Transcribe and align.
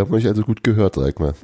Wir 0.00 0.06
haben 0.06 0.14
euch 0.14 0.26
also 0.26 0.44
gut 0.44 0.64
gehört, 0.64 0.94
sag 0.94 1.20
mal. 1.20 1.34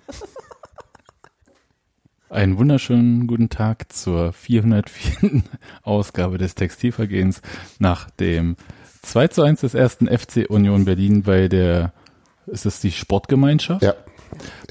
Einen 2.30 2.56
wunderschönen 2.56 3.27
guten 3.27 3.51
Tag 3.51 3.92
zur 3.92 4.33
404. 4.33 5.42
Ausgabe 5.83 6.38
des 6.38 6.55
Textilvergehens 6.55 7.42
nach 7.78 8.09
dem 8.09 8.56
2 9.02 9.28
zu 9.28 9.42
1 9.42 9.61
des 9.61 9.74
ersten 9.74 10.06
FC 10.06 10.48
Union 10.48 10.87
Berlin 10.87 11.23
bei 11.23 11.48
der, 11.48 11.92
ist 12.47 12.64
es 12.64 12.80
die 12.80 12.92
Sportgemeinschaft? 12.92 13.83
Ja, 13.83 13.92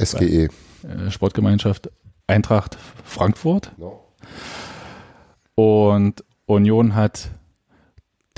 SGE. 0.03 0.45
Äh, 0.45 1.11
Sportgemeinschaft 1.11 1.91
Eintracht 2.25 2.79
Frankfurt. 3.03 3.71
No. 3.77 4.03
Und 5.53 6.23
Union 6.47 6.95
hat 6.95 7.29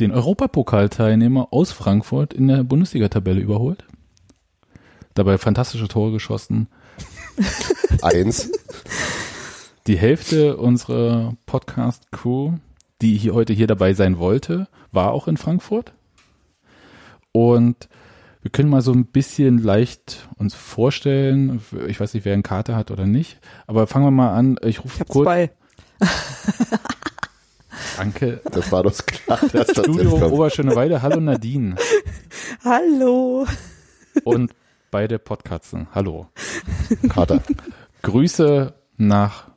den 0.01 0.11
Europapokalteilnehmer 0.11 1.47
aus 1.51 1.71
Frankfurt 1.71 2.33
in 2.33 2.49
der 2.49 2.65
Bundesliga-Tabelle 2.65 3.39
überholt. 3.39 3.85
Dabei 5.17 5.39
fantastische 5.39 5.87
Tore 5.87 6.11
geschossen. 6.11 6.67
Eins. 8.03 8.51
Die 9.87 9.97
Hälfte 9.97 10.57
unserer 10.57 11.33
Podcast-Crew, 11.47 12.53
die 13.01 13.17
hier 13.17 13.33
heute 13.33 13.51
hier 13.51 13.65
dabei 13.65 13.93
sein 13.93 14.19
wollte, 14.19 14.67
war 14.91 15.13
auch 15.13 15.27
in 15.27 15.37
Frankfurt. 15.37 15.93
Und 17.31 17.89
wir 18.43 18.51
können 18.51 18.69
mal 18.69 18.83
so 18.83 18.91
ein 18.91 19.07
bisschen 19.07 19.57
leicht 19.57 20.29
uns 20.37 20.53
vorstellen. 20.53 21.61
Ich 21.87 21.99
weiß 21.99 22.13
nicht, 22.13 22.23
wer 22.23 22.33
eine 22.33 22.43
Karte 22.43 22.75
hat 22.75 22.91
oder 22.91 23.07
nicht. 23.07 23.39
Aber 23.65 23.87
fangen 23.87 24.05
wir 24.05 24.11
mal 24.11 24.35
an. 24.35 24.59
Ich 24.61 24.83
rufe 24.83 25.01
Ich 25.01 25.09
kurz. 25.09 25.25
zwei. 25.25 25.51
Danke. 27.97 28.39
Das 28.51 28.71
war 28.71 28.83
doch 28.83 28.95
klar, 29.03 29.39
dass 29.51 29.69
das 29.69 29.83
Studio. 29.83 30.27
Oberschöneweide. 30.27 31.01
Hallo 31.01 31.19
Nadine. 31.19 31.75
Hallo. 32.63 33.47
Und 34.23 34.53
beide 34.91 35.19
Podcasten. 35.19 35.87
Hallo. 35.93 36.27
Kater. 37.09 37.41
Grüße 38.01 38.73
nach 38.97 39.49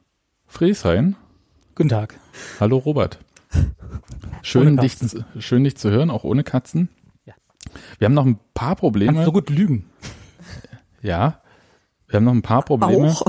Frieshain. 0.46 1.16
Guten 1.74 1.88
Tag. 1.88 2.18
Hallo 2.58 2.78
Robert. 2.78 3.18
Schön 4.42 4.76
dich, 4.76 4.96
schön 5.38 5.64
dich 5.64 5.76
zu 5.76 5.90
hören, 5.90 6.10
auch 6.10 6.24
ohne 6.24 6.44
Katzen. 6.44 6.88
Ja. 7.24 7.34
Wir 7.98 8.06
haben 8.06 8.14
noch 8.14 8.26
ein 8.26 8.38
paar 8.54 8.76
Probleme. 8.76 9.12
Kannst 9.12 9.26
so 9.26 9.32
gut 9.32 9.50
lügen. 9.50 9.86
Ja, 11.02 11.40
wir 12.08 12.16
haben 12.16 12.24
noch 12.24 12.32
ein 12.32 12.42
paar 12.42 12.62
Probleme, 12.62 13.08
Auch. 13.08 13.22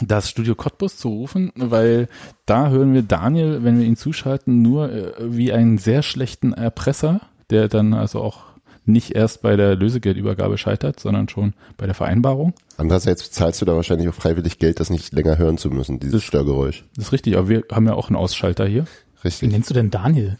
das 0.00 0.30
Studio 0.30 0.54
Cottbus 0.54 0.96
zu 0.96 1.08
rufen, 1.08 1.52
weil 1.56 2.08
da 2.46 2.68
hören 2.68 2.94
wir 2.94 3.02
Daniel, 3.02 3.64
wenn 3.64 3.78
wir 3.78 3.86
ihn 3.86 3.96
zuschalten, 3.96 4.62
nur 4.62 4.90
äh, 4.92 5.12
wie 5.18 5.52
einen 5.52 5.78
sehr 5.78 6.02
schlechten 6.02 6.52
Erpresser, 6.52 7.20
der 7.50 7.68
dann 7.68 7.92
also 7.92 8.20
auch 8.20 8.49
nicht 8.84 9.14
erst 9.14 9.42
bei 9.42 9.56
der 9.56 9.76
Lösegeldübergabe 9.76 10.58
scheitert, 10.58 11.00
sondern 11.00 11.28
schon 11.28 11.54
bei 11.76 11.86
der 11.86 11.94
Vereinbarung. 11.94 12.54
Andererseits 12.76 13.30
zahlst 13.30 13.60
du 13.60 13.64
da 13.66 13.76
wahrscheinlich 13.76 14.08
auch 14.08 14.14
freiwillig 14.14 14.58
Geld, 14.58 14.80
das 14.80 14.90
nicht 14.90 15.12
länger 15.12 15.38
hören 15.38 15.58
zu 15.58 15.70
müssen, 15.70 16.00
dieses 16.00 16.22
Störgeräusch. 16.22 16.84
Das 16.96 17.06
ist 17.06 17.12
richtig, 17.12 17.36
aber 17.36 17.48
wir 17.48 17.64
haben 17.70 17.86
ja 17.86 17.94
auch 17.94 18.08
einen 18.08 18.16
Ausschalter 18.16 18.66
hier. 18.66 18.84
Wie 18.84 19.28
Richtig. 19.28 19.50
nennst 19.50 19.68
du 19.68 19.74
denn 19.74 19.90
Daniel? 19.90 20.38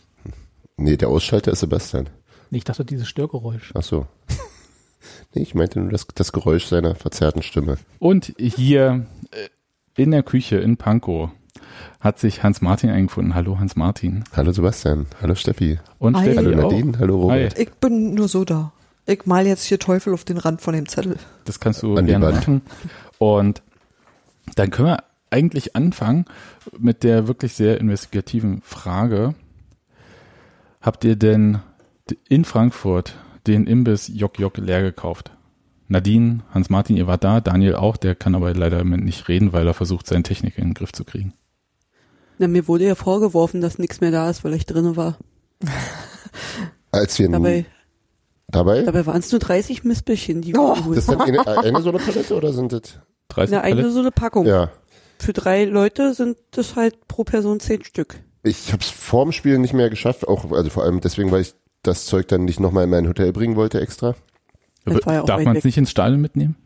Nee, 0.76 0.96
der 0.96 1.08
Ausschalter 1.08 1.52
ist 1.52 1.60
Sebastian. 1.60 2.08
Nee, 2.50 2.58
Ich 2.58 2.64
dachte, 2.64 2.84
dieses 2.84 3.08
Störgeräusch. 3.08 3.72
Ach 3.74 3.82
so. 3.82 4.06
Nee, 5.34 5.42
ich 5.42 5.54
meinte 5.54 5.80
nur 5.80 5.90
das, 5.90 6.06
das 6.14 6.32
Geräusch 6.32 6.66
seiner 6.66 6.94
verzerrten 6.94 7.42
Stimme. 7.42 7.76
Und 8.00 8.34
hier 8.38 9.06
äh, 9.30 10.02
in 10.02 10.10
der 10.10 10.22
Küche 10.22 10.56
in 10.56 10.76
Pankow 10.76 11.30
hat 12.00 12.18
sich 12.18 12.42
Hans 12.42 12.62
Martin 12.62 12.90
eingefunden. 12.90 13.34
Hallo 13.34 13.58
Hans 13.58 13.76
Martin. 13.76 14.24
Hallo 14.34 14.52
Sebastian. 14.52 15.06
Hallo 15.20 15.34
Steffi. 15.34 15.78
Und 15.98 16.16
Hi. 16.16 16.24
Steffi 16.32 16.36
Hallo 16.36 16.66
auch. 16.66 16.70
Nadine. 16.72 16.98
Hallo 16.98 17.20
Robert. 17.20 17.54
Hi. 17.56 17.62
Ich 17.62 17.72
bin 17.74 18.14
nur 18.14 18.28
so 18.28 18.44
da. 18.44 18.72
Ich 19.06 19.26
mal 19.26 19.46
jetzt 19.46 19.64
hier 19.64 19.78
Teufel 19.78 20.14
auf 20.14 20.24
den 20.24 20.38
Rand 20.38 20.60
von 20.60 20.74
dem 20.74 20.88
Zettel. 20.88 21.16
Das 21.44 21.60
kannst 21.60 21.82
du 21.82 21.96
An 21.96 22.06
gerne 22.06 22.30
machen. 22.30 22.62
Und 23.18 23.62
dann 24.56 24.70
können 24.70 24.88
wir 24.88 25.04
eigentlich 25.30 25.76
anfangen 25.76 26.24
mit 26.78 27.02
der 27.04 27.28
wirklich 27.28 27.52
sehr 27.52 27.80
investigativen 27.80 28.62
Frage. 28.62 29.34
Habt 30.80 31.04
ihr 31.04 31.16
denn 31.16 31.58
in 32.28 32.44
Frankfurt 32.44 33.14
den 33.46 33.66
Imbiss 33.66 34.10
Jock 34.12 34.38
Jock 34.38 34.56
leer 34.56 34.82
gekauft? 34.82 35.32
Nadine, 35.88 36.40
Hans-Martin, 36.54 36.96
ihr 36.96 37.08
wart 37.08 37.24
da, 37.24 37.40
Daniel 37.40 37.74
auch, 37.74 37.96
der 37.96 38.14
kann 38.14 38.36
aber 38.36 38.54
leider 38.54 38.84
mit 38.84 39.02
nicht 39.02 39.28
reden, 39.28 39.52
weil 39.52 39.66
er 39.66 39.74
versucht, 39.74 40.06
seine 40.06 40.22
Technik 40.22 40.56
in 40.56 40.68
den 40.68 40.74
Griff 40.74 40.92
zu 40.92 41.04
kriegen. 41.04 41.34
Na, 42.40 42.48
mir 42.48 42.66
wurde 42.66 42.86
ja 42.86 42.94
vorgeworfen, 42.94 43.60
dass 43.60 43.78
nichts 43.78 44.00
mehr 44.00 44.10
da 44.10 44.30
ist, 44.30 44.44
weil 44.44 44.54
ich 44.54 44.64
drinne 44.64 44.96
war. 44.96 45.18
Als 46.90 47.18
wir 47.18 47.28
Dabei, 47.28 47.66
dabei? 48.48 48.82
dabei 48.82 49.04
waren 49.04 49.18
es 49.18 49.30
nur 49.30 49.40
30 49.40 49.84
Mistbällchen, 49.84 50.40
die 50.40 50.54
wir 50.54 50.74
Das 50.94 51.04
ist 51.04 51.10
eine, 51.10 51.46
eine 51.46 51.82
so 51.82 51.90
eine 51.90 51.98
Palette 51.98 52.34
oder 52.34 52.54
sind 52.54 52.72
das? 52.72 52.98
30 53.28 53.54
Na, 53.54 53.60
eine 53.60 53.90
so 53.90 54.00
eine 54.00 54.10
Packung. 54.10 54.46
Ja. 54.46 54.70
Für 55.18 55.34
drei 55.34 55.66
Leute 55.66 56.14
sind 56.14 56.38
das 56.52 56.76
halt 56.76 57.06
pro 57.08 57.24
Person 57.24 57.60
zehn 57.60 57.84
Stück. 57.84 58.18
Ich 58.42 58.72
habe 58.72 58.82
es 58.82 58.88
vorm 58.88 59.32
Spiel 59.32 59.58
nicht 59.58 59.74
mehr 59.74 59.90
geschafft, 59.90 60.26
auch 60.26 60.50
also 60.50 60.70
vor 60.70 60.84
allem 60.84 61.02
deswegen, 61.02 61.30
weil 61.30 61.42
ich 61.42 61.54
das 61.82 62.06
Zeug 62.06 62.26
dann 62.28 62.46
nicht 62.46 62.58
nochmal 62.58 62.84
in 62.84 62.90
mein 62.90 63.06
Hotel 63.06 63.34
bringen 63.34 63.54
wollte 63.54 63.82
extra. 63.82 64.14
Ja 64.88 65.24
Darf 65.24 65.44
man 65.44 65.56
es 65.56 65.64
nicht 65.64 65.76
ins 65.76 65.90
Stadion 65.90 66.22
mitnehmen? 66.22 66.56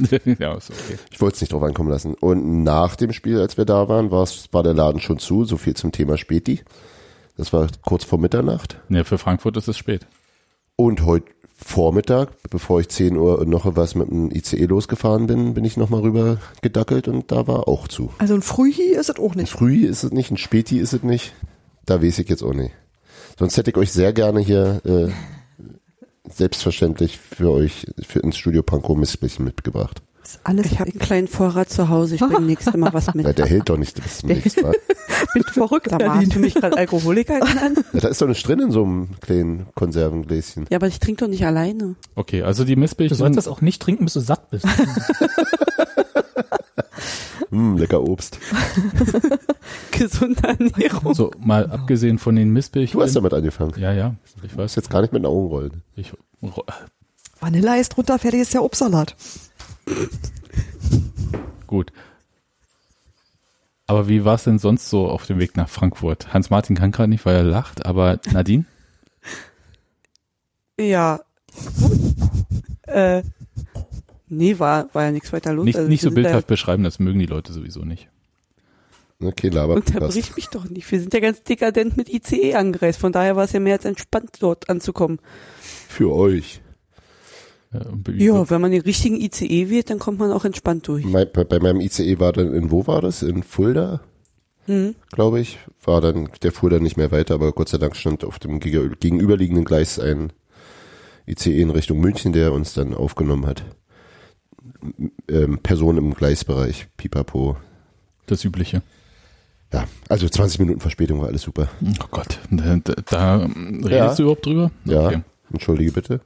ja, 0.38 0.54
ist 0.54 0.70
okay. 0.70 0.98
Ich 1.10 1.20
wollte 1.20 1.36
es 1.36 1.40
nicht 1.40 1.52
drauf 1.52 1.62
ankommen 1.62 1.90
lassen. 1.90 2.14
Und 2.14 2.64
nach 2.64 2.96
dem 2.96 3.12
Spiel, 3.12 3.38
als 3.40 3.56
wir 3.56 3.64
da 3.64 3.88
waren, 3.88 4.10
war 4.10 4.62
der 4.62 4.74
Laden 4.74 5.00
schon 5.00 5.18
zu. 5.18 5.44
So 5.44 5.56
viel 5.56 5.74
zum 5.74 5.92
Thema 5.92 6.16
Späti. 6.16 6.62
Das 7.36 7.52
war 7.52 7.68
kurz 7.82 8.04
vor 8.04 8.18
Mitternacht. 8.18 8.78
Ja, 8.88 9.04
für 9.04 9.18
Frankfurt 9.18 9.56
ist 9.56 9.68
es 9.68 9.78
spät. 9.78 10.06
Und 10.76 11.04
heute 11.04 11.26
Vormittag, 11.62 12.30
bevor 12.48 12.80
ich 12.80 12.88
10 12.88 13.16
Uhr 13.16 13.44
noch 13.44 13.76
was 13.76 13.94
mit 13.94 14.08
dem 14.08 14.30
ICE 14.30 14.64
losgefahren 14.64 15.26
bin, 15.26 15.54
bin 15.54 15.64
ich 15.64 15.76
nochmal 15.76 16.00
rüber 16.00 16.38
gedackelt 16.62 17.06
und 17.06 17.30
da 17.30 17.46
war 17.46 17.68
auch 17.68 17.86
zu. 17.86 18.10
Also 18.18 18.34
ein 18.34 18.42
Frühi 18.42 18.94
ist 18.94 19.10
es 19.10 19.18
auch 19.18 19.32
Ein 19.32 19.38
nicht. 19.42 19.52
Früh 19.52 19.86
ist 19.86 20.02
es 20.02 20.10
nicht, 20.10 20.30
ein 20.30 20.38
Späti 20.38 20.78
ist 20.78 20.94
es 20.94 21.02
nicht. 21.02 21.34
Da 21.84 22.02
weiß 22.02 22.18
ich 22.18 22.28
jetzt 22.28 22.42
auch 22.42 22.54
nicht. 22.54 22.72
Sonst 23.38 23.56
hätte 23.56 23.70
ich 23.70 23.76
euch 23.76 23.92
sehr 23.92 24.12
gerne 24.12 24.40
hier 24.40 24.80
äh, 24.84 25.08
selbstverständlich 26.34 27.18
für 27.18 27.50
euch 27.50 27.86
für 28.06 28.20
ins 28.20 28.36
Studio 28.36 28.62
Pankow 28.62 28.96
Mistbällchen 28.96 29.44
mitgebracht. 29.44 30.02
Das 30.22 30.32
ist 30.32 30.40
alles 30.44 30.66
ich 30.66 30.78
habe 30.78 30.90
einen 30.90 31.00
kleinen 31.00 31.28
Vorrat 31.28 31.70
zu 31.70 31.88
Hause. 31.88 32.14
Ich 32.14 32.20
bringe 32.20 32.42
nächstes 32.42 32.74
Mal 32.76 32.92
was 32.92 33.12
mit. 33.14 33.26
Ja, 33.26 33.32
der 33.32 33.46
hält 33.46 33.68
doch 33.68 33.78
nicht 33.78 34.00
bis 34.02 34.18
zum 34.18 34.28
nächsten 34.28 34.62
Mal. 34.62 34.74
Bist 35.34 35.48
du 35.48 35.52
verrückt? 35.52 35.90
Mal, 35.90 36.14
hast 36.14 36.34
du 36.34 36.38
mich 36.38 36.54
gerade 36.54 36.76
Alkoholiker 36.76 37.40
genannt? 37.40 37.78
Ja, 37.92 38.00
da 38.00 38.08
ist 38.08 38.20
doch 38.22 38.28
nicht 38.28 38.46
drin 38.46 38.60
in 38.60 38.70
so 38.70 38.84
einem 38.84 39.08
kleinen 39.20 39.66
Konservengläschen. 39.74 40.66
Ja, 40.70 40.76
aber 40.76 40.86
ich 40.88 41.00
trinke 41.00 41.24
doch 41.24 41.30
nicht 41.30 41.44
alleine. 41.46 41.96
Okay, 42.14 42.42
also 42.42 42.64
die 42.64 42.74
Du 42.74 42.80
Missbildchen. 42.80 43.16
sollst 43.16 43.38
das 43.38 43.48
auch 43.48 43.60
nicht 43.60 43.82
trinken, 43.82 44.04
bis 44.04 44.14
du 44.14 44.20
satt 44.20 44.50
bist. 44.50 44.66
Hm, 47.50 47.76
lecker 47.78 48.02
Obst. 48.02 48.38
Gesunde 49.90 50.42
Ernährung. 50.46 51.14
So, 51.14 51.32
mal 51.38 51.68
abgesehen 51.70 52.18
von 52.18 52.36
den 52.36 52.50
Missbildchen. 52.50 52.98
Du 52.98 53.04
hast 53.04 53.16
damit 53.16 53.34
angefangen. 53.34 53.72
Ja, 53.78 53.92
ja, 53.92 54.14
ich 54.42 54.52
Du 54.52 54.56
weiß. 54.58 54.76
jetzt 54.76 54.88
gar 54.90 55.00
nicht 55.02 55.12
mit 55.12 55.22
den 55.22 55.26
Augen 55.26 55.48
rollen. 55.48 55.82
Ich, 55.96 56.12
Vanille 57.40 57.80
ist 57.80 57.90
drunter, 57.96 58.18
fertig 58.18 58.40
ist 58.40 58.54
der 58.54 58.62
Obstsalat. 58.62 59.16
gut. 61.66 61.92
Aber 63.86 64.06
wie 64.06 64.24
war 64.24 64.36
es 64.36 64.44
denn 64.44 64.60
sonst 64.60 64.88
so 64.88 65.08
auf 65.08 65.26
dem 65.26 65.40
Weg 65.40 65.56
nach 65.56 65.68
Frankfurt? 65.68 66.32
Hans-Martin 66.32 66.76
kann 66.76 66.92
gerade 66.92 67.10
nicht, 67.10 67.26
weil 67.26 67.34
er 67.34 67.42
lacht, 67.42 67.84
aber 67.84 68.20
Nadine? 68.30 68.64
Ja. 70.78 71.20
äh, 72.86 73.22
nee, 74.30 74.58
war, 74.58 74.88
war 74.94 75.04
ja 75.04 75.10
nichts 75.12 75.32
weiter 75.32 75.52
los. 75.52 75.64
Nicht, 75.66 75.76
Also 75.76 75.88
nicht 75.88 76.00
so 76.00 76.10
bildhaft 76.10 76.46
beschreiben, 76.46 76.82
das 76.82 76.98
mögen 76.98 77.18
die 77.18 77.26
Leute 77.26 77.52
sowieso 77.52 77.80
nicht. 77.84 78.08
Okay, 79.22 79.50
Da, 79.50 79.56
laber. 79.62 79.74
unterbrich 79.74 80.34
mich 80.34 80.48
doch 80.48 80.66
nicht. 80.70 80.90
Wir 80.90 80.98
sind 80.98 81.12
ja 81.12 81.20
ganz 81.20 81.42
dekadent 81.42 81.96
mit 81.98 82.08
ICE 82.08 82.54
angereist. 82.54 82.98
Von 82.98 83.12
daher 83.12 83.36
war 83.36 83.44
es 83.44 83.52
ja 83.52 83.60
mehr 83.60 83.74
als 83.74 83.84
entspannt, 83.84 84.30
dort 84.40 84.70
anzukommen. 84.70 85.18
Für 85.60 86.10
euch. 86.12 86.62
Ja, 88.16 88.50
wenn 88.50 88.60
man 88.60 88.72
den 88.72 88.80
richtigen 88.80 89.20
ICE 89.20 89.70
wählt, 89.70 89.90
dann 89.90 89.98
kommt 90.00 90.18
man 90.18 90.32
auch 90.32 90.44
entspannt 90.44 90.88
durch. 90.88 91.04
Mein, 91.04 91.28
bei, 91.32 91.44
bei 91.44 91.60
meinem 91.60 91.80
ICE 91.80 92.18
war 92.18 92.32
dann, 92.32 92.52
in 92.52 92.70
wo 92.72 92.86
war 92.86 93.00
das? 93.00 93.22
In 93.22 93.42
Fulda, 93.44 94.00
Hm. 94.66 94.94
glaube 95.12 95.40
ich. 95.40 95.58
War 95.84 96.00
dann, 96.00 96.30
der 96.42 96.50
fuhr 96.52 96.68
dann 96.70 96.82
nicht 96.82 96.96
mehr 96.96 97.12
weiter, 97.12 97.34
aber 97.34 97.52
Gott 97.52 97.68
sei 97.68 97.78
Dank 97.78 97.94
stand 97.96 98.24
auf 98.24 98.38
dem 98.40 98.58
gege- 98.58 98.96
gegenüberliegenden 98.98 99.64
Gleis 99.64 99.98
ein 100.00 100.32
ICE 101.28 101.60
in 101.60 101.70
Richtung 101.70 102.00
München, 102.00 102.32
der 102.32 102.52
uns 102.52 102.72
dann 102.74 102.92
aufgenommen 102.94 103.46
hat. 103.46 103.64
Ähm, 105.28 105.58
Person 105.62 105.98
im 105.98 106.14
Gleisbereich, 106.14 106.86
pipapo. 106.96 107.56
Das 108.26 108.44
Übliche. 108.44 108.82
Ja, 109.72 109.84
also 110.08 110.28
20 110.28 110.58
Minuten 110.60 110.80
Verspätung 110.80 111.20
war 111.20 111.28
alles 111.28 111.42
super. 111.42 111.68
Oh 112.02 112.06
Gott, 112.10 112.38
da, 112.50 112.76
da, 112.82 112.94
da 113.08 113.36
redest 113.36 113.90
Ja. 113.90 114.14
du 114.14 114.22
überhaupt 114.22 114.46
drüber? 114.46 114.70
Ja, 114.84 115.06
Okay. 115.06 115.20
entschuldige 115.52 115.92
bitte. 115.92 116.20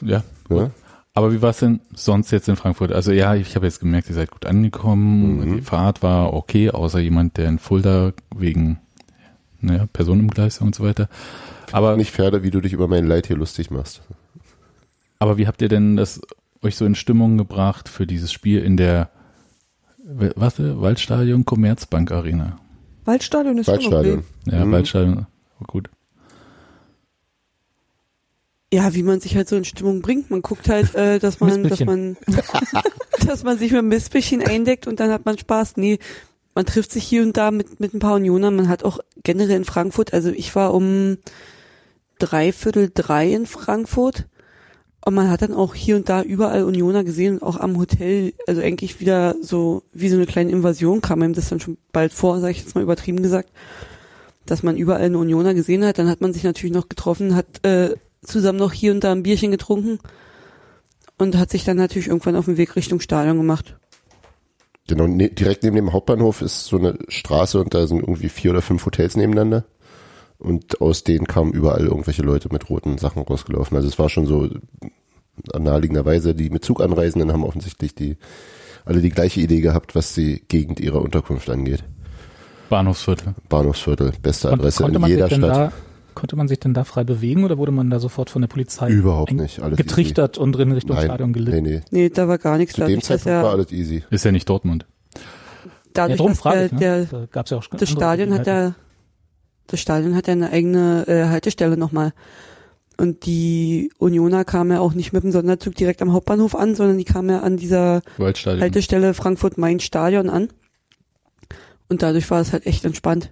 Ja. 0.00 0.22
Ja. 0.50 0.70
Aber 1.12 1.32
wie 1.32 1.42
war 1.42 1.50
es 1.50 1.58
denn 1.58 1.80
sonst 1.94 2.30
jetzt 2.32 2.48
in 2.48 2.56
Frankfurt? 2.56 2.92
Also 2.92 3.12
ja, 3.12 3.34
ich 3.34 3.54
habe 3.56 3.66
jetzt 3.66 3.78
gemerkt, 3.80 4.08
ihr 4.08 4.14
seid 4.14 4.30
gut 4.30 4.46
angekommen, 4.46 5.38
Mhm. 5.40 5.56
die 5.56 5.62
Fahrt 5.62 6.02
war 6.02 6.32
okay, 6.34 6.70
außer 6.70 6.98
jemand, 6.98 7.36
der 7.36 7.48
in 7.48 7.58
Fulda 7.58 8.12
wegen 8.34 8.78
naja, 9.60 9.86
Personen 9.92 10.20
im 10.22 10.30
Gleis 10.30 10.60
und 10.60 10.74
so 10.74 10.82
weiter. 10.84 11.08
Aber, 11.72 11.96
Nicht 11.96 12.10
Pferde, 12.12 12.42
wie 12.42 12.50
du 12.50 12.60
dich 12.60 12.72
über 12.74 12.86
mein 12.88 13.06
Leid 13.06 13.26
hier 13.28 13.36
lustig 13.36 13.70
machst. 13.70 14.02
Aber 15.18 15.38
wie 15.38 15.46
habt 15.46 15.62
ihr 15.62 15.68
denn 15.68 15.96
das 15.96 16.20
euch 16.64 16.76
so 16.76 16.84
in 16.84 16.94
Stimmung 16.94 17.38
gebracht 17.38 17.88
für 17.88 18.06
dieses 18.06 18.32
Spiel 18.32 18.62
in 18.62 18.76
der 18.76 19.10
was 20.06 20.58
Waldstadion 20.58 21.44
Commerzbank 21.44 22.12
Arena? 22.12 22.58
Waldstadion 23.04 23.58
ist 23.58 23.68
Waldstadion. 23.68 24.02
schon 24.02 24.24
okay. 24.46 24.56
Ja, 24.58 24.64
Mhm. 24.64 24.72
Waldstadion. 24.72 25.26
Gut. 25.66 25.88
Ja, 28.72 28.92
wie 28.94 29.02
man 29.02 29.20
sich 29.20 29.36
halt 29.36 29.48
so 29.48 29.56
in 29.56 29.64
Stimmung 29.64 30.02
bringt. 30.02 30.30
Man 30.30 30.42
guckt 30.42 30.68
halt, 30.68 30.94
äh, 30.94 31.18
dass 31.18 31.40
man, 31.40 31.62
dass 31.62 31.80
man, 31.84 32.16
dass 33.26 33.44
man 33.44 33.56
sich 33.56 33.70
mit 33.70 33.78
einem 33.78 33.88
Mistbällchen 33.88 34.42
eindeckt 34.42 34.86
und 34.86 35.00
dann 35.00 35.10
hat 35.10 35.24
man 35.24 35.38
Spaß. 35.38 35.76
Nee, 35.76 35.98
man 36.54 36.66
trifft 36.66 36.90
sich 36.92 37.04
hier 37.04 37.22
und 37.22 37.36
da 37.36 37.50
mit, 37.50 37.78
mit 37.80 37.94
ein 37.94 37.98
paar 38.00 38.14
Unionern. 38.16 38.56
Man 38.56 38.68
hat 38.68 38.84
auch 38.84 38.98
generell 39.22 39.56
in 39.56 39.64
Frankfurt, 39.64 40.12
also 40.12 40.30
ich 40.30 40.54
war 40.56 40.74
um 40.74 41.18
dreiviertel 42.18 42.90
drei 42.92 43.32
in 43.32 43.46
Frankfurt 43.46 44.26
und 45.04 45.14
man 45.14 45.30
hat 45.30 45.42
dann 45.42 45.52
auch 45.52 45.74
hier 45.74 45.96
und 45.96 46.08
da 46.08 46.22
überall 46.22 46.64
Unioner 46.64 47.04
gesehen 47.04 47.42
auch 47.42 47.58
am 47.58 47.78
Hotel, 47.78 48.32
also 48.46 48.62
eigentlich 48.62 49.00
wieder 49.00 49.34
so 49.42 49.82
wie 49.92 50.08
so 50.08 50.16
eine 50.16 50.26
kleine 50.26 50.50
Invasion 50.50 51.02
kam 51.02 51.20
einem 51.20 51.34
das 51.34 51.50
dann 51.50 51.60
schon 51.60 51.76
bald 51.92 52.12
vor, 52.12 52.40
sage 52.40 52.52
ich 52.52 52.60
jetzt 52.60 52.74
mal 52.74 52.82
übertrieben 52.82 53.22
gesagt, 53.22 53.50
dass 54.46 54.62
man 54.62 54.78
überall 54.78 55.02
eine 55.02 55.18
Unioner 55.18 55.52
gesehen 55.52 55.84
hat. 55.84 55.98
Dann 55.98 56.08
hat 56.08 56.22
man 56.22 56.32
sich 56.32 56.42
natürlich 56.42 56.74
noch 56.74 56.88
getroffen, 56.88 57.34
hat 57.34 57.64
äh, 57.66 57.94
zusammen 58.22 58.58
noch 58.58 58.72
hier 58.72 58.92
und 58.92 59.04
da 59.04 59.12
ein 59.12 59.22
Bierchen 59.22 59.50
getrunken 59.50 59.98
und 61.18 61.36
hat 61.36 61.50
sich 61.50 61.64
dann 61.64 61.76
natürlich 61.76 62.08
irgendwann 62.08 62.36
auf 62.36 62.46
den 62.46 62.56
Weg 62.56 62.74
Richtung 62.74 63.00
Stadion 63.00 63.36
gemacht. 63.36 63.76
Genau, 64.88 65.06
ne, 65.06 65.28
direkt 65.28 65.64
neben 65.64 65.76
dem 65.76 65.92
Hauptbahnhof 65.92 66.40
ist 66.40 66.64
so 66.64 66.78
eine 66.78 66.98
Straße 67.08 67.60
und 67.60 67.74
da 67.74 67.86
sind 67.86 68.00
irgendwie 68.00 68.30
vier 68.30 68.52
oder 68.52 68.62
fünf 68.62 68.84
Hotels 68.86 69.16
nebeneinander. 69.16 69.64
Und 70.44 70.80
aus 70.80 71.04
denen 71.04 71.26
kamen 71.26 71.52
überall 71.52 71.86
irgendwelche 71.86 72.22
Leute 72.22 72.48
mit 72.52 72.68
roten 72.68 72.98
Sachen 72.98 73.22
rausgelaufen. 73.22 73.76
Also 73.76 73.88
es 73.88 73.98
war 73.98 74.08
schon 74.08 74.26
so 74.26 74.48
naheliegenderweise, 75.58 76.34
die 76.34 76.50
mit 76.50 76.64
Zug 76.64 76.80
anreisenden 76.80 77.32
haben 77.32 77.44
offensichtlich 77.44 77.94
die 77.94 78.16
alle 78.84 79.00
die 79.00 79.10
gleiche 79.10 79.40
Idee 79.40 79.60
gehabt, 79.60 79.94
was 79.94 80.14
die 80.14 80.42
Gegend 80.46 80.80
ihrer 80.80 81.00
Unterkunft 81.00 81.48
angeht. 81.48 81.84
Bahnhofsviertel. 82.68 83.34
Bahnhofsviertel, 83.48 84.12
beste 84.20 84.50
Adresse 84.52 84.82
konnte, 84.82 84.96
in 84.96 85.00
man 85.00 85.10
jeder 85.10 85.28
sich 85.28 85.38
denn 85.38 85.44
Stadt. 85.44 85.72
da, 85.72 85.76
konnte 86.14 86.36
man 86.36 86.48
sich 86.48 86.60
denn 86.60 86.74
da 86.74 86.84
frei 86.84 87.04
bewegen 87.04 87.44
oder 87.44 87.58
wurde 87.58 87.72
man 87.72 87.90
da 87.90 88.00
sofort 88.00 88.30
von 88.30 88.42
der 88.42 88.48
Polizei 88.48 88.90
Überhaupt 88.90 89.32
nicht, 89.32 89.60
alles 89.60 89.76
getrichtert 89.76 90.38
und 90.38 90.56
in 90.56 90.72
Richtung 90.72 90.96
Nein, 90.96 91.06
Stadion 91.06 91.30
nee, 91.30 91.38
gelitten? 91.38 91.62
nee. 91.62 91.80
Nee, 91.90 92.08
da 92.10 92.28
war 92.28 92.38
gar 92.38 92.58
nichts. 92.58 92.74
Zu 92.74 92.86
dem 92.86 93.00
Zeitpunkt 93.00 93.26
war 93.26 93.44
ja, 93.44 93.50
alles 93.50 93.72
easy. 93.72 94.04
Ist 94.10 94.24
ja 94.24 94.32
nicht 94.32 94.48
Dortmund. 94.48 94.86
Ja, 95.14 95.20
dadurch, 95.92 96.18
drum 96.18 96.28
dass 96.28 96.38
frage 96.38 96.56
der, 96.56 96.66
ich, 96.66 96.72
ne? 96.72 96.78
der, 96.78 97.04
da 97.04 97.26
gab's 97.30 97.50
ja 97.50 97.58
auch 97.58 97.66
das 97.66 97.88
Stadion 97.88 98.34
hat 98.34 98.46
ja, 98.46 98.74
das 99.66 99.80
Stadion 99.80 100.14
hat 100.14 100.26
ja 100.26 100.32
eine 100.32 100.50
eigene 100.50 101.06
äh, 101.08 101.24
Haltestelle 101.28 101.76
nochmal. 101.76 102.12
Und 102.96 103.26
die 103.26 103.90
Unioner 103.98 104.44
kamen 104.44 104.70
ja 104.70 104.80
auch 104.80 104.94
nicht 104.94 105.12
mit 105.12 105.24
dem 105.24 105.32
Sonderzug 105.32 105.74
direkt 105.74 106.00
am 106.00 106.12
Hauptbahnhof 106.12 106.54
an, 106.54 106.74
sondern 106.76 106.96
die 106.98 107.04
kamen 107.04 107.28
ja 107.30 107.40
an 107.40 107.56
dieser. 107.56 108.02
Haltestelle 108.18 109.14
Frankfurt-Main-Stadion 109.14 110.30
an. 110.30 110.48
Und 111.88 112.02
dadurch 112.02 112.30
war 112.30 112.40
es 112.40 112.52
halt 112.52 112.66
echt 112.66 112.84
entspannt. 112.84 113.30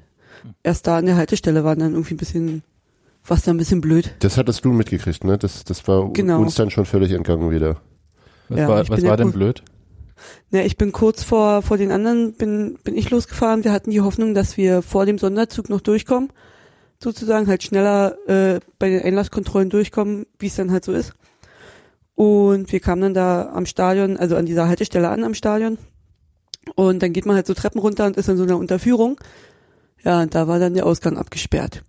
Erst 0.64 0.86
da 0.88 0.98
an 0.98 1.06
der 1.06 1.16
Haltestelle 1.16 1.62
waren 1.62 1.78
dann 1.78 1.92
irgendwie 1.92 2.14
ein 2.14 2.18
bisschen, 2.18 2.62
was 3.24 3.42
da 3.42 3.52
ein 3.52 3.56
bisschen 3.56 3.80
blöd. 3.80 4.14
Das 4.18 4.36
hattest 4.36 4.64
du 4.64 4.72
mitgekriegt, 4.72 5.22
ne? 5.22 5.38
Das, 5.38 5.62
das 5.64 5.86
war 5.86 6.12
Genau. 6.12 6.40
uns 6.40 6.56
dann 6.56 6.70
schon 6.70 6.84
völlig 6.84 7.12
entgangen 7.12 7.50
wieder. 7.50 7.80
Was 8.48 8.58
Ja, 8.58 8.68
war, 8.68 8.88
was 8.88 9.00
ja 9.02 9.10
war 9.10 9.16
denn 9.16 9.30
blöd? 9.32 9.62
Ja, 10.50 10.60
ich 10.60 10.76
bin 10.76 10.92
kurz 10.92 11.22
vor, 11.22 11.62
vor 11.62 11.76
den 11.78 11.92
anderen, 11.92 12.34
bin, 12.34 12.78
bin 12.84 12.96
ich 12.96 13.10
losgefahren. 13.10 13.64
Wir 13.64 13.72
hatten 13.72 13.90
die 13.90 14.00
Hoffnung, 14.00 14.34
dass 14.34 14.56
wir 14.56 14.82
vor 14.82 15.06
dem 15.06 15.18
Sonderzug 15.18 15.68
noch 15.68 15.80
durchkommen. 15.80 16.30
Sozusagen 17.02 17.46
halt 17.48 17.62
schneller 17.62 18.16
äh, 18.28 18.60
bei 18.78 18.90
den 18.90 19.02
Einlasskontrollen 19.02 19.70
durchkommen, 19.70 20.26
wie 20.38 20.46
es 20.46 20.56
dann 20.56 20.70
halt 20.70 20.84
so 20.84 20.92
ist. 20.92 21.14
Und 22.14 22.70
wir 22.70 22.80
kamen 22.80 23.02
dann 23.02 23.14
da 23.14 23.50
am 23.52 23.66
Stadion, 23.66 24.16
also 24.16 24.36
an 24.36 24.46
dieser 24.46 24.68
Haltestelle 24.68 25.08
an 25.08 25.24
am 25.24 25.34
Stadion. 25.34 25.78
Und 26.76 27.02
dann 27.02 27.12
geht 27.12 27.26
man 27.26 27.36
halt 27.36 27.46
so 27.46 27.54
Treppen 27.54 27.80
runter 27.80 28.06
und 28.06 28.16
ist 28.16 28.28
in 28.28 28.36
so 28.36 28.44
einer 28.44 28.58
Unterführung. 28.58 29.18
Ja, 30.04 30.22
und 30.22 30.34
da 30.34 30.48
war 30.48 30.58
dann 30.58 30.74
der 30.74 30.86
Ausgang 30.86 31.16
abgesperrt. 31.16 31.84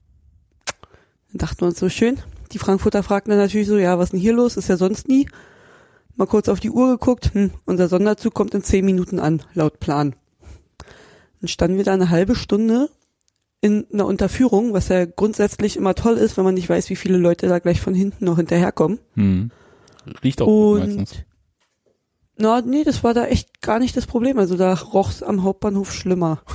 Dann 1.31 1.37
dachten 1.39 1.61
wir 1.61 1.67
uns 1.67 1.79
so 1.79 1.89
schön. 1.89 2.17
Die 2.51 2.59
Frankfurter 2.59 3.03
fragten 3.03 3.31
dann 3.31 3.39
natürlich 3.39 3.67
so, 3.67 3.77
ja, 3.77 3.97
was 3.97 4.11
denn 4.11 4.19
hier 4.19 4.33
los? 4.33 4.57
Ist 4.57 4.69
ja 4.69 4.77
sonst 4.77 5.07
nie. 5.07 5.27
Mal 6.15 6.27
kurz 6.27 6.47
auf 6.49 6.59
die 6.59 6.69
Uhr 6.69 6.91
geguckt, 6.91 7.31
hm, 7.33 7.51
unser 7.65 7.87
Sonderzug 7.87 8.33
kommt 8.33 8.53
in 8.53 8.63
zehn 8.63 8.85
Minuten 8.85 9.19
an, 9.19 9.41
laut 9.53 9.79
Plan. 9.79 10.15
Dann 11.41 11.47
standen 11.47 11.77
wir 11.77 11.83
da 11.83 11.93
eine 11.93 12.09
halbe 12.09 12.35
Stunde 12.35 12.89
in 13.61 13.85
einer 13.91 14.05
Unterführung, 14.05 14.73
was 14.73 14.89
ja 14.89 15.05
grundsätzlich 15.05 15.77
immer 15.77 15.95
toll 15.95 16.17
ist, 16.17 16.37
wenn 16.37 16.43
man 16.43 16.53
nicht 16.53 16.69
weiß, 16.69 16.89
wie 16.89 16.95
viele 16.95 17.17
Leute 17.17 17.47
da 17.47 17.59
gleich 17.59 17.81
von 17.81 17.93
hinten 17.93 18.25
noch 18.25 18.37
hinterherkommen. 18.37 18.99
Hm. 19.15 19.51
Riecht 20.23 20.41
auch 20.41 20.47
gut 20.47 20.79
meistens. 20.79 21.11
Und 21.11 21.25
na, 22.37 22.61
nee, 22.61 22.83
das 22.83 23.03
war 23.03 23.13
da 23.13 23.25
echt 23.25 23.61
gar 23.61 23.79
nicht 23.79 23.95
das 23.95 24.05
Problem. 24.05 24.37
Also 24.37 24.57
da 24.57 24.73
roch's 24.73 25.23
am 25.23 25.43
Hauptbahnhof 25.43 25.93
schlimmer. 25.93 26.41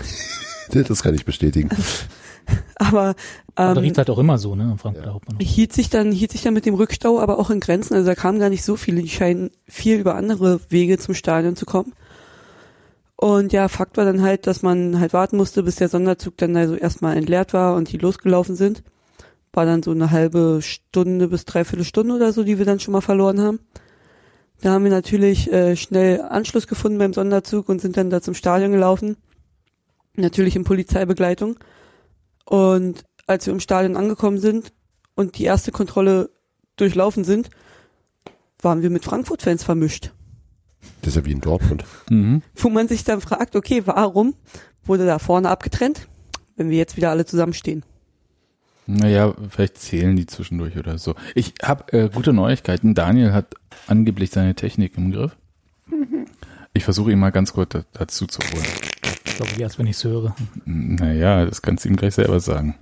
Das 0.71 1.03
kann 1.03 1.15
ich 1.15 1.25
bestätigen. 1.25 1.71
Aber 2.77 3.15
Aber 3.55 3.75
da 3.75 3.77
ähm, 3.77 3.79
riecht's 3.79 3.99
halt 3.99 4.11
auch 4.11 4.19
immer 4.19 4.39
so, 4.39 4.55
ne, 4.55 4.65
am 4.65 4.79
Frankfurter 4.79 5.15
Hauptbahnhof. 5.15 5.43
hielt 5.43 5.73
sich 5.73 5.91
dann 5.91 6.13
hielt 6.13 6.33
sich 6.33 6.43
dann 6.43 6.55
mit 6.55 6.67
dem 6.67 6.75
Rückstau 6.75 7.21
aber 7.21 7.39
auch 7.39 7.51
in 7.51 7.61
Grenzen. 7.61 7.95
Also 7.95 8.07
da 8.07 8.15
kamen 8.15 8.39
gar 8.39 8.51
nicht 8.51 8.65
so 8.65 8.77
viele, 8.77 9.03
die 9.03 9.09
scheinen 9.09 9.51
viel 9.67 9.99
über 9.99 10.15
andere 10.15 10.61
Wege 10.69 10.99
zum 10.99 11.15
Stadion 11.15 11.57
zu 11.57 11.67
kommen. 11.67 11.93
Und 13.17 13.53
ja, 13.53 13.67
Fakt 13.67 13.97
war 13.97 14.05
dann 14.05 14.23
halt, 14.23 14.47
dass 14.47 14.63
man 14.63 15.01
halt 15.01 15.13
warten 15.13 15.37
musste, 15.37 15.65
bis 15.65 15.75
der 15.75 15.89
Sonderzug 15.89 16.37
dann 16.37 16.57
also 16.57 16.77
erstmal 16.77 17.17
entleert 17.17 17.53
war 17.53 17.75
und 17.75 17.91
die 17.91 17.99
losgelaufen 17.99 18.55
sind. 18.55 18.85
War 19.53 19.67
dann 19.67 19.83
so 19.83 19.91
eine 19.91 20.13
halbe 20.13 20.61
Stunde 20.63 21.27
bis 21.27 21.45
dreiviertel 21.45 21.85
Stunde 21.85 22.15
oder 22.15 22.33
so, 22.33 22.45
die 22.45 22.59
wir 22.59 22.65
dann 22.65 22.79
schon 22.79 22.93
mal 22.93 23.01
verloren 23.01 23.41
haben. 23.41 23.59
Da 24.61 24.71
haben 24.71 24.85
wir 24.85 24.93
natürlich 24.93 25.53
äh, 25.53 25.75
schnell 25.75 26.21
Anschluss 26.23 26.69
gefunden 26.69 26.99
beim 26.99 27.13
Sonderzug 27.13 27.69
und 27.69 27.81
sind 27.81 27.97
dann 27.97 28.11
da 28.11 28.21
zum 28.21 28.35
Stadion 28.35 28.71
gelaufen. 28.71 29.17
Natürlich 30.15 30.55
in 30.55 30.63
Polizeibegleitung. 30.63 31.59
Und 32.49 33.05
als 33.27 33.45
wir 33.45 33.53
im 33.53 33.61
Stadion 33.61 33.95
angekommen 33.95 34.39
sind 34.39 34.73
und 35.15 35.37
die 35.37 35.45
erste 35.45 35.71
Kontrolle 35.71 36.31
durchlaufen 36.77 37.23
sind, 37.23 37.51
waren 38.63 38.81
wir 38.81 38.89
mit 38.89 39.05
Frankfurt-Fans 39.05 39.65
vermischt. 39.65 40.13
Das 41.03 41.09
ist 41.09 41.17
ja 41.17 41.25
wie 41.27 41.33
in 41.33 41.43
Dortmund. 41.43 41.85
Mhm. 42.09 42.41
Wo 42.55 42.71
man 42.71 42.89
sich 42.89 43.05
dann 43.05 43.21
fragt, 43.21 43.55
okay, 43.55 43.83
warum 43.85 44.35
wurde 44.85 45.05
da 45.05 45.19
vorne 45.19 45.51
abgetrennt, 45.51 46.09
wenn 46.57 46.71
wir 46.71 46.79
jetzt 46.79 46.97
wieder 46.97 47.11
alle 47.11 47.27
zusammenstehen? 47.27 47.85
Naja, 48.87 49.35
vielleicht 49.51 49.77
zählen 49.77 50.17
die 50.17 50.25
zwischendurch 50.25 50.79
oder 50.79 50.97
so. 50.97 51.15
Ich 51.35 51.53
habe 51.63 51.93
äh, 51.93 52.09
gute 52.09 52.33
Neuigkeiten. 52.33 52.95
Daniel 52.95 53.35
hat 53.35 53.55
angeblich 53.87 54.31
seine 54.31 54.55
Technik 54.55 54.97
im 54.97 55.13
Griff. 55.13 55.37
Ich 56.73 56.85
versuche 56.85 57.13
ihn 57.13 57.19
mal 57.19 57.31
ganz 57.31 57.53
kurz 57.53 57.71
da, 57.71 57.85
dazu 57.93 58.27
zu 58.27 58.41
holen. 58.41 58.88
Ich 59.41 59.45
glaube, 59.45 59.57
wie 59.61 59.65
als 59.65 59.79
wenn 59.79 59.87
ich's 59.87 60.03
höre. 60.03 60.35
Naja, 60.65 61.47
das 61.47 61.63
kannst 61.63 61.85
du 61.85 61.89
ihm 61.91 61.95
gleich 61.95 62.17
selber 62.17 62.41
sagen. 62.41 62.75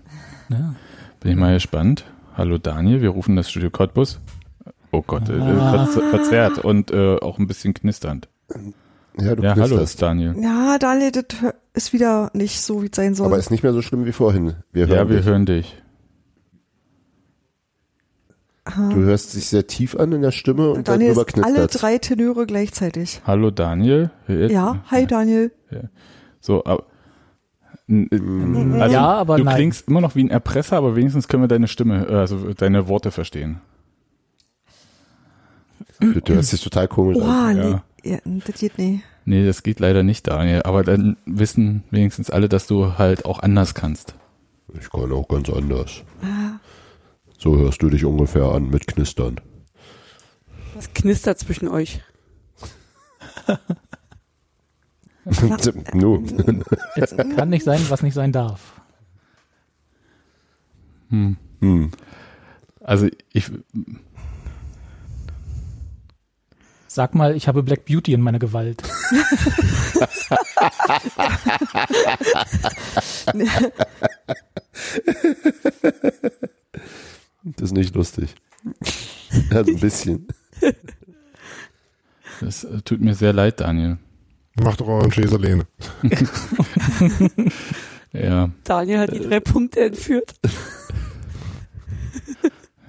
Ja. 0.49 0.75
Bin 1.21 1.33
ich 1.33 1.37
mal 1.37 1.53
gespannt. 1.53 2.07
Hallo 2.35 2.57
Daniel, 2.57 3.03
wir 3.03 3.11
rufen 3.11 3.37
das 3.37 3.51
Studio 3.51 3.69
Cottbus. 3.69 4.21
Oh 4.91 5.03
Gott, 5.07 5.29
äh, 5.29 5.35
Ah. 5.35 5.85
verz 5.87 6.03
verzerrt 6.09 6.59
und 6.65 6.91
äh, 6.93 7.17
auch 7.17 7.39
ein 7.39 7.47
bisschen 7.47 7.75
knisternd. 7.75 8.29
Ja, 9.21 9.35
du 9.35 9.43
Ja, 9.43 9.51
hallo, 9.55 9.77
knisterst. 9.77 10.01
Daniel. 10.01 10.35
Ja, 10.41 10.79
Daniel, 10.79 11.13
das 11.13 11.25
ist 11.75 11.93
wieder 11.93 12.31
nicht 12.33 12.59
so, 12.63 12.81
wie 12.83 12.87
es 12.87 12.97
sein 12.97 13.15
soll. 13.15 13.27
Aber 13.27 13.37
ist 13.37 13.51
nicht 13.51 13.63
mehr 13.63 13.75
so 13.75 13.83
schlimm 13.83 14.07
wie 14.07 14.13
vorhin. 14.13 14.55
Wir 14.73 14.87
Ja, 14.87 14.95
hören 14.97 15.09
wir 15.11 15.17
dich. 15.19 15.27
hören 15.27 15.45
dich. 15.45 15.83
Du 18.65 18.97
hörst 18.97 19.35
dich 19.35 19.47
sehr 19.47 19.67
tief 19.67 19.95
an 19.95 20.11
in 20.13 20.23
der 20.23 20.31
Stimme 20.33 20.71
und 20.71 20.89
Daniel 20.89 21.13
darüber 21.15 21.29
ist 21.29 21.45
alle 21.45 21.67
drei 21.67 21.99
Tenöre 21.99 22.47
gleichzeitig. 22.47 23.21
Hallo 23.27 23.51
Daniel. 23.51 24.11
Ja, 24.27 24.83
hi 24.91 25.07
Daniel. 25.07 25.53
So, 26.47 26.65
aber, 26.65 26.85
äh, 27.89 28.07
also, 28.81 28.93
Ja, 28.95 29.09
aber 29.15 29.37
du 29.39 29.43
nein. 29.43 29.57
klingst 29.57 29.89
immer 29.89 30.01
noch 30.01 30.15
wie 30.15 30.23
ein 30.23 30.31
Erpresser, 30.31 30.77
aber 30.77 30.95
wenigstens 30.95 31.27
können 31.27 31.43
wir 31.43 31.49
deine 31.49 31.67
Stimme, 31.67 32.07
äh, 32.09 32.15
also 32.15 32.53
deine 32.55 32.87
Worte 32.87 33.11
verstehen. 33.11 33.61
Du, 35.99 36.21
du 36.21 36.35
hörst 36.35 36.53
dich 36.53 36.63
total 36.63 36.87
komisch 36.87 37.17
Oha, 37.17 37.49
an. 37.49 37.57
ja. 37.57 37.83
nee, 38.05 38.11
ja, 38.13 38.19
das 38.47 38.61
geht 38.61 38.79
nicht. 38.79 39.03
Nee, 39.25 39.45
das 39.45 39.65
geht 39.65 39.81
leider 39.81 40.05
nicht, 40.05 40.29
Daniel. 40.29 40.63
Aber 40.63 40.85
dann 40.85 41.17
wissen 41.27 41.83
wenigstens 41.91 42.31
alle, 42.31 42.49
dass 42.49 42.69
du 42.69 42.97
halt 42.97 43.25
auch 43.25 43.41
anders 43.41 43.75
kannst. 43.75 44.15
Ich 44.79 44.89
kann 44.89 45.11
auch 45.11 45.27
ganz 45.27 45.51
anders. 45.51 46.03
So 47.39 47.57
hörst 47.57 47.83
du 47.83 47.91
dich 47.91 48.05
ungefähr 48.05 48.45
an 48.45 48.71
mit 48.71 48.87
Knistern. 48.87 49.41
Was 50.77 50.93
knistert 50.95 51.41
zwischen 51.41 51.67
euch? 51.67 52.03
nu. 55.93 56.25
Es 56.95 57.17
kann 57.37 57.49
nicht 57.49 57.65
sein, 57.65 57.81
was 57.89 58.03
nicht 58.03 58.15
sein 58.15 58.33
darf. 58.33 58.81
Hm. 61.11 61.37
Hm. 61.61 61.91
Also 62.81 63.09
ich, 63.33 63.51
Sag 66.97 67.15
mal, 67.15 67.37
ich 67.37 67.47
habe 67.47 67.63
Black 67.63 67.85
Beauty 67.85 68.15
in 68.15 68.23
meiner 68.23 68.39
Gewalt. 68.39 68.83
Das 77.45 77.61
ist 77.61 77.73
nicht 77.73 77.95
lustig. 77.95 78.35
Also 79.51 79.73
ein 79.73 79.81
bisschen. 79.81 80.27
Das 82.41 82.65
äh, 82.65 82.81
tut 82.83 83.03
mir 83.03 83.15
sehr 83.15 83.35
leid, 83.35 83.61
Daniel. 83.61 83.99
Mach 84.63 84.77
doch 84.77 84.89
euren 84.89 85.13
Schäse 85.13 85.37
alleine. 85.37 85.67
Ja, 88.23 88.51
Daniel 88.65 89.01
hat 89.01 89.13
die 89.13 89.21
drei 89.21 89.41
Punkte 89.41 89.81
entführt. 89.81 90.35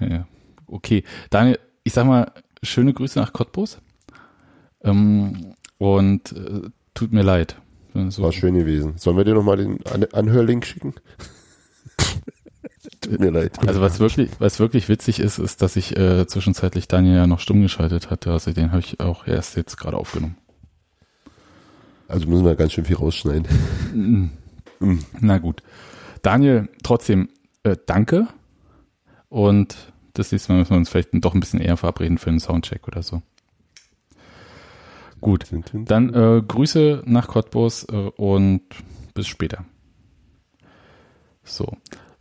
ja. 0.00 0.26
Okay. 0.66 1.04
Daniel, 1.30 1.58
ich 1.84 1.92
sag 1.92 2.06
mal, 2.06 2.32
schöne 2.62 2.94
Grüße 2.94 3.18
nach 3.18 3.32
Cottbus. 3.32 3.78
Ähm, 4.82 5.54
und 5.78 6.32
äh, 6.32 6.70
tut 6.94 7.12
mir 7.12 7.22
leid. 7.22 7.56
So, 8.10 8.22
War 8.22 8.32
schön 8.32 8.54
gewesen. 8.54 8.94
Sollen 8.96 9.16
wir 9.16 9.24
dir 9.24 9.34
nochmal 9.34 9.56
den 9.56 9.84
An 9.86 10.04
Anhörlink 10.12 10.64
schicken? 10.64 10.94
Tut 13.00 13.18
mir 13.18 13.30
leid. 13.30 13.58
Also 13.66 13.80
was 13.80 13.98
wirklich, 13.98 14.30
was 14.38 14.60
wirklich 14.60 14.88
witzig 14.88 15.20
ist, 15.20 15.38
ist, 15.38 15.62
dass 15.62 15.76
ich 15.76 15.96
äh, 15.96 16.26
zwischenzeitlich 16.26 16.86
Daniel 16.86 17.16
ja 17.16 17.26
noch 17.26 17.40
stumm 17.40 17.62
geschaltet 17.62 18.10
hatte. 18.10 18.30
Also 18.30 18.52
den 18.52 18.70
habe 18.70 18.80
ich 18.80 19.00
auch 19.00 19.26
erst 19.26 19.56
jetzt 19.56 19.76
gerade 19.76 19.96
aufgenommen. 19.96 20.36
Also 22.08 22.26
müssen 22.26 22.44
wir 22.44 22.56
ganz 22.56 22.72
schön 22.72 22.86
viel 22.86 22.96
rausschneiden. 22.96 23.46
Mm. 24.80 24.98
Na 25.20 25.38
gut. 25.38 25.62
Daniel, 26.22 26.68
trotzdem 26.82 27.28
äh, 27.62 27.76
danke. 27.86 28.28
Und 29.28 29.76
das 30.14 30.32
nächste 30.32 30.52
Mal 30.52 30.60
müssen 30.60 30.70
wir 30.70 30.78
uns 30.78 30.88
vielleicht 30.88 31.10
doch 31.12 31.34
ein 31.34 31.40
bisschen 31.40 31.60
eher 31.60 31.76
verabreden 31.76 32.18
für 32.18 32.30
einen 32.30 32.40
Soundcheck 32.40 32.88
oder 32.88 33.02
so. 33.02 33.22
Gut. 35.20 35.46
Dann 35.72 36.14
äh, 36.14 36.42
Grüße 36.46 37.02
nach 37.04 37.28
Cottbus 37.28 37.84
äh, 37.84 37.96
und 38.16 38.62
bis 39.14 39.26
später. 39.26 39.64
So. 41.44 41.76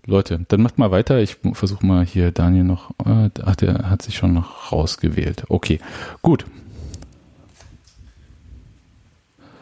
Leute, 0.06 0.46
dann 0.48 0.62
macht 0.62 0.78
mal 0.78 0.90
weiter. 0.90 1.20
Ich 1.20 1.38
versuche 1.54 1.86
mal 1.86 2.06
hier 2.06 2.32
Daniel 2.32 2.64
noch. 2.64 2.92
Äh, 3.06 3.30
ach, 3.44 3.56
der 3.56 3.90
hat 3.90 4.02
sich 4.02 4.16
schon 4.16 4.34
noch 4.34 4.72
rausgewählt. 4.72 5.44
Okay, 5.50 5.80
gut. 6.22 6.46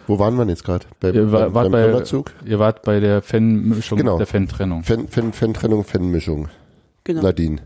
Wo 0.08 0.20
waren 0.20 0.36
wir 0.36 0.44
denn 0.46 0.50
jetzt 0.50 0.64
gerade? 0.64 0.86
Bei, 1.00 1.10
Ihr 1.12 1.32
wa- 1.32 1.46
beim, 1.46 1.54
wart 1.54 1.64
beim 1.66 1.72
bei- 1.72 1.84
Sonderzug? 1.84 2.32
Ihr 2.46 2.60
wart 2.60 2.84
bei 2.84 3.00
der 3.00 3.22
Fan-Mischung, 3.22 3.98
Genau. 3.98 4.18
der 4.18 4.28
Fan-Trennung. 4.28 4.84
Fan, 4.84 5.08
Fan, 5.08 5.34
Fan-Trennung, 5.34 5.84
Fan-Mischung. 5.84 6.50
Genau. 7.04 7.22
Nadine. 7.22 7.58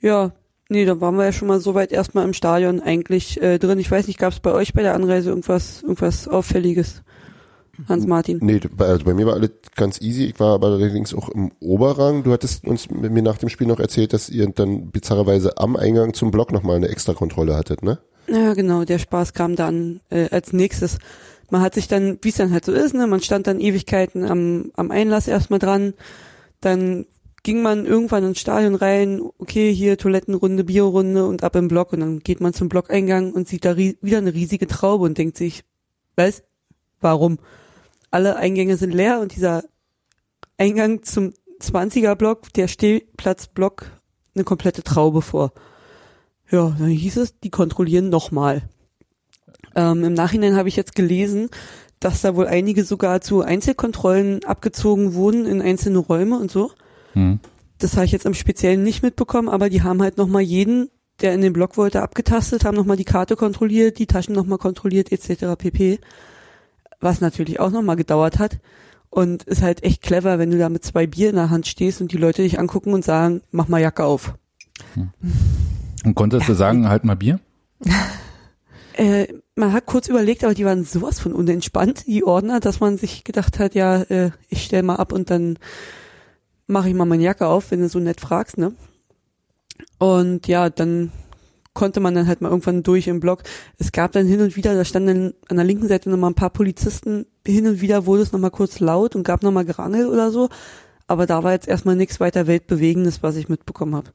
Ja, 0.00 0.32
nee, 0.68 0.84
da 0.84 1.00
waren 1.00 1.16
wir 1.16 1.24
ja 1.26 1.32
schon 1.32 1.48
mal 1.48 1.60
soweit 1.60 1.92
erstmal 1.92 2.24
im 2.24 2.32
Stadion 2.32 2.80
eigentlich 2.80 3.40
äh, 3.42 3.58
drin. 3.58 3.78
Ich 3.78 3.90
weiß 3.90 4.06
nicht, 4.06 4.18
gab 4.18 4.32
es 4.32 4.40
bei 4.40 4.52
euch 4.52 4.72
bei 4.72 4.82
der 4.82 4.94
Anreise 4.94 5.28
irgendwas, 5.30 5.82
irgendwas 5.82 6.26
Auffälliges? 6.28 7.02
Hans-Martin. 7.88 8.38
Nee, 8.42 8.60
bei- 8.76 8.86
also 8.86 9.04
bei 9.06 9.14
mir 9.14 9.26
war 9.26 9.34
alles 9.34 9.50
ganz 9.74 10.00
easy. 10.02 10.24
Ich 10.26 10.38
war 10.40 10.54
aber 10.54 10.66
allerdings 10.66 11.14
auch 11.14 11.30
im 11.30 11.50
Oberrang. 11.60 12.22
Du 12.24 12.32
hattest 12.32 12.66
uns 12.66 12.90
mit 12.90 13.10
mir 13.10 13.22
nach 13.22 13.38
dem 13.38 13.48
Spiel 13.48 13.66
noch 13.66 13.80
erzählt, 13.80 14.12
dass 14.12 14.28
ihr 14.28 14.46
dann 14.50 14.90
bizarrerweise 14.90 15.56
am 15.56 15.76
Eingang 15.76 16.12
zum 16.12 16.30
Block 16.30 16.52
nochmal 16.52 16.76
eine 16.76 16.88
Extrakontrolle 16.88 17.56
hattet, 17.56 17.82
ne? 17.82 17.98
Ja, 18.28 18.52
genau, 18.52 18.84
der 18.84 18.98
Spaß 18.98 19.32
kam 19.32 19.56
dann 19.56 20.00
äh, 20.10 20.28
als 20.30 20.52
nächstes. 20.52 20.98
Man 21.50 21.62
hat 21.62 21.74
sich 21.74 21.88
dann, 21.88 22.18
wie 22.22 22.28
es 22.28 22.36
dann 22.36 22.52
halt 22.52 22.64
so 22.64 22.72
ist, 22.72 22.94
ne, 22.94 23.06
man 23.06 23.20
stand 23.20 23.46
dann 23.46 23.60
Ewigkeiten 23.60 24.24
am, 24.24 24.70
am 24.74 24.90
Einlass 24.90 25.28
erstmal 25.28 25.58
dran, 25.58 25.94
dann 26.60 27.06
ging 27.42 27.62
man 27.62 27.86
irgendwann 27.86 28.24
ins 28.24 28.40
Stadion 28.40 28.74
rein, 28.74 29.22
okay, 29.38 29.72
hier 29.74 29.96
Toilettenrunde, 29.96 30.64
Biorunde 30.64 31.26
und 31.26 31.42
ab 31.42 31.56
im 31.56 31.68
Block 31.68 31.92
und 31.92 32.00
dann 32.00 32.20
geht 32.20 32.40
man 32.40 32.52
zum 32.52 32.68
Blockeingang 32.68 33.32
und 33.32 33.48
sieht 33.48 33.64
da 33.64 33.76
wieder 33.76 34.18
eine 34.18 34.34
riesige 34.34 34.66
Traube 34.66 35.04
und 35.04 35.16
denkt 35.18 35.36
sich, 35.36 35.64
was? 36.16 36.42
Warum? 37.00 37.38
Alle 38.10 38.36
Eingänge 38.36 38.76
sind 38.76 38.92
leer 38.92 39.20
und 39.20 39.34
dieser 39.34 39.64
Eingang 40.58 41.02
zum 41.02 41.32
20er 41.60 42.14
Block, 42.14 42.52
der 42.52 42.68
Stehplatzblock, 42.68 43.86
eine 44.34 44.44
komplette 44.44 44.82
Traube 44.82 45.22
vor. 45.22 45.52
Ja, 46.50 46.74
dann 46.78 46.88
hieß 46.88 47.16
es, 47.16 47.38
die 47.40 47.50
kontrollieren 47.50 48.08
nochmal. 48.08 48.68
Ähm, 49.74 50.04
Im 50.04 50.14
Nachhinein 50.14 50.56
habe 50.56 50.68
ich 50.68 50.76
jetzt 50.76 50.94
gelesen, 50.94 51.48
dass 52.00 52.22
da 52.22 52.34
wohl 52.34 52.46
einige 52.46 52.84
sogar 52.84 53.20
zu 53.20 53.42
Einzelkontrollen 53.42 54.44
abgezogen 54.44 55.14
wurden 55.14 55.46
in 55.46 55.60
einzelne 55.60 55.98
Räume 55.98 56.38
und 56.38 56.50
so. 56.50 56.72
Hm. 57.12 57.40
Das 57.78 57.94
habe 57.94 58.04
ich 58.04 58.12
jetzt 58.12 58.26
im 58.26 58.34
Speziellen 58.34 58.82
nicht 58.82 59.02
mitbekommen, 59.02 59.48
aber 59.48 59.70
die 59.70 59.82
haben 59.82 60.02
halt 60.02 60.16
nochmal 60.18 60.42
jeden, 60.42 60.90
der 61.20 61.34
in 61.34 61.42
den 61.42 61.52
Block 61.52 61.76
wollte, 61.76 62.02
abgetastet, 62.02 62.64
haben 62.64 62.76
nochmal 62.76 62.96
die 62.96 63.04
Karte 63.04 63.36
kontrolliert, 63.36 63.98
die 63.98 64.06
Taschen 64.06 64.34
nochmal 64.34 64.58
kontrolliert, 64.58 65.12
etc. 65.12 65.56
pp. 65.56 65.98
Was 67.00 67.20
natürlich 67.20 67.60
auch 67.60 67.70
nochmal 67.70 67.96
gedauert 67.96 68.38
hat. 68.38 68.58
Und 69.08 69.42
ist 69.42 69.62
halt 69.62 69.82
echt 69.82 70.02
clever, 70.02 70.38
wenn 70.38 70.50
du 70.50 70.58
da 70.58 70.68
mit 70.68 70.84
zwei 70.84 71.06
Bier 71.06 71.30
in 71.30 71.36
der 71.36 71.50
Hand 71.50 71.66
stehst 71.66 72.00
und 72.00 72.12
die 72.12 72.16
Leute 72.16 72.42
dich 72.42 72.60
angucken 72.60 72.94
und 72.94 73.04
sagen, 73.04 73.42
mach 73.50 73.66
mal 73.66 73.80
Jacke 73.80 74.04
auf. 74.04 74.34
Und 76.04 76.14
konntest 76.14 76.48
du 76.48 76.54
sagen, 76.54 76.88
halt 76.88 77.04
mal 77.04 77.16
Bier? 77.16 77.40
Äh, 78.94 79.28
man 79.60 79.72
hat 79.72 79.86
kurz 79.86 80.08
überlegt, 80.08 80.42
aber 80.42 80.54
die 80.54 80.64
waren 80.64 80.84
sowas 80.84 81.20
von 81.20 81.32
unentspannt, 81.32 82.06
die 82.06 82.24
Ordner, 82.24 82.58
dass 82.60 82.80
man 82.80 82.98
sich 82.98 83.24
gedacht 83.24 83.58
hat, 83.58 83.74
ja, 83.74 84.02
äh, 84.02 84.30
ich 84.48 84.64
stell 84.64 84.82
mal 84.82 84.96
ab 84.96 85.12
und 85.12 85.30
dann 85.30 85.58
mache 86.66 86.88
ich 86.88 86.94
mal 86.94 87.04
meine 87.04 87.22
Jacke 87.22 87.46
auf, 87.46 87.70
wenn 87.70 87.80
du 87.80 87.88
so 87.88 87.98
nett 87.98 88.20
fragst, 88.20 88.58
ne? 88.58 88.74
Und 89.98 90.46
ja, 90.46 90.70
dann 90.70 91.12
konnte 91.74 92.00
man 92.00 92.14
dann 92.14 92.26
halt 92.26 92.40
mal 92.40 92.48
irgendwann 92.48 92.82
durch 92.82 93.06
im 93.06 93.20
Block. 93.20 93.42
Es 93.78 93.92
gab 93.92 94.12
dann 94.12 94.26
hin 94.26 94.40
und 94.40 94.56
wieder, 94.56 94.74
da 94.74 94.84
standen 94.84 95.34
an 95.48 95.56
der 95.56 95.64
linken 95.64 95.88
Seite 95.88 96.10
nochmal 96.10 96.30
ein 96.30 96.34
paar 96.34 96.50
Polizisten, 96.50 97.26
hin 97.46 97.66
und 97.66 97.80
wieder 97.80 98.06
wurde 98.06 98.22
es 98.22 98.32
nochmal 98.32 98.50
kurz 98.50 98.80
laut 98.80 99.14
und 99.14 99.22
gab 99.22 99.42
nochmal 99.42 99.64
Gerangel 99.64 100.06
oder 100.06 100.30
so. 100.30 100.48
Aber 101.06 101.26
da 101.26 101.42
war 101.42 101.52
jetzt 101.52 101.68
erstmal 101.68 101.96
nichts 101.96 102.20
weiter 102.20 102.46
Weltbewegendes, 102.46 103.22
was 103.22 103.36
ich 103.36 103.48
mitbekommen 103.48 103.96
habe. 103.96 104.10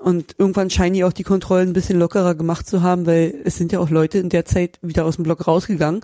Und 0.00 0.34
irgendwann 0.38 0.70
scheinen 0.70 0.94
die 0.94 1.04
auch 1.04 1.12
die 1.12 1.22
Kontrollen 1.22 1.68
ein 1.70 1.72
bisschen 1.72 1.98
lockerer 1.98 2.34
gemacht 2.34 2.68
zu 2.68 2.82
haben, 2.82 3.06
weil 3.06 3.34
es 3.44 3.56
sind 3.56 3.72
ja 3.72 3.80
auch 3.80 3.90
Leute 3.90 4.18
in 4.18 4.28
der 4.28 4.44
Zeit 4.44 4.78
wieder 4.82 5.04
aus 5.04 5.16
dem 5.16 5.24
Block 5.24 5.46
rausgegangen. 5.46 6.02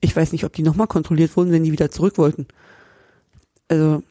Ich 0.00 0.14
weiß 0.14 0.32
nicht, 0.32 0.44
ob 0.44 0.52
die 0.52 0.62
nochmal 0.62 0.86
kontrolliert 0.86 1.36
wurden, 1.36 1.50
wenn 1.52 1.64
die 1.64 1.72
wieder 1.72 1.90
zurück 1.90 2.18
wollten. 2.18 2.46
Also 3.68 4.02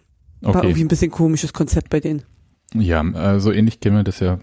war 0.41 0.55
irgendwie 0.55 0.71
Okay. 0.71 0.81
ein 0.81 0.87
bisschen 0.87 1.11
komisches 1.11 1.53
Konzept 1.53 1.89
bei 1.89 1.99
denen. 1.99 2.23
Ja, 2.73 3.39
so 3.39 3.51
ähnlich 3.51 3.79
kennen 3.79 3.97
wir 3.97 4.03
das 4.03 4.19
ja 4.19 4.39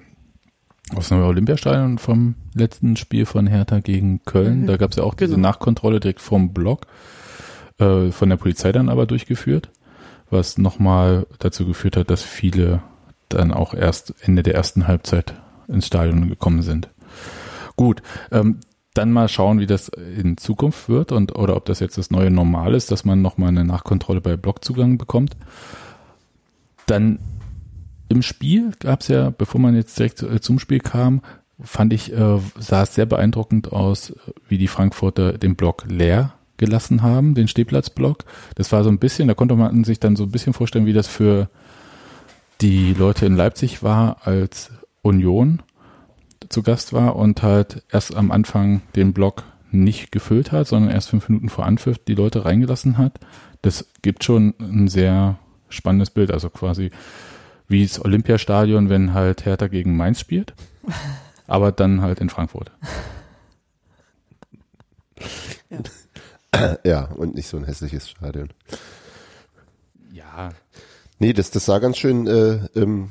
aus 0.94 1.08
dem 1.08 1.22
Olympiastadion 1.22 1.98
vom 1.98 2.34
letzten 2.54 2.96
Spiel 2.96 3.26
von 3.26 3.46
Hertha 3.46 3.80
gegen 3.80 4.22
Köln. 4.24 4.62
Mhm. 4.62 4.66
Da 4.66 4.76
gab 4.76 4.90
es 4.92 4.96
ja 4.96 5.02
auch 5.04 5.14
diese 5.14 5.34
Genau. 5.34 5.48
Nachkontrolle 5.48 6.00
direkt 6.00 6.20
vorm 6.20 6.52
Block, 6.52 6.86
äh, 7.78 8.10
von 8.10 8.28
der 8.28 8.36
Polizei 8.36 8.72
dann 8.72 8.88
aber 8.88 9.06
durchgeführt, 9.06 9.70
was 10.30 10.56
nochmal 10.58 11.26
dazu 11.38 11.66
geführt 11.66 11.96
hat, 11.96 12.10
dass 12.10 12.22
viele 12.22 12.82
dann 13.28 13.52
auch 13.52 13.74
erst 13.74 14.14
Ende 14.20 14.42
der 14.42 14.54
ersten 14.54 14.86
Halbzeit 14.86 15.34
ins 15.68 15.86
Stadion 15.86 16.28
gekommen 16.28 16.62
sind. 16.62 16.88
Gut, 17.76 18.02
ähm, 18.32 18.60
dann 18.94 19.12
mal 19.12 19.28
schauen, 19.28 19.60
wie 19.60 19.66
das 19.66 19.88
in 19.88 20.36
Zukunft 20.36 20.88
wird 20.88 21.12
und 21.12 21.36
oder 21.36 21.56
ob 21.56 21.66
das 21.66 21.78
jetzt 21.80 21.98
das 21.98 22.10
neue 22.10 22.30
Normal 22.30 22.74
ist, 22.74 22.90
dass 22.90 23.04
man 23.04 23.22
nochmal 23.22 23.50
eine 23.50 23.64
Nachkontrolle 23.64 24.20
bei 24.20 24.36
Blockzugang 24.36 24.98
bekommt. 24.98 25.36
Dann 26.86 27.20
im 28.08 28.22
Spiel 28.22 28.72
gab 28.80 29.02
es 29.02 29.08
ja, 29.08 29.30
bevor 29.30 29.60
man 29.60 29.76
jetzt 29.76 29.98
direkt 29.98 30.22
äh, 30.22 30.40
zum 30.40 30.58
Spiel 30.58 30.80
kam, 30.80 31.20
fand 31.60 31.92
ich, 31.92 32.12
äh, 32.12 32.38
sah 32.58 32.82
es 32.82 32.94
sehr 32.94 33.06
beeindruckend 33.06 33.72
aus, 33.72 34.14
wie 34.48 34.58
die 34.58 34.68
Frankfurter 34.68 35.34
den 35.34 35.56
Block 35.56 35.84
leer 35.88 36.34
gelassen 36.56 37.02
haben, 37.02 37.34
den 37.34 37.48
Stehplatzblock. 37.48 38.24
Das 38.54 38.72
war 38.72 38.82
so 38.82 38.90
ein 38.90 38.98
bisschen, 38.98 39.28
da 39.28 39.34
konnte 39.34 39.54
man 39.54 39.84
sich 39.84 40.00
dann 40.00 40.16
so 40.16 40.24
ein 40.24 40.30
bisschen 40.30 40.54
vorstellen, 40.54 40.86
wie 40.86 40.92
das 40.92 41.06
für 41.06 41.48
die 42.60 42.92
Leute 42.94 43.26
in 43.26 43.36
Leipzig 43.36 43.82
war, 43.82 44.26
als 44.26 44.70
Union 45.02 45.62
zu 46.48 46.62
Gast 46.62 46.92
war 46.92 47.16
und 47.16 47.42
halt 47.42 47.82
erst 47.90 48.14
am 48.16 48.30
Anfang 48.30 48.82
den 48.96 49.12
Block 49.12 49.44
nicht 49.70 50.12
gefüllt 50.12 50.50
hat, 50.50 50.66
sondern 50.66 50.90
erst 50.90 51.10
fünf 51.10 51.28
Minuten 51.28 51.48
vor 51.48 51.66
Anpfiff 51.66 51.98
die 51.98 52.14
Leute 52.14 52.44
reingelassen 52.44 52.98
hat. 52.98 53.20
Das 53.62 53.86
gibt 54.02 54.24
schon 54.24 54.54
ein 54.58 54.88
sehr 54.88 55.38
spannendes 55.68 56.10
Bild, 56.10 56.30
also 56.30 56.48
quasi 56.48 56.90
wie 57.68 57.86
das 57.86 58.02
Olympiastadion, 58.02 58.88
wenn 58.88 59.12
halt 59.12 59.44
Hertha 59.44 59.68
gegen 59.68 59.96
Mainz 59.96 60.20
spielt, 60.20 60.54
aber 61.46 61.70
dann 61.70 62.00
halt 62.00 62.20
in 62.20 62.30
Frankfurt. 62.30 62.72
Ja, 66.82 67.04
und 67.04 67.34
nicht 67.34 67.46
so 67.46 67.58
ein 67.58 67.64
hässliches 67.64 68.08
Stadion. 68.08 68.48
Ja, 70.10 70.50
Nee, 71.18 71.32
das, 71.32 71.50
das 71.50 71.64
sah 71.64 71.78
ganz 71.78 71.98
schön 71.98 72.26
äh, 72.26 72.60
ähm, 72.74 73.10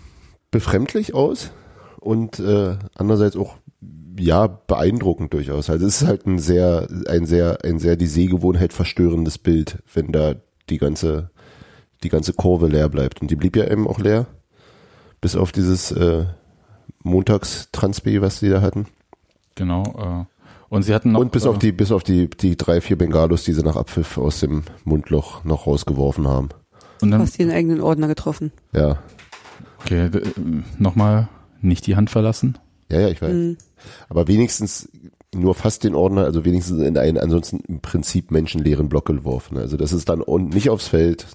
befremdlich 0.52 1.14
aus 1.14 1.52
und 2.00 2.40
äh, 2.40 2.78
andererseits 2.96 3.36
auch 3.36 3.56
ja 4.20 4.48
beeindruckend 4.48 5.34
durchaus. 5.34 5.70
Also 5.70 5.86
es 5.86 6.02
ist 6.02 6.08
halt 6.08 6.26
ein 6.26 6.40
sehr, 6.40 6.88
ein 7.08 7.26
sehr, 7.26 7.64
ein 7.64 7.80
sehr 7.80 7.96
die 7.96 8.08
Sehgewohnheit 8.08 8.74
verstörendes 8.74 9.38
Bild, 9.38 9.84
wenn 9.94 10.12
da 10.12 10.36
die 10.70 10.78
ganze, 10.78 11.30
die 12.04 12.10
ganze 12.10 12.34
Kurve 12.34 12.68
leer 12.68 12.90
bleibt. 12.90 13.22
Und 13.22 13.30
die 13.32 13.36
blieb 13.36 13.56
ja 13.56 13.70
eben 13.70 13.88
auch 13.88 14.00
leer, 14.00 14.26
bis 15.22 15.36
auf 15.36 15.52
dieses 15.52 15.92
äh, 15.92 16.26
Montagstransb, 17.04 18.22
was 18.22 18.40
die 18.40 18.50
da 18.50 18.62
hatten. 18.62 18.88
genau. 19.56 19.84
Äh, 19.98 20.34
und 20.70 20.84
sie 20.84 20.94
hatten 20.94 21.14
noch 21.14 21.22
und 21.22 21.32
bis 21.32 21.46
äh, 21.46 21.48
auf 21.48 21.60
die, 21.60 21.72
bis 21.72 21.94
auf 21.94 22.04
die, 22.04 22.30
die 22.30 22.58
drei, 22.58 22.82
vier 22.82 22.98
Bengalos, 22.98 23.46
die 23.46 23.54
sie 23.54 23.64
nach 23.64 23.78
Abpfiff 23.78 24.18
aus 24.18 24.42
dem 24.42 24.64
Mundloch 24.84 25.46
noch 25.46 25.66
rausgeworfen 25.66 26.28
haben. 26.28 26.50
Und 27.02 27.12
dann 27.12 27.22
Fast 27.22 27.40
ihren 27.40 27.52
eigenen 27.52 27.82
Ordner 27.82 28.08
getroffen. 28.08 28.52
Ja. 28.74 29.00
okay, 29.82 30.06
äh, 30.08 30.22
nochmal 30.78 31.30
nicht 31.62 31.88
die 31.88 31.96
Hand 31.96 32.10
verlassen. 32.10 32.58
Ja, 32.90 33.02
ja, 33.02 33.08
ich 33.10 33.22
weiß. 33.22 33.34
Mhm. 33.34 33.58
Aber 34.10 34.28
wenigstens 34.28 34.90
nur 35.36 35.56
fast 35.56 35.84
den 35.84 35.94
Ordner, 35.96 36.24
also 36.24 36.46
wenigstens 36.46 36.82
in 36.82 36.98
einen 36.98 37.18
ansonsten 37.18 37.60
im 37.68 37.82
Prinzip 37.82 38.32
menschenleeren 38.32 38.90
Block 38.90 39.06
geworfen. 39.06 39.58
Also 39.58 39.78
das 39.78 39.92
ist 39.92 40.10
dann 40.10 40.22
und 40.22 40.54
nicht 40.54 40.70
aufs 40.70 40.88
Feld, 40.88 41.28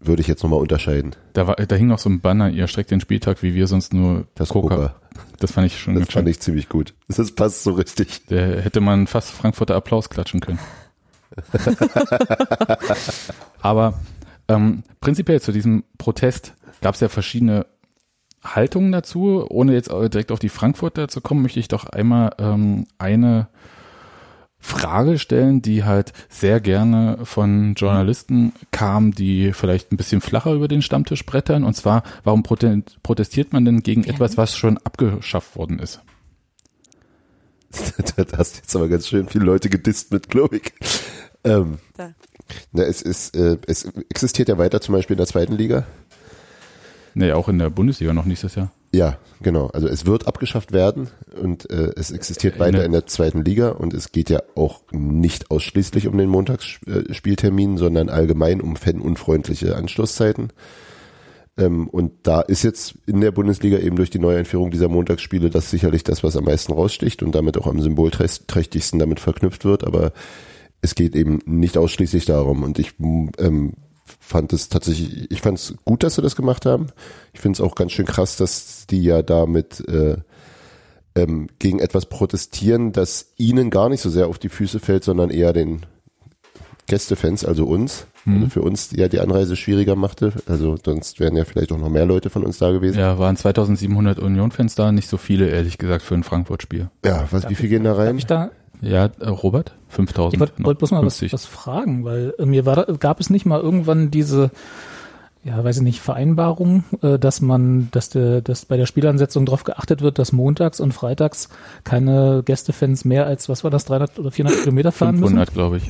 würde 0.00 0.22
ich 0.22 0.28
jetzt 0.28 0.42
nochmal 0.42 0.60
unterscheiden. 0.60 1.16
Da, 1.32 1.46
war, 1.48 1.56
da 1.56 1.74
hing 1.76 1.88
noch 1.88 1.98
so 1.98 2.08
ein 2.08 2.20
Banner, 2.20 2.50
ihr 2.50 2.66
streckt 2.68 2.90
den 2.90 3.00
Spieltag, 3.00 3.42
wie 3.42 3.54
wir 3.54 3.66
sonst 3.66 3.92
nur 3.92 4.26
Das 4.36 4.50
Coca. 4.50 4.74
Poker. 4.74 4.94
Das 5.40 5.52
fand 5.52 5.66
ich 5.66 5.78
schon 5.78 5.94
Das 5.94 6.02
ganz 6.02 6.12
schön. 6.12 6.20
fand 6.20 6.28
ich 6.28 6.40
ziemlich 6.40 6.68
gut. 6.68 6.94
Das 7.08 7.32
passt 7.32 7.64
so 7.64 7.72
richtig. 7.72 8.26
Der 8.26 8.62
hätte 8.62 8.80
man 8.80 9.06
fast 9.08 9.30
Frankfurter 9.30 9.74
Applaus 9.74 10.08
klatschen 10.08 10.40
können. 10.40 10.60
Aber 13.60 13.94
ähm, 14.48 14.82
prinzipiell 15.00 15.40
zu 15.40 15.52
diesem 15.52 15.84
Protest 15.98 16.54
gab 16.80 16.94
es 16.94 17.00
ja 17.00 17.08
verschiedene 17.08 17.66
Haltungen 18.44 18.92
dazu. 18.92 19.46
Ohne 19.48 19.74
jetzt 19.74 19.90
direkt 19.90 20.32
auf 20.32 20.38
die 20.38 20.48
Frankfurter 20.48 21.08
zu 21.08 21.20
kommen, 21.20 21.42
möchte 21.42 21.60
ich 21.60 21.68
doch 21.68 21.86
einmal 21.86 22.34
ähm, 22.38 22.86
eine 22.98 23.48
Frage 24.60 25.18
stellen, 25.18 25.62
die 25.62 25.84
halt 25.84 26.12
sehr 26.28 26.60
gerne 26.60 27.18
von 27.22 27.74
Journalisten 27.74 28.52
kam, 28.72 29.12
die 29.12 29.52
vielleicht 29.52 29.92
ein 29.92 29.96
bisschen 29.96 30.20
flacher 30.20 30.52
über 30.52 30.66
den 30.66 30.82
Stammtisch 30.82 31.24
brettern. 31.24 31.62
Und 31.62 31.74
zwar, 31.74 32.02
warum 32.24 32.42
prote 32.42 32.82
protestiert 33.02 33.52
man 33.52 33.64
denn 33.64 33.82
gegen 33.82 34.04
etwas, 34.04 34.36
was 34.36 34.56
schon 34.56 34.78
abgeschafft 34.78 35.56
worden 35.56 35.78
ist? 35.78 36.00
da 38.16 38.38
hast 38.38 38.56
du 38.56 38.58
jetzt 38.58 38.76
aber 38.76 38.88
ganz 38.88 39.08
schön 39.08 39.28
viele 39.28 39.44
Leute 39.44 39.68
gedisst 39.68 40.12
mit, 40.12 40.28
glaube 40.28 40.56
ich. 40.56 40.72
Ähm, 41.44 41.78
Da. 41.96 42.14
Na, 42.72 42.82
es 42.84 43.02
ist, 43.02 43.36
äh, 43.36 43.58
es 43.66 43.84
existiert 44.10 44.48
ja 44.48 44.58
weiter 44.58 44.80
zum 44.80 44.94
Beispiel 44.94 45.14
in 45.14 45.18
der 45.18 45.26
zweiten 45.26 45.54
Liga. 45.54 45.86
Nee, 47.14 47.32
auch 47.32 47.48
in 47.48 47.58
der 47.58 47.70
Bundesliga 47.70 48.12
noch 48.12 48.26
nächstes 48.26 48.54
Jahr. 48.54 48.70
Ja, 48.92 49.18
genau. 49.42 49.66
Also 49.68 49.86
es 49.86 50.06
wird 50.06 50.26
abgeschafft 50.26 50.72
werden 50.72 51.08
und 51.42 51.68
äh, 51.70 51.90
es 51.96 52.10
existiert 52.10 52.54
In 52.54 52.60
weiter 52.60 52.78
der- 52.78 52.86
in 52.86 52.92
der 52.92 53.06
zweiten 53.06 53.44
Liga 53.44 53.70
und 53.70 53.92
es 53.92 54.12
geht 54.12 54.30
ja 54.30 54.40
auch 54.54 54.80
nicht 54.92 55.50
ausschließlich 55.50 56.06
um 56.06 56.16
den 56.16 56.28
Montagsspieltermin, 56.30 57.76
sondern 57.76 58.08
allgemein 58.08 58.60
um 58.60 58.76
fanunfreundliche 58.76 59.76
Anstoßzeiten. 59.76 60.48
Ähm, 61.58 61.88
und 61.88 62.12
da 62.22 62.40
ist 62.40 62.62
jetzt 62.62 62.94
in 63.06 63.20
der 63.20 63.32
Bundesliga 63.32 63.78
eben 63.78 63.96
durch 63.96 64.10
die 64.10 64.20
Neueinführung 64.20 64.70
dieser 64.70 64.88
Montagsspiele 64.88 65.50
das 65.50 65.70
sicherlich 65.70 66.04
das, 66.04 66.22
was 66.22 66.36
am 66.36 66.44
meisten 66.44 66.72
raussticht 66.72 67.22
und 67.22 67.34
damit 67.34 67.58
auch 67.58 67.66
am 67.66 67.80
symbolträchtigsten 67.82 68.98
damit 68.98 69.20
verknüpft 69.20 69.64
wird. 69.66 69.84
Aber 69.84 70.12
es 70.80 70.94
geht 70.94 71.16
eben 71.16 71.40
nicht 71.44 71.76
ausschließlich 71.76 72.24
darum. 72.24 72.62
Und 72.62 72.78
ich 72.78 72.94
ähm, 73.00 73.74
fand 74.20 74.52
es 74.52 74.68
tatsächlich, 74.68 75.30
ich 75.30 75.40
fand 75.40 75.58
es 75.58 75.74
gut, 75.84 76.02
dass 76.02 76.14
sie 76.14 76.22
das 76.22 76.36
gemacht 76.36 76.66
haben. 76.66 76.88
Ich 77.32 77.40
finde 77.40 77.56
es 77.56 77.60
auch 77.60 77.74
ganz 77.74 77.92
schön 77.92 78.06
krass, 78.06 78.36
dass 78.36 78.86
die 78.86 79.02
ja 79.02 79.22
damit 79.22 79.80
äh, 79.88 80.18
ähm, 81.14 81.48
gegen 81.58 81.80
etwas 81.80 82.06
protestieren, 82.06 82.92
das 82.92 83.32
ihnen 83.36 83.70
gar 83.70 83.88
nicht 83.88 84.00
so 84.00 84.10
sehr 84.10 84.28
auf 84.28 84.38
die 84.38 84.48
Füße 84.48 84.80
fällt, 84.80 85.04
sondern 85.04 85.30
eher 85.30 85.52
den 85.52 85.84
Gästefans, 86.86 87.44
also 87.44 87.66
uns. 87.66 88.06
Also 88.34 88.48
für 88.50 88.62
uns 88.62 88.90
ja 88.94 89.08
die 89.08 89.20
Anreise 89.20 89.56
schwieriger 89.56 89.96
machte. 89.96 90.32
Also 90.46 90.76
sonst 90.84 91.20
wären 91.20 91.36
ja 91.36 91.44
vielleicht 91.44 91.72
auch 91.72 91.78
noch 91.78 91.88
mehr 91.88 92.06
Leute 92.06 92.30
von 92.30 92.44
uns 92.44 92.58
da 92.58 92.70
gewesen. 92.70 92.98
Ja, 92.98 93.18
waren 93.18 93.36
2700 93.36 94.18
Union-Fans 94.18 94.74
da, 94.74 94.92
nicht 94.92 95.08
so 95.08 95.16
viele, 95.16 95.48
ehrlich 95.48 95.78
gesagt, 95.78 96.02
für 96.02 96.14
ein 96.14 96.22
Frankfurt-Spiel. 96.24 96.88
Ja, 97.04 97.26
was, 97.30 97.48
wie 97.48 97.54
viel 97.54 97.68
gehen 97.68 97.84
da 97.84 97.90
Darf 97.90 97.98
rein? 98.00 98.18
ich 98.18 98.26
da, 98.26 98.50
Ja, 98.80 99.06
äh, 99.20 99.28
Robert? 99.28 99.74
5000. 99.88 100.34
ich 100.34 100.40
wollte 100.40 100.64
wollt 100.64 100.78
bloß 100.78 100.90
mal 100.90 100.98
was, 101.04 101.18
50. 101.18 101.32
was 101.32 101.46
fragen, 101.46 102.04
weil 102.04 102.34
äh, 102.38 102.44
mir 102.46 102.66
war, 102.66 102.76
da- 102.76 102.92
gab 102.92 103.20
es 103.20 103.30
nicht 103.30 103.46
mal 103.46 103.60
irgendwann 103.60 104.10
diese, 104.10 104.50
ja, 105.44 105.62
weiß 105.64 105.78
ich 105.78 105.82
nicht, 105.82 106.00
Vereinbarung, 106.00 106.84
äh, 107.02 107.18
dass 107.18 107.40
man, 107.40 107.88
dass 107.92 108.10
der, 108.10 108.42
dass 108.42 108.66
bei 108.66 108.76
der 108.76 108.84
Spielansetzung 108.86 109.46
darauf 109.46 109.64
geachtet 109.64 110.02
wird, 110.02 110.18
dass 110.18 110.32
montags 110.32 110.78
und 110.80 110.92
freitags 110.92 111.48
keine 111.84 112.42
Gästefans 112.44 113.04
mehr 113.06 113.26
als, 113.26 113.48
was 113.48 113.64
war 113.64 113.70
das, 113.70 113.86
300 113.86 114.18
oder 114.18 114.30
400 114.30 114.60
Kilometer 114.60 114.92
fahren 114.92 115.16
500, 115.18 115.54
glaube 115.54 115.78
ich. 115.78 115.84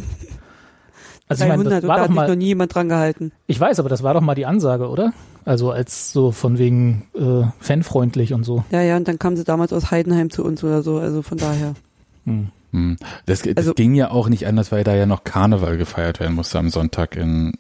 Also 1.29 1.45
ich 1.45 1.49
meine, 1.51 1.63
300 1.65 1.73
das 1.73 1.83
und 1.85 1.89
war 1.89 1.97
da 1.97 2.03
doch 2.03 2.03
hat 2.03 2.09
sich 2.11 2.17
noch 2.17 2.27
mal, 2.29 2.37
nie 2.37 2.45
jemand 2.47 2.75
dran 2.75 2.89
gehalten. 2.89 3.33
ich 3.47 3.61
weiß, 3.61 3.79
aber 3.81 3.89
das 3.89 4.03
war 4.03 4.15
doch 4.15 4.21
mal 4.21 4.35
die 4.35 4.47
Ansage, 4.47 4.89
oder? 4.89 5.13
Also 5.45 5.71
als 5.71 6.13
so 6.13 6.31
von 6.33 6.59
wegen 6.59 7.07
äh, 7.15 7.45
fanfreundlich 7.61 8.33
und 8.35 8.45
so. 8.45 8.65
Ja, 8.71 8.83
ja, 8.83 8.97
und 8.97 9.09
dann 9.09 9.19
kamen 9.19 9.37
sie 9.37 9.45
damals 9.45 9.73
aus 9.73 9.91
Heidenheim 9.91 10.31
zu 10.31 10.45
uns 10.45 10.63
oder 10.65 10.83
so, 10.83 10.99
also 10.99 11.23
von 11.23 11.39
daher. 11.39 11.75
Hm. 12.25 12.49
Hm. 12.73 12.97
Das, 13.27 13.43
das 13.43 13.57
Also- 13.57 13.75
ging 13.75 13.95
ja 13.95 14.11
auch 14.11 14.29
nicht 14.29 14.47
anders, 14.47 14.73
weil 14.73 14.85
da 14.85 14.95
ja 14.95 15.07
noch 15.07 15.25
Karneval 15.25 15.77
gefeiert 15.79 16.21
werden 16.21 16.35
musste 16.35 16.59
am 16.59 16.69
Sonntag 16.69 17.17
in 17.17 17.53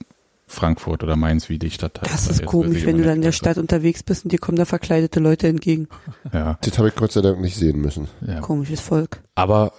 Frankfurt 0.47 1.03
oder 1.03 1.17
Mainz, 1.17 1.49
wie 1.51 1.59
die 1.59 1.71
Stadt 1.71 2.01
heißt. 2.01 2.13
Das 2.13 2.27
ist 2.27 2.47
komisch, 2.47 2.79
ich 2.79 2.87
wenn 2.87 2.97
du 2.99 3.05
dann 3.05 3.17
in 3.17 3.23
der. 3.23 3.33
Stadt 3.33 3.59
unterwegs 3.59 4.03
bist 4.03 4.25
und 4.25 4.33
dir 4.33 4.39
kommen 4.39 4.57
da 4.57 4.65
verkleidete 4.65 5.21
Leute 5.21 5.47
entgegen. 5.49 5.89
Ja, 6.33 6.59
Das 6.63 6.79
habe 6.79 6.89
ich 6.89 6.95
Gott 6.95 7.13
sei 7.13 7.21
Dank 7.21 7.41
nicht 7.41 7.57
sehen 7.57 7.81
müssen. 7.81 8.09
ja. 8.27 8.41
Komisches 8.41 8.81
Volk. 8.81 9.21
Aber 9.35 9.73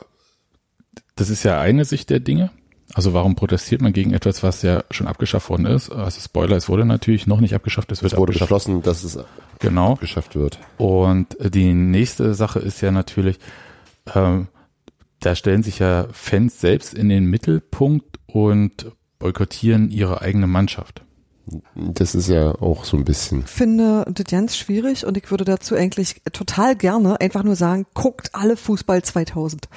das 1.16 1.30
ist 1.30 1.44
ja 1.44 1.60
eine 1.60 1.86
Sicht 1.86 2.10
der 2.10 2.20
Dinge. 2.20 2.52
Also 2.96 3.14
warum 3.14 3.36
protestiert 3.36 3.82
man 3.82 3.94
gegen 3.94 4.14
etwas, 4.14 4.42
was 4.42 4.62
ja 4.64 4.84
schon 4.90 5.08
abgeschafft 5.08 5.50
worden 5.50 5.66
ist? 5.68 5.92
Also 5.92 6.20
Spoiler, 6.20 6.58
es 6.58 6.70
wurde 6.70 6.86
natürlich 6.86 7.28
noch 7.28 7.40
nicht 7.40 7.54
abgeschafft, 7.54 7.92
es 7.92 8.02
wird 8.02 8.14
Es 8.14 8.18
wurde 8.18 8.32
abgeschafft. 8.32 8.50
beschlossen, 8.50 8.82
dass 8.82 9.04
es 9.04 9.20
Genau. 9.60 9.96
geschafft 9.96 10.36
wird. 10.36 10.58
Und 10.78 11.38
die 11.40 11.74
nächste 11.74 12.34
Sache 12.34 12.60
ist 12.60 12.82
ja 12.82 12.92
natürlich, 12.92 13.38
ähm, 14.16 14.48
da 15.20 15.36
stellen 15.36 15.62
sich 15.64 15.80
ja 15.80 16.08
Fans 16.14 16.60
selbst 16.60 16.94
in 16.94 17.10
den 17.10 17.26
Mittelpunkt 17.26 18.20
und 18.26 18.92
boykottieren 19.20 19.92
ihre 19.92 20.22
eigene 20.22 20.48
Mannschaft. 20.48 21.02
Das 21.76 22.16
ist 22.16 22.28
ja 22.28 22.54
auch 22.62 22.86
so 22.86 22.98
ein 22.98 23.06
bisschen. 23.06 23.44
finde 23.46 24.06
das 24.14 24.26
ganz 24.28 24.56
schwierig 24.58 25.06
und 25.06 25.18
ich 25.18 25.30
würde 25.32 25.46
dazu 25.46 25.76
eigentlich 25.76 26.22
total 26.34 26.76
gerne 26.76 27.20
einfach 27.22 27.44
nur 27.44 27.56
sagen, 27.56 27.86
guckt 27.94 28.30
alle 28.34 28.58
Fußball 28.58 29.02
2000. 29.02 29.68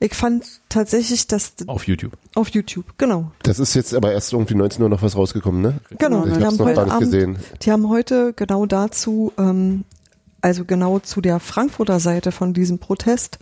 Ich 0.00 0.14
fand 0.14 0.44
tatsächlich, 0.68 1.26
dass 1.26 1.54
Auf 1.66 1.86
YouTube. 1.86 2.12
auf 2.34 2.48
YouTube, 2.50 2.84
genau. 2.98 3.30
Das 3.42 3.58
ist 3.58 3.74
jetzt 3.74 3.94
aber 3.94 4.12
erst 4.12 4.32
irgendwie 4.32 4.54
19 4.54 4.82
Uhr 4.82 4.88
noch 4.88 5.02
was 5.02 5.16
rausgekommen, 5.16 5.60
ne? 5.62 5.78
Genau, 5.98 6.24
Ich 6.26 6.32
die 6.36 6.44
hab's 6.44 6.44
haben 6.46 6.56
noch 6.56 6.64
heute 6.66 6.74
gar 6.76 6.84
nicht 6.84 6.94
Abend, 6.94 7.10
gesehen. 7.12 7.38
die 7.62 7.72
haben 7.72 7.88
heute 7.88 8.32
genau 8.34 8.66
dazu, 8.66 9.32
ähm, 9.38 9.84
also 10.40 10.64
genau 10.64 10.98
zu 11.00 11.20
der 11.20 11.38
Frankfurter 11.40 12.00
Seite 12.00 12.32
von 12.32 12.54
diesem 12.54 12.78
Protest 12.78 13.38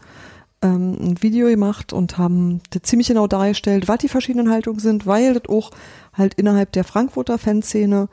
ähm, 0.62 0.96
ein 1.01 1.22
Video 1.22 1.46
gemacht 1.48 1.92
und 1.92 2.18
haben 2.18 2.61
das 2.70 2.83
ziemlich 2.83 3.09
genau 3.09 3.27
dargestellt, 3.29 3.87
was 3.87 3.98
die 3.98 4.09
verschiedenen 4.09 4.51
Haltungen 4.51 4.81
sind, 4.81 5.07
weil 5.07 5.35
das 5.35 5.48
auch 5.48 5.70
halt 6.19 6.35
innerhalb 6.35 6.73
der 6.73 6.85
Frankfurter 6.85 7.39
Fanszene 7.39 8.09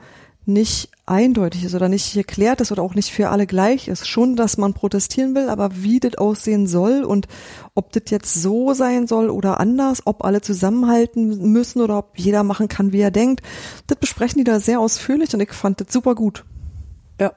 nicht 0.46 0.90
eindeutig 1.06 1.64
ist 1.64 1.74
oder 1.74 1.88
nicht 1.88 2.14
geklärt 2.14 2.60
ist 2.60 2.70
oder 2.70 2.82
auch 2.82 2.94
nicht 2.94 3.10
für 3.10 3.30
alle 3.30 3.46
gleich 3.46 3.88
ist. 3.88 4.08
Schon, 4.08 4.36
dass 4.36 4.56
man 4.56 4.74
protestieren 4.74 5.34
will, 5.34 5.48
aber 5.48 5.70
wie 5.82 5.98
das 5.98 6.16
aussehen 6.16 6.68
soll 6.68 7.02
und 7.02 7.26
ob 7.74 7.92
das 7.92 8.04
jetzt 8.08 8.32
so 8.34 8.72
sein 8.72 9.08
soll 9.08 9.28
oder 9.28 9.58
anders, 9.58 10.02
ob 10.04 10.24
alle 10.24 10.40
zusammenhalten 10.40 11.52
müssen 11.52 11.80
oder 11.80 11.98
ob 11.98 12.16
jeder 12.16 12.44
machen 12.44 12.68
kann, 12.68 12.92
wie 12.92 13.00
er 13.00 13.10
denkt, 13.10 13.42
das 13.88 13.98
besprechen 13.98 14.38
die 14.38 14.44
da 14.44 14.60
sehr 14.60 14.78
ausführlich 14.80 15.34
und 15.34 15.40
ich 15.40 15.52
fand 15.52 15.80
das 15.80 15.92
super 15.92 16.14
gut. 16.14 16.44
Ja. 17.20 17.32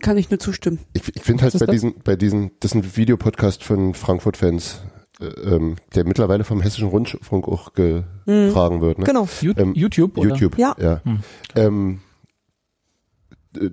Kann 0.00 0.16
ich 0.16 0.30
nur 0.30 0.38
zustimmen. 0.38 0.78
Ich, 0.92 1.02
ich 1.14 1.22
finde 1.22 1.42
halt 1.42 1.52
bei 1.54 1.66
das? 1.66 1.70
diesen, 1.72 1.94
bei 2.02 2.14
diesen, 2.16 2.52
das 2.60 2.72
ist 2.72 2.76
ein 2.76 2.96
Videopodcast 2.96 3.64
von 3.64 3.94
Frankfurt-Fans, 3.94 4.82
ähm, 5.20 5.76
der 5.94 6.04
mittlerweile 6.06 6.44
vom 6.44 6.60
Hessischen 6.60 6.88
Rundfunk 6.88 7.46
auch 7.48 7.72
getragen 7.74 8.80
wird, 8.80 8.98
ne? 8.98 9.04
Genau. 9.04 9.28
Ähm, 9.56 9.74
YouTube, 9.74 10.18
oder? 10.18 10.30
YouTube, 10.30 10.58
Ja. 10.58 10.74
ja. 10.80 11.00
Hm. 11.04 11.20
Ähm, 11.56 12.00
äh, 12.00 12.13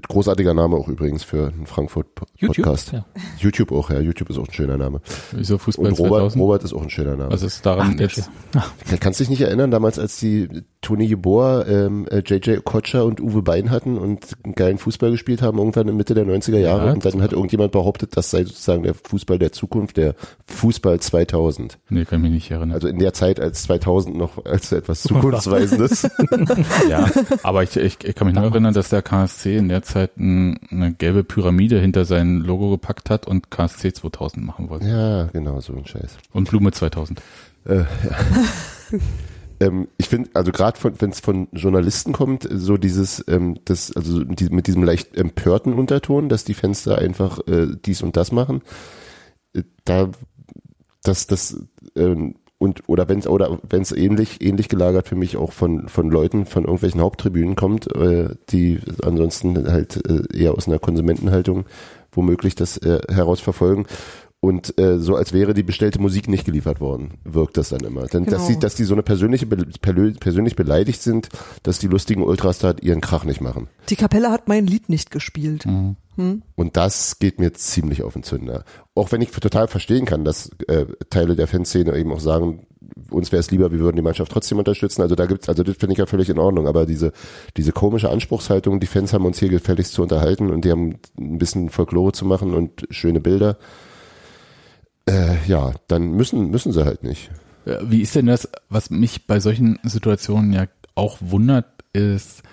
großartiger 0.08 0.54
Name 0.54 0.76
auch 0.76 0.88
übrigens 0.88 1.24
für 1.24 1.48
einen 1.48 1.66
Frankfurt-Podcast. 1.66 2.92
YouTube? 2.92 3.06
YouTube 3.38 3.72
auch, 3.72 3.90
ja. 3.90 4.00
YouTube 4.00 4.30
ist 4.30 4.38
auch 4.38 4.48
ein 4.48 4.54
schöner 4.54 4.78
Name. 4.78 5.02
Wieso 5.32 5.58
Fußball 5.58 5.88
Und 5.88 6.00
Robert, 6.00 6.20
2000? 6.20 6.42
Robert 6.42 6.64
ist 6.64 6.74
auch 6.74 6.82
ein 6.84 6.90
schöner 6.90 7.16
Name. 7.16 7.32
Was 7.32 7.44
ist 7.44 7.66
daran 7.66 7.92
Ach, 7.92 7.98
der 7.98 8.08
jetzt? 8.08 8.30
Kannst 9.00 9.20
du 9.20 9.24
dich 9.24 9.30
nicht 9.30 9.42
erinnern, 9.42 9.72
damals, 9.72 10.00
als 10.00 10.20
die 10.20 10.48
Toni 10.82 11.06
Jeboa, 11.06 11.66
ähm, 11.68 12.08
äh, 12.10 12.24
JJ 12.26 12.58
Okocha 12.58 13.02
und 13.02 13.22
Uwe 13.22 13.44
Bein 13.44 13.70
hatten 13.70 13.98
und 13.98 14.30
einen 14.44 14.56
geilen 14.56 14.78
Fußball 14.80 15.12
gespielt 15.12 15.42
haben, 15.42 15.60
irgendwann 15.60 15.88
in 15.88 15.96
Mitte 15.96 16.16
der 16.16 16.26
90er 16.26 16.58
Jahre. 16.58 16.88
Ja, 16.88 16.94
und 16.94 17.06
dann 17.06 17.22
hat 17.22 17.34
irgendjemand 17.34 17.72
behauptet, 17.72 18.18
das 18.18 18.32
sei 18.32 18.44
sozusagen 18.44 18.84
der 18.84 18.96
Fußball 18.96 19.38
der 19.38 19.52
Zukunft, 19.52 19.98
der 19.98 20.16
Fußball 20.48 21.00
2000. 21.00 21.78
Nee, 21.90 22.06
kann 22.06 22.20
ich 22.20 22.24
mich 22.24 22.32
nicht 22.32 22.52
erinnern. 22.52 22.74
Also 22.74 22.88
in 22.88 22.98
der 22.98 23.14
Zeit, 23.14 23.40
als 23.40 23.64
2000 23.64 24.18
noch 24.18 24.44
als 24.46 24.72
etwas 24.72 25.04
Zukunftsweisendes. 25.04 26.04
ja, 26.90 27.10
aber 27.44 27.62
ich, 27.62 27.76
ich, 27.78 28.04
ich 28.04 28.16
kann 28.16 28.28
mich 28.28 28.36
nur 28.36 28.46
erinnern, 28.46 28.74
dass 28.74 28.90
der 28.90 29.04
KSC 29.04 29.58
in 29.58 29.70
der 29.72 29.82
Zeit 29.84 30.18
ein, 30.18 30.60
eine 30.70 30.94
gelbe 30.94 31.24
Pyramide 31.24 31.80
hinter 31.80 32.06
sein 32.06 32.40
Logo 32.40 32.70
gepackt 32.70 33.10
hat 33.10 33.28
und 33.28 33.50
KSC 33.50 33.94
2000 33.94 34.46
machen 34.46 34.70
wollte. 34.70 34.88
ja, 34.88 35.24
genau, 35.26 35.60
so 35.62 35.74
ein 35.74 35.86
Scheiß. 35.86 36.18
Und 36.34 36.50
Blume 36.50 36.72
2000. 36.72 37.22
Äh, 37.66 37.78
ja. 37.78 37.86
ähm, 39.60 39.88
ich 39.98 40.10
finde, 40.10 40.30
also 40.34 40.52
gerade 40.52 40.78
wenn 41.00 41.10
es 41.10 41.20
von 41.20 41.48
Journalisten 41.52 42.14
kommt, 42.14 42.48
so 42.52 42.78
dieses, 42.78 43.24
ähm, 43.28 43.60
das, 43.66 43.96
also 43.96 44.24
die, 44.24 44.50
mit 44.50 44.68
diesem 44.68 44.84
leicht 44.84 45.16
empörten 45.16 45.74
Unterton, 45.74 46.30
dass 46.30 46.44
die 46.44 46.54
Fenster 46.54 46.98
einfach 46.98 47.40
äh, 47.48 47.68
dies 47.86 48.02
und 48.02 48.18
das 48.18 48.32
machen, 48.32 48.62
äh, 49.54 49.64
da, 49.86 50.10
das, 51.04 51.28
das, 51.28 51.58
ähm, 51.96 52.36
und 52.62 52.84
oder 52.88 53.10
wenn 53.10 53.18
es 53.18 53.28
oder 53.28 53.58
wenn 53.68 53.82
es 53.82 53.92
ähnlich 53.92 54.40
ähnlich 54.40 54.70
gelagert 54.70 55.08
für 55.08 55.16
mich 55.16 55.36
auch 55.36 55.52
von 55.52 55.90
von 55.90 56.12
Leuten 56.12 56.46
von 56.46 56.66
irgendwelchen 56.66 57.02
Haupttribünen 57.02 57.56
kommt, 57.56 57.94
äh, 57.96 58.36
die 58.50 58.80
ansonsten 59.04 59.68
halt 59.72 60.00
äh, 60.08 60.22
eher 60.38 60.54
aus 60.54 60.68
einer 60.68 60.78
Konsumentenhaltung 60.78 61.66
womöglich 62.12 62.56
das 62.56 62.78
äh, 62.78 63.00
herausverfolgen. 63.10 63.88
Und 64.42 64.78
äh, 64.80 64.98
so 64.98 65.16
als 65.16 65.34
wäre 65.34 65.54
die 65.54 65.62
bestellte 65.62 66.02
Musik 66.02 66.28
nicht 66.28 66.46
geliefert 66.46 66.82
worden, 66.82 67.14
wirkt 67.24 67.58
das 67.58 67.70
dann 67.70 67.82
immer. 67.82 68.08
Denn 68.08 68.26
dass 68.26 68.34
Genau. 68.34 68.48
sie, 68.48 68.60
dass 68.60 68.74
die 68.74 68.86
so 68.86 68.96
eine 68.96 69.04
persönliche 69.04 69.46
persönlich 69.46 70.56
beleidigt 70.56 71.02
sind, 71.02 71.30
dass 71.62 71.78
die 71.78 71.88
lustigen 71.88 72.24
Ultras 72.24 72.58
da 72.58 72.74
ihren 72.82 73.02
Krach 73.02 73.24
nicht 73.24 73.40
machen. 73.40 73.68
Die 73.90 73.96
Kapelle 73.96 74.32
hat 74.32 74.48
mein 74.48 74.66
Lied 74.66 74.90
nicht 74.90 75.12
gespielt. 75.12 75.68
Mhm. 75.68 75.96
Hm? 76.16 76.42
Und 76.56 76.76
das 76.76 77.20
geht 77.20 77.40
mir 77.40 77.54
ziemlich 77.54 78.02
auf 78.02 78.14
den 78.14 78.24
Zünder. 78.24 78.64
Auch 78.96 79.12
wenn 79.12 79.22
ich 79.22 79.30
total 79.30 79.68
verstehen 79.68 80.06
kann, 80.06 80.26
dass 80.26 80.50
äh, 80.68 80.88
Teile 81.12 81.36
der 81.36 81.48
Fanszene 81.48 81.96
eben 81.96 82.12
auch 82.12 82.20
sagen, 82.20 82.66
uns 83.12 83.32
wäre 83.32 83.40
es 83.40 83.52
lieber, 83.52 83.72
wir 83.72 83.80
würden 83.80 83.96
die 83.96 84.02
Mannschaft 84.02 84.32
trotzdem 84.32 84.58
unterstützen. 84.58 85.04
Also 85.04 85.14
da 85.14 85.28
gibt's, 85.28 85.50
also 85.50 85.62
das 85.62 85.78
finde 85.78 85.94
ich 85.94 86.00
ja 86.00 86.08
völlig 86.08 86.30
in 86.30 86.40
Ordnung. 86.40 86.66
Aber 86.68 86.88
diese 86.88 87.12
diese 87.58 87.72
komische 87.74 88.10
Anspruchshaltung, 88.10 88.80
die 88.80 88.88
Fans 88.88 89.14
haben 89.14 89.26
uns 89.26 89.38
hier 89.38 89.50
gefälligst 89.50 89.94
zu 89.94 90.02
unterhalten 90.02 90.50
und 90.50 90.66
die 90.66 90.72
haben 90.72 90.96
ein 91.18 91.38
bisschen 91.38 91.70
Folklore 91.70 92.12
zu 92.12 92.26
machen 92.26 92.56
und 92.56 92.88
schöne 92.90 93.20
Bilder. 93.20 93.58
Äh, 95.12 95.46
ja, 95.46 95.74
dann 95.88 96.12
müssen 96.12 96.50
müssen 96.52 96.72
sie 96.72 96.86
halt 96.86 97.04
nicht. 97.04 97.30
Ja, 97.66 97.80
Wie 97.84 98.02
ist 98.02 98.16
denn 98.16 98.28
das, 98.28 98.48
was 98.70 98.90
mich 98.90 99.28
bei 99.28 99.40
solchen 99.40 99.78
Situationen 99.84 100.54
ja 100.54 100.68
auch 100.96 101.18
wundert, 101.20 101.66
ist, 101.94 102.44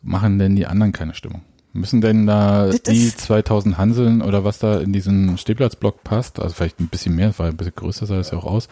machen 0.00 0.38
denn 0.38 0.54
die 0.54 0.66
anderen 0.66 0.92
keine 0.92 1.14
Stimmung? 1.14 1.42
Müssen 1.76 2.00
denn 2.00 2.26
da 2.26 2.66
Das 2.66 2.82
die 2.82 3.06
ist- 3.06 3.20
2000 3.20 3.78
Hanseln 3.78 4.22
oder 4.22 4.44
was 4.44 4.58
da 4.58 4.80
in 4.80 4.92
diesen 4.92 5.38
Stehplatzblock 5.38 6.02
passt, 6.04 6.40
also 6.40 6.54
vielleicht 6.54 6.80
ein 6.80 6.88
bisschen 6.88 7.14
mehr, 7.14 7.32
weil 7.38 7.50
ein 7.50 7.56
bisschen 7.56 7.74
größer 7.76 8.06
sah 8.06 8.16
das 8.16 8.30
ja 8.30 8.38
auch 8.38 8.44
aus, 8.46 8.68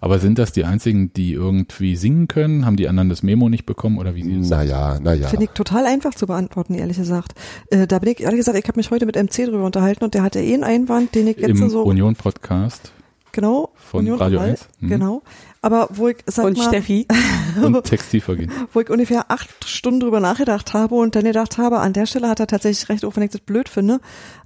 aber 0.00 0.18
sind 0.18 0.38
das 0.38 0.52
die 0.52 0.64
einzigen, 0.64 1.12
die 1.12 1.32
irgendwie 1.32 1.96
singen 1.96 2.28
können? 2.28 2.66
Haben 2.66 2.76
die 2.76 2.88
anderen 2.88 3.08
das 3.08 3.22
Memo 3.22 3.48
nicht 3.48 3.66
bekommen 3.66 3.98
oder 3.98 4.14
wie 4.14 4.22
sieht 4.22 4.40
es 4.42 4.48
Naja, 4.50 4.98
naja. 5.00 5.28
Finde 5.28 5.44
ich 5.44 5.50
total 5.52 5.86
einfach 5.86 6.14
zu 6.14 6.26
beantworten, 6.26 6.74
ehrlich 6.74 6.96
gesagt. 6.96 7.32
Äh, 7.70 7.86
da 7.86 7.98
bin 7.98 8.12
ich, 8.12 8.20
ehrlich 8.20 8.38
gesagt, 8.38 8.58
ich 8.58 8.66
habe 8.68 8.78
mich 8.78 8.90
heute 8.90 9.06
mit 9.06 9.16
MC 9.16 9.46
drüber 9.46 9.64
unterhalten 9.64 10.04
und 10.04 10.14
der 10.14 10.22
hatte 10.22 10.40
eh 10.40 10.54
einen 10.54 10.64
Einwand, 10.64 11.14
den 11.14 11.26
ich 11.28 11.36
jetzt 11.38 11.50
im 11.60 11.68
so, 11.68 11.82
Union-Podcast 11.82 12.92
genau, 13.36 13.72
von 13.76 14.08
Radio 14.12 14.40
Royal, 14.40 14.50
1? 14.50 14.68
Mhm. 14.80 14.88
Genau. 14.88 15.22
Aber 15.62 15.88
wo 15.92 16.08
ich, 16.08 16.16
sag 16.26 16.46
Und 16.46 16.58
mal, 16.58 16.68
Steffi, 16.68 17.06
und 17.62 17.84
Textilvergehen. 17.84 18.50
wo 18.72 18.80
ich 18.80 18.90
ungefähr 18.90 19.30
acht 19.30 19.48
Stunden 19.64 20.00
drüber 20.00 20.20
nachgedacht 20.20 20.74
habe 20.74 20.94
und 20.94 21.14
dann 21.14 21.24
gedacht 21.24 21.58
habe, 21.58 21.78
an 21.78 21.92
der 21.92 22.06
Stelle 22.06 22.28
hat 22.28 22.40
er 22.40 22.46
tatsächlich 22.46 22.88
recht, 22.88 23.04
auch 23.04 23.16
wenn 23.16 23.22
ich 23.22 23.30
das 23.30 23.40
blöd 23.40 23.68
finde. 23.68 24.00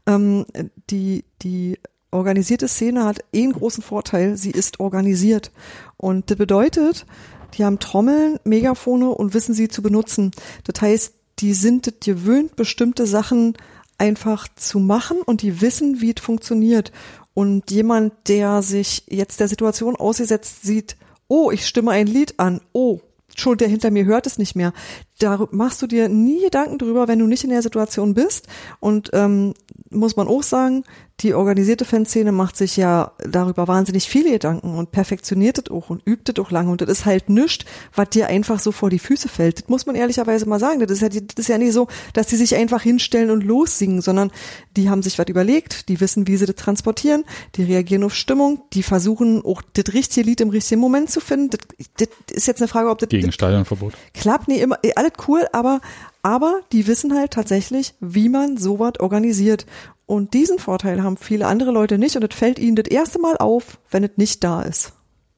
Ähm, 0.07 0.45
die, 0.91 1.25
die 1.43 1.79
organisierte 2.11 2.69
Szene 2.69 3.05
hat 3.05 3.21
eh 3.33 3.45
einen 3.45 3.53
großen 3.53 3.83
Vorteil, 3.83 4.37
sie 4.37 4.51
ist 4.51 4.81
organisiert. 4.81 5.53
Und 5.97 6.31
das 6.31 6.39
bedeutet, 6.39 7.07
die 7.55 7.65
haben 7.65 7.79
Trommeln, 7.79 8.39
Megafone 8.45 9.11
und 9.11 9.35
wissen 9.35 9.55
sie 9.55 9.69
zu 9.69 9.83
benutzen. 9.83 10.31
Das 10.65 10.81
heißt, 10.81 11.15
die 11.39 11.55
sind 11.55 11.87
es 11.87 11.95
gewöhnt, 12.05 12.57
bestimmte 12.57 13.07
Sachen 13.07 13.55
einfach 13.99 14.49
zu 14.57 14.79
machen 14.79 15.19
und 15.25 15.43
die 15.43 15.61
wissen, 15.61 16.01
wie 16.01 16.13
es 16.17 16.23
funktioniert. 16.23 16.91
Und 17.35 17.71
jemand, 17.71 18.13
der 18.29 18.63
sich 18.63 19.05
jetzt 19.09 19.41
der 19.41 19.49
Situation 19.49 19.97
ausgesetzt 19.97 20.63
sieht, 20.63 20.97
oh, 21.29 21.51
ich 21.51 21.67
stimme 21.67 21.93
ein 21.93 22.07
Lied 22.07 22.39
an, 22.39 22.61
oh, 22.73 23.01
schon 23.37 23.59
der 23.59 23.69
hinter 23.69 23.91
mir 23.91 24.05
hört 24.05 24.27
es 24.27 24.39
nicht 24.39 24.57
mehr. 24.57 24.73
Da 25.19 25.47
machst 25.51 25.81
du 25.83 25.87
dir 25.87 26.09
nie 26.09 26.43
Gedanken 26.43 26.79
drüber, 26.79 27.09
wenn 27.09 27.19
du 27.19 27.27
nicht 27.27 27.45
in 27.45 27.51
der 27.51 27.63
Situation 27.63 28.15
bist. 28.15 28.49
Und 28.81 29.11
ähm, 29.13 29.55
muss 29.91 30.17
man 30.17 30.29
auch 30.29 30.43
sagen, 30.43 30.85
die 31.21 31.35
organisierte 31.35 31.85
Fanszene 31.85 32.33
macht 32.33 32.57
sich 32.57 32.77
ja 32.77 33.13
darüber 33.19 33.69
wahnsinnig 33.69 34.09
viele 34.09 34.31
Gedanken 34.31 34.75
und 34.79 34.91
perfektioniert 34.91 35.59
es 35.59 35.71
auch 35.71 35.91
und 35.91 36.03
übt 36.07 36.33
es 36.33 36.39
auch 36.39 36.51
lange. 36.51 36.71
Und 36.71 36.81
das 36.81 36.89
ist 36.89 37.05
halt 37.05 37.29
nichts, 37.29 37.67
was 37.95 38.09
dir 38.11 38.29
einfach 38.29 38.59
so 38.59 38.73
vor 38.73 38.89
die 38.89 38.99
Füße 38.99 39.29
fällt. 39.29 39.63
Das 39.63 39.69
muss 39.69 39.85
man 39.85 39.97
ehrlicherweise 39.97 40.47
mal 40.47 40.61
sagen. 40.61 40.81
Das 40.81 40.91
ist, 40.91 41.03
ja, 41.03 41.09
das 41.09 41.21
ist 41.37 41.49
ja 41.49 41.59
nicht 41.59 41.73
so, 41.73 41.89
dass 42.15 42.29
die 42.29 42.37
sich 42.37 42.55
einfach 42.55 42.83
hinstellen 42.83 43.31
und 43.31 43.43
lossingen, 43.45 44.01
sondern 44.01 44.31
die 44.77 44.89
haben 44.89 45.03
sich 45.03 45.19
was 45.19 45.27
überlegt, 45.27 45.89
die 45.89 46.01
wissen, 46.01 46.27
wie 46.27 46.37
sie 46.37 46.47
das 46.47 46.57
transportieren, 46.57 47.25
die 47.57 47.65
reagieren 47.65 48.05
auf 48.05 48.15
Stimmung, 48.15 48.63
die 48.73 48.83
versuchen 48.83 49.45
auch 49.45 49.61
das 49.75 49.93
richtige 49.93 50.27
Lied 50.27 50.41
im 50.41 50.51
richtigen 50.51 50.81
Moment 50.81 51.11
zu 51.11 51.21
finden. 51.21 51.51
Das, 51.51 51.61
das 51.99 52.09
ist 52.31 52.47
jetzt 52.47 52.63
eine 52.63 52.69
Frage, 52.69 52.89
ob 52.89 52.99
das, 52.99 53.09
Gegen 53.11 53.33
Stadionverbot. 53.33 53.95
klappt. 54.15 54.49
Nee, 54.49 54.61
immer, 54.61 54.79
eh, 54.83 54.93
alles 54.95 55.13
cool, 55.29 55.47
aber, 55.53 55.81
aber 56.23 56.61
die 56.73 56.87
wissen 56.87 57.15
halt 57.15 57.33
tatsächlich, 57.33 57.95
wie 58.01 58.29
man 58.29 58.57
sowas 58.57 59.01
organisiert. 59.01 59.67
Und 60.07 60.35
diesen 60.35 60.59
Vorteil 60.59 61.03
haben 61.03 61.17
viele 61.17 61.47
andere 61.47 61.71
Leute 61.71 61.99
nicht 61.99 62.17
und 62.17 62.25
es 62.25 62.37
fällt 62.37 62.59
ihnen 62.59 62.77
das 62.77 62.89
erste 62.89 63.21
Mal 63.21 63.37
auf, 63.37 63.79
wenn 63.91 64.05
es 64.05 64.11
nicht 64.17 64.43
da 64.43 64.63
ist. 64.63 64.93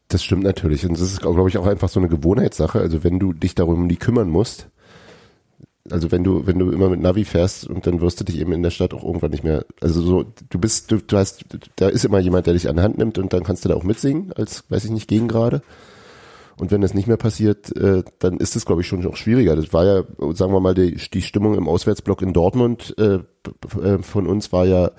Das 0.09 0.25
stimmt 0.25 0.45
natürlich. 0.45 0.85
Und 0.85 0.95
das 0.95 1.01
ist, 1.01 1.21
glaube 1.21 1.49
ich, 1.49 1.59
auch 1.59 1.67
einfach 1.67 1.89
so 1.89 2.01
eine 2.01 2.09
Gewohnheitssache. 2.09 2.81
Also 2.81 3.05
wenn 3.05 3.19
du 3.19 3.33
dich 3.33 3.55
darum 3.55 3.87
nie 3.87 3.97
kümmern 3.97 4.29
musst, 4.29 4.69
also 5.91 6.13
wenn 6.13 6.23
du, 6.23 6.47
wenn 6.47 6.59
du 6.59 6.71
immer 6.71 6.89
mit 6.89 7.01
Navi 7.01 7.25
fährst 7.25 7.67
und 7.67 7.87
dann 7.87 8.01
wirst 8.01 8.21
du 8.21 8.25
dich 8.25 8.39
eben 8.39 8.53
in 8.53 8.63
der 8.63 8.71
Stadt 8.71 8.95
auch 8.95 9.05
irgendwann 9.05 9.31
nicht 9.31 9.43
mehr, 9.43 9.65
also 9.81 10.01
so, 10.01 10.25
du 10.49 10.59
bist, 10.59 10.91
du, 10.91 10.99
du 10.99 11.17
hast, 11.17 11.45
da 11.77 11.89
ist 11.89 12.05
immer 12.05 12.21
jemand, 12.21 12.47
der 12.47 12.55
dich 12.55 12.69
an 12.69 12.77
die 12.77 12.83
Hand 12.83 12.99
nimmt 12.99 13.19
und 13.19 13.33
dann 13.33 13.43
kannst 13.43 13.65
du 13.65 13.69
da 13.69 13.75
auch 13.75 13.83
mitsingen, 13.83 14.33
als, 14.33 14.65
weiß 14.69 14.85
ich 14.85 14.91
nicht, 14.91 15.09
Gegengrade. 15.09 15.63
Und 16.63 16.71
wenn 16.71 16.81
das 16.81 16.95
nicht 16.95 17.09
mehr 17.09 17.17
passiert, 17.17 17.77
äh, 17.77 18.05
dann 18.21 18.37
ist 18.37 18.55
es, 18.55 18.65
glaube 18.65 18.83
ich, 18.83 18.87
schon 18.87 19.05
auch 19.05 19.17
schwieriger. 19.17 19.57
Das 19.57 19.73
war 19.73 19.85
ja, 19.85 20.05
sagen 20.33 20.53
wir 20.53 20.61
mal, 20.61 20.75
die, 20.75 20.95
die 21.13 21.23
Stimmung 21.23 21.57
im 21.57 21.67
Auswärtsblock 21.67 22.23
in 22.23 22.33
Dortmund 22.33 22.95
äh, 22.99 23.19
äh, 23.85 23.99
von 24.01 24.29
uns 24.29 24.53
war 24.53 24.65
ja 24.65 24.93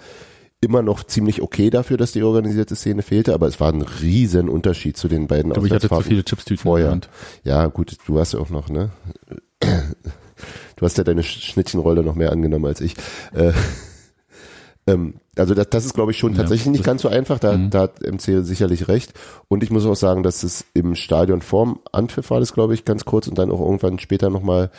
immer 0.60 0.82
noch 0.82 1.06
ziemlich 1.06 1.42
okay 1.42 1.70
dafür, 1.70 1.96
dass 1.96 2.12
die 2.12 2.22
organisierte 2.22 2.76
Szene 2.76 3.02
fehlte, 3.02 3.34
aber 3.34 3.48
es 3.48 3.62
war 3.62 3.72
ein 3.72 3.82
riesen 3.82 4.50
Unterschied 4.50 4.98
zu 4.98 5.08
den 5.08 5.28
beiden 5.28 5.54
glaube, 5.54 5.68
ich 5.68 5.74
hatte 5.74 5.88
zu 5.88 5.96
viele 6.10 6.26
Chipstüten 6.26 6.62
vorher. 6.62 6.90
Ja, 7.46 7.66
gut, 7.68 7.96
du 8.08 8.20
hast 8.20 8.34
ja 8.34 8.40
auch 8.40 8.50
noch, 8.50 8.68
ne? 8.68 8.90
Du 9.62 10.86
hast 10.86 10.98
ja 10.98 11.06
deine 11.06 11.22
Sch- 11.22 11.46
Schnittchenrolle 11.46 12.04
noch 12.04 12.16
mehr 12.16 12.34
angenommen 12.34 12.66
als 12.66 12.82
ich. 12.82 12.96
Äh, 13.34 13.54
ähm, 14.88 15.16
also 15.36 15.54
das, 15.54 15.70
das 15.70 15.86
ist, 15.86 15.94
glaube 15.94 16.12
ich, 16.12 16.18
schon 16.18 16.34
Ja, 16.34 16.40
tatsächlich 16.40 16.68
nicht 16.68 16.80
das- 16.82 16.86
ganz 16.86 17.02
so 17.02 17.08
einfach. 17.10 17.40
Da, 17.40 17.58
Mhm. 17.58 17.70
da 17.70 17.82
hat 17.82 18.02
MC 18.02 18.44
sicherlich 18.44 18.88
recht. 18.88 19.14
Und 19.48 19.64
ich 19.64 19.72
muss 19.72 19.86
auch 19.86 19.96
sagen, 19.96 20.24
dass 20.24 20.44
es 20.44 20.66
im 20.74 20.96
Stadion 20.96 21.42
vorm 21.42 21.80
Anpfiff 21.92 22.30
war 22.30 22.40
das, 22.40 22.54
glaube 22.54 22.74
ich, 22.74 22.86
ganz 22.86 23.06
kurz 23.06 23.28
und 23.28 23.38
dann 23.38 23.52
auch 23.52 23.60
irgendwann 23.62 24.00
später 24.00 24.30
nochmal 24.30 24.70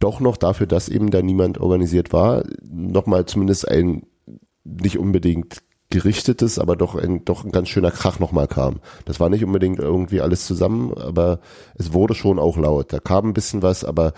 doch 0.00 0.18
noch 0.20 0.36
dafür, 0.36 0.66
dass 0.66 0.88
eben 0.88 1.10
da 1.10 1.22
niemand 1.22 1.58
organisiert 1.60 2.12
war, 2.12 2.42
nochmal 2.68 3.26
zumindest 3.26 3.68
ein 3.68 4.02
nicht 4.64 4.98
unbedingt 4.98 5.58
gerichtetes, 5.90 6.58
aber 6.58 6.74
doch 6.74 6.94
ein, 6.94 7.24
doch 7.24 7.44
ein 7.44 7.52
ganz 7.52 7.68
schöner 7.68 7.90
Krach 7.90 8.18
nochmal 8.18 8.48
kam. 8.48 8.80
Das 9.04 9.20
war 9.20 9.28
nicht 9.28 9.44
unbedingt 9.44 9.78
irgendwie 9.78 10.20
alles 10.22 10.46
zusammen, 10.46 10.94
aber 10.96 11.40
es 11.76 11.92
wurde 11.92 12.14
schon 12.14 12.38
auch 12.38 12.56
laut. 12.56 12.92
Da 12.92 12.98
kam 12.98 13.28
ein 13.28 13.34
bisschen 13.34 13.60
was, 13.62 13.84
aber 13.84 14.14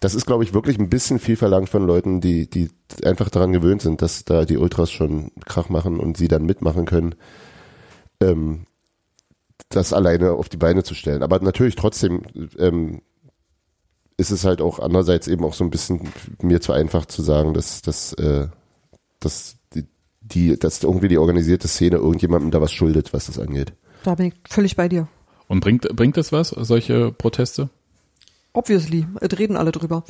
das 0.00 0.14
ist, 0.14 0.26
glaube 0.26 0.44
ich, 0.44 0.54
wirklich 0.54 0.78
ein 0.78 0.88
bisschen 0.88 1.18
viel 1.18 1.36
verlangt 1.36 1.68
von 1.68 1.86
Leuten, 1.86 2.22
die, 2.22 2.48
die 2.48 2.70
einfach 3.04 3.28
daran 3.28 3.52
gewöhnt 3.52 3.82
sind, 3.82 4.00
dass 4.00 4.24
da 4.24 4.46
die 4.46 4.56
Ultras 4.56 4.90
schon 4.90 5.30
Krach 5.44 5.68
machen 5.68 6.00
und 6.00 6.16
sie 6.16 6.26
dann 6.26 6.46
mitmachen 6.46 6.86
können, 6.86 7.14
ähm, 8.22 8.66
das 9.68 9.92
alleine 9.92 10.32
auf 10.32 10.48
die 10.48 10.56
Beine 10.56 10.82
zu 10.84 10.94
stellen. 10.94 11.22
Aber 11.22 11.38
natürlich 11.40 11.76
trotzdem 11.76 12.22
ähm, 12.58 13.02
ist 14.16 14.30
es 14.30 14.44
halt 14.44 14.62
auch 14.62 14.78
andererseits 14.78 15.28
eben 15.28 15.44
auch 15.44 15.54
so 15.54 15.64
ein 15.64 15.70
bisschen 15.70 16.08
mir 16.40 16.62
zu 16.62 16.72
einfach 16.72 17.04
zu 17.04 17.22
sagen, 17.22 17.52
dass, 17.52 17.82
dass, 17.82 18.14
äh, 18.14 18.48
dass 19.20 19.56
die, 19.74 19.84
die, 20.22 20.58
dass 20.58 20.82
irgendwie 20.82 21.08
die 21.08 21.18
organisierte 21.18 21.68
Szene 21.68 21.96
irgendjemandem 21.96 22.50
da 22.50 22.62
was 22.62 22.72
schuldet, 22.72 23.12
was 23.12 23.26
das 23.26 23.38
angeht. 23.38 23.74
Da 24.02 24.14
bin 24.14 24.26
ich 24.28 24.34
völlig 24.48 24.76
bei 24.76 24.88
dir. 24.88 25.08
Und 25.46 25.60
bringt, 25.60 25.94
bringt 25.94 26.16
das 26.16 26.32
was, 26.32 26.48
solche 26.48 27.12
Proteste? 27.12 27.68
Obviously, 28.52 29.06
es 29.20 29.38
reden 29.38 29.56
alle 29.56 29.72
drüber. 29.72 30.04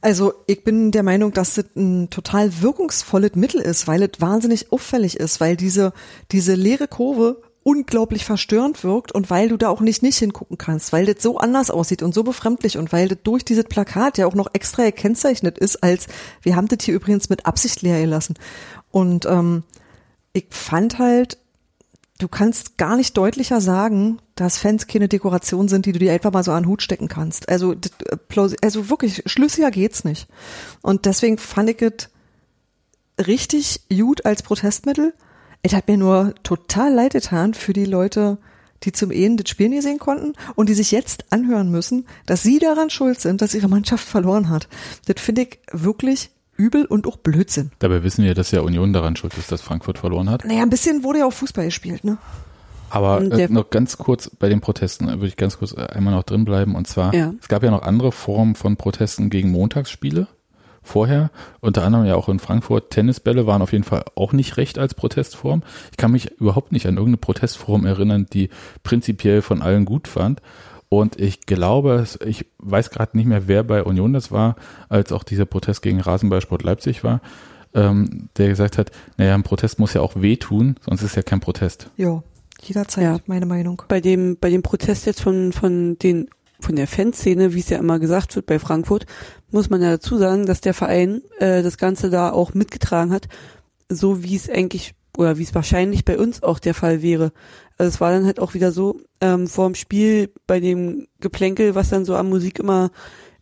Also 0.00 0.32
ich 0.46 0.64
bin 0.64 0.92
der 0.92 1.02
Meinung, 1.02 1.32
dass 1.32 1.54
das 1.54 1.66
ein 1.76 2.08
total 2.08 2.62
wirkungsvolles 2.62 3.34
Mittel 3.34 3.60
ist, 3.60 3.86
weil 3.86 4.02
es 4.02 4.20
wahnsinnig 4.20 4.72
auffällig 4.72 5.16
ist, 5.18 5.40
weil 5.40 5.56
diese, 5.56 5.92
diese 6.32 6.54
leere 6.54 6.88
Kurve 6.88 7.42
unglaublich 7.62 8.24
verstörend 8.24 8.82
wirkt 8.82 9.12
und 9.12 9.28
weil 9.28 9.50
du 9.50 9.58
da 9.58 9.68
auch 9.68 9.82
nicht 9.82 10.02
nicht 10.02 10.18
hingucken 10.18 10.56
kannst, 10.56 10.92
weil 10.94 11.04
das 11.04 11.22
so 11.22 11.36
anders 11.36 11.70
aussieht 11.70 12.02
und 12.02 12.14
so 12.14 12.22
befremdlich 12.22 12.78
und 12.78 12.90
weil 12.92 13.08
das 13.08 13.18
durch 13.22 13.44
dieses 13.44 13.64
Plakat 13.64 14.16
ja 14.16 14.26
auch 14.26 14.34
noch 14.34 14.48
extra 14.54 14.84
gekennzeichnet 14.84 15.58
ist, 15.58 15.82
als 15.82 16.06
wir 16.40 16.56
haben 16.56 16.68
das 16.68 16.78
hier 16.82 16.94
übrigens 16.94 17.28
mit 17.28 17.44
Absicht 17.44 17.82
leer 17.82 18.00
gelassen. 18.00 18.36
Und 18.90 19.26
ähm, 19.26 19.64
ich 20.32 20.46
fand 20.50 20.98
halt, 20.98 21.36
du 22.20 22.28
kannst 22.28 22.76
gar 22.76 22.96
nicht 22.96 23.16
deutlicher 23.16 23.60
sagen, 23.60 24.20
dass 24.34 24.58
Fans 24.58 24.86
keine 24.86 25.08
Dekoration 25.08 25.68
sind, 25.68 25.86
die 25.86 25.92
du 25.92 25.98
dir 25.98 26.12
einfach 26.12 26.32
mal 26.32 26.44
so 26.44 26.52
an 26.52 26.64
den 26.64 26.68
Hut 26.68 26.82
stecken 26.82 27.08
kannst. 27.08 27.48
Also, 27.48 27.74
also 28.62 28.88
wirklich, 28.90 29.22
schlüssiger 29.26 29.70
geht's 29.70 30.04
nicht. 30.04 30.28
Und 30.82 31.06
deswegen 31.06 31.38
fand 31.38 31.70
ich 31.70 31.82
es 31.82 33.26
richtig 33.26 33.82
gut 33.88 34.24
als 34.24 34.42
Protestmittel. 34.42 35.14
Es 35.62 35.74
hat 35.74 35.88
mir 35.88 35.96
nur 35.96 36.34
total 36.42 36.92
leid 36.92 37.12
getan 37.12 37.54
für 37.54 37.72
die 37.72 37.84
Leute, 37.84 38.38
die 38.82 38.92
zum 38.92 39.10
Ehen 39.10 39.36
das 39.36 39.48
Spiel 39.48 39.68
nie 39.68 39.82
sehen 39.82 39.98
konnten 39.98 40.32
und 40.54 40.68
die 40.68 40.74
sich 40.74 40.90
jetzt 40.90 41.32
anhören 41.32 41.70
müssen, 41.70 42.06
dass 42.26 42.42
sie 42.42 42.58
daran 42.58 42.88
schuld 42.88 43.20
sind, 43.20 43.42
dass 43.42 43.54
ihre 43.54 43.68
Mannschaft 43.68 44.06
verloren 44.06 44.48
hat. 44.48 44.68
Das 45.06 45.20
finde 45.20 45.42
ich 45.42 45.58
wirklich 45.72 46.30
übel 46.60 46.84
und 46.84 47.06
auch 47.06 47.16
Blödsinn. 47.16 47.72
Dabei 47.78 48.02
wissen 48.02 48.22
wir, 48.24 48.34
dass 48.34 48.50
ja 48.50 48.60
Union 48.60 48.92
daran 48.92 49.16
schuld 49.16 49.36
ist, 49.38 49.50
dass 49.50 49.62
Frankfurt 49.62 49.98
verloren 49.98 50.28
hat. 50.28 50.44
Naja, 50.44 50.62
ein 50.62 50.70
bisschen 50.70 51.02
wurde 51.02 51.20
ja 51.20 51.26
auch 51.26 51.32
Fußball 51.32 51.64
gespielt, 51.64 52.04
ne? 52.04 52.18
Aber 52.90 53.22
äh, 53.22 53.48
noch 53.48 53.70
ganz 53.70 53.96
kurz 53.98 54.28
bei 54.28 54.48
den 54.48 54.60
Protesten, 54.60 55.08
äh, 55.08 55.12
würde 55.12 55.28
ich 55.28 55.36
ganz 55.36 55.58
kurz 55.58 55.72
äh, 55.72 55.80
einmal 55.80 56.12
noch 56.12 56.24
drin 56.24 56.44
bleiben. 56.44 56.74
Und 56.74 56.86
zwar, 56.88 57.14
Ja. 57.14 57.32
es 57.40 57.48
gab 57.48 57.62
ja 57.62 57.70
noch 57.70 57.82
andere 57.82 58.12
Formen 58.12 58.56
von 58.56 58.76
Protesten 58.76 59.30
gegen 59.30 59.52
Montagsspiele, 59.52 60.26
vorher, 60.82 61.30
unter 61.60 61.84
anderem 61.84 62.04
ja 62.06 62.16
auch 62.16 62.28
in 62.28 62.40
Frankfurt, 62.40 62.90
Tennisbälle 62.90 63.46
waren 63.46 63.62
auf 63.62 63.72
jeden 63.72 63.84
Fall 63.84 64.04
auch 64.16 64.32
nicht 64.32 64.56
recht 64.56 64.78
als 64.78 64.94
Protestform. 64.94 65.62
Ich 65.92 65.96
kann 65.98 66.10
mich 66.10 66.32
überhaupt 66.40 66.72
nicht 66.72 66.86
an 66.86 66.94
irgendeine 66.94 67.18
Protestform 67.18 67.86
erinnern, 67.86 68.26
die 68.32 68.50
prinzipiell 68.82 69.40
von 69.42 69.62
allen 69.62 69.84
gut 69.84 70.08
fand. 70.08 70.42
Und 70.90 71.20
ich 71.20 71.42
glaube, 71.46 72.04
ich 72.26 72.46
weiß 72.58 72.90
gerade 72.90 73.16
nicht 73.16 73.26
mehr, 73.26 73.46
wer 73.46 73.62
bei 73.62 73.84
Union 73.84 74.12
das 74.12 74.32
war, 74.32 74.56
als 74.88 75.12
auch 75.12 75.22
dieser 75.22 75.46
Protest 75.46 75.82
gegen 75.82 76.00
Rasenballsport 76.00 76.64
Leipzig 76.64 77.04
war, 77.04 77.20
ähm, 77.74 78.28
der 78.36 78.48
gesagt 78.48 78.76
hat, 78.76 78.90
naja, 79.16 79.34
ein 79.36 79.44
Protest 79.44 79.78
muss 79.78 79.94
ja 79.94 80.00
auch 80.00 80.20
wehtun, 80.20 80.74
sonst 80.84 81.02
ist 81.02 81.14
ja 81.14 81.22
kein 81.22 81.38
Protest. 81.38 81.88
Ja, 81.96 82.24
jederzeit 82.60 83.04
Ja. 83.04 83.18
meine 83.26 83.46
Meinung. 83.46 83.82
Bei 83.86 84.00
dem, 84.00 84.36
bei 84.40 84.50
dem 84.50 84.62
Protest 84.62 85.06
jetzt 85.06 85.20
von, 85.20 85.52
von 85.52 85.96
den, 85.98 86.28
von 86.58 86.74
der 86.74 86.88
Fanszene, 86.88 87.54
wie 87.54 87.60
es 87.60 87.70
ja 87.70 87.78
immer 87.78 88.00
gesagt 88.00 88.34
wird 88.34 88.46
bei 88.46 88.58
Frankfurt, 88.58 89.06
muss 89.52 89.70
man 89.70 89.80
ja 89.80 89.90
dazu 89.90 90.18
sagen, 90.18 90.44
dass 90.44 90.60
der 90.60 90.74
Verein 90.74 91.22
äh, 91.38 91.62
das 91.62 91.78
Ganze 91.78 92.10
da 92.10 92.32
auch 92.32 92.52
mitgetragen 92.52 93.12
hat, 93.12 93.28
so 93.88 94.24
wie 94.24 94.34
es 94.34 94.50
eigentlich 94.50 94.94
oder 95.16 95.38
wie 95.38 95.44
es 95.44 95.54
wahrscheinlich 95.54 96.04
bei 96.04 96.18
uns 96.18 96.42
auch 96.42 96.58
der 96.58 96.74
Fall 96.74 97.00
wäre. 97.00 97.32
Also 97.78 97.90
es 97.90 98.00
war 98.00 98.10
dann 98.10 98.26
halt 98.26 98.40
auch 98.40 98.54
wieder 98.54 98.72
so, 98.72 99.00
ähm, 99.20 99.46
vor 99.46 99.66
dem 99.68 99.74
Spiel 99.74 100.32
bei 100.46 100.60
dem 100.60 101.06
Geplänkel, 101.20 101.74
was 101.74 101.90
dann 101.90 102.04
so 102.04 102.14
an 102.14 102.28
Musik 102.28 102.58
immer 102.58 102.90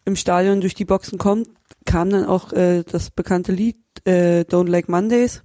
im 0.04 0.16
Stadion 0.16 0.60
durch 0.60 0.74
die 0.74 0.84
Boxen 0.84 1.18
kommt, 1.18 1.48
kam 1.84 2.10
dann 2.10 2.24
auch 2.24 2.52
äh, 2.52 2.82
das 2.84 3.10
bekannte 3.10 3.52
Lied 3.52 3.76
äh, 4.04 4.40
Don't 4.42 4.68
Like 4.68 4.88
Mondays. 4.88 5.42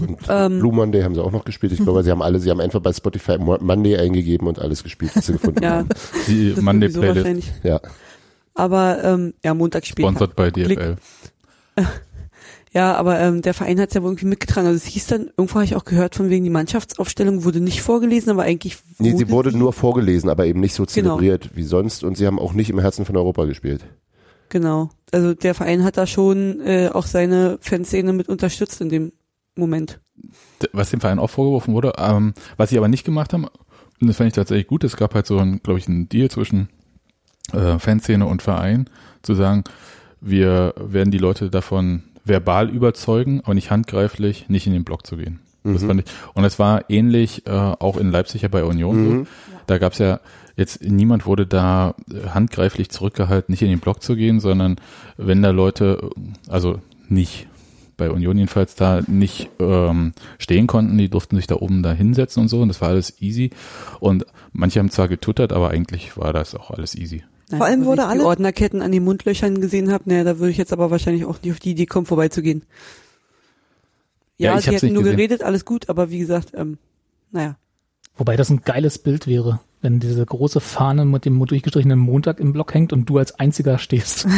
Und 0.00 0.18
Ähm. 0.28 0.58
Blue 0.58 0.72
Monday 0.74 1.02
haben 1.02 1.14
sie 1.14 1.22
auch 1.22 1.32
noch 1.32 1.44
gespielt. 1.44 1.72
Ich 1.72 1.78
glaube, 1.80 2.02
sie 2.04 2.10
haben 2.10 2.22
alle, 2.22 2.38
sie 2.38 2.50
haben 2.50 2.60
einfach 2.60 2.80
bei 2.80 2.92
Spotify 2.92 3.38
Mo- 3.38 3.58
Monday 3.60 3.96
eingegeben 3.96 4.46
und 4.46 4.58
alles 4.58 4.82
gespielt, 4.82 5.12
was 5.14 5.26
sie 5.26 5.32
gefunden 5.34 5.62
Ja, 5.62 5.70
haben. 5.78 5.88
Die 6.26 6.54
Monday 6.60 6.88
Playlist. 6.90 7.52
Ja. 7.62 7.80
Aber 8.54 9.02
ähm, 9.04 9.34
ja, 9.44 9.54
Montag 9.54 9.86
spielt 9.86 10.06
sponsored 10.08 10.36
bei 10.36 10.50
DFL. 10.50 10.96
Ja, 12.72 12.94
aber 12.94 13.18
ähm, 13.18 13.42
der 13.42 13.52
Verein 13.52 13.80
hat 13.80 13.88
es 13.88 13.94
ja 13.94 14.02
wohl 14.02 14.10
irgendwie 14.10 14.26
mitgetragen. 14.26 14.68
Also 14.68 14.76
es 14.76 14.84
hieß 14.84 15.08
dann, 15.08 15.30
irgendwo 15.36 15.56
habe 15.56 15.64
ich 15.64 15.74
auch 15.74 15.84
gehört, 15.84 16.14
von 16.14 16.30
wegen 16.30 16.44
die 16.44 16.50
Mannschaftsaufstellung 16.50 17.42
wurde 17.42 17.60
nicht 17.60 17.82
vorgelesen, 17.82 18.30
aber 18.30 18.44
eigentlich 18.44 18.78
Nee, 18.98 19.16
sie 19.16 19.28
wurde 19.28 19.56
nur 19.56 19.72
vorgelesen, 19.72 20.30
aber 20.30 20.46
eben 20.46 20.60
nicht 20.60 20.74
so 20.74 20.84
Genau. 20.84 20.92
zelebriert 21.16 21.50
wie 21.56 21.64
sonst 21.64 22.04
und 22.04 22.16
sie 22.16 22.26
haben 22.26 22.38
auch 22.38 22.52
nicht 22.52 22.70
im 22.70 22.78
Herzen 22.78 23.04
von 23.04 23.16
Europa 23.16 23.44
gespielt. 23.46 23.84
Genau. 24.50 24.90
Also 25.10 25.34
der 25.34 25.54
Verein 25.54 25.82
hat 25.82 25.96
da 25.96 26.06
schon 26.06 26.60
äh, 26.60 26.90
auch 26.92 27.06
seine 27.06 27.58
Fanszene 27.60 28.12
mit 28.12 28.28
unterstützt 28.28 28.80
in 28.80 28.88
dem 28.88 29.12
Moment. 29.56 30.00
Was 30.72 30.90
dem 30.90 31.00
Verein 31.00 31.18
auch 31.18 31.30
vorgeworfen 31.30 31.74
wurde, 31.74 31.94
ähm, 31.98 32.34
was 32.56 32.70
sie 32.70 32.78
aber 32.78 32.88
nicht 32.88 33.04
gemacht 33.04 33.32
haben, 33.32 33.46
und 34.00 34.06
das 34.08 34.16
fand 34.16 34.28
ich 34.28 34.34
tatsächlich 34.34 34.68
gut, 34.68 34.84
es 34.84 34.96
gab 34.96 35.14
halt 35.14 35.26
so 35.26 35.38
ein, 35.38 35.60
glaube 35.62 35.80
ich, 35.80 35.88
einen 35.88 36.08
Deal 36.08 36.30
zwischen 36.30 36.68
äh, 37.52 37.78
Fanszene 37.78 38.26
und 38.26 38.42
Verein, 38.42 38.88
zu 39.22 39.34
sagen, 39.34 39.64
wir 40.20 40.74
werden 40.76 41.10
die 41.10 41.18
Leute 41.18 41.50
davon 41.50 42.04
verbal 42.24 42.68
überzeugen, 42.70 43.40
aber 43.44 43.54
nicht 43.54 43.70
handgreiflich, 43.70 44.48
nicht 44.48 44.66
in 44.66 44.72
den 44.72 44.84
Block 44.84 45.06
zu 45.06 45.16
gehen. 45.16 45.40
Das 45.62 45.82
Mhm. 45.82 45.86
fand 45.88 46.00
ich. 46.00 46.06
Und 46.34 46.44
es 46.44 46.58
war 46.58 46.88
ähnlich 46.88 47.46
äh, 47.46 47.50
auch 47.50 47.96
in 47.98 48.10
Leipzig 48.10 48.42
ja 48.42 48.48
bei 48.48 48.64
Union 48.64 48.96
Mhm. 48.96 49.24
so. 49.24 49.26
Da 49.66 49.78
gab's 49.78 49.98
ja 49.98 50.20
jetzt 50.56 50.82
niemand 50.82 51.26
wurde 51.26 51.46
da 51.46 51.94
äh, 52.12 52.28
handgreiflich 52.30 52.90
zurückgehalten, 52.90 53.52
nicht 53.52 53.62
in 53.62 53.68
den 53.70 53.80
Block 53.80 54.02
zu 54.02 54.16
gehen, 54.16 54.40
sondern 54.40 54.76
wenn 55.16 55.42
da 55.42 55.50
Leute, 55.50 56.10
äh, 56.16 56.50
also 56.50 56.80
nicht 57.08 57.46
bei 57.96 58.10
Union 58.10 58.38
jedenfalls 58.38 58.74
da 58.74 59.02
nicht 59.06 59.50
ähm, 59.58 60.14
stehen 60.38 60.66
konnten, 60.66 60.96
die 60.96 61.10
durften 61.10 61.36
sich 61.36 61.46
da 61.46 61.56
oben 61.56 61.82
da 61.82 61.92
hinsetzen 61.92 62.42
und 62.42 62.48
so 62.48 62.62
und 62.62 62.68
das 62.68 62.80
war 62.80 62.88
alles 62.88 63.20
easy. 63.20 63.50
Und 64.00 64.24
manche 64.52 64.78
haben 64.78 64.90
zwar 64.90 65.08
getuttert, 65.08 65.52
aber 65.52 65.70
eigentlich 65.70 66.16
war 66.16 66.32
das 66.32 66.54
auch 66.54 66.70
alles 66.70 66.94
easy. 66.94 67.22
Naja, 67.50 67.64
allem 67.64 67.80
wenn 67.80 67.86
wurde 67.86 68.02
ich 68.02 68.06
die 68.08 68.12
alle- 68.12 68.24
Ordnerketten 68.26 68.82
an 68.82 68.92
den 68.92 69.04
Mundlöchern 69.04 69.60
gesehen 69.60 69.90
habe, 69.92 70.04
naja, 70.06 70.24
da 70.24 70.38
würde 70.38 70.50
ich 70.50 70.56
jetzt 70.56 70.72
aber 70.72 70.90
wahrscheinlich 70.90 71.24
auch 71.24 71.40
nicht 71.42 71.52
auf 71.52 71.60
die 71.60 71.70
Idee 71.72 71.86
kommen, 71.86 72.06
vorbeizugehen. 72.06 72.64
Ja, 74.38 74.52
Ja, 74.52 74.58
ich 74.58 74.64
sie 74.64 74.70
hätten 74.72 74.86
nicht 74.86 74.94
nur 74.94 75.02
gesehen. 75.02 75.16
geredet, 75.16 75.42
alles 75.42 75.64
gut, 75.64 75.88
aber 75.88 76.10
wie 76.10 76.18
gesagt, 76.18 76.52
ähm, 76.54 76.78
naja. 77.30 77.56
Wobei 78.16 78.36
das 78.36 78.50
ein 78.50 78.62
geiles 78.62 78.98
Bild 78.98 79.26
wäre, 79.26 79.60
wenn 79.82 80.00
diese 80.00 80.24
große 80.24 80.60
Fahne 80.60 81.04
mit 81.04 81.24
dem 81.24 81.44
durchgestrichenen 81.44 81.98
Montag 81.98 82.38
im 82.40 82.52
Block 82.52 82.72
hängt 82.74 82.92
und 82.92 83.06
du 83.06 83.18
als 83.18 83.38
einziger 83.38 83.78
stehst. 83.78 84.26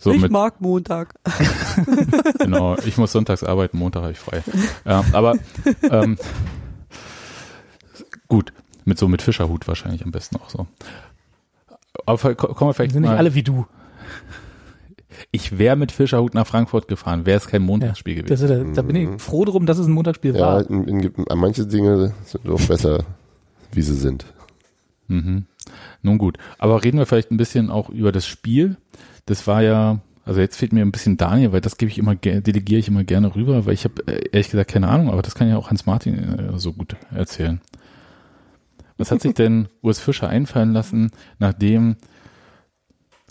So 0.00 0.12
ich 0.12 0.28
mag 0.30 0.60
Montag. 0.60 1.14
genau, 2.38 2.76
ich 2.84 2.96
muss 2.98 3.10
sonntags 3.10 3.42
arbeiten, 3.42 3.78
Montag 3.78 4.02
habe 4.02 4.12
ich 4.12 4.18
frei. 4.18 4.44
Ja, 4.84 5.04
aber 5.12 5.36
ähm, 5.90 6.16
gut, 8.28 8.52
mit 8.84 8.98
so 8.98 9.08
mit 9.08 9.22
Fischerhut 9.22 9.66
wahrscheinlich 9.66 10.04
am 10.04 10.12
besten 10.12 10.36
auch 10.36 10.50
so. 10.50 10.66
Aber 12.06 12.34
kommen 12.34 12.70
wir 12.70 12.74
vielleicht 12.74 12.92
sind 12.92 13.02
nicht 13.02 13.10
mal, 13.10 13.16
alle 13.16 13.34
wie 13.34 13.42
du. 13.42 13.66
ich 15.30 15.58
wäre 15.58 15.76
mit 15.76 15.92
Fischerhut 15.92 16.34
nach 16.34 16.46
Frankfurt 16.46 16.88
gefahren, 16.88 17.26
wäre 17.26 17.38
es 17.38 17.46
kein 17.46 17.62
Montagsspiel 17.62 18.22
gewesen. 18.22 18.48
Das, 18.48 18.76
da 18.76 18.82
bin 18.82 18.96
ich 18.96 19.22
froh 19.22 19.44
drum, 19.44 19.66
dass 19.66 19.78
es 19.78 19.86
ein 19.86 19.92
Montagsspiel 19.92 20.34
Ja, 20.34 20.40
war. 20.40 20.70
in, 20.70 20.84
in, 20.84 21.00
in, 21.00 21.24
manche 21.36 21.66
Dinge 21.66 22.14
sind 22.24 22.48
auch 22.48 22.60
besser, 22.60 23.04
wie 23.72 23.82
sie 23.82 23.94
sind. 23.94 24.26
Mhm. 25.08 25.46
Nun 26.02 26.18
gut, 26.18 26.38
aber 26.58 26.84
reden 26.84 26.98
wir 26.98 27.06
vielleicht 27.06 27.30
ein 27.30 27.36
bisschen 27.36 27.70
auch 27.70 27.88
über 27.88 28.12
das 28.12 28.26
Spiel. 28.26 28.76
Das 29.26 29.46
war 29.46 29.62
ja, 29.62 30.00
also 30.24 30.40
jetzt 30.40 30.56
fehlt 30.56 30.72
mir 30.72 30.82
ein 30.82 30.92
bisschen 30.92 31.16
Daniel, 31.16 31.52
weil 31.52 31.60
das 31.60 31.76
gebe 31.76 31.90
ich 31.90 31.98
immer, 31.98 32.14
delegiere 32.14 32.78
ich 32.78 32.88
immer 32.88 33.04
gerne 33.04 33.34
rüber, 33.34 33.66
weil 33.66 33.74
ich 33.74 33.84
habe 33.84 34.06
äh, 34.06 34.28
ehrlich 34.32 34.50
gesagt 34.50 34.70
keine 34.70 34.88
Ahnung, 34.88 35.10
aber 35.10 35.22
das 35.22 35.34
kann 35.34 35.48
ja 35.48 35.56
auch 35.56 35.70
Hans 35.70 35.86
Martin 35.86 36.38
äh, 36.54 36.58
so 36.58 36.72
gut 36.72 36.96
erzählen. 37.10 37.60
Was 38.98 39.10
hat 39.12 39.22
sich 39.22 39.34
denn 39.34 39.68
Urs 39.80 40.00
Fischer 40.00 40.28
einfallen 40.28 40.72
lassen, 40.72 41.12
nachdem 41.38 41.96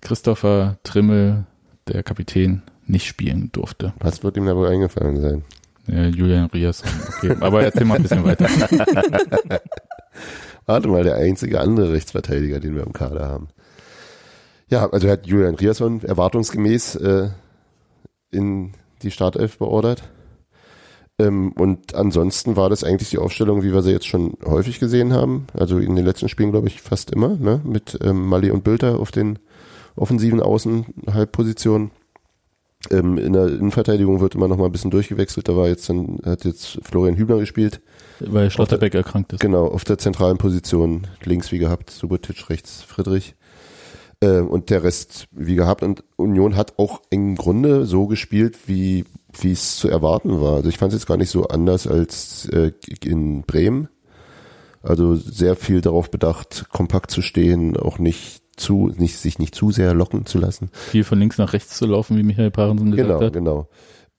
Christopher 0.01 0.77
Trimmel, 0.83 1.45
der 1.87 2.03
Kapitän, 2.03 2.63
nicht 2.85 3.05
spielen 3.05 3.51
durfte? 3.51 3.93
Was 3.99 4.23
wird 4.23 4.37
ihm 4.37 4.45
da 4.45 4.55
wohl 4.55 4.67
eingefallen 4.67 5.19
sein? 5.21 5.43
Äh, 5.89 6.07
Julian 6.07 6.45
Rias. 6.47 6.83
Okay, 7.17 7.35
aber 7.39 7.63
erzähl 7.63 7.85
mal 7.85 7.95
ein 7.95 8.01
bisschen 8.01 8.23
weiter. 8.23 8.47
Warte 10.65 10.87
mal, 10.87 11.03
der 11.03 11.15
einzige 11.15 11.59
andere 11.59 11.93
Rechtsverteidiger, 11.93 12.59
den 12.59 12.75
wir 12.75 12.83
im 12.83 12.93
Kader 12.93 13.27
haben. 13.27 13.49
Ja, 14.69 14.89
also 14.89 15.07
er 15.07 15.13
hat 15.13 15.27
Julian 15.27 15.55
Riasson 15.55 16.01
erwartungsgemäß 16.03 16.95
äh, 16.95 17.29
in 18.31 18.73
die 19.01 19.11
Startelf 19.11 19.57
beordert. 19.57 20.03
Ähm, 21.19 21.51
und 21.53 21.95
ansonsten 21.95 22.55
war 22.55 22.69
das 22.69 22.83
eigentlich 22.83 23.09
die 23.09 23.17
Aufstellung, 23.17 23.63
wie 23.63 23.73
wir 23.73 23.81
sie 23.81 23.91
jetzt 23.91 24.07
schon 24.07 24.37
häufig 24.45 24.79
gesehen 24.79 25.13
haben. 25.13 25.47
Also 25.53 25.79
in 25.79 25.95
den 25.95 26.05
letzten 26.05 26.29
Spielen, 26.29 26.51
glaube 26.51 26.67
ich, 26.67 26.81
fast 26.81 27.11
immer, 27.11 27.29
ne? 27.29 27.61
Mit 27.63 27.97
ähm, 28.03 28.27
Mali 28.27 28.51
und 28.51 28.63
Bülter 28.63 28.99
auf 28.99 29.11
den 29.11 29.39
offensiven 29.95 30.41
Außenhalbpositionen. 30.41 31.91
Ähm, 32.91 33.17
in 33.17 33.33
der 33.33 33.47
Innenverteidigung 33.47 34.21
wird 34.21 34.35
immer 34.35 34.47
noch 34.47 34.57
mal 34.57 34.65
ein 34.65 34.71
bisschen 34.71 34.91
durchgewechselt. 34.91 35.49
Da 35.49 35.57
war 35.57 35.67
jetzt 35.67 35.89
dann, 35.89 36.19
hat 36.23 36.45
jetzt 36.45 36.79
Florian 36.83 37.17
Hübner 37.17 37.39
gespielt. 37.39 37.81
Weil 38.19 38.51
Schlotterbeck 38.51 38.93
erkrankt 38.93 39.33
ist. 39.33 39.39
Genau, 39.39 39.65
auf 39.65 39.83
der 39.83 39.97
zentralen 39.97 40.37
Position 40.37 41.07
links 41.23 41.51
wie 41.51 41.57
gehabt, 41.57 41.89
Subotic, 41.89 42.49
rechts 42.49 42.83
Friedrich. 42.83 43.35
Äh, 44.19 44.39
und 44.39 44.69
der 44.69 44.83
Rest 44.83 45.27
wie 45.31 45.55
gehabt. 45.55 45.83
Und 45.83 46.03
Union 46.15 46.55
hat 46.55 46.73
auch 46.77 47.01
im 47.09 47.35
Grunde 47.35 47.85
so 47.85 48.07
gespielt, 48.07 48.57
wie 48.67 49.05
wie 49.39 49.51
es 49.51 49.77
zu 49.77 49.87
erwarten 49.89 50.41
war. 50.41 50.55
Also 50.55 50.69
ich 50.69 50.77
fand 50.77 50.91
es 50.93 50.99
jetzt 50.99 51.07
gar 51.07 51.17
nicht 51.17 51.29
so 51.29 51.47
anders 51.47 51.85
als 51.87 52.47
äh, 52.49 52.71
in 53.03 53.43
Bremen. 53.43 53.89
Also 54.81 55.15
sehr 55.15 55.55
viel 55.55 55.81
darauf 55.81 56.09
bedacht, 56.09 56.65
kompakt 56.71 57.11
zu 57.11 57.21
stehen, 57.21 57.75
auch 57.77 57.99
nicht 57.99 58.41
zu, 58.55 58.91
nicht, 58.97 59.17
sich 59.17 59.37
nicht 59.37 59.53
zu 59.53 59.71
sehr 59.71 59.93
locken 59.93 60.25
zu 60.25 60.39
lassen. 60.39 60.69
Viel 60.71 61.03
von 61.03 61.19
links 61.19 61.37
nach 61.37 61.53
rechts 61.53 61.77
zu 61.77 61.85
laufen, 61.85 62.17
wie 62.17 62.23
Michael 62.23 62.51
Parensen 62.51 62.91
gesagt 62.91 63.07
Genau, 63.09 63.21
hat. 63.21 63.33
genau. 63.33 63.69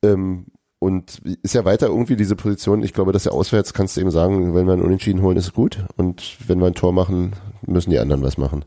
Ähm, 0.05 0.47
und 0.79 1.21
ist 1.43 1.55
ja 1.55 1.65
weiter 1.65 1.89
irgendwie 1.89 2.15
diese 2.15 2.37
Position, 2.37 2.85
ich 2.85 2.93
glaube, 2.93 3.13
dass 3.13 3.25
ja 3.25 3.33
auswärts 3.33 3.73
kannst 3.75 3.97
du 3.97 4.01
eben 4.01 4.13
sagen, 4.13 4.55
wenn 4.55 4.67
wir 4.67 4.75
einen 4.75 4.83
Unentschieden 4.83 5.23
holen, 5.23 5.37
ist 5.37 5.47
es 5.47 5.53
gut. 5.55 5.85
Und 5.97 6.37
wenn 6.47 6.61
wir 6.61 6.67
ein 6.69 6.75
Tor 6.75 6.93
machen, 6.93 7.33
müssen 7.67 7.91
die 7.91 7.99
anderen 7.99 8.23
was 8.23 8.39
machen. 8.39 8.65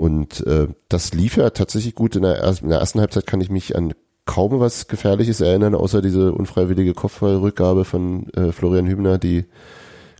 Und 0.00 0.46
äh, 0.46 0.68
das 0.88 1.12
lief 1.12 1.36
ja 1.36 1.50
tatsächlich 1.50 1.94
gut. 1.94 2.16
In 2.16 2.22
der, 2.22 2.36
ersten, 2.36 2.64
in 2.64 2.70
der 2.70 2.78
ersten 2.78 3.00
Halbzeit 3.00 3.26
kann 3.26 3.42
ich 3.42 3.50
mich 3.50 3.76
an 3.76 3.92
kaum 4.24 4.58
was 4.58 4.88
Gefährliches 4.88 5.42
erinnern, 5.42 5.74
außer 5.74 6.00
diese 6.00 6.32
unfreiwillige 6.32 6.94
Kopfballrückgabe 6.94 7.84
von 7.84 8.30
äh, 8.30 8.50
Florian 8.50 8.86
Hübner, 8.86 9.18
die 9.18 9.44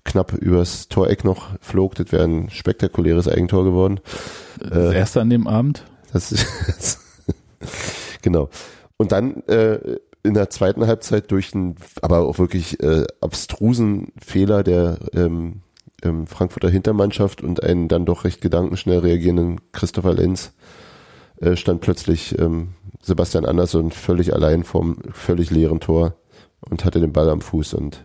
knapp 0.04 0.34
übers 0.34 0.88
Toreck 0.88 1.24
noch 1.24 1.48
flog. 1.62 1.94
Das 1.94 2.12
wäre 2.12 2.24
ein 2.24 2.50
spektakuläres 2.50 3.26
Eigentor 3.26 3.64
geworden. 3.64 4.00
Das 4.58 4.92
Äh, 4.92 4.98
erste 4.98 5.22
an 5.22 5.30
dem 5.30 5.46
Abend. 5.46 5.82
das 6.12 6.30
ist 6.30 6.98
genau. 8.20 8.50
Und 8.98 9.12
dann 9.12 9.42
äh, 9.46 9.96
in 10.22 10.34
der 10.34 10.50
zweiten 10.50 10.86
Halbzeit 10.86 11.30
durch 11.30 11.54
einen, 11.54 11.76
aber 12.02 12.18
auch 12.18 12.38
wirklich 12.38 12.82
äh, 12.82 13.06
abstrusen 13.22 14.12
Fehler 14.22 14.62
der 14.62 14.98
ähm, 15.14 15.62
ähm, 16.02 16.26
Frankfurter 16.26 16.70
Hintermannschaft 16.70 17.42
und 17.42 17.62
einen 17.62 17.88
dann 17.88 18.06
doch 18.06 18.24
recht 18.24 18.40
gedankenschnell 18.40 18.98
reagierenden 18.98 19.60
Christopher 19.72 20.14
Lenz 20.14 20.52
äh, 21.40 21.56
stand 21.56 21.80
plötzlich 21.80 22.38
ähm, 22.38 22.74
Sebastian 23.02 23.46
Andersson 23.46 23.90
völlig 23.90 24.34
allein 24.34 24.64
vorm 24.64 24.98
völlig 25.12 25.50
leeren 25.50 25.80
Tor 25.80 26.14
und 26.60 26.84
hatte 26.84 27.00
den 27.00 27.12
Ball 27.12 27.28
am 27.30 27.40
Fuß 27.40 27.74
und 27.74 28.04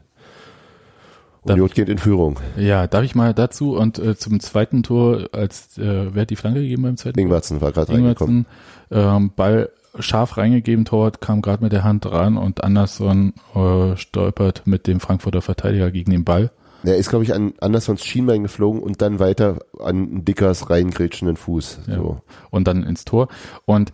Union 1.44 1.70
geht 1.70 1.90
in 1.90 2.00
Führung. 2.00 2.40
Ja, 2.58 2.88
darf 2.88 3.04
ich 3.04 3.14
mal 3.14 3.34
dazu 3.34 3.76
und 3.76 4.00
äh, 4.00 4.16
zum 4.16 4.40
zweiten 4.40 4.82
Tor, 4.82 5.30
als 5.32 5.78
äh, 5.78 6.14
wer 6.14 6.24
hat 6.24 6.30
die 6.32 6.36
Flanke 6.36 6.62
gegeben 6.62 6.84
beim 6.84 6.98
zweiten 6.98 7.20
Ingwarzen 7.20 7.62
war 7.62 7.72
gerade 7.72 7.94
reingekommen. 7.94 8.48
Ähm, 8.90 9.32
Ball 9.36 9.70
scharf 10.00 10.38
reingegeben, 10.38 10.86
Torwart 10.86 11.22
kam 11.22 11.42
gerade 11.42 11.64
mit 11.64 11.72
der 11.72 11.84
Hand 11.84 12.06
ran 12.12 12.38
und 12.38 12.64
Andersson 12.64 13.34
äh, 13.54 13.96
stolpert 13.96 14.64
mit 14.66 14.88
dem 14.88 15.00
Frankfurter 15.00 15.42
Verteidiger 15.42 15.92
gegen 15.92 16.12
den 16.12 16.24
Ball. 16.24 16.52
Er 16.86 16.98
ist, 16.98 17.10
glaube 17.10 17.24
ich, 17.24 17.34
an 17.34 17.54
Andersons 17.60 18.04
Schienbein 18.06 18.44
geflogen 18.44 18.82
und 18.82 19.02
dann 19.02 19.20
weiter 19.20 19.60
an 19.80 20.24
Dickers 20.26 20.70
reingrätschenden 20.70 21.38
Fuß. 21.38 21.80
Ja. 21.88 21.96
So. 21.96 22.22
und 22.52 22.68
dann 22.68 22.84
ins 22.84 23.06
Tor. 23.06 23.28
Und 23.66 23.92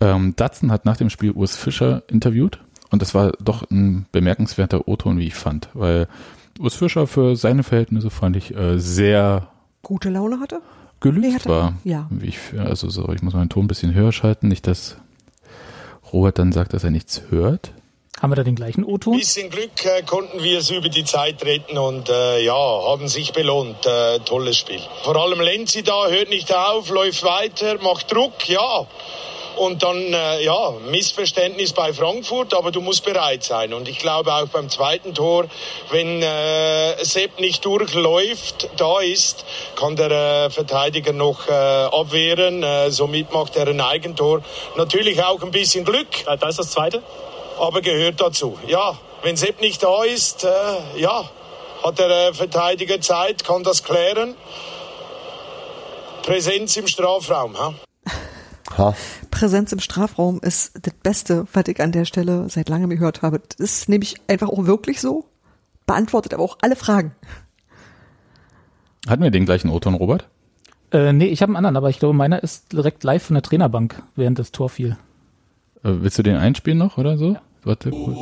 ähm, 0.00 0.34
Datsen 0.36 0.70
hat 0.72 0.84
nach 0.84 0.96
dem 0.96 1.10
Spiel 1.10 1.30
Urs 1.32 1.56
Fischer 1.56 2.02
interviewt 2.08 2.58
und 2.90 3.00
das 3.02 3.14
war 3.14 3.32
doch 3.40 3.70
ein 3.70 4.06
bemerkenswerter 4.12 4.88
O-Ton, 4.88 5.18
wie 5.18 5.26
ich 5.28 5.34
fand, 5.34 5.68
weil 5.74 6.08
Urs 6.58 6.74
Fischer 6.74 7.06
für 7.06 7.36
seine 7.36 7.62
Verhältnisse 7.62 8.10
fand 8.10 8.36
ich 8.36 8.54
äh, 8.56 8.78
sehr 8.78 9.48
Gute 9.82 10.10
Laune 10.10 10.40
hatte? 10.40 10.60
gelüst 11.00 11.22
Nee, 11.26 11.34
hat 11.34 11.46
er- 11.46 11.50
war. 11.50 11.72
ja. 11.84 12.06
Wie 12.10 12.26
ich, 12.26 12.38
also 12.58 12.88
so, 12.90 13.08
ich 13.12 13.22
muss 13.22 13.34
meinen 13.34 13.48
Ton 13.48 13.64
ein 13.64 13.68
bisschen 13.68 13.94
höher 13.94 14.12
schalten, 14.12 14.48
nicht 14.48 14.66
dass 14.66 14.96
Robert 16.12 16.38
dann 16.38 16.52
sagt, 16.52 16.74
dass 16.74 16.84
er 16.84 16.90
nichts 16.90 17.22
hört. 17.30 17.72
Haben 18.20 18.30
wir 18.30 18.36
da 18.36 18.44
den 18.44 18.54
gleichen 18.54 18.84
O-Ton? 18.84 19.16
bisschen 19.16 19.50
Glück 19.50 19.84
äh, 19.84 20.02
konnten 20.02 20.42
wir 20.42 20.58
es 20.58 20.70
über 20.70 20.88
die 20.88 21.04
Zeit 21.04 21.44
retten 21.44 21.76
und 21.76 22.08
äh, 22.08 22.40
ja, 22.44 22.54
haben 22.54 23.08
sich 23.08 23.32
belohnt. 23.32 23.84
Äh, 23.84 24.20
tolles 24.20 24.58
Spiel. 24.58 24.80
Vor 25.02 25.16
allem 25.16 25.40
Lenzi 25.40 25.82
da 25.82 26.06
hört 26.06 26.28
nicht 26.28 26.54
auf, 26.54 26.88
läuft 26.90 27.24
weiter, 27.24 27.78
macht 27.82 28.12
Druck, 28.12 28.48
ja. 28.48 28.86
Und 29.56 29.82
dann, 29.82 29.96
äh, 29.96 30.42
ja, 30.44 30.72
Missverständnis 30.88 31.72
bei 31.72 31.92
Frankfurt, 31.92 32.54
aber 32.54 32.70
du 32.70 32.80
musst 32.80 33.04
bereit 33.04 33.42
sein. 33.44 33.74
Und 33.74 33.88
ich 33.88 33.98
glaube 33.98 34.32
auch 34.32 34.46
beim 34.46 34.70
zweiten 34.70 35.14
Tor, 35.14 35.46
wenn 35.90 36.22
äh, 36.22 37.04
Sepp 37.04 37.40
nicht 37.40 37.64
durchläuft, 37.64 38.70
da 38.76 39.00
ist, 39.00 39.44
kann 39.74 39.96
der 39.96 40.10
äh, 40.10 40.50
Verteidiger 40.50 41.12
noch 41.12 41.48
äh, 41.48 41.52
abwehren. 41.52 42.62
Äh, 42.62 42.90
somit 42.90 43.32
macht 43.32 43.56
er 43.56 43.68
ein 43.68 43.80
Eigentor. 43.80 44.42
Natürlich 44.76 45.22
auch 45.22 45.42
ein 45.42 45.50
bisschen 45.50 45.84
Glück. 45.84 46.08
da 46.24 46.48
ist 46.48 46.58
das 46.58 46.70
zweite 46.70 47.02
aber 47.58 47.80
gehört 47.80 48.20
dazu. 48.20 48.58
Ja, 48.66 48.98
wenn 49.22 49.36
Sepp 49.36 49.60
nicht 49.60 49.82
da 49.82 50.04
ist, 50.04 50.44
äh, 50.44 51.00
ja, 51.00 51.30
hat 51.82 51.98
der 51.98 52.28
äh, 52.28 52.34
Verteidiger 52.34 53.00
Zeit, 53.00 53.44
kann 53.44 53.62
das 53.62 53.82
klären. 53.84 54.34
Präsenz 56.22 56.76
im 56.76 56.86
Strafraum. 56.86 57.56
Ha? 57.58 57.74
Ha. 58.78 58.94
Präsenz 59.30 59.70
im 59.72 59.80
Strafraum 59.80 60.40
ist 60.40 60.72
das 60.80 60.94
Beste, 60.94 61.46
was 61.52 61.64
ich 61.68 61.78
an 61.82 61.92
der 61.92 62.06
Stelle 62.06 62.48
seit 62.48 62.70
langem 62.70 62.88
gehört 62.88 63.20
habe. 63.20 63.38
Das 63.40 63.58
ist 63.58 63.88
nämlich 63.90 64.14
einfach 64.28 64.48
auch 64.48 64.64
wirklich 64.64 64.98
so. 64.98 65.26
Beantwortet 65.84 66.32
aber 66.32 66.42
auch 66.42 66.56
alle 66.62 66.74
Fragen. 66.74 67.14
Hatten 69.06 69.22
wir 69.22 69.30
den 69.30 69.44
gleichen 69.44 69.68
O-Ton, 69.68 69.92
Robert? 69.94 70.26
Äh, 70.90 71.12
nee, 71.12 71.26
ich 71.26 71.42
habe 71.42 71.50
einen 71.50 71.56
anderen, 71.56 71.76
aber 71.76 71.90
ich 71.90 71.98
glaube, 71.98 72.14
meiner 72.14 72.42
ist 72.42 72.72
direkt 72.72 73.04
live 73.04 73.22
von 73.22 73.34
der 73.34 73.42
Trainerbank, 73.42 74.02
während 74.16 74.38
das 74.38 74.52
Tor 74.52 74.70
fiel. 74.70 74.96
Äh, 75.84 75.90
willst 76.00 76.18
du 76.18 76.22
den 76.22 76.36
einspielen 76.36 76.78
noch 76.78 76.98
oder 76.98 77.16
so? 77.18 77.36
Warte, 77.64 77.90
kurz. 77.90 78.16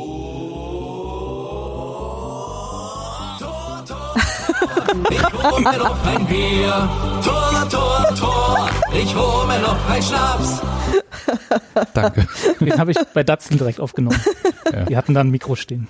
Ich 5.09 5.23
hol 5.23 5.61
mir 5.61 5.77
noch 5.77 6.05
ein 6.05 6.27
Bier. 6.27 6.89
Tor, 7.23 7.69
Tor, 7.69 8.15
Tor. 8.15 8.69
Ich 8.93 9.15
hol 9.15 9.47
mir 9.47 9.59
noch 9.59 9.89
ein 9.89 10.01
Schnaps. 10.03 10.61
Danke. 11.93 12.27
Den 12.59 12.77
habe 12.77 12.91
ich 12.91 12.97
bei 13.13 13.23
Datsen 13.23 13.57
direkt 13.57 13.79
aufgenommen. 13.79 14.19
Ja. 14.71 14.85
Die 14.85 14.97
hatten 14.97 15.13
da 15.13 15.21
ein 15.21 15.29
Mikro 15.29 15.55
stehen. 15.55 15.87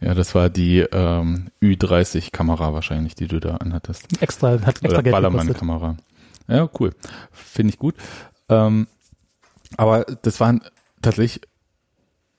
Ja, 0.00 0.14
das 0.14 0.34
war 0.34 0.48
die 0.48 0.78
ähm, 0.80 1.50
Ü30-Kamera 1.62 2.72
wahrscheinlich, 2.72 3.14
die 3.14 3.26
du 3.26 3.38
da 3.40 3.56
anhattest. 3.56 4.22
Extra, 4.22 4.52
hat 4.52 4.66
extra 4.66 4.88
Oder 4.88 5.02
Geld. 5.02 5.12
Ballermann-Kamera. 5.12 5.96
Ja, 6.46 6.68
cool. 6.80 6.92
Finde 7.32 7.72
ich 7.72 7.78
gut. 7.78 7.96
Ähm, 8.48 8.86
aber 9.76 10.04
das 10.22 10.40
waren 10.40 10.62
tatsächlich 11.08 11.40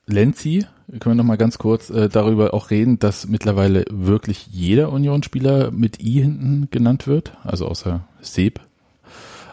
Lenzi, 0.06 0.66
können 0.88 1.16
wir 1.16 1.22
noch 1.22 1.24
mal 1.24 1.36
ganz 1.36 1.58
kurz 1.58 1.90
äh, 1.90 2.08
darüber 2.08 2.54
auch 2.54 2.70
reden, 2.70 3.00
dass 3.00 3.26
mittlerweile 3.26 3.84
wirklich 3.90 4.46
jeder 4.46 4.92
Union-Spieler 4.92 5.72
mit 5.72 6.00
I 6.00 6.22
hinten 6.22 6.68
genannt 6.70 7.08
wird, 7.08 7.36
also 7.42 7.66
außer 7.66 8.06
Seb. 8.20 8.60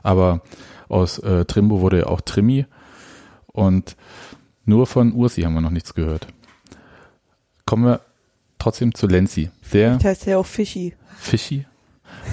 Aber 0.04 0.42
aus 0.88 1.18
äh, 1.20 1.46
Trimbo 1.46 1.82
wurde 1.82 2.00
ja 2.00 2.06
auch 2.08 2.22
Trimmi 2.22 2.66
und 3.48 3.96
nur 4.66 4.86
von 4.86 5.14
Ursi 5.14 5.42
haben 5.42 5.56
wir 5.56 5.62
noch 5.62 5.72
nichts 5.72 5.96
gehört. 5.96 6.28
Kommen 7.66 7.86
wir 7.86 8.02
trotzdem 8.60 8.94
zu 8.94 9.08
Lenzi. 9.08 9.50
Der 9.74 9.96
Das 9.96 10.06
heißt 10.06 10.26
ja 10.28 10.38
auch 10.38 10.46
Fischi. 10.46 10.94
Fischi. 11.18 11.66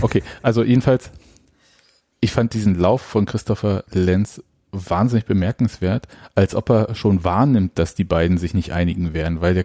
Okay, 0.02 0.22
also 0.42 0.62
jedenfalls, 0.62 1.10
ich 2.20 2.32
fand 2.32 2.52
diesen 2.52 2.78
Lauf 2.78 3.00
von 3.00 3.24
Christopher 3.24 3.84
Lenz 3.90 4.42
wahnsinnig 4.74 5.24
bemerkenswert, 5.26 6.08
als 6.34 6.54
ob 6.54 6.70
er 6.70 6.94
schon 6.94 7.24
wahrnimmt, 7.24 7.78
dass 7.78 7.94
die 7.94 8.04
beiden 8.04 8.38
sich 8.38 8.54
nicht 8.54 8.72
einigen 8.72 9.14
werden, 9.14 9.40
weil 9.40 9.54
der, 9.54 9.64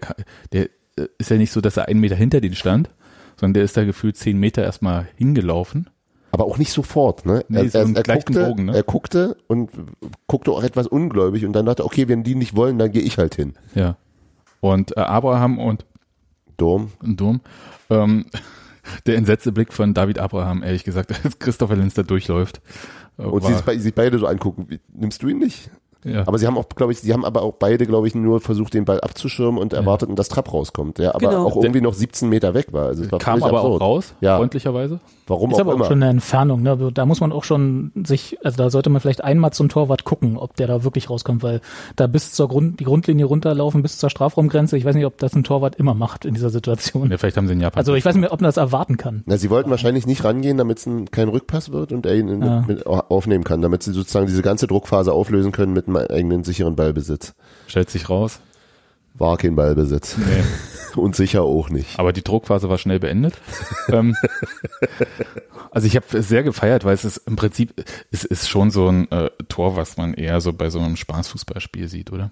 der 0.52 0.70
äh, 0.98 1.08
ist 1.18 1.30
ja 1.30 1.38
nicht 1.38 1.52
so, 1.52 1.62
dass 1.62 1.78
er 1.78 1.88
einen 1.88 2.00
Meter 2.00 2.16
hinter 2.16 2.42
denen 2.42 2.56
stand, 2.56 2.90
sondern 3.38 3.56
der 3.56 3.64
ist 3.64 3.78
da 3.78 3.84
gefühlt 3.86 4.18
zehn 4.18 4.40
Meter 4.40 4.64
erstmal 4.64 5.08
hingelaufen. 5.16 5.90
Aber 6.32 6.46
auch 6.46 6.58
nicht 6.58 6.72
sofort, 6.72 7.26
ne? 7.26 7.44
Nee, 7.50 7.68
so 7.70 7.80
im 7.80 7.96
gleichen 7.96 8.34
guckte, 8.34 8.46
Bogen, 8.46 8.66
ne? 8.66 8.76
er 8.76 8.84
guckte 8.84 9.38
und 9.48 9.72
guckte 10.28 10.52
auch 10.52 10.62
etwas 10.64 10.86
ungläubig 10.86 11.46
und 11.46 11.54
dann 11.54 11.66
dachte, 11.66 11.84
okay, 11.84 12.08
wenn 12.08 12.24
die 12.24 12.36
nicht 12.36 12.56
wollen, 12.56 12.78
dann 12.78 12.92
gehe 12.92 13.02
ich 13.02 13.18
halt 13.18 13.36
hin. 13.36 13.54
Ja. 13.74 13.98
Und 14.60 14.96
äh, 14.96 15.02
Abraham 15.02 15.58
und 15.58 15.86
Dom. 16.58 16.92
Dom, 17.02 17.42
ähm, 17.90 18.26
der 19.06 19.16
entsetzte 19.18 19.52
Blick 19.52 19.74
von 19.74 19.94
David 19.94 20.20
Abraham, 20.20 20.64
ehrlich 20.64 20.84
gesagt, 20.84 21.14
als 21.24 21.40
Christopher 21.40 21.76
Lenz 21.76 21.94
da 21.94 22.04
durchläuft. 22.04 22.62
Und 23.18 23.44
sie 23.44 23.54
sich 23.54 23.62
be- 23.66 23.80
sich 23.80 23.94
beide 23.94 24.18
so 24.18 24.28
angucken, 24.28 24.68
nimmst 24.94 25.22
du 25.24 25.28
ihn 25.28 25.40
nicht? 25.40 25.70
Ja. 26.04 26.28
Aber 26.28 26.38
sie 26.38 26.48
haben 26.48 26.58
auch, 26.58 26.68
glaube 26.70 26.92
ich, 26.94 27.00
sie 27.02 27.14
haben 27.14 27.26
aber 27.26 27.42
auch 27.42 27.54
beide, 27.54 27.86
glaube 27.86 28.08
ich, 28.08 28.16
nur 28.16 28.40
versucht, 28.42 28.74
den 28.74 28.86
Ball 28.86 29.02
abzuschirmen 29.02 29.60
und 29.62 29.74
erwarteten, 29.74 30.16
dass 30.16 30.30
Trapp 30.30 30.54
rauskommt, 30.54 30.98
der 30.98 31.16
aber 31.16 31.30
Genau. 31.30 31.46
auch 31.46 31.56
irgendwie 31.58 31.82
noch 31.82 31.94
17 31.94 32.30
Meter 32.30 32.54
weg 32.54 32.68
war. 32.72 32.88
Also 32.88 33.04
es 33.04 33.12
war 33.12 33.20
kam 33.20 33.44
aber 33.44 33.58
absurd. 33.60 33.82
auch 33.82 33.86
raus, 33.86 34.14
Ja. 34.22 34.38
freundlicherweise. 34.38 35.00
Warum 35.28 35.52
Ist 35.52 35.58
auch 35.58 35.60
aber 35.62 35.74
immer. 35.74 35.84
auch 35.86 35.88
schon 35.90 36.02
eine 36.02 36.10
Entfernung. 36.12 36.64
Ne? 36.64 36.72
Also 36.72 36.90
Da 36.90 37.06
muss 37.06 37.20
man 37.22 37.32
auch 37.32 37.44
schon 37.44 37.92
sich, 38.04 38.38
also 38.44 38.58
da 38.58 38.70
sollte 38.72 38.90
man 38.90 39.00
vielleicht 39.00 39.24
einmal 39.24 39.52
zum 39.54 39.70
Torwart 39.70 40.04
gucken, 40.04 40.38
ob 40.38 40.56
der 40.56 40.66
da 40.68 40.84
wirklich 40.84 41.10
rauskommt, 41.10 41.44
weil 41.44 41.62
da 41.96 42.08
bis 42.08 42.32
zur 42.32 42.48
Grund, 42.48 42.80
die 42.80 42.84
Grundlinie 42.86 43.26
runterlaufen, 43.26 43.84
bis 43.84 44.00
zur 44.00 44.10
Strafraumgrenze, 44.10 44.76
ich 44.78 44.86
weiß 44.86 44.96
nicht, 44.96 45.06
ob 45.06 45.18
das 45.20 45.36
ein 45.36 45.44
Torwart 45.44 45.76
immer 45.76 45.94
macht 45.94 46.26
in 46.26 46.34
dieser 46.34 46.50
Situation. 46.50 47.12
Ja, 47.12 47.18
vielleicht 47.18 47.38
haben 47.38 47.46
sie 47.48 47.54
in 47.54 47.60
Japan. 47.62 47.78
Also 47.80 47.94
ich 47.94 48.04
weiß 48.06 48.16
nicht 48.16 48.22
mehr, 48.22 48.34
ob 48.34 48.42
man 48.42 48.48
das 48.48 48.58
erwarten 48.58 48.98
kann. 48.98 49.22
Na, 49.28 49.38
sie 49.38 49.50
wollten 49.52 49.70
wahrscheinlich 49.70 50.08
nicht 50.08 50.24
rangehen, 50.24 50.58
damit 50.58 50.80
es 50.80 50.88
ein, 50.88 51.12
kein 51.12 51.28
Rückpass 51.30 51.72
wird 51.72 51.92
und 51.92 52.06
er 52.08 52.16
ihn 52.16 52.42
Ja. 52.42 52.64
mit, 52.68 52.88
aufnehmen 52.88 53.44
kann, 53.44 53.62
damit 53.62 53.84
sie 53.84 53.92
sozusagen 53.92 54.26
diese 54.26 54.42
ganze 54.42 54.66
Druckphase 54.66 55.14
auflösen 55.14 55.52
können 55.52 55.74
mit 55.74 55.88
einem 55.96 56.08
eigenen 56.10 56.44
sicheren 56.44 56.76
Ballbesitz. 56.76 57.34
Stellt 57.68 57.90
sich 57.90 58.10
raus. 58.10 58.40
War 59.14 59.38
kein 59.38 59.56
Ballbesitz. 59.56 60.18
Nee. 60.18 60.44
Und 60.96 61.16
sicher 61.16 61.44
auch 61.44 61.70
nicht. 61.70 62.00
Aber 62.00 62.14
die 62.14 62.24
Druckphase 62.24 62.70
war 62.70 62.78
schnell 62.78 63.00
beendet. 63.00 63.36
ähm, 63.90 64.16
also 65.72 65.88
ich 65.88 65.96
habe 65.96 66.06
es 66.18 66.28
sehr 66.28 66.44
gefeiert, 66.44 66.84
weil 66.84 66.94
es 66.94 67.06
ist 67.06 67.18
im 67.28 67.36
Prinzip, 67.36 67.74
es 68.12 68.24
ist 68.24 68.50
schon 68.50 68.72
so 68.72 68.88
ein 68.88 69.12
äh, 69.12 69.30
Tor, 69.50 69.76
was 69.76 69.98
man 69.98 70.14
eher 70.14 70.42
so 70.42 70.54
bei 70.54 70.70
so 70.70 70.80
einem 70.80 70.96
Spaßfußballspiel 70.96 71.88
sieht, 71.88 72.12
oder? 72.12 72.32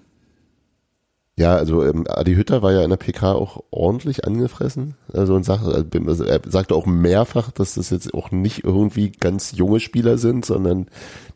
Ja, 1.38 1.54
also 1.54 1.84
ähm, 1.84 2.04
Adi 2.08 2.34
Hütter 2.34 2.62
war 2.62 2.72
ja 2.72 2.82
in 2.82 2.90
der 2.90 2.96
PK 2.96 3.32
auch 3.32 3.62
ordentlich 3.70 4.26
angefressen. 4.26 4.96
Also 5.12 5.36
und 5.36 5.44
sagt, 5.44 5.62
also 5.64 6.24
er 6.24 6.40
sagte 6.44 6.74
auch 6.74 6.84
mehrfach, 6.84 7.52
dass 7.52 7.74
das 7.74 7.90
jetzt 7.90 8.12
auch 8.12 8.32
nicht 8.32 8.64
irgendwie 8.64 9.12
ganz 9.12 9.52
junge 9.52 9.78
Spieler 9.78 10.18
sind, 10.18 10.44
sondern 10.44 10.88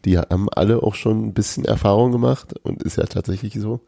die 0.05 0.19
haben 0.19 0.49
alle 0.49 0.83
auch 0.83 0.97
schon 0.97 1.27
ein 1.27 1.35
bisschen 1.35 1.65
Erfahrung 1.65 2.11
gemacht 2.11 2.53
und 2.65 2.83
ist 2.83 2.97
ja 2.97 3.05
tatsächlich 3.05 3.55
so. 3.55 3.79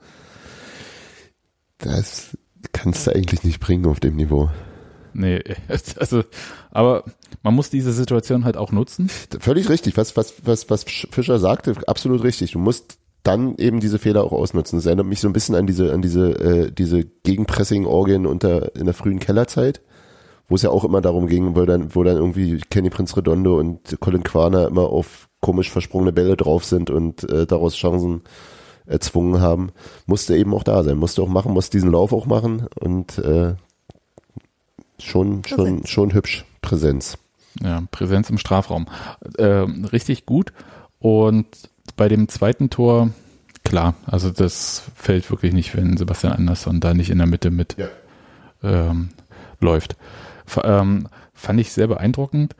Das 1.79 2.39
kannst 2.73 3.09
du 3.09 3.11
eigentlich 3.12 3.43
nicht 3.43 3.59
bringen 3.59 3.87
auf 3.87 3.99
dem 3.99 4.15
Niveau. 4.15 4.51
Nee, 5.15 5.43
also, 5.99 6.23
aber 6.71 7.03
man 7.43 7.57
muss 7.57 7.71
diese 7.71 7.93
Situation 7.93 8.45
halt 8.45 8.57
auch 8.57 8.71
nutzen. 8.71 9.11
Völlig 9.41 9.69
richtig. 9.69 9.97
Was, 9.97 10.17
was, 10.17 10.35
was, 10.45 10.71
was 10.71 10.85
Fischer 10.85 11.41
sagte, 11.41 11.75
absolut 11.89 12.23
richtig. 12.23 12.53
Du 12.53 12.61
musst 12.61 12.99
dann 13.25 13.57
eben 13.57 13.81
diese 13.81 13.99
Fehler 13.99 14.22
auch 14.22 14.33
ausnutzen. 14.33 14.79
Das 14.79 14.87
erinnert 14.87 15.07
mich 15.07 15.20
so 15.20 15.29
ein 15.29 15.33
bisschen 15.33 15.55
an 15.55 15.66
diese, 15.66 15.93
an 15.93 16.03
diese, 16.03 16.31
äh, 16.39 16.70
diese 16.70 17.05
Gegenpressing-Orgien 17.05 18.27
unter, 18.27 18.77
in 18.77 18.85
der 18.85 18.95
frühen 18.95 19.18
Kellerzeit, 19.18 19.81
wo 20.47 20.55
es 20.55 20.62
ja 20.62 20.70
auch 20.70 20.85
immer 20.85 21.01
darum 21.01 21.27
ging, 21.27 21.57
wo 21.57 21.64
dann, 21.64 21.95
wo 21.95 22.03
dann 22.03 22.16
irgendwie 22.16 22.61
Kenny 22.70 22.91
Prinz 22.91 23.16
Redondo 23.16 23.59
und 23.59 23.99
Colin 24.01 24.22
Quaner 24.22 24.68
immer 24.68 24.83
auf 24.83 25.29
komisch 25.41 25.70
versprungene 25.70 26.12
Bälle 26.12 26.37
drauf 26.37 26.64
sind 26.64 26.91
und 26.91 27.29
äh, 27.31 27.47
daraus 27.47 27.75
Chancen 27.77 28.22
erzwungen 28.87 29.41
haben. 29.41 29.72
Musste 30.07 30.37
eben 30.37 30.53
auch 30.53 30.62
da 30.62 30.85
sein. 30.85 30.99
Musste 30.99 31.22
auch 31.22 31.29
machen, 31.29 31.53
musste 31.53 31.79
diesen 31.79 31.91
Lauf 31.91 32.12
auch 32.12 32.27
machen 32.27 32.66
und, 32.79 33.18
äh, 33.18 33.55
schon, 34.99 35.45
schon, 35.45 35.57
Präsenz. 35.57 35.89
schon 35.89 36.14
hübsch. 36.14 36.45
Präsenz. 36.61 37.18
Ja, 37.62 37.83
Präsenz 37.91 38.29
im 38.29 38.39
Strafraum. 38.39 38.87
Ähm, 39.39 39.87
richtig 39.87 40.27
gut. 40.27 40.53
Und 40.99 41.47
bei 41.97 42.09
dem 42.09 42.29
zweiten 42.29 42.71
Tor, 42.71 43.11
klar, 43.65 43.95
also 44.07 44.31
das 44.31 44.83
fällt 44.95 45.31
wirklich 45.31 45.53
nicht, 45.53 45.77
wenn 45.77 45.97
Sebastian 45.97 46.33
Andersson 46.33 46.81
da 46.81 46.95
nicht 46.95 47.11
in 47.11 47.19
der 47.19 47.27
Mitte 47.27 47.51
mit 47.51 47.77
Ja. 47.79 47.89
ähm, 48.63 49.11
läuft. 49.61 49.97
F 50.47 50.61
ähm, 50.65 51.09
fand 51.33 51.61
ich 51.61 51.73
sehr 51.73 51.87
beeindruckend. 51.87 52.55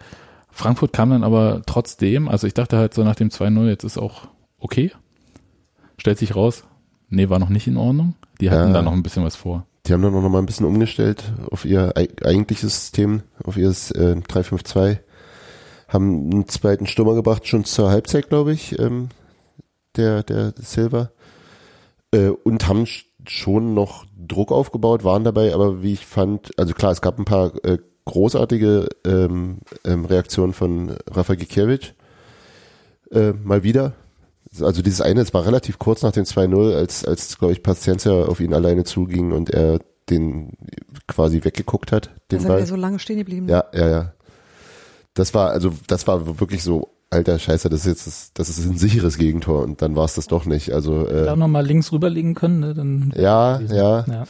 Frankfurt 0.51 0.93
kam 0.93 1.11
dann 1.11 1.25
aber 1.25 1.63
trotzdem, 1.67 2.29
also 2.29 2.47
ich 2.47 2.55
dachte 2.55 2.77
halt 2.79 2.95
so 2.95 3.03
nach 3.03 3.17
dem 3.17 3.29
2-0, 3.31 3.67
jetzt 3.69 3.85
ist 3.85 3.99
auch 3.99 4.29
okay. 4.59 4.93
Stellt 5.99 6.19
sich 6.19 6.35
raus, 6.37 6.65
nee, 7.09 7.29
war 7.29 7.39
noch 7.39 7.49
nicht 7.49 7.67
in 7.67 7.77
Ordnung. 7.77 8.15
Die 8.41 8.51
hatten 8.51 8.69
Ja. 8.69 8.73
da 8.75 8.83
noch 8.83 8.93
ein 8.93 9.03
bisschen 9.03 9.25
was 9.25 9.37
vor. 9.37 9.67
Die 9.87 9.93
haben 9.93 10.01
dann 10.03 10.13
noch 10.15 10.29
mal 10.29 10.39
ein 10.39 10.47
bisschen 10.47 10.65
umgestellt 10.67 11.25
auf 11.51 11.65
ihr 11.65 11.93
ei- 11.97 12.09
eigentliches 12.25 12.73
System, 12.81 13.23
auf 13.45 13.57
ihr 13.57 13.69
äh, 13.69 14.17
3-5-2. 14.23 14.99
Haben 15.89 16.31
einen 16.33 16.49
zweiten 16.49 16.87
Stürmer 16.87 17.15
gebracht, 17.15 17.47
schon 17.47 17.65
zur 17.65 17.91
Halbzeit, 17.91 18.29
glaube 18.29 18.53
ich, 18.53 18.79
ähm, 18.79 19.09
der, 19.97 20.23
der 20.23 20.55
Silver. 20.61 21.11
Äh, 22.13 22.29
und 22.29 22.69
haben 22.69 22.85
sch- 22.85 23.05
schon 23.27 23.75
noch 23.75 24.05
Druck 24.17 24.53
aufgebaut, 24.53 25.05
waren 25.05 25.25
dabei, 25.25 25.55
aber 25.55 25.83
wie 25.83 25.95
ich 25.95 26.05
fand, 26.07 26.51
also 26.59 26.75
klar, 26.75 26.93
es 26.93 27.01
gab 27.01 27.19
ein 27.19 27.25
paar 27.25 27.53
äh, 27.65 27.79
großartige 28.05 28.89
ähm, 29.07 29.59
ähm, 29.85 30.05
Reaktionen 30.05 30.53
von 30.53 30.95
Rafa 31.11 31.35
Gikiewicz. 31.35 31.95
Äh, 33.11 33.33
mal 33.33 33.63
wieder. 33.63 33.93
Also 34.61 34.83
dieses 34.83 35.01
eine, 35.01 35.21
es 35.23 35.35
war 35.35 35.47
relativ 35.47 35.79
kurz 35.79 36.03
nach 36.03 36.13
dem 36.13 36.25
2-0, 36.25 36.75
als, 36.77 37.05
als 37.05 37.39
glaube 37.39 37.53
ich, 37.55 37.63
Paciencia 37.63 38.13
auf 38.25 38.41
ihn 38.41 38.55
alleine 38.55 38.85
zuging 38.85 39.33
und 39.33 39.51
er 39.51 39.81
den 40.11 40.53
quasi 41.09 41.43
weggeguckt 41.43 41.93
hat, 41.93 42.11
den 42.31 42.45
Ball. 42.45 42.61
er 42.61 42.67
so 42.67 42.77
lange 42.77 42.99
stehen 42.99 43.17
geblieben. 43.19 43.49
Ja, 43.49 43.65
ja, 43.73 43.89
ja. 43.89 44.13
Das 45.15 45.33
war, 45.33 45.51
also, 45.51 45.73
das 45.87 46.07
war 46.07 46.39
wirklich 46.41 46.63
so, 46.63 46.94
alter 47.11 47.39
Scheiße, 47.39 47.69
das 47.71 47.81
ist 47.81 47.87
jetzt, 47.87 48.07
das, 48.07 48.31
das 48.35 48.49
ist 48.59 48.65
ein 48.67 48.77
sicheres 48.77 49.19
Gegentor 49.19 49.63
und 49.63 49.83
dann 49.83 49.95
war 49.97 50.05
es 50.05 50.15
das 50.15 50.27
doch 50.27 50.45
nicht. 50.47 50.73
Also, 50.73 51.05
Da 51.05 51.33
äh, 51.35 51.37
nochmal 51.37 51.65
links 51.65 51.93
rüberlegen 51.93 52.35
können, 52.35 52.61
ne, 52.61 52.75
dann. 52.75 53.13
ja, 53.17 53.61
ja, 53.61 54.05
Ja, 54.07 54.25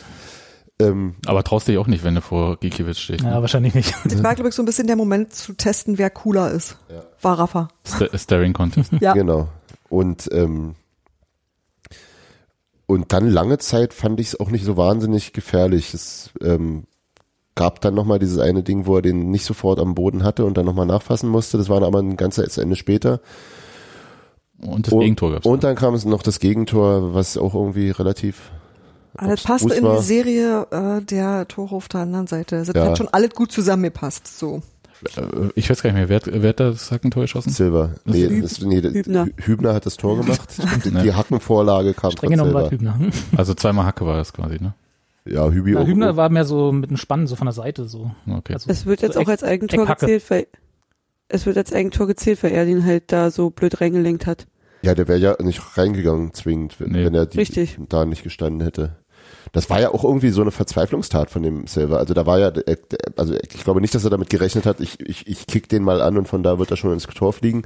ähm, 0.80 1.14
Aber 1.26 1.44
traust 1.44 1.68
dich 1.68 1.78
auch 1.78 1.86
nicht, 1.86 2.02
wenn 2.04 2.14
du 2.16 2.20
vor 2.20 2.58
Gikiewicz 2.58 2.98
stehst. 2.98 3.22
ja, 3.24 3.34
Ne? 3.36 3.40
wahrscheinlich 3.40 3.74
nicht. 3.74 3.94
Das 4.04 4.22
war, 4.22 4.34
glaube 4.34 4.48
ich, 4.50 4.54
so 4.54 4.62
ein 4.62 4.66
bisschen 4.66 4.86
der 4.88 4.96
Moment 4.96 5.32
zu 5.32 5.54
testen, 5.54 5.98
wer 5.98 6.10
cooler 6.10 6.50
ist. 6.50 6.76
War 7.22 7.38
Rafa. 7.38 7.68
Sta- 7.86 8.18
Staring 8.18 8.52
Contest. 8.52 8.92
Ja. 9.00 9.12
genau. 9.14 9.48
Und, 9.88 10.28
ähm, 10.32 10.74
und 12.86 13.12
dann 13.12 13.28
lange 13.30 13.58
Zeit 13.58 13.94
fand 13.94 14.20
ich 14.20 14.28
es 14.28 14.40
auch 14.40 14.50
nicht 14.50 14.64
so 14.64 14.76
wahnsinnig 14.76 15.32
gefährlich. 15.32 15.94
Es 15.94 16.30
ähm, 16.42 16.84
gab 17.56 17.80
dann 17.80 17.94
nochmal 17.94 18.18
dieses 18.18 18.38
eine 18.38 18.62
Ding, 18.62 18.86
wo 18.86 18.96
er 18.96 19.02
den 19.02 19.30
nicht 19.30 19.44
sofort 19.44 19.78
am 19.78 19.94
Boden 19.94 20.24
hatte 20.24 20.44
und 20.44 20.56
dann 20.56 20.66
nochmal 20.66 20.86
nachfassen 20.86 21.28
musste. 21.28 21.56
Das 21.58 21.68
war 21.68 21.80
dann 21.80 21.86
aber 21.88 22.00
ein 22.00 22.16
ganzes 22.16 22.58
Ende 22.58 22.76
später. 22.76 23.20
Und 24.60 24.86
das 24.86 24.92
Und- 24.92 25.00
Gegentor 25.00 25.32
gab's. 25.32 25.46
Und 25.46 25.64
dann 25.64 25.74
kam 25.76 25.94
es 25.94 26.04
noch 26.04 26.22
das 26.22 26.38
Gegentor, 26.40 27.14
was 27.14 27.36
auch 27.36 27.54
irgendwie 27.54 27.90
relativ 27.90 28.50
Obstrus 29.16 29.42
passte 29.44 29.74
in 29.74 29.84
war. 29.84 29.98
die 29.98 30.02
Serie 30.02 30.66
äh, 30.70 31.02
der 31.02 31.46
Tore 31.46 31.74
auf 31.76 31.86
der 31.88 32.00
anderen 32.00 32.26
Seite. 32.26 32.56
Das 32.64 32.68
Ja. 32.74 32.86
hat 32.86 32.98
schon 32.98 33.08
alles 33.08 33.30
gut 33.30 33.52
zusammengepasst. 33.52 34.26
So. 34.38 34.62
Äh, 35.16 35.22
ich 35.54 35.68
weiß 35.70 35.82
gar 35.82 35.90
nicht 35.90 35.98
mehr, 35.98 36.08
wer, 36.08 36.16
hat- 36.16 36.28
wer 36.32 36.48
hat 36.48 36.58
das 36.60 36.90
Hackentor 36.90 37.22
geschossen? 37.22 37.50
Silber. 37.50 37.90
Nee, 38.04 38.26
Hüb- 38.26 38.42
das, 38.42 38.60
nee, 38.62 38.80
Hübner. 38.82 39.26
Hü- 39.26 39.32
Hübner 39.46 39.74
hat 39.74 39.86
das 39.86 39.96
Tor 39.96 40.16
gemacht. 40.20 40.48
Die, 40.84 40.88
Ja. 40.88 41.02
die 41.02 41.14
Hackenvorlage 41.14 41.94
kam 41.94 42.10
Streng 42.10 42.36
von 42.36 42.46
Silber. 42.46 42.70
Hübner. 42.70 42.98
Also 43.36 43.54
zweimal 43.54 43.84
Hacke 43.86 44.04
war 44.06 44.16
das 44.16 44.32
quasi, 44.32 44.58
ne? 44.60 44.74
Ja, 45.26 45.50
Hübi 45.50 45.72
Ja, 45.72 45.80
auch. 45.80 45.86
Hübner 45.86 46.16
war 46.16 46.28
mehr 46.28 46.44
so 46.44 46.70
mit 46.72 46.90
einem 46.90 46.96
Spannen, 46.98 47.26
so 47.26 47.36
von 47.36 47.46
der 47.46 47.52
Seite 47.54 47.86
so. 47.86 48.10
Okay. 48.28 48.54
Also, 48.54 48.70
Es 48.70 48.84
wird 48.86 49.02
jetzt 49.02 49.14
so 49.14 49.20
auch 49.20 49.28
als 49.28 49.42
Eigentor 49.42 49.84
Eckhacke. 49.84 50.06
gezählt, 50.06 50.30
weil 50.30 50.46
es 51.28 51.46
wird 51.46 51.56
als 51.56 51.72
Eigentor 51.72 52.06
gezählt, 52.06 52.42
weil 52.42 52.52
er 52.52 52.66
den 52.66 52.84
halt 52.84 53.10
da 53.10 53.30
so 53.30 53.50
blöd 53.50 53.80
reingelenkt 53.80 54.26
hat. 54.26 54.46
Ja, 54.82 54.94
der 54.94 55.08
wäre 55.08 55.18
ja 55.18 55.36
nicht 55.42 55.78
reingegangen 55.78 56.34
zwingend, 56.34 56.78
wenn, 56.78 56.90
Nee. 56.92 57.06
wenn 57.06 57.14
er 57.14 57.24
die, 57.26 57.38
Richtig. 57.38 57.78
da 57.88 58.04
nicht 58.04 58.22
gestanden 58.22 58.60
hätte. 58.60 58.96
Das 59.52 59.70
war 59.70 59.80
ja 59.80 59.90
auch 59.90 60.04
irgendwie 60.04 60.28
so 60.30 60.42
eine 60.42 60.50
Verzweiflungstat 60.50 61.30
von 61.30 61.42
dem 61.42 61.66
Silver. 61.66 61.98
Also 61.98 62.12
da 62.12 62.26
war 62.26 62.38
ja, 62.38 62.52
also 63.16 63.34
ich 63.34 63.64
glaube 63.64 63.80
nicht, 63.80 63.94
dass 63.94 64.04
er 64.04 64.10
damit 64.10 64.28
gerechnet 64.28 64.66
hat, 64.66 64.80
ich, 64.80 65.00
ich, 65.00 65.26
ich 65.26 65.46
kick 65.46 65.68
den 65.68 65.82
mal 65.84 66.02
an 66.02 66.18
und 66.18 66.28
von 66.28 66.42
da 66.42 66.58
wird 66.58 66.70
er 66.70 66.76
schon 66.76 66.92
ins 66.92 67.06
Tor 67.06 67.32
fliegen. 67.32 67.62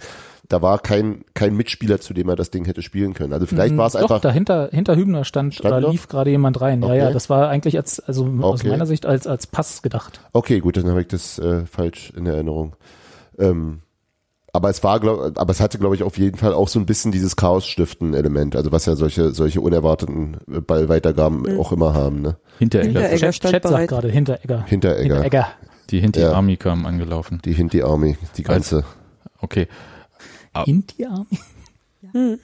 Da 0.51 0.63
war 0.63 0.79
kein, 0.79 1.25
kein 1.35 1.55
Mitspieler, 1.55 2.01
zu 2.01 2.15
dem 2.15 2.29
er 2.31 2.35
das 2.37 2.51
Ding 2.51 2.65
hätte 2.65 2.81
spielen 2.81 3.13
können. 3.13 3.35
Also 3.35 3.45
vielleicht 3.45 3.77
war 3.77 3.87
es 3.87 3.93
Doch, 3.93 4.01
einfach. 4.03 4.21
dahinter, 4.23 4.71
hinter 4.73 4.97
Hübner 4.97 5.25
stand, 5.25 5.55
Stand 5.55 5.73
da 5.75 5.81
noch? 5.81 5.93
lief 5.93 6.09
gerade 6.09 6.31
jemand 6.31 6.59
rein. 6.63 6.81
Ja, 6.81 6.89
Okay. 6.89 6.99
ja, 6.99 7.11
das 7.11 7.29
war 7.29 7.49
eigentlich 7.51 7.77
als, 7.77 8.01
also 8.01 8.25
aus 8.41 8.61
Okay. 8.61 8.71
meiner 8.71 8.87
Sicht 8.87 9.05
als, 9.05 9.27
als 9.27 9.47
Pass 9.47 9.83
gedacht. 9.83 10.21
Okay, 10.33 10.61
gut, 10.61 10.79
dann 10.79 10.89
habe 10.89 11.03
ich 11.03 11.09
das 11.09 11.39
äh, 11.39 11.67
falsch 11.67 12.13
in 12.17 12.25
Erinnerung. 12.25 12.77
Ähm, 13.39 13.81
aber 14.55 14.71
es 14.71 14.83
war, 14.83 14.99
glaub, 15.01 15.39
aber 15.39 15.51
es 15.51 15.61
hatte, 15.61 15.79
glaube 15.79 15.95
ich, 15.97 16.03
auf 16.03 16.17
jeden 16.17 16.39
Fall 16.39 16.55
auch 16.55 16.69
so 16.69 16.79
ein 16.81 16.87
bisschen 16.87 17.13
dieses 17.13 17.37
Chaos-Stiften-Element, 17.37 18.57
also 18.57 18.73
was 18.73 18.87
ja 18.87 18.97
solche, 18.97 19.33
solche 19.33 19.61
unerwarteten 19.61 20.39
äh, 20.51 20.61
Ballweitergaben 20.61 21.43
Mhm. 21.43 21.61
auch 21.61 21.73
immer 21.73 21.93
haben, 21.93 22.23
ne? 22.23 22.37
Hinteregger. 22.59 23.01
Hinteregger 23.01 23.31
Chat, 23.33 23.51
Chat 23.53 23.63
sagt 23.69 23.89
gerade 23.89 24.09
Hinteregger. 24.09 24.65
Hinteregger, 24.65 25.15
Hinteregger. 25.17 25.47
Die 25.91 26.01
Hinti 26.01 26.21
Ja. 26.21 26.33
Army 26.33 26.57
kam 26.57 26.87
angelaufen. 26.87 27.41
die 27.45 27.53
Hinti 27.53 27.83
Army, 27.83 28.17
die 28.39 28.43
ganze. 28.43 28.85
Okay. 29.41 29.69
India? 30.67 31.27
Hm. 32.13 32.39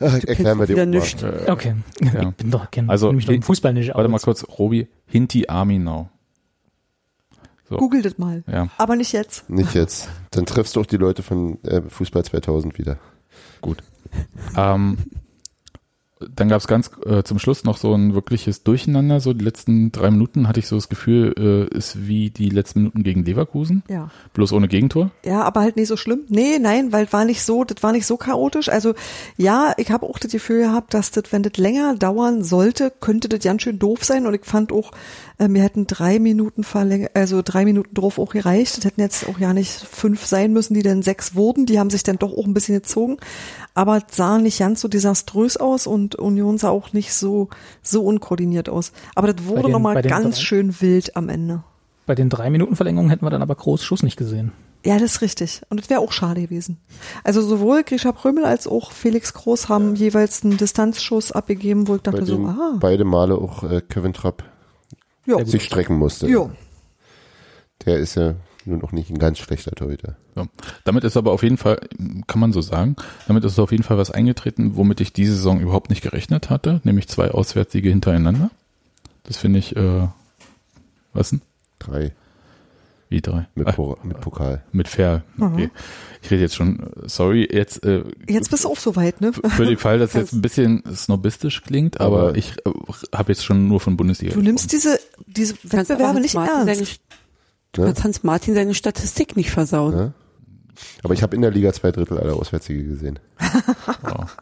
Ach, 0.00 0.14
erklären 0.24 0.58
wir 0.58 0.66
dir 0.66 0.86
nichts. 0.86 1.22
Äh, 1.22 1.46
Okay. 1.48 1.74
Ja. 2.00 2.28
Ich 2.28 2.36
bin 2.36 2.50
doch, 2.50 2.70
kenn, 2.70 2.88
Also, 2.88 3.12
mich 3.12 3.26
doch 3.26 3.34
Fußball 3.42 3.72
nicht 3.72 3.94
Warte 3.94 4.08
mal 4.08 4.18
kurz, 4.20 4.44
Robi, 4.58 4.88
Hinti 5.06 5.48
Army 5.48 5.78
now. 5.78 6.08
So. 7.68 7.76
Googelt 7.76 8.06
es 8.06 8.16
mal. 8.16 8.44
Ja, 8.50 8.68
Aber 8.78 8.96
nicht 8.96 9.12
jetzt. 9.12 9.48
Nicht 9.50 9.74
jetzt. 9.74 10.08
Dann 10.30 10.46
triffst 10.46 10.76
du 10.76 10.80
auch 10.80 10.86
die 10.86 10.96
Leute 10.96 11.22
von 11.22 11.62
äh, 11.64 11.82
Fußball 11.82 12.24
2000 12.24 12.78
wieder. 12.78 12.98
gut. 13.60 13.82
ähm, 14.56 14.96
dann 16.34 16.48
gab 16.48 16.60
es 16.60 16.66
ganz 16.66 16.90
äh, 17.06 17.22
zum 17.22 17.38
Schluss 17.38 17.64
noch 17.64 17.76
so 17.76 17.94
ein 17.94 18.14
wirkliches 18.14 18.62
Durcheinander. 18.64 19.20
So 19.20 19.32
die 19.34 19.44
letzten 19.44 19.92
drei 19.92 20.10
Minuten 20.10 20.48
hatte 20.48 20.60
ich 20.60 20.66
so 20.66 20.76
das 20.76 20.88
Gefühl, 20.88 21.34
äh, 21.72 21.76
ist 21.76 22.06
wie 22.08 22.30
die 22.30 22.48
letzten 22.48 22.80
Minuten 22.80 23.02
gegen 23.02 23.24
Leverkusen, 23.24 23.82
Ja. 23.88 24.10
bloß 24.34 24.52
ohne 24.52 24.68
Gegentor. 24.68 25.10
Ja, 25.24 25.42
aber 25.42 25.60
halt 25.60 25.76
nicht 25.76 25.88
so 25.88 25.96
schlimm. 25.96 26.20
Nee, 26.28 26.58
nein, 26.58 26.92
weil 26.92 27.12
war 27.12 27.24
nicht 27.24 27.42
so, 27.42 27.64
das 27.64 27.82
war 27.82 27.92
nicht 27.92 28.06
so 28.06 28.16
chaotisch. 28.16 28.68
Also 28.68 28.94
ja, 29.36 29.72
ich 29.76 29.90
habe 29.90 30.06
auch 30.06 30.18
das 30.18 30.32
Gefühl 30.32 30.60
gehabt, 30.62 30.94
dass 30.94 31.10
das, 31.10 31.24
wenn 31.30 31.42
das 31.42 31.56
länger 31.56 31.94
dauern 31.94 32.42
sollte, 32.42 32.92
könnte 33.00 33.28
das 33.28 33.40
ganz 33.40 33.62
schön 33.62 33.78
doof 33.78 34.04
sein. 34.04 34.26
Und 34.26 34.34
ich 34.34 34.44
fand 34.44 34.72
auch, 34.72 34.90
äh, 35.38 35.48
wir 35.48 35.62
hätten 35.62 35.86
drei 35.86 36.18
Minuten 36.18 36.64
verlängert, 36.64 37.12
also 37.14 37.42
drei 37.44 37.64
Minuten 37.64 37.94
drauf 37.94 38.18
auch 38.18 38.32
gereicht. 38.32 38.76
Das 38.78 38.84
hätten 38.84 39.00
jetzt 39.00 39.28
auch 39.28 39.38
ja 39.38 39.52
nicht 39.52 39.70
fünf 39.70 40.26
sein 40.26 40.52
müssen, 40.52 40.74
die 40.74 40.82
dann 40.82 41.02
sechs 41.02 41.34
wurden. 41.34 41.66
Die 41.66 41.78
haben 41.78 41.90
sich 41.90 42.02
dann 42.02 42.18
doch 42.18 42.32
auch 42.36 42.44
ein 42.46 42.54
bisschen 42.54 42.74
gezogen. 42.74 43.18
Aber 43.74 43.98
es 43.98 44.16
sah 44.16 44.38
nicht 44.38 44.58
ganz 44.58 44.80
so 44.80 44.88
desaströs 44.88 45.56
aus 45.56 45.86
und 45.86 46.07
Union 46.16 46.58
sah 46.58 46.70
auch 46.70 46.92
nicht 46.92 47.12
so, 47.12 47.48
so 47.82 48.02
unkoordiniert 48.04 48.68
aus. 48.68 48.92
Aber 49.14 49.32
das 49.32 49.44
wurde 49.46 49.68
nochmal 49.70 50.00
ganz 50.02 50.36
drei- 50.36 50.42
schön 50.42 50.80
wild 50.80 51.16
am 51.16 51.28
Ende. 51.28 51.62
Bei 52.06 52.14
den 52.14 52.28
drei 52.30 52.48
Minuten 52.50 52.76
Verlängerungen 52.76 53.10
hätten 53.10 53.24
wir 53.24 53.30
dann 53.30 53.42
aber 53.42 53.54
Groß 53.54 53.82
Schuss 53.84 54.02
nicht 54.02 54.16
gesehen. 54.16 54.52
Ja, 54.86 54.94
das 54.94 55.14
ist 55.16 55.22
richtig. 55.22 55.62
Und 55.70 55.80
das 55.80 55.90
wäre 55.90 56.00
auch 56.00 56.12
schade 56.12 56.40
gewesen. 56.40 56.78
Also 57.24 57.42
sowohl 57.42 57.82
Grisha 57.82 58.12
Prömel 58.12 58.44
als 58.44 58.66
auch 58.66 58.92
Felix 58.92 59.34
Groß 59.34 59.68
haben 59.68 59.94
jeweils 59.96 60.44
einen 60.44 60.56
Distanzschuss 60.56 61.32
abgegeben, 61.32 61.88
wo 61.88 61.96
ich 61.96 62.02
Bei 62.02 62.12
dachte 62.12 62.24
so, 62.26 62.36
dem 62.36 62.46
ah, 62.46 62.76
beide 62.78 63.04
Male 63.04 63.34
auch 63.34 63.64
äh, 63.64 63.80
Kevin 63.80 64.12
Trapp 64.12 64.44
ja, 65.26 65.44
sich 65.44 65.64
strecken 65.64 65.98
musste. 65.98 66.28
ja. 66.28 66.48
Der 67.86 67.98
ist 67.98 68.14
ja 68.16 68.34
nun 68.68 68.82
auch 68.82 68.92
nicht 68.92 69.10
ein 69.10 69.18
ganz 69.18 69.38
schlechter 69.38 69.72
Torhüter. 69.72 70.16
So. 70.34 70.46
Damit 70.84 71.04
ist 71.04 71.16
aber 71.16 71.32
auf 71.32 71.42
jeden 71.42 71.56
Fall, 71.56 71.80
kann 72.26 72.40
man 72.40 72.52
so 72.52 72.60
sagen, 72.60 72.96
damit 73.26 73.44
ist 73.44 73.58
auf 73.58 73.72
jeden 73.72 73.82
Fall 73.84 73.98
was 73.98 74.10
eingetreten, 74.10 74.76
womit 74.76 75.00
ich 75.00 75.12
diese 75.12 75.34
Saison 75.34 75.60
überhaupt 75.60 75.90
nicht 75.90 76.02
gerechnet 76.02 76.50
hatte, 76.50 76.80
nämlich 76.84 77.08
zwei 77.08 77.30
Auswärtssiege 77.30 77.88
hintereinander. 77.90 78.50
Das 79.24 79.36
finde 79.36 79.58
ich, 79.58 79.76
äh, 79.76 80.08
was 81.12 81.30
denn? 81.30 81.42
Drei 81.78 82.12
Wie 83.10 83.20
drei? 83.22 83.46
mit, 83.54 83.66
Ah, 83.68 83.72
Po- 83.72 83.96
mit 84.02 84.20
Pokal. 84.20 84.62
mit 84.72 84.86
Fair. 84.88 85.22
Okay. 85.40 85.70
Ich 86.22 86.30
rede 86.30 86.42
jetzt 86.42 86.56
schon, 86.56 86.90
sorry, 87.06 87.48
jetzt, 87.50 87.84
äh, 87.84 88.04
Jetzt 88.28 88.50
bist 88.50 88.64
du 88.64 88.68
auch 88.68 88.76
so 88.78 88.96
weit, 88.96 89.20
ne? 89.20 89.32
für 89.32 89.64
den 89.64 89.78
Fall, 89.78 89.98
dass 89.98 90.12
jetzt 90.14 90.32
ein 90.32 90.42
bisschen 90.42 90.82
snobistisch 90.94 91.62
klingt, 91.62 92.00
aber, 92.00 92.20
Aber- 92.28 92.36
ich 92.36 92.52
äh, 92.66 92.70
habe 93.14 93.32
jetzt 93.32 93.44
schon 93.44 93.68
nur 93.68 93.80
von 93.80 93.96
Bundesliga. 93.96 94.34
Du 94.34 94.42
nimmst 94.42 94.72
diese, 94.72 94.98
diese 95.26 95.54
Wettbewerbe 95.62 96.20
nicht 96.20 96.34
ernst. 96.34 97.00
Du 97.72 97.84
kannst 97.84 98.04
Hans 98.04 98.22
Martin 98.22 98.54
seine 98.54 98.74
Statistik 98.74 99.36
nicht 99.36 99.50
versauen. 99.50 99.96
Ja? 99.96 100.12
Aber 101.02 101.14
ich 101.14 101.22
habe 101.22 101.34
in 101.34 101.42
der 101.42 101.50
Liga 101.50 101.72
zwei 101.72 101.90
Drittel 101.90 102.18
aller 102.18 102.34
Auswärtssiege 102.34 102.84
gesehen. 102.84 103.18
Wow. 104.02 104.36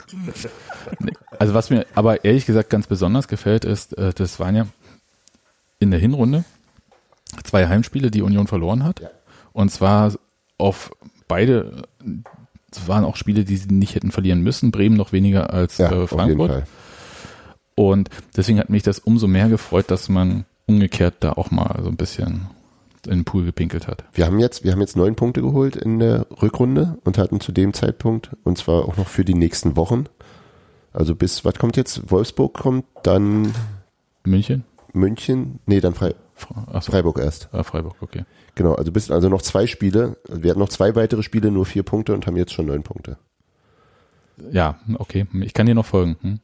Nee, 1.01 1.13
Also 1.39 1.55
was 1.55 1.71
mir 1.71 1.87
aber 1.95 2.25
ehrlich 2.25 2.47
gesagt 2.47 2.69
ganz 2.71 2.87
besonders 2.87 3.27
gefällt, 3.29 3.65
ist, 3.65 3.97
äh, 3.97 4.13
das 4.13 4.39
waren 4.39 4.55
ja 4.55 4.67
in 5.79 5.91
der 5.91 6.01
Hinrunde 6.01 6.45
zwei 7.45 7.67
Heimspiele, 7.69 8.11
die 8.11 8.23
Union 8.23 8.47
verloren 8.47 8.85
hat. 8.85 9.01
Und 9.53 9.71
zwar 9.71 10.13
auf 10.59 10.91
beide, 11.29 11.83
es 12.71 12.87
waren 12.87 13.05
auch 13.05 13.17
Spiele, 13.17 13.45
die 13.45 13.57
sie 13.57 13.69
nicht 13.73 13.95
hätten 13.95 14.13
verlieren 14.13 14.43
müssen. 14.43 14.71
Bremen 14.71 14.97
noch 14.97 15.13
weniger 15.13 15.53
als 15.53 15.79
Ja, 15.79 15.91
äh, 15.91 15.95
auf 15.95 16.11
jeden 16.13 16.21
Frankfurt. 16.21 16.51
Fall. 16.51 16.65
Und 17.75 18.11
deswegen 18.37 18.59
hat 18.59 18.71
mich 18.71 18.83
das 18.83 18.99
umso 18.99 19.27
mehr 19.27 19.49
gefreut, 19.49 19.91
dass 19.91 20.09
man 20.09 20.45
umgekehrt 20.67 21.17
da 21.21 21.33
auch 21.33 21.51
mal 21.51 21.81
so 21.83 21.89
ein 21.89 21.97
bisschen 21.97 22.49
in 23.07 23.21
den 23.21 23.25
Pool 23.25 23.45
gepinkelt 23.45 23.87
hat. 23.87 24.05
Wir 24.13 24.27
haben 24.27 24.39
jetzt, 24.39 24.65
wir 24.65 24.73
haben 24.73 24.81
jetzt 24.81 24.97
neun 24.97 25.17
Punkte 25.17 25.43
geholt 25.43 25.77
in 25.77 25.99
der 25.99 26.27
Rückrunde 26.43 26.99
und 27.05 27.19
hatten 27.19 27.41
zu 27.41 27.53
dem 27.53 27.73
Zeitpunkt, 27.73 28.31
und 28.45 28.59
zwar 28.59 28.85
auch 28.85 28.97
noch 28.97 29.09
für 29.09 29.25
die 29.25 29.35
nächsten 29.35 29.77
Wochen. 29.77 30.05
Also 30.93 31.15
bis, 31.15 31.45
was 31.45 31.55
kommt 31.55 31.77
jetzt? 31.77 32.11
Wolfsburg 32.11 32.55
kommt, 32.55 32.85
dann 33.03 33.53
München? 34.25 34.65
München, 34.93 35.61
nee, 35.67 35.81
dann 35.81 35.95
Frei, 35.95 36.15
Achso, 36.67 36.93
Freiburg 36.93 37.19
erst. 37.19 37.49
Ah, 37.53 37.63
Freiburg, 37.63 37.97
okay. 38.01 38.25
Genau, 38.55 38.75
also 38.75 38.93
bist 38.93 39.11
also 39.11 39.29
noch 39.29 39.43
zwei 39.43 39.67
Spiele. 39.67 40.17
Wir 40.29 40.51
hatten 40.51 40.61
noch 40.61 40.69
zwei 40.69 40.95
weitere 40.95 41.23
Spiele, 41.23 41.51
nur 41.51 41.67
vier 41.67 41.83
Punkte 41.83 42.15
und 42.15 42.27
haben 42.27 42.37
jetzt 42.37 42.53
schon 42.53 42.67
neun 42.67 42.83
Punkte. 42.83 43.19
Ja, 44.51 44.79
okay. 44.99 45.27
Ich 45.41 45.55
kann 45.55 45.67
dir 45.67 45.75
noch 45.75 45.87
folgen. 45.87 46.17
Hm? 46.21 46.41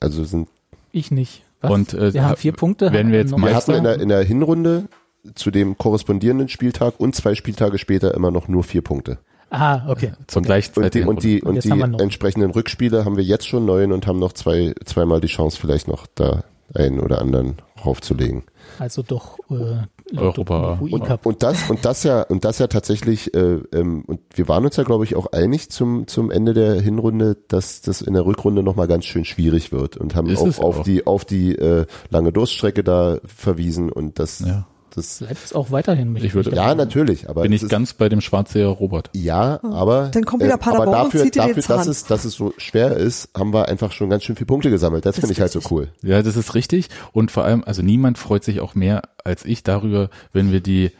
Also 0.00 0.24
sind 0.24 0.48
Ich 0.92 1.10
nicht. 1.10 1.44
Was? 1.60 1.70
Und, 1.70 1.94
äh, 1.94 2.12
wir 2.12 2.24
haben 2.24 2.36
vier 2.36 2.52
Punkte. 2.52 2.92
werden 2.92 3.12
wir 3.12 3.18
jetzt 3.20 3.30
noch 3.30 3.38
wir 3.38 3.54
hatten 3.54 3.72
in 3.72 3.84
der, 3.84 4.00
in 4.00 4.08
der 4.08 4.22
Hinrunde 4.22 4.88
zu 5.34 5.50
dem 5.50 5.78
korrespondierenden 5.78 6.48
Spieltag 6.48 6.94
und 6.98 7.14
zwei 7.14 7.34
Spieltage 7.34 7.78
später 7.78 8.14
immer 8.14 8.30
noch 8.30 8.48
nur 8.48 8.64
vier 8.64 8.82
Punkte. 8.82 9.18
Ah, 9.50 9.82
okay. 9.90 10.12
Zur 10.28 10.42
gleichen 10.42 10.82
Und 10.82 10.94
die, 10.94 11.02
und 11.02 11.22
die, 11.22 11.42
Und 11.42 11.62
die 11.62 11.70
entsprechenden 11.70 12.50
Rückspiele 12.50 13.04
haben 13.04 13.16
wir 13.18 13.24
jetzt 13.24 13.46
schon 13.46 13.66
neun 13.66 13.92
und 13.92 14.06
haben 14.06 14.18
noch 14.18 14.32
zwei, 14.32 14.74
zweimal 14.84 15.20
die 15.20 15.28
Chance, 15.28 15.58
vielleicht 15.60 15.88
noch 15.88 16.06
da 16.14 16.42
einen 16.74 17.00
oder 17.00 17.20
anderen 17.20 17.56
raufzulegen. 17.84 18.44
Also 18.78 19.02
doch 19.02 19.38
äh, 19.50 20.16
Europa. 20.16 20.78
Und, 20.80 21.26
und 21.26 21.42
das 21.42 21.68
und 21.68 21.84
das 21.84 22.02
ja 22.02 22.22
und 22.22 22.44
das 22.44 22.58
ja 22.58 22.66
tatsächlich 22.66 23.34
äh, 23.34 23.58
ähm, 23.72 24.04
und 24.06 24.20
wir 24.34 24.48
waren 24.48 24.64
uns 24.64 24.76
ja 24.76 24.84
glaube 24.84 25.04
ich 25.04 25.16
auch 25.16 25.26
einig 25.32 25.70
zum 25.70 26.06
zum 26.06 26.30
Ende 26.30 26.54
der 26.54 26.80
Hinrunde, 26.80 27.36
dass 27.48 27.82
das 27.82 28.00
in 28.00 28.14
der 28.14 28.24
Rückrunde 28.24 28.62
noch 28.62 28.76
mal 28.76 28.88
ganz 28.88 29.04
schön 29.04 29.24
schwierig 29.24 29.72
wird 29.72 29.96
und 29.96 30.14
haben 30.14 30.34
auch 30.34 30.46
es 30.46 30.58
auf 30.58 30.80
auch. 30.80 30.82
die 30.82 31.06
auf 31.06 31.24
die 31.24 31.54
äh, 31.56 31.86
lange 32.10 32.32
Durststrecke 32.32 32.84
da 32.84 33.18
verwiesen 33.24 33.90
und 33.90 34.18
das 34.18 34.40
Ja. 34.40 34.66
Das 34.94 35.18
Bleibt 35.18 35.44
es 35.44 35.52
auch 35.52 35.70
weiterhin 35.70 36.12
mit. 36.12 36.22
Ich 36.24 36.34
würde- 36.34 36.54
ja 36.54 36.74
natürlich, 36.74 37.28
aber 37.28 37.42
Bin 37.42 37.52
ich 37.52 37.62
ist, 37.62 37.68
ganz 37.70 37.92
bei 37.94 38.08
dem 38.08 38.20
Schwarzseher 38.20 38.68
Robert. 38.68 39.10
ja, 39.14 39.58
aber 39.62 40.10
Dann 40.12 40.24
kommt 40.24 40.42
wieder 40.42 40.54
äh, 40.54 40.58
Paderborn 40.58 40.88
aber 40.88 41.02
und 41.04 41.06
dafür, 41.14 41.22
zieht 41.24 41.34
dir 41.34 41.42
den 41.42 41.48
dafür 41.56 41.62
dass 41.76 41.84
Zahn. 41.84 41.90
es 41.90 42.04
dass 42.04 42.24
es 42.24 42.34
so 42.34 42.52
schwer 42.58 42.96
ist, 42.96 43.28
haben 43.36 43.52
wir 43.52 43.68
einfach 43.68 43.92
schon 43.92 44.10
ganz 44.10 44.24
schön 44.24 44.36
viele 44.36 44.46
Punkte 44.46 44.70
gesammelt. 44.70 45.04
Das, 45.06 45.16
Das 45.16 45.20
finde 45.20 45.32
ich 45.32 45.40
halt 45.40 45.52
so 45.52 45.60
cool. 45.70 45.88
Ja, 46.02 46.22
das 46.22 46.36
ist 46.36 46.54
richtig. 46.54 46.88
Und 47.12 47.30
vor 47.30 47.44
allem, 47.44 47.62
also 47.64 47.82
niemand 47.82 48.18
freut 48.18 48.44
sich 48.44 48.60
auch 48.60 48.74
mehr 48.74 49.02
als 49.24 49.44
ich 49.44 49.62
darüber, 49.62 50.10
wenn 50.32 50.52
wir 50.52 50.60
die 50.60 50.90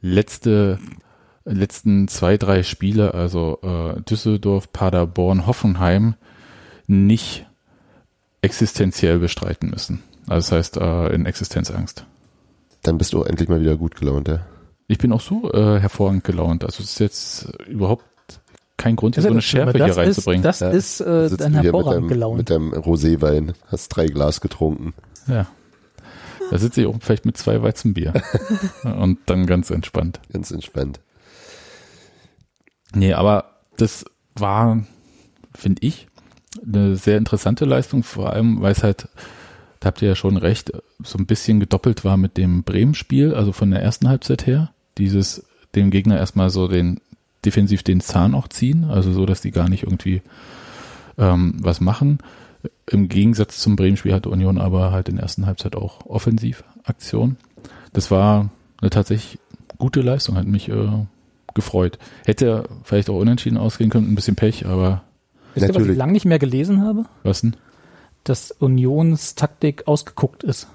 letzte, 0.00 0.78
letzten 1.44 2.08
zwei, 2.08 2.36
drei 2.38 2.62
Spiele, 2.62 3.14
also 3.14 3.58
äh, 3.62 4.00
Düsseldorf, 4.02 4.72
Paderborn, 4.72 5.46
Hoffenheim, 5.46 6.14
nicht 6.86 7.46
existenziell 8.40 9.18
bestreiten 9.18 9.70
müssen. 9.70 10.02
Also 10.28 10.50
das 10.50 10.52
heißt, 10.52 10.76
äh, 10.78 11.08
in 11.14 11.26
Existenzangst. 11.26 12.04
Dann 12.82 12.98
bist 12.98 13.12
du 13.12 13.22
endlich 13.22 13.48
mal 13.48 13.60
wieder 13.60 13.76
gut 13.76 13.94
gelaunt, 13.96 14.28
ja. 14.28 14.40
Ich 14.88 14.98
bin 14.98 15.12
auch 15.12 15.20
so 15.20 15.50
äh, 15.52 15.78
hervorragend 15.80 16.24
gelaunt. 16.24 16.64
Also 16.64 16.82
es 16.82 16.92
ist 16.92 16.98
jetzt 16.98 17.44
überhaupt 17.68 18.04
kein 18.76 18.96
Grund, 18.96 19.14
hier 19.14 19.22
so 19.22 19.28
eine 19.30 19.40
Schärfe 19.42 19.84
hier 19.84 19.96
reinzubringen. 19.96 20.44
Ist, 20.44 20.60
das 20.60 20.60
Ja. 20.60 20.70
ist 20.70 21.00
äh, 21.32 21.36
dann 21.36 21.54
hervorragend 21.54 22.08
gelaunt. 22.08 22.38
mit 22.38 22.50
deinem 22.50 22.72
Roséwein, 22.72 23.54
hast 23.68 23.88
drei 23.88 24.06
Glas 24.06 24.40
getrunken. 24.40 24.92
Ja. 25.28 25.46
Da 26.50 26.58
sitze 26.58 26.80
ich 26.82 26.86
auch 26.88 26.96
vielleicht 27.00 27.24
mit 27.24 27.36
zwei 27.38 27.62
Weizenbier. 27.62 28.12
Und 28.82 29.18
dann 29.26 29.46
ganz 29.46 29.70
entspannt. 29.70 30.20
Ganz 30.32 30.50
entspannt. 30.50 31.00
Nee, 32.94 33.14
aber 33.14 33.60
das 33.76 34.04
war, 34.34 34.82
finde 35.54 35.82
ich, 35.86 36.08
eine 36.66 36.96
sehr 36.96 37.16
interessante 37.16 37.64
Leistung, 37.64 38.02
vor 38.02 38.30
allem, 38.32 38.60
weil 38.60 38.72
es 38.72 38.82
halt, 38.82 39.08
da 39.82 39.88
habt 39.88 40.00
ihr 40.00 40.08
ja 40.08 40.14
schon 40.14 40.36
recht, 40.36 40.72
so 41.02 41.18
ein 41.18 41.26
bisschen 41.26 41.58
gedoppelt 41.58 42.04
war 42.04 42.16
mit 42.16 42.36
dem 42.36 42.62
Bremen-Spiel, 42.62 43.34
also 43.34 43.50
von 43.50 43.72
der 43.72 43.82
ersten 43.82 44.08
Halbzeit 44.08 44.46
her. 44.46 44.70
Dieses, 44.96 45.44
dem 45.74 45.90
Gegner 45.90 46.18
erstmal 46.18 46.50
so 46.50 46.68
den, 46.68 47.00
defensiv 47.44 47.82
den 47.82 48.00
Zahn 48.00 48.36
auch 48.36 48.46
ziehen, 48.46 48.84
also 48.84 49.12
so, 49.12 49.26
dass 49.26 49.40
die 49.40 49.50
gar 49.50 49.68
nicht 49.68 49.82
irgendwie 49.82 50.22
ähm, 51.18 51.56
was 51.58 51.80
machen. 51.80 52.18
Im 52.88 53.08
Gegensatz 53.08 53.58
zum 53.58 53.74
Bremen-Spiel 53.74 54.14
hatte 54.14 54.30
Union 54.30 54.58
aber 54.58 54.92
halt 54.92 55.08
in 55.08 55.16
der 55.16 55.24
ersten 55.24 55.46
Halbzeit 55.46 55.74
auch 55.74 56.06
Offensivaktion. 56.06 57.36
Das 57.92 58.12
war 58.12 58.50
eine 58.80 58.90
tatsächlich 58.90 59.40
gute 59.78 60.00
Leistung, 60.00 60.36
hat 60.36 60.46
mich 60.46 60.68
äh, 60.68 60.90
gefreut. 61.54 61.98
Hätte 62.24 62.68
vielleicht 62.84 63.10
auch 63.10 63.18
unentschieden 63.18 63.58
ausgehen 63.58 63.90
können, 63.90 64.12
ein 64.12 64.14
bisschen 64.14 64.36
Pech, 64.36 64.64
aber 64.64 65.02
Wisst 65.54 65.64
ihr, 65.64 65.68
was 65.70 65.70
ich 65.70 65.78
Natürlich. 65.80 65.98
lange 65.98 66.12
nicht 66.12 66.24
mehr 66.24 66.38
gelesen 66.38 66.82
habe? 66.82 67.04
was 67.24 67.40
denn? 67.40 67.56
Dass 68.24 68.50
Unions 68.52 69.34
Taktik 69.34 69.86
ausgeguckt 69.88 70.44
ist. 70.44 70.68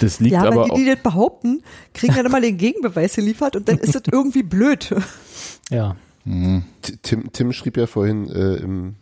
Das 0.00 0.20
liegt 0.20 0.32
Ja, 0.34 0.40
aber 0.40 0.48
aber 0.52 0.64
die, 0.66 0.70
auch. 0.72 0.76
die 0.76 0.84
das 0.86 0.98
behaupten, 1.02 1.62
kriegen 1.94 2.14
dann 2.14 2.26
immer 2.26 2.40
den 2.40 2.58
Gegenbeweis 2.58 3.14
geliefert 3.16 3.56
und 3.56 3.68
dann 3.68 3.78
ist 3.78 3.94
das 3.94 4.02
irgendwie 4.10 4.42
blöd. 4.42 4.94
Ja. 5.70 5.96
Hm, 6.24 6.64
T- 6.82 6.96
Tim, 7.02 7.32
Tim 7.32 7.52
schrieb 7.52 7.76
ja 7.76 7.86
vorhin 7.86 8.28
äh, 8.28 8.56
im 8.56 8.96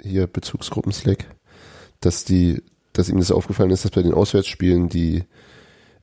hier 0.00 0.26
Bezugsgruppen-Slack, 0.28 1.26
dass 2.00 2.24
die, 2.24 2.62
dass 2.92 3.08
ihm 3.08 3.18
das 3.18 3.32
aufgefallen 3.32 3.70
ist, 3.70 3.84
dass 3.84 3.90
bei 3.90 4.02
den 4.02 4.14
Auswärtsspielen 4.14 4.88
die 4.88 5.24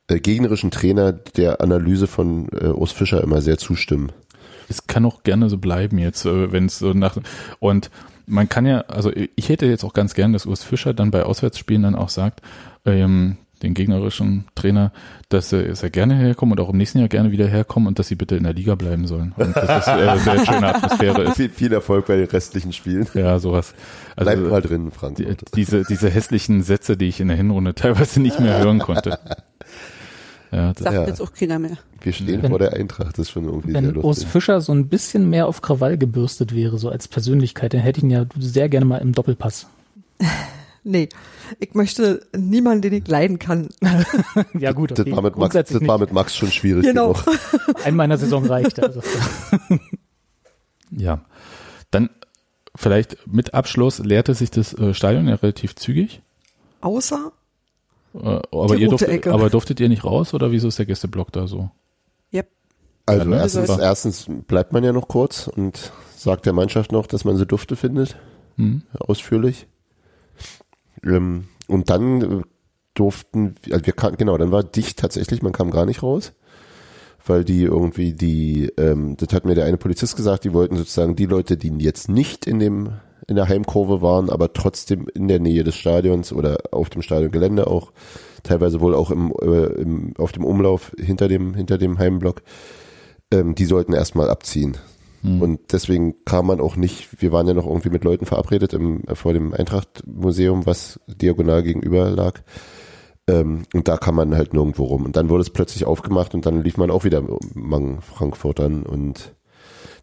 äh, 0.08 0.20
gegnerischen 0.20 0.72
Trainer 0.72 1.14
der 1.14 1.62
Analyse 1.62 2.08
von 2.08 2.50
äh, 2.50 2.68
Urs 2.68 2.92
Fischer 2.92 3.24
immer 3.24 3.42
sehr 3.42 3.58
zustimmen. 3.58 4.12
es 4.68 4.88
kann 4.88 5.06
auch 5.06 5.24
gerne 5.24 5.50
so 5.50 5.58
bleiben 5.58 5.98
jetzt, 6.00 6.26
äh, 6.26 6.52
wenn 6.52 6.66
es 6.66 6.80
so 6.80 6.92
nach 6.94 7.18
und 7.60 7.90
man 8.28 8.50
kann 8.50 8.66
ja, 8.66 8.82
also 8.82 9.12
ich 9.14 9.50
hätte 9.50 9.66
jetzt 9.66 9.84
auch 9.84 9.94
ganz 9.94 10.14
gern, 10.14 10.34
dass 10.34 10.46
Urs 10.46 10.64
Fischer 10.64 10.94
dann 10.94 11.12
bei 11.12 11.24
Auswärtsspielen 11.24 11.84
dann 11.84 11.96
auch 11.96 12.10
sagt, 12.10 12.42
ähm, 12.86 13.38
den 13.64 13.74
gegnerischen 13.74 14.46
Trainer, 14.54 14.92
dass 15.30 15.52
er, 15.54 15.64
dass 15.64 15.82
er 15.82 15.90
gerne 15.90 16.16
herkommen 16.16 16.54
und 16.54 16.60
auch 16.60 16.70
im 16.70 16.78
nächsten 16.78 17.00
Jahr 17.00 17.08
gerne 17.08 17.32
wieder 17.32 17.48
herkommen 17.48 17.88
und 17.88 18.00
dass 18.00 18.08
sie 18.08 18.16
bitte 18.16 18.36
in 18.36 18.44
der 18.44 18.54
Liga 18.54 18.76
bleiben 18.76 19.08
sollen. 19.08 19.34
Und 19.38 19.56
dass 19.56 19.86
das 19.86 19.88
äh, 19.88 20.18
sehr 20.20 20.46
schöne 20.46 20.76
Atmosphäre 20.76 21.24
ist. 21.30 21.36
Viel, 21.38 21.50
viel 21.50 21.74
Erfolg 21.74 22.06
bei 22.06 22.18
den 22.18 22.28
restlichen 22.28 22.74
Spielen. 22.74 23.08
Ja, 23.14 23.40
sowas. 23.40 23.74
Bleib 24.18 24.38
Also 24.38 24.50
mal 24.50 24.62
drin, 24.62 24.86
die, 24.92 24.98
Frankfurt. 24.98 25.56
diese, 25.56 25.84
diese 25.84 26.10
hässlichen 26.10 26.64
Sätze, 26.64 26.98
die 26.98 27.08
ich 27.08 27.20
in 27.20 27.30
der 27.30 27.38
Hinrunde 27.38 27.74
teilweise 27.76 28.22
nicht 28.22 28.40
mehr 28.40 28.60
hören 28.60 28.80
konnte. 28.80 29.20
Ja, 30.56 30.74
das, 30.74 30.84
Sagt 30.84 30.96
Ja. 30.96 31.06
jetzt 31.08 31.22
auch 31.22 31.34
keiner 31.34 31.60
mehr. 31.60 31.78
Wir 32.02 32.14
stehen 32.14 32.42
Wenn- 32.42 32.50
vor 32.52 32.60
der 32.60 32.74
Eintracht, 32.74 33.18
das 33.18 33.28
ist 33.28 33.32
schon 33.32 33.46
irgendwie 33.46 33.72
sehr 33.72 33.82
Wenn 33.84 33.96
Urs 33.98 34.04
lustig. 34.20 34.28
Fischer 34.30 34.62
so 34.62 34.72
ein 34.74 34.88
bisschen 34.88 35.30
mehr 35.30 35.48
auf 35.48 35.62
Krawall 35.62 35.98
gebürstet 35.98 36.56
wäre, 36.56 36.78
so 36.78 36.90
als 36.90 37.08
Persönlichkeit, 37.08 37.74
dann 37.74 37.82
hätte 37.82 37.98
ich 38.00 38.04
ihn 38.04 38.12
ja 38.12 38.26
sehr 38.40 38.70
gerne 38.70 38.86
mal 38.86 38.98
im 38.98 39.12
Doppelpass. 39.14 39.68
Nee, 40.88 41.10
ich 41.60 41.74
möchte 41.74 42.28
niemanden, 42.38 42.84
den 42.84 42.94
ich 42.94 43.08
leiden 43.08 43.40
kann. 43.40 43.70
ja 44.54 44.72
gut, 44.72 44.92
Das, 44.92 45.00
okay. 45.00 45.16
war 45.16 45.24
mit 45.24 45.36
Max, 45.36 45.54
das 45.56 45.88
war 45.88 45.98
mit 45.98 46.14
Max 46.14 46.36
schon 46.36 46.52
schwierig 46.52 46.84
Genau. 46.86 47.14
genug. 47.14 47.26
nicht. 47.26 47.86
Einmal 47.88 48.04
in 48.04 48.10
der 48.12 48.20
Saison 48.20 48.46
reicht. 48.46 48.80
Also. 48.80 49.02
ja. 50.92 51.26
Dann 51.90 52.10
vielleicht 52.76 53.18
mit 53.26 53.56
Abschluss 53.56 53.98
leerte 53.98 54.36
sich 54.36 54.52
das 54.52 54.74
äh, 54.76 54.94
Stadion 54.94 55.28
ja 55.28 55.34
relativ 55.34 55.76
zügig. 55.76 56.22
Außer, 56.82 57.32
Äh, 58.16 58.40
aber, 58.52 58.76
Die 58.76 58.84
ihr 58.84 58.90
durftet, 58.90 59.10
Ecke. 59.10 59.34
aber 59.34 59.50
durftet 59.50 59.80
ihr 59.80 59.90
nicht 59.90 60.04
raus 60.06 60.34
oder 60.34 60.52
wieso 60.52 60.68
ist 60.70 60.80
der 60.80 60.86
Gästeblock 60.86 61.32
da 61.32 61.48
so? 61.48 61.70
Yep. 62.34 62.48
Also 63.06 63.30
Ja, 63.32 63.38
erstens, 63.38 63.70
Also- 63.70 63.82
erstens 63.82 64.26
bleibt 64.48 64.72
man 64.74 64.84
ja 64.84 64.94
noch 64.94 65.08
kurz 65.08 65.48
und 65.48 65.92
sagt 66.16 66.46
der 66.46 66.54
Mannschaft 66.54 66.92
noch, 66.92 67.08
dass 67.08 67.26
man 67.26 67.38
sie 67.38 67.46
dufte 67.46 67.76
findet, 67.76 68.16
Hm? 68.58 68.84
ausführlich. 68.98 69.68
Ähm, 71.04 71.46
und 71.68 71.90
dann 71.90 72.22
äh, 72.22 72.42
durften, 72.94 73.56
also 73.72 73.86
wir 73.86 73.94
genau, 73.94 74.38
dann 74.38 74.52
war 74.52 74.64
dicht 74.64 74.98
tatsächlich, 74.98 75.42
man 75.42 75.52
kam 75.52 75.70
gar 75.72 75.86
nicht 75.86 76.02
raus, 76.02 76.32
weil 77.26 77.44
die 77.44 77.64
irgendwie 77.64 78.14
die, 78.14 78.72
ähm, 78.78 79.18
das 79.18 79.34
hat 79.34 79.46
mir 79.46 79.56
der 79.56 79.66
eine 79.66 79.78
Polizist 79.78 80.16
gesagt, 80.16 80.46
die 80.46 80.54
wollten 80.54 80.78
sozusagen 80.78 81.16
die 81.16 81.26
Leute, 81.26 81.58
die 81.58 81.70
jetzt 81.80 82.08
nicht 82.08 82.46
in 82.48 82.60
dem 82.60 82.94
in 83.28 83.36
der 83.36 83.50
Heimkurve 83.50 84.02
waren, 84.02 84.30
aber 84.30 84.54
trotzdem 84.54 85.08
in 85.14 85.28
der 85.28 85.40
Nähe 85.40 85.64
des 85.64 85.76
Stadions 85.76 86.32
oder 86.32 86.58
auf 86.72 86.90
dem 86.90 87.02
Stadiongelände 87.02 87.68
auch, 87.68 87.92
teilweise 88.44 88.82
wohl 88.82 88.94
auch 88.94 89.12
im, 89.12 89.34
äh, 89.42 89.66
im 89.82 90.14
auf 90.18 90.32
dem 90.32 90.46
Umlauf 90.46 90.92
hinter 91.00 91.28
dem 91.28 91.56
hinter 91.56 91.78
dem 91.78 91.98
Heimblock, 91.98 92.44
ähm, 93.32 93.56
die 93.56 93.66
sollten 93.66 93.94
erstmal 93.94 94.30
abziehen. 94.30 94.78
Hm. 95.22 95.42
Und 95.42 95.74
deswegen 95.74 96.24
kam 96.26 96.48
man 96.48 96.62
auch 96.62 96.76
nicht, 96.76 97.22
wir 97.22 97.32
waren 97.32 97.48
ja 97.48 97.54
noch 97.54 97.66
irgendwie 97.66 97.90
mit 97.90 98.04
Leuten 98.04 98.26
verabredet 98.26 98.74
im, 98.74 99.02
vor 99.14 99.34
dem 99.34 99.54
Eintracht-Museum, 99.54 100.66
was 100.66 101.00
diagonal 101.08 101.64
gegenüber 101.64 102.12
lag. 102.12 102.42
Ähm, 103.28 103.64
und 103.74 103.88
da 103.88 103.98
kam 103.98 104.16
man 104.16 104.36
halt 104.36 104.54
nirgendwo 104.54 104.84
rum. 104.84 105.06
Und 105.06 105.16
dann 105.16 105.30
wurde 105.30 105.42
es 105.42 105.50
plötzlich 105.50 105.86
aufgemacht 105.86 106.36
und 106.36 106.46
dann 106.46 106.64
lief 106.64 106.78
man 106.78 106.92
auch 106.92 107.04
wieder 107.04 107.24
Mang 107.56 108.02
Frankfurtern 108.02 108.84
und 108.84 109.34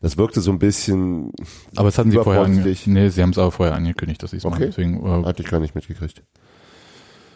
das 0.03 0.18
wirkte 0.18 0.40
so 0.40 0.50
ein 0.50 0.59
bisschen, 0.59 1.32
Aber 1.76 1.88
es 1.88 1.96
hatten 1.96 2.11
sie 2.11 2.18
vorher 2.18 2.42
angekündigt. 2.42 2.86
Nee, 2.88 3.09
sie 3.09 3.22
haben 3.22 3.30
es 3.30 3.38
aber 3.38 3.53
vorher 3.53 3.74
angekündigt, 3.74 4.22
dass 4.22 4.32
sie 4.32 4.36
es 4.38 4.44
machen. 4.44 4.57
Okay. 4.57 4.66
Deswegen, 4.66 5.07
äh, 5.07 5.24
hatte 5.24 5.42
ich 5.42 5.48
gar 5.48 5.61
nicht 5.61 5.74
mitgekriegt. 5.74 6.22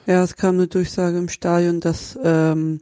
Ja, 0.07 0.23
es 0.23 0.37
kam 0.37 0.57
eine 0.57 0.67
Durchsage 0.67 1.17
im 1.17 1.29
Stadion, 1.29 1.81
dass 1.81 2.19
ähm, 2.23 2.81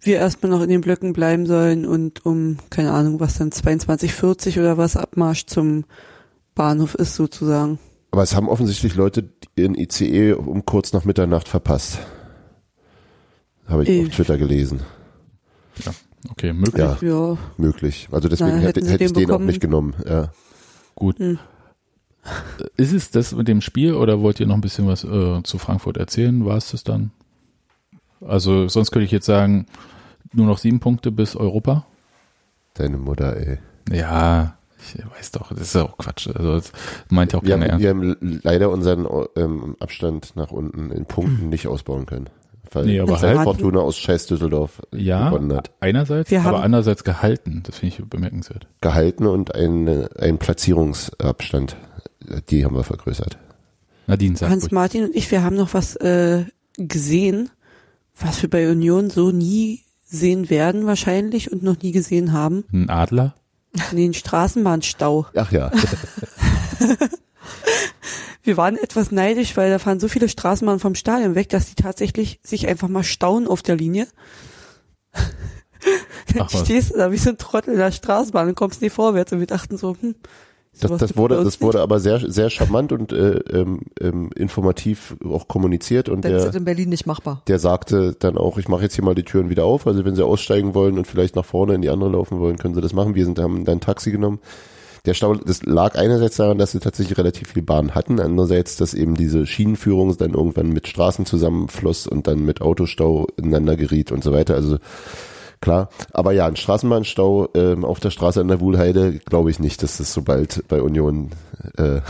wir 0.00 0.16
erstmal 0.18 0.50
noch 0.50 0.62
in 0.62 0.68
den 0.68 0.80
Blöcken 0.80 1.12
bleiben 1.12 1.46
sollen 1.46 1.84
und 1.84 2.24
um, 2.24 2.58
keine 2.70 2.92
Ahnung, 2.92 3.20
was 3.20 3.38
dann 3.38 3.50
22.40 3.50 4.58
oder 4.58 4.78
was 4.78 4.96
Abmarsch 4.96 5.46
zum 5.46 5.84
Bahnhof 6.54 6.94
ist 6.94 7.14
sozusagen. 7.14 7.78
Aber 8.10 8.22
es 8.22 8.34
haben 8.34 8.48
offensichtlich 8.48 8.94
Leute 8.94 9.28
ihren 9.56 9.74
ICE 9.74 10.32
um 10.32 10.64
kurz 10.64 10.92
nach 10.92 11.04
Mitternacht 11.04 11.46
verpasst. 11.48 11.98
Habe 13.66 13.82
ich 13.82 13.88
Eh. 13.88 14.06
auf 14.06 14.14
Twitter 14.14 14.38
gelesen. 14.38 14.80
Okay, 16.30 16.52
möglich. 16.52 17.00
Ja, 17.02 17.30
Ja, 17.30 17.38
möglich. 17.56 18.08
Also 18.10 18.28
deswegen 18.28 18.56
Na, 18.56 18.62
hätte, 18.62 18.80
hätte 18.86 19.04
ich 19.04 19.12
den 19.12 19.26
den 19.26 19.30
auch 19.30 19.38
nicht 19.40 19.60
genommen. 19.60 19.94
Ja. 20.06 20.30
Gut. 20.94 21.18
Hm. 21.18 21.38
Ist 22.76 22.92
es 22.92 23.10
das 23.10 23.32
mit 23.34 23.48
dem 23.48 23.60
Spiel 23.60 23.94
oder 23.94 24.20
wollt 24.20 24.38
ihr 24.40 24.46
noch 24.46 24.54
ein 24.56 24.60
bisschen 24.60 24.86
was 24.86 25.04
äh, 25.04 25.42
zu 25.44 25.58
Frankfurt 25.58 25.96
erzählen? 25.96 26.44
War 26.44 26.56
es 26.56 26.72
das 26.72 26.84
dann? 26.84 27.10
Also 28.20 28.68
sonst 28.68 28.90
könnte 28.90 29.06
ich 29.06 29.12
jetzt 29.12 29.26
sagen, 29.26 29.66
nur 30.32 30.46
noch 30.46 30.58
sieben 30.58 30.80
Punkte 30.80 31.10
bis 31.10 31.36
Europa. 31.36 31.86
Deine 32.74 32.98
Mutter, 32.98 33.36
ey. 33.36 33.58
Ja, 33.90 34.58
ich 34.78 34.94
weiß 35.04 35.32
doch, 35.32 35.50
das 35.50 35.60
ist 35.60 35.74
ja 35.74 35.82
auch 35.84 35.96
Quatsch. 35.96 36.28
Also 36.28 36.54
das 36.54 36.72
meint 37.08 37.32
ja 37.32 37.38
auch 37.38 37.42
Wir 37.44 37.56
keiner 37.56 37.72
haben, 37.72 37.82
ernst. 37.82 37.82
wir 37.82 37.90
haben 37.90 38.40
leider 38.42 38.70
unseren 38.70 39.06
ähm, 39.36 39.76
Abstand 39.80 40.36
nach 40.36 40.50
unten 40.50 40.90
in 40.90 41.06
Punkten 41.06 41.48
nicht 41.48 41.66
ausbauen 41.66 42.06
können. 42.06 42.28
Weil 42.72 42.84
Nee, 42.86 43.00
aber 43.00 43.20
halt 43.20 43.40
Fortuna 43.42 43.80
aus 43.80 43.96
Scheiß 43.96 44.26
Düsseldorf 44.26 44.82
Ja, 44.94 45.30
gewonnen 45.30 45.54
hat. 45.56 45.70
einerseits, 45.80 46.30
Wir 46.30 46.40
aber 46.40 46.58
haben- 46.58 46.64
andererseits 46.64 47.02
gehalten. 47.04 47.62
Das 47.66 47.78
finde 47.78 47.96
ich 47.98 48.04
bemerkenswert. 48.04 48.66
Gehalten 48.80 49.26
und 49.26 49.54
ein, 49.54 50.06
ein 50.18 50.38
Platzierungsabstand, 50.38 51.76
die 52.50 52.64
haben 52.64 52.74
wir 52.76 52.84
vergrößert. 52.84 53.38
Nadine 54.06 54.36
sagt 54.36 54.52
ruhig. 54.52 54.62
Hans-Martin 54.62 55.04
und 55.04 55.16
ich, 55.16 55.30
wir 55.30 55.42
haben 55.42 55.56
noch 55.56 55.74
was 55.74 55.96
äh, 55.96 56.44
gesehen, 56.76 57.50
was 58.20 58.42
wir 58.42 58.50
bei 58.50 58.70
Union 58.70 59.10
so 59.10 59.30
nie 59.30 59.82
sehen 60.04 60.48
werden 60.50 60.86
wahrscheinlich 60.86 61.52
und 61.52 61.62
noch 61.62 61.80
nie 61.82 61.92
gesehen 61.92 62.32
haben. 62.32 62.64
ein 62.72 62.88
Adler. 62.90 63.34
Den 63.92 64.14
Straßenbahnstau. 64.14 65.26
Ach 65.36 65.52
ja, 65.52 65.70
Wir 68.42 68.56
waren 68.56 68.76
etwas 68.76 69.10
neidisch, 69.10 69.56
weil 69.56 69.70
da 69.70 69.78
fahren 69.78 70.00
so 70.00 70.08
viele 70.08 70.28
Straßenbahnen 70.28 70.80
vom 70.80 70.94
Stadion 70.94 71.34
weg, 71.34 71.48
dass 71.50 71.66
die 71.66 71.74
tatsächlich 71.74 72.40
sich 72.42 72.66
einfach 72.66 72.88
mal 72.88 73.04
stauen 73.04 73.46
auf 73.46 73.62
der 73.62 73.76
Linie. 73.76 74.06
Dann 76.34 76.42
Ach 76.42 76.50
stehst 76.50 76.92
du 76.92 76.98
da 76.98 77.12
wie 77.12 77.18
so 77.18 77.30
ein 77.30 77.38
Trottel 77.38 77.74
in 77.74 77.78
der 77.78 77.92
Straßenbahn 77.92 78.48
und 78.48 78.54
kommst 78.54 78.82
nicht 78.82 78.92
vorwärts 78.92 79.32
und 79.32 79.40
wir 79.40 79.46
dachten 79.46 79.76
so, 79.76 79.96
hm, 80.00 80.14
das, 80.80 80.96
das 80.96 81.16
wurde, 81.16 81.42
das 81.42 81.60
wurde 81.60 81.80
aber 81.80 81.98
sehr, 81.98 82.20
sehr 82.30 82.50
charmant 82.50 82.92
und 82.92 83.12
äh, 83.12 83.38
ähm, 83.50 83.80
ähm, 84.00 84.30
informativ 84.36 85.16
auch 85.24 85.48
kommuniziert 85.48 86.08
und 86.08 86.24
Dann 86.24 86.32
ist 86.32 86.38
der, 86.38 86.46
das 86.46 86.56
in 86.56 86.64
Berlin 86.64 86.88
nicht 86.88 87.06
machbar. 87.06 87.42
der 87.48 87.58
sagte 87.58 88.14
dann 88.18 88.38
auch, 88.38 88.58
ich 88.58 88.68
mache 88.68 88.82
jetzt 88.82 88.94
hier 88.94 89.04
mal 89.04 89.14
die 89.14 89.24
Türen 89.24 89.50
wieder 89.50 89.64
auf. 89.64 89.86
Also 89.86 90.04
wenn 90.04 90.14
Sie 90.14 90.24
aussteigen 90.24 90.74
wollen 90.74 90.98
und 90.98 91.06
vielleicht 91.06 91.34
nach 91.36 91.44
vorne 91.44 91.74
in 91.74 91.82
die 91.82 91.90
andere 91.90 92.10
laufen 92.10 92.38
wollen, 92.38 92.58
können 92.58 92.74
Sie 92.74 92.80
das 92.80 92.92
machen. 92.92 93.14
Wir 93.14 93.24
sind 93.24 93.38
haben 93.38 93.64
dann 93.64 93.78
ein 93.78 93.80
Taxi 93.80 94.12
genommen. 94.12 94.38
Der 95.06 95.14
Stau, 95.14 95.34
das 95.34 95.62
lag 95.62 95.96
einerseits 95.96 96.36
daran, 96.36 96.58
dass 96.58 96.72
sie 96.72 96.80
tatsächlich 96.80 97.18
relativ 97.18 97.52
viel 97.52 97.62
Bahn 97.62 97.94
hatten, 97.94 98.20
andererseits, 98.20 98.76
dass 98.76 98.94
eben 98.94 99.14
diese 99.14 99.46
Schienenführung 99.46 100.16
dann 100.16 100.34
irgendwann 100.34 100.68
mit 100.68 100.88
Straßen 100.88 101.26
zusammenfloss 101.26 102.06
und 102.06 102.26
dann 102.26 102.44
mit 102.44 102.60
Autostau 102.60 103.26
ineinander 103.36 103.76
geriet 103.76 104.12
und 104.12 104.24
so 104.24 104.32
weiter. 104.32 104.54
Also 104.54 104.78
klar, 105.60 105.88
aber 106.12 106.32
ja, 106.32 106.46
ein 106.46 106.56
Straßenbahnstau 106.56 107.48
ähm, 107.54 107.84
auf 107.84 108.00
der 108.00 108.10
Straße 108.10 108.40
an 108.40 108.48
der 108.48 108.60
Wuhlheide, 108.60 109.18
glaube 109.18 109.50
ich 109.50 109.58
nicht, 109.58 109.82
dass 109.82 109.98
das 109.98 110.12
so 110.12 110.22
bald 110.22 110.64
bei 110.68 110.82
Union 110.82 111.30
äh, 111.76 112.00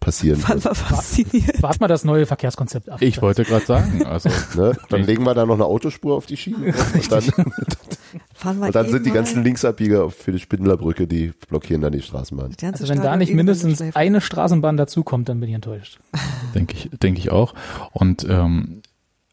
passieren 0.00 0.42
wird. 0.48 0.64
wir 0.64 0.74
faszinierend. 0.74 1.62
Wart 1.62 1.80
mal 1.80 1.86
das 1.86 2.04
neue 2.04 2.26
Verkehrskonzept 2.26 2.88
ab. 2.88 3.02
Ich 3.02 3.20
wollte 3.22 3.44
gerade 3.44 3.66
sagen, 3.66 4.04
also 4.06 4.30
Ne? 4.56 4.76
Dann 4.88 5.02
legen 5.04 5.24
wir 5.24 5.34
da 5.34 5.46
noch 5.46 5.54
eine 5.54 5.66
Autospur 5.66 6.16
auf 6.16 6.26
die 6.26 6.36
Schiene 6.36 6.74
und 6.94 7.12
dann, 7.12 7.24
und 8.44 8.74
dann 8.74 8.88
sind 8.88 9.06
die 9.06 9.10
ganzen 9.10 9.42
Linksabbieger 9.44 10.04
auf- 10.04 10.14
für 10.14 10.32
die 10.32 10.38
Spindlerbrücke, 10.38 11.06
die 11.06 11.32
blockieren 11.48 11.82
dann 11.82 11.92
die 11.92 12.02
Straßenbahn. 12.02 12.52
ganze 12.60 12.82
Also 12.82 12.88
wenn 12.88 12.98
da 12.98 13.02
Stadion 13.04 13.18
nicht 13.18 13.34
mindestens 13.34 13.78
schläft. 13.78 13.96
eine 13.96 14.20
Straßenbahn 14.20 14.76
dazukommt, 14.76 15.28
dann 15.28 15.40
bin 15.40 15.48
ich 15.48 15.54
enttäuscht. 15.54 15.98
denke 16.54 16.74
ich, 16.74 16.90
denke 17.00 17.18
ich 17.20 17.30
auch. 17.30 17.54
Und 17.92 18.24
ähm, 18.28 18.82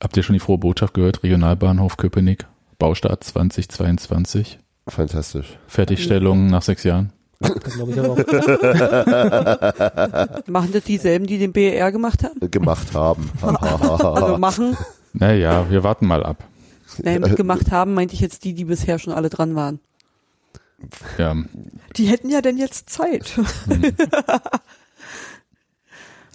habt 0.02 0.18
ihr 0.18 0.24
schon 0.24 0.34
die 0.34 0.40
frohe 0.40 0.58
Botschaft 0.58 0.94
gehört? 0.94 1.24
Regionalbahnhof 1.24 1.98
Köpenick, 1.98 2.46
Baustart 2.80 3.24
2022, 3.24 4.60
Fantastisch. 4.88 5.58
Fertigstellung 5.68 6.48
nach 6.48 6.62
sechs 6.62 6.84
Jahren. 6.84 7.12
Das 7.40 7.76
glaube 7.76 7.92
ich 7.92 8.00
auch. 8.00 8.18
Machen 10.48 10.70
das 10.74 10.84
dieselben, 10.86 11.28
die 11.28 11.38
den 11.38 11.52
BER 11.54 11.92
gemacht 11.92 12.24
haben? 12.24 12.40
Gemacht 12.52 12.94
haben. 12.94 13.30
Also 13.42 14.38
machen? 14.38 14.76
Naja, 15.14 15.66
wir 15.70 15.84
warten 15.84 16.08
mal 16.08 16.24
ab. 16.24 16.44
Nein, 17.04 17.22
mit 17.22 17.36
gemacht 17.36 17.72
haben 17.72 17.94
meinte 17.94 18.14
ich 18.14 18.22
jetzt 18.22 18.44
die, 18.44 18.54
die 18.54 18.66
bisher 18.66 19.00
schon 19.00 19.14
alle 19.14 19.30
dran 19.30 19.56
waren. 19.56 19.80
Ja, 21.18 21.36
Die 21.96 22.06
hätten 22.06 22.30
ja 22.30 22.42
denn 22.42 22.58
jetzt 22.58 22.90
Zeit. 22.90 23.34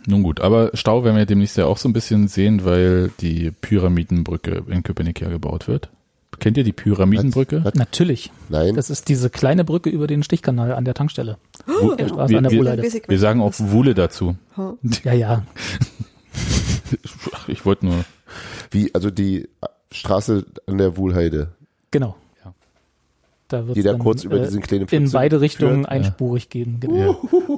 nun 0.06 0.22
gut. 0.22 0.40
Aber 0.40 0.70
Stau 0.74 1.04
werden 1.04 1.16
wir 1.16 1.26
demnächst 1.26 1.56
ja 1.56 1.66
auch 1.66 1.78
so 1.78 1.88
ein 1.88 1.92
bisschen 1.92 2.28
sehen, 2.28 2.64
weil 2.64 3.10
die 3.20 3.50
Pyramidenbrücke 3.52 4.64
in 4.68 4.82
Köpenick 4.82 5.20
ja 5.20 5.28
gebaut 5.28 5.68
wird. 5.68 5.90
Kennt 6.40 6.56
ihr 6.56 6.64
die 6.64 6.72
Pyramidenbrücke? 6.72 7.64
Was? 7.64 7.74
Natürlich. 7.74 8.32
Nein, 8.48 8.74
Das 8.74 8.90
ist 8.90 9.08
diese 9.08 9.30
kleine 9.30 9.64
Brücke 9.64 9.90
über 9.90 10.08
den 10.08 10.24
Stichkanal 10.24 10.72
an 10.72 10.84
der 10.84 10.94
Tankstelle. 10.94 11.38
Wu- 11.66 11.94
Der 11.94 12.08
Straße 12.08 12.30
wir, 12.30 12.38
an 12.38 12.44
der 12.44 12.52
wir, 12.52 13.02
wir 13.08 13.18
sagen 13.18 13.40
auch. 13.40 13.52
Wule 13.58 13.94
dazu. 13.94 14.34
Ja, 15.04 15.12
ja. 15.12 15.44
Ach, 17.32 17.48
Ich 17.48 17.64
wollte 17.64 17.86
nur. 17.86 18.04
wie, 18.72 18.92
also 18.94 19.10
die 19.10 19.48
Straße 19.92 20.44
an 20.66 20.78
der 20.78 20.96
Wuhlheide, 20.96 21.48
Genau. 21.90 22.16
Ja. 23.52 23.58
Da 23.60 23.66
wird 23.66 23.76
die 23.76 23.82
da 23.82 23.94
kurz 23.94 24.24
über 24.24 24.38
diesen 24.38 24.60
kleinen 24.62 24.86
in 24.90 25.10
beide 25.10 25.40
Richtungen 25.40 25.80
führt. 25.80 25.88
einspurig 25.90 26.48
gehen. 26.48 26.78
Genau. 26.80 26.96
Ja. 26.96 27.08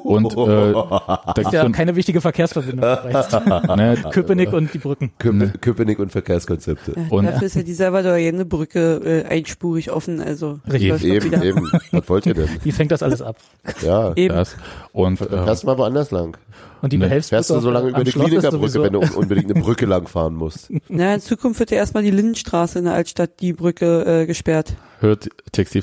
Und 0.02 0.32
äh, 0.32 0.36
da 0.36 1.24
Ist 1.28 1.34
gibt's 1.36 1.52
ja 1.52 1.68
keine 1.70 1.96
wichtige 1.96 2.20
Verkehrsverbindung. 2.20 2.84
ne, 3.76 3.96
Köpenick 4.10 4.52
und 4.52 4.72
die 4.74 4.78
Brücken. 4.78 5.12
Köp 5.18 5.60
Köpenick 5.62 5.98
und 5.98 6.10
Verkehrskonzepte. 6.12 6.92
Ja, 6.96 7.02
Und- 7.10 7.26
dafür 7.26 7.46
ist 7.46 7.56
ja 7.56 7.62
die 7.62 7.74
Salvadorienne 7.74 8.44
Brücke 8.44 9.00
äh, 9.04 9.24
einspurig 9.24 9.90
offen, 9.90 10.20
also 10.20 10.60
Eben, 10.70 11.00
wieder. 11.02 11.42
eben. 11.42 11.70
Was 11.92 12.08
wollt 12.08 12.26
ihr 12.26 12.34
denn? 12.34 12.48
Die 12.64 12.72
fängt 12.72 12.90
das 12.90 13.02
alles 13.02 13.22
ab. 13.22 13.36
Ja, 13.82 14.12
Eben. 14.16 14.34
das. 14.34 14.56
Und 14.92 15.20
äh, 15.20 15.26
fährst 15.26 15.64
mal 15.64 15.78
woanders 15.78 16.10
lang. 16.10 16.36
Und 16.82 16.92
die 16.92 16.98
Ne, 16.98 17.08
Fährst 17.22 17.48
du 17.48 17.60
so 17.60 17.70
lange 17.70 17.88
über 17.88 18.04
die 18.04 18.12
Klinikerbrücke, 18.12 18.82
wenn 18.82 18.92
du 18.92 19.00
unbedingt 19.16 19.50
eine 19.50 19.62
Brücke 19.62 19.86
lang 19.86 20.06
fahren 20.06 20.34
musst. 20.34 20.70
Na, 20.90 21.14
in 21.14 21.20
Zukunft 21.22 21.58
wird 21.60 21.70
ja 21.70 21.78
erstmal 21.78 22.02
die 22.02 22.10
Lindenstraße 22.10 22.78
in 22.78 22.84
der 22.84 22.92
Altstadt, 22.94 23.40
die 23.40 23.54
Brücke, 23.54 24.22
äh, 24.22 24.26
gesperrt. 24.26 24.74
hört 25.00 25.28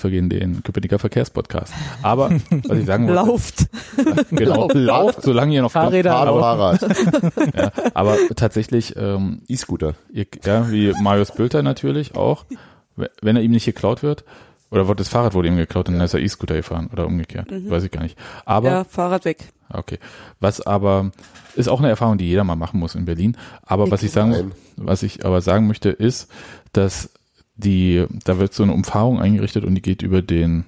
Textilvergehen 0.01 0.29
den 0.29 0.63
Köpenicker 0.63 0.99
Verkehrspodcast. 0.99 1.73
Aber 2.01 2.31
was 2.31 2.77
ich 2.77 2.85
sagen 2.85 3.07
wollte, 3.07 3.21
Lauft. 3.21 3.67
genau, 4.31 4.67
lauft, 4.73 5.21
solange 5.21 5.53
ihr 5.53 5.61
noch 5.61 5.71
Fahrräder 5.71 6.11
Fahrrad, 6.11 6.81
Ja, 7.55 7.71
aber 7.93 8.17
tatsächlich, 8.35 8.95
ähm, 8.97 9.41
E-Scooter. 9.47 9.93
ja, 10.11 10.71
wie 10.71 10.93
Marius 11.01 11.31
Bülter 11.31 11.61
natürlich 11.63 12.15
auch, 12.15 12.45
wenn 12.95 13.35
er 13.35 13.41
ihm 13.41 13.51
nicht 13.51 13.65
geklaut 13.65 14.03
wird, 14.03 14.23
oder 14.71 14.95
das 14.95 15.09
Fahrrad 15.09 15.33
wurde 15.33 15.49
ihm 15.49 15.57
geklaut, 15.57 15.87
dann 15.87 15.99
ist 15.99 16.13
er 16.13 16.21
E-Scooter 16.21 16.55
gefahren 16.55 16.89
oder 16.91 17.05
umgekehrt, 17.05 17.47
weiß 17.51 17.83
ich 17.83 17.91
gar 17.91 18.03
nicht. 18.03 18.17
Aber 18.45 18.69
ja, 18.69 18.83
Fahrrad 18.83 19.25
weg. 19.25 19.49
Okay. 19.69 19.99
Was 20.39 20.59
aber 20.61 21.11
ist 21.55 21.69
auch 21.69 21.79
eine 21.79 21.89
Erfahrung, 21.89 22.17
die 22.17 22.25
jeder 22.25 22.43
mal 22.43 22.55
machen 22.55 22.79
muss 22.79 22.95
in 22.95 23.05
Berlin. 23.05 23.37
Aber 23.63 23.89
was 23.91 24.03
ich 24.03 24.11
sagen, 24.11 24.51
was 24.75 25.03
ich 25.03 25.25
aber 25.25 25.41
sagen 25.41 25.67
möchte, 25.67 25.89
ist, 25.89 26.29
dass 26.73 27.09
die, 27.63 28.05
da 28.25 28.39
wird 28.39 28.53
so 28.53 28.63
eine 28.63 28.73
Umfahrung 28.73 29.19
eingerichtet 29.19 29.63
und 29.65 29.75
die 29.75 29.81
geht 29.81 30.01
über 30.01 30.21
den, 30.21 30.65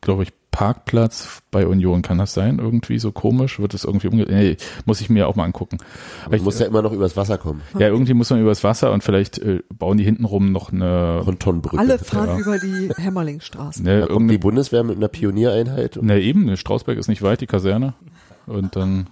glaube 0.00 0.24
ich, 0.24 0.32
Parkplatz 0.52 1.42
bei 1.52 1.64
Union. 1.66 2.02
Kann 2.02 2.18
das 2.18 2.34
sein? 2.34 2.58
Irgendwie 2.58 2.98
so 2.98 3.12
komisch? 3.12 3.60
Wird 3.60 3.72
das 3.72 3.84
irgendwie 3.84 4.08
umge... 4.08 4.24
Nee, 4.24 4.56
muss 4.84 5.00
ich 5.00 5.08
mir 5.08 5.28
auch 5.28 5.36
mal 5.36 5.44
angucken. 5.44 5.78
Aber 6.24 6.30
Du 6.32 6.36
ich, 6.38 6.42
musst 6.42 6.58
ja 6.58 6.66
immer 6.66 6.82
noch 6.82 6.92
übers 6.92 7.16
Wasser 7.16 7.38
kommen. 7.38 7.62
ja, 7.78 7.86
irgendwie 7.86 8.14
muss 8.14 8.30
man 8.30 8.40
übers 8.40 8.64
Wasser 8.64 8.92
und 8.92 9.04
vielleicht 9.04 9.38
äh, 9.38 9.60
bauen 9.78 9.96
die 9.96 10.04
hintenrum 10.04 10.50
noch 10.50 10.72
eine, 10.72 11.22
Pontonbrücke. 11.24 11.78
Alle 11.78 11.98
fahren 11.98 12.30
Ja. 12.30 12.38
über 12.38 12.58
die 12.58 12.90
Hämmerlingstraße. 12.96 13.82
ne, 13.84 14.00
Da 14.00 14.06
kommt 14.08 14.28
die 14.30 14.38
Bundeswehr 14.38 14.82
mit 14.82 14.96
einer 14.96 15.08
Pioniereinheit. 15.08 15.96
und- 15.96 16.06
ne, 16.06 16.20
eben, 16.20 16.46
ne, 16.46 16.56
Strausberg 16.56 16.98
ist 16.98 17.06
nicht 17.08 17.22
weit, 17.22 17.40
die 17.40 17.46
Kaserne. 17.46 17.94
Und 18.46 18.74
dann, 18.74 19.06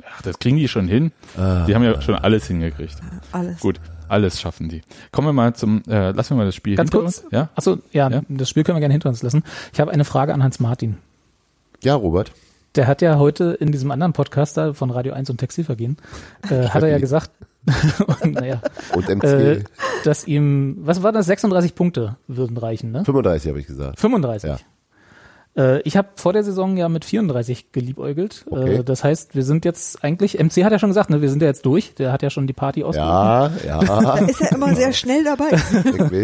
ja, 0.00 0.08
das 0.22 0.38
kriegen 0.38 0.56
die 0.56 0.68
schon 0.68 0.88
hin. 0.88 1.12
Die 1.36 1.74
haben 1.74 1.84
ja 1.84 2.00
schon 2.00 2.14
alles 2.14 2.46
hingekriegt. 2.46 2.96
Alles. 3.32 3.60
Gut, 3.60 3.78
alles 4.08 4.40
schaffen 4.40 4.68
die. 4.68 4.82
Kommen 5.12 5.28
wir 5.28 5.32
mal 5.32 5.54
zum, 5.54 5.82
äh, 5.88 6.10
lassen 6.12 6.30
wir 6.30 6.36
mal 6.38 6.46
das 6.46 6.54
Spiel 6.54 6.76
Ganz 6.76 6.90
hinter 6.90 7.04
kurz. 7.04 7.18
uns. 7.20 7.32
Ja? 7.32 7.48
Achso, 7.54 7.78
ja, 7.92 8.08
Ja. 8.10 8.22
das 8.28 8.48
Spiel 8.48 8.64
können 8.64 8.76
wir 8.76 8.80
gerne 8.80 8.92
hinter 8.94 9.08
uns 9.08 9.22
lassen. 9.22 9.42
Ich 9.72 9.80
habe 9.80 9.90
eine 9.90 10.04
Frage 10.04 10.34
an 10.34 10.42
Hans 10.42 10.60
Martin. 10.60 10.96
Ja, 11.82 11.94
Robert. 11.94 12.32
Der 12.74 12.86
hat 12.86 13.00
ja 13.02 13.18
heute 13.18 13.56
in 13.60 13.72
diesem 13.72 13.90
anderen 13.90 14.12
Podcast 14.12 14.56
da 14.56 14.72
von 14.74 14.90
Radio 14.90 15.12
1 15.14 15.30
und 15.30 15.38
Textilvergehen, 15.38 15.96
äh, 16.50 16.68
hat 16.68 16.82
er 16.82 16.88
ja 16.90 16.98
gesagt, 16.98 17.30
und, 18.22 18.34
naja, 18.34 18.60
Und 18.94 19.08
MC. 19.08 19.24
äh, 19.24 19.64
dass 20.04 20.26
ihm, 20.26 20.76
was 20.80 21.02
war 21.02 21.12
das, 21.12 21.26
36 21.26 21.74
Punkte 21.74 22.16
würden 22.28 22.56
reichen, 22.56 22.92
ne? 22.92 23.04
35 23.04 23.48
habe 23.50 23.60
ich 23.60 23.66
gesagt. 23.66 23.98
35. 24.00 24.50
Ja. 24.50 24.58
Äh, 25.58 25.80
ich 25.82 25.96
habe 25.96 26.08
vor 26.14 26.32
der 26.32 26.44
Saison 26.44 26.76
ja 26.76 26.88
mit 26.88 27.04
34 27.04 27.72
geliebäugelt. 27.72 28.46
Okay. 28.48 28.76
Äh, 28.76 28.84
das 28.84 29.02
heißt, 29.04 29.34
wir 29.34 29.42
sind 29.42 29.64
jetzt 29.64 30.04
eigentlich, 30.04 30.38
MC 30.38 30.64
hat 30.64 30.72
ja 30.72 30.78
schon 30.78 30.90
gesagt, 30.90 31.10
ne, 31.10 31.20
wir 31.20 31.28
sind 31.28 31.42
ja 31.42 31.48
jetzt 31.48 31.66
durch. 31.66 31.94
Der 31.94 32.12
hat 32.12 32.22
ja 32.22 32.30
schon 32.30 32.46
die 32.46 32.52
Party 32.52 32.84
ausgerufen. 32.84 33.12
Ja, 33.12 33.50
ja. 33.66 33.80
Da 33.80 34.18
ist 34.18 34.40
er 34.40 34.52
immer 34.52 34.74
sehr 34.74 34.92
schnell 34.92 35.24
dabei. 35.24 35.50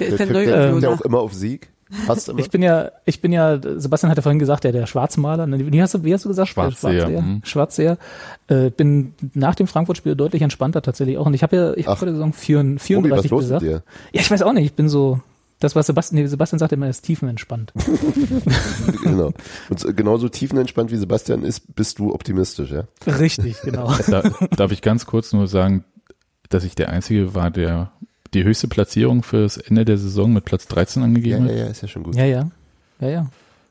Der 0.00 0.08
ist 0.08 0.18
Der 0.18 0.80
ja 0.80 0.88
auch 0.88 1.00
immer 1.02 1.18
auf 1.18 1.32
Sieg. 1.32 1.70
Passt 2.06 2.28
immer. 2.28 2.40
Ich 2.40 2.50
bin 2.50 2.62
ja, 2.62 2.90
ich 3.04 3.20
bin 3.20 3.30
ja, 3.30 3.60
Sebastian 3.76 4.10
hat 4.10 4.16
ja 4.16 4.22
vorhin 4.22 4.40
gesagt, 4.40 4.64
der, 4.64 4.72
der 4.72 4.86
Schwarzmaler, 4.86 5.46
ne, 5.46 5.70
wie 5.72 5.82
hast 5.82 5.94
du, 5.94 6.02
wie 6.02 6.12
hast 6.12 6.24
du 6.24 6.28
gesagt? 6.28 6.48
Schwarzseher, 6.48 7.02
Schwarzseher. 7.02 7.22
mhm. 7.22 7.40
Schwarzseher. 7.44 7.98
Äh, 8.48 8.70
bin 8.70 9.14
nach 9.34 9.54
dem 9.54 9.68
Frankfurt-Spiel 9.68 10.16
deutlich 10.16 10.42
entspannter 10.42 10.82
tatsächlich 10.82 11.16
auch. 11.18 11.26
Und 11.26 11.34
ich 11.34 11.44
habe 11.44 11.54
ja, 11.54 11.74
ich 11.74 11.86
habe 11.86 11.96
vor 11.96 12.06
der 12.06 12.14
Saison 12.14 12.32
34, 12.32 12.96
Robi, 12.96 13.10
was 13.10 13.20
34 13.20 13.30
los 13.30 13.40
gesagt. 13.42 13.62
mit 13.62 13.70
dir? 13.70 13.82
Ja, 14.12 14.20
ich 14.20 14.30
weiß 14.30 14.42
auch 14.42 14.52
nicht, 14.52 14.64
ich 14.64 14.74
bin 14.74 14.88
so, 14.88 15.20
das 15.60 15.74
was 15.74 15.86
Sebastian, 15.86 16.20
nee, 16.22 16.26
Sebastian 16.28 16.58
sagt 16.58 16.72
immer, 16.72 16.86
er 16.86 16.90
ist 16.90 17.02
tiefenentspannt. 17.02 17.72
genau. 19.02 19.32
Und 19.70 19.80
so- 19.80 19.92
genauso 19.94 20.28
tiefenentspannt 20.28 20.90
wie 20.90 20.96
Sebastian 20.96 21.42
ist, 21.42 21.74
bist 21.74 21.98
du 21.98 22.12
optimistisch, 22.14 22.70
ja? 22.70 22.84
Richtig, 23.06 23.60
genau. 23.62 23.92
Da, 24.08 24.22
darf 24.56 24.72
ich 24.72 24.82
ganz 24.82 25.06
kurz 25.06 25.32
nur 25.32 25.46
sagen, 25.48 25.84
dass 26.48 26.64
ich 26.64 26.74
der 26.74 26.90
Einzige 26.90 27.34
war, 27.34 27.50
der 27.50 27.92
die 28.34 28.44
höchste 28.44 28.68
Platzierung 28.68 29.22
fürs 29.22 29.56
Ende 29.56 29.84
der 29.84 29.98
Saison 29.98 30.32
mit 30.32 30.44
Platz 30.44 30.66
13 30.68 31.02
Ja, 31.02 31.06
angegeben 31.06 31.46
ja, 31.46 31.52
hat? 31.52 31.58
ja, 31.58 31.66
ist 31.66 31.82
ja 31.82 31.88
schon 31.88 32.02
gut. 32.02 32.14
Ja, 32.14 32.24
ja. 32.24 32.50
Ja, 33.00 33.08
ja. 33.08 33.26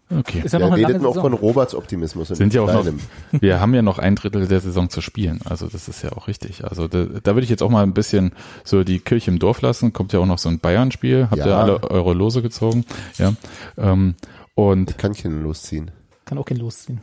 Okay. 0.10 0.42
Ist 0.44 0.52
ja 0.54 0.60
Wir 0.60 0.72
redeten 0.72 1.04
auch 1.06 1.16
Saison. 1.16 1.32
von 1.32 1.34
Roberts 1.34 1.74
Optimismus. 1.74 2.30
im 2.30 2.36
Sind 2.36 2.54
ja 2.54 2.62
auch 2.62 2.72
noch, 2.72 2.86
wir 3.32 3.60
haben 3.60 3.74
ja 3.74 3.82
noch 3.82 3.98
ein 3.98 4.16
Drittel 4.16 4.48
der 4.48 4.60
Saison 4.60 4.90
zu 4.90 5.02
spielen. 5.02 5.40
Also 5.46 5.68
das 5.68 5.88
ist 5.88 6.04
ja 6.04 6.12
auch 6.12 6.28
richtig. 6.28 6.64
Also 6.64 6.88
da, 6.88 7.06
da 7.06 7.34
würde 7.36 7.44
ich 7.44 7.50
jetzt 7.50 7.64
auch 7.64 7.72
mal 7.72 7.82
ein 7.82 7.94
bisschen 7.96 8.32
so 8.64 8.84
die 8.84 9.00
Kirche 9.00 9.32
im 9.32 9.40
Dorf 9.40 9.62
lassen. 9.62 9.94
Kommt 9.94 10.14
ja 10.14 10.20
auch 10.20 10.28
noch 10.28 10.38
so 10.38 10.48
ein 10.50 10.60
Bayern-Spiel. 10.60 11.28
Habt 11.32 11.38
Ja. 11.38 11.48
ihr 11.48 11.58
alle 11.58 11.84
eure 11.90 12.14
Lose 12.14 12.44
gezogen? 12.44 12.86
Ja. 13.18 13.34
Ähm, 13.78 14.14
und 14.54 14.98
Kann 15.00 15.12
ich 15.14 15.22
hin 15.22 15.42
losziehen. 15.42 15.90
Kann 16.26 16.38
auch 16.38 16.46
kein 16.46 16.58
losziehen. 16.58 17.02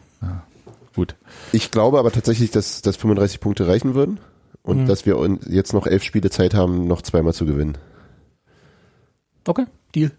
gut. 0.95 1.17
Ich 1.53 1.71
glaube 1.73 1.99
aber 1.99 2.13
tatsächlich, 2.13 2.51
dass, 2.53 2.83
dass 2.83 2.97
35 2.97 3.41
Punkte 3.41 3.67
reichen 3.67 3.95
würden 3.97 4.21
und 4.63 4.83
Mhm. 4.83 4.87
dass 4.87 5.07
wir 5.07 5.17
jetzt 5.49 5.73
noch 5.73 5.89
elf 5.89 6.05
Spiele 6.05 6.31
Zeit 6.31 6.55
haben, 6.55 6.87
noch 6.87 7.03
zweimal 7.03 7.35
zu 7.35 7.47
gewinnen. 7.47 7.77
Okay, 9.47 9.67
Deal. 9.95 10.13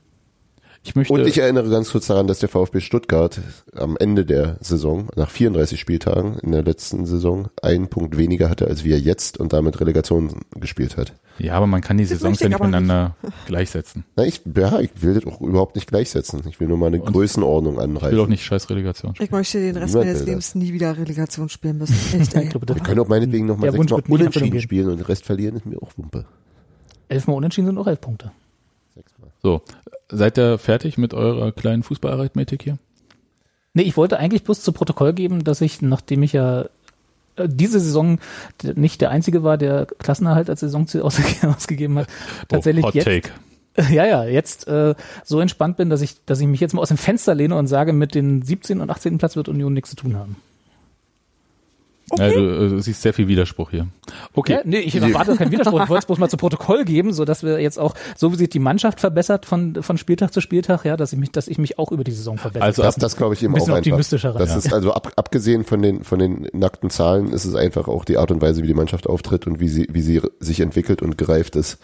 Ich 0.85 0.95
möchte, 0.95 1.13
Und 1.13 1.25
ich 1.25 1.37
erinnere 1.37 1.69
ganz 1.69 1.91
kurz 1.91 2.07
daran, 2.07 2.27
dass 2.27 2.39
der 2.39 2.49
VfB 2.49 2.81
Stuttgart 2.81 3.39
am 3.73 3.95
Ende 3.95 4.25
der 4.25 4.57
Saison, 4.59 5.07
nach 5.15 5.29
34 5.29 5.79
Spieltagen 5.79 6.37
in 6.39 6.51
der 6.51 6.61
letzten 6.61 7.05
Saison, 7.05 7.47
einen 7.61 7.87
Punkt 7.87 8.17
weniger 8.17 8.49
hatte, 8.49 8.67
als 8.67 8.83
wir 8.83 8.99
jetzt 8.99 9.37
und 9.39 9.53
damit 9.53 9.79
Relegation 9.79 10.41
gespielt 10.59 10.97
hat. 10.97 11.13
ja, 11.39 11.53
aber 11.55 11.67
man 11.67 11.79
kann 11.79 11.97
die 11.97 12.03
Das 12.03 12.11
Saisons 12.19 12.41
ja 12.41 12.47
ich 12.47 12.49
nicht 12.49 12.59
miteinander 12.59 13.15
gleichsetzen. 13.45 14.03
Na, 14.17 14.25
ich, 14.25 14.41
ja, 14.57 14.81
ich 14.81 14.89
will 15.01 15.13
das 15.13 15.25
auch 15.25 15.39
überhaupt 15.39 15.75
nicht 15.75 15.87
gleichsetzen. 15.87 16.41
Ich 16.49 16.59
will 16.59 16.67
nur 16.67 16.77
mal 16.77 16.87
eine 16.87 17.01
Und- 17.01 17.13
Größenordnung 17.13 17.75
Ich 17.75 17.77
will 17.79 17.83
anreißen. 17.85 18.19
auch 18.19 18.27
nicht 18.27 18.43
scheiß 18.43 18.69
Relegation 18.69 19.15
spielen. 19.15 19.25
Ich 19.27 19.31
möchte 19.31 19.59
den 19.61 19.77
Rest 19.77 19.93
Niemand 19.93 20.07
meines 20.11 20.25
Lebens 20.27 20.55
nie 20.55 20.73
wieder 20.73 20.97
Relegation 20.97 21.47
spielen 21.47 21.77
müssen. 21.77 21.93
Echt, 22.19 22.33
Ich 22.33 22.35
ey. 22.35 22.49
wir 22.53 22.75
können 22.83 22.99
auch 22.99 23.07
meinetwegen 23.07 23.45
noch 23.45 23.55
mal 23.55 23.71
Der 23.71 23.77
Wunsch 23.79 23.89
sechsmal 23.89 24.19
unentschieden 24.19 24.59
spielen 24.59 24.89
und 24.89 24.97
den 24.97 25.05
Rest 25.05 25.23
verlieren, 25.25 25.55
ist 25.55 25.65
mir 25.65 25.81
auch 25.81 25.91
Wumpe. 25.95 26.25
elfmal 27.07 27.37
unentschieden 27.37 27.67
sind 27.67 27.77
auch 27.77 27.87
elf 27.87 28.01
Punkte. 28.01 28.31
So, 29.45 29.61
seid 30.13 30.37
ihr 30.37 30.57
fertig 30.57 30.97
mit 30.97 31.13
eurer 31.13 31.51
kleinen 31.51 31.83
Fußballarithmetik 31.83 32.63
hier? 32.63 32.77
Nee, 33.73 33.83
ich 33.83 33.97
wollte 33.97 34.19
eigentlich 34.19 34.43
bloß 34.43 34.61
zu 34.61 34.71
Protokoll 34.71 35.13
geben, 35.13 35.43
dass 35.43 35.61
ich, 35.61 35.81
nachdem 35.81 36.23
ich 36.23 36.33
ja 36.33 36.65
äh, 37.35 37.47
diese 37.47 37.79
Saison 37.79 38.19
nicht 38.75 39.01
der 39.01 39.09
einzige 39.09 39.43
war, 39.43 39.57
der 39.57 39.87
Klassenerhalt 39.97 40.49
als 40.49 40.59
Saisonziel 40.59 41.01
ausge 41.03 41.23
ausgegeben 41.47 41.97
hat, 41.99 42.07
tatsächlich 42.47 42.85
oh, 42.85 42.87
Hot 42.89 42.95
jetzt, 42.95 43.05
Take. 43.05 43.29
ja, 43.91 44.05
ja, 44.05 44.25
jetzt 44.25 44.67
äh, 44.67 44.93
so 45.23 45.39
entspannt 45.39 45.77
bin, 45.77 45.89
dass 45.89 46.01
ich, 46.01 46.23
dass 46.25 46.39
ich 46.39 46.47
mich 46.47 46.59
jetzt 46.59 46.73
mal 46.73 46.81
aus 46.81 46.89
dem 46.89 46.97
Fenster 46.97 47.33
lehne 47.33 47.55
und 47.55 47.67
sage, 47.67 47.93
mit 47.93 48.13
den 48.13 48.43
17. 48.43 48.81
und 48.81 48.89
18. 48.89 49.17
Platz 49.17 49.35
wird 49.35 49.49
Union 49.49 49.73
nichts 49.73 49.89
zu 49.89 49.95
tun 49.95 50.15
haben. 50.15 50.35
Ja, 52.17 52.29
du, 52.29 52.65
äh, 52.65 52.69
du 52.69 52.79
siehst 52.79 53.01
sehr 53.01 53.13
viel 53.13 53.27
Widerspruch 53.27 53.71
hier. 53.71 53.87
Okay. 54.33 54.53
Ja, 54.53 54.61
nee, 54.65 54.79
ich 54.79 54.95
erwarte 54.95 55.35
keinen 55.35 55.51
Widerspruch. 55.51 55.83
Ich 55.83 55.89
wollte 55.89 56.01
es 56.01 56.05
bloß 56.05 56.19
mal 56.19 56.29
zu 56.29 56.37
Protokoll 56.37 56.83
geben, 56.85 57.13
so 57.13 57.25
dass 57.25 57.43
wir 57.43 57.59
jetzt 57.59 57.79
auch, 57.79 57.95
so 58.15 58.31
wie 58.31 58.35
sich 58.35 58.49
die 58.49 58.59
Mannschaft 58.59 58.99
verbessert 58.99 59.45
von, 59.45 59.81
von 59.81 59.97
Spieltag 59.97 60.33
zu 60.33 60.41
Spieltag, 60.41 60.83
ja, 60.85 60.97
dass 60.97 61.13
ich 61.13 61.19
mich, 61.19 61.31
dass 61.31 61.47
ich 61.47 61.57
mich 61.57 61.79
auch 61.79 61.91
über 61.91 62.03
die 62.03 62.11
Saison 62.11 62.37
verbessere. 62.37 62.65
Also 62.65 62.81
Das, 62.83 62.95
das 62.95 63.15
glaube 63.15 63.33
ich 63.35 63.41
eben 63.43 63.53
Ein 63.53 63.55
bisschen 63.55 63.71
auch 63.73 63.77
einfach. 63.77 63.91
optimistischer 63.91 64.33
Das 64.33 64.49
rein, 64.51 64.57
ist 64.57 64.73
also 64.73 64.93
ab, 64.93 65.13
abgesehen 65.15 65.63
von 65.63 65.81
den 65.81 66.03
von 66.03 66.19
den 66.19 66.47
nackten 66.53 66.89
Zahlen 66.89 67.31
ist 67.31 67.45
es 67.45 67.55
einfach 67.55 67.87
auch 67.87 68.05
die 68.05 68.17
Art 68.17 68.31
und 68.31 68.41
Weise, 68.41 68.63
wie 68.63 68.67
die 68.67 68.73
Mannschaft 68.73 69.07
auftritt 69.07 69.47
und 69.47 69.59
wie 69.59 69.69
sie 69.69 69.87
wie 69.91 70.01
sie 70.01 70.21
sich 70.39 70.59
entwickelt 70.59 71.01
und 71.01 71.17
gereift 71.17 71.55
ist. 71.55 71.77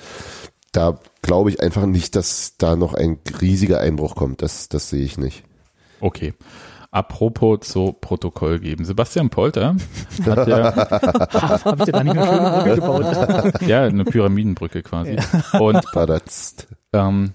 Da 0.74 1.00
glaube 1.22 1.50
ich 1.50 1.62
einfach 1.62 1.86
nicht, 1.86 2.16
dass 2.16 2.56
da 2.58 2.76
noch 2.76 2.94
ein 2.94 3.18
riesiger 3.42 3.80
Einbruch 3.80 4.16
kommt. 4.16 4.42
Das 4.42 4.70
das 4.70 4.90
sehe 4.90 5.04
ich 5.04 5.18
nicht. 5.18 5.44
Okay. 6.02 6.34
Apropos 6.92 7.60
zu 7.62 7.94
Protokoll 7.94 8.60
geben. 8.60 8.84
Sebastian 8.84 9.30
Polter 9.30 9.76
hat 10.26 10.48
ja, 10.48 10.76
Habe 11.66 11.78
ich 11.78 11.86
dir 11.86 11.92
da 11.92 12.04
nicht 12.04 12.18
eine 12.18 12.26
schöne 12.26 12.50
Brücke 12.50 12.76
gebaut? 12.76 13.62
ja 13.62 13.84
eine 13.84 14.06
Pyramidenbrücke 14.06 14.82
quasi. 14.82 15.18
Und 15.60 15.86
ähm, 16.94 17.34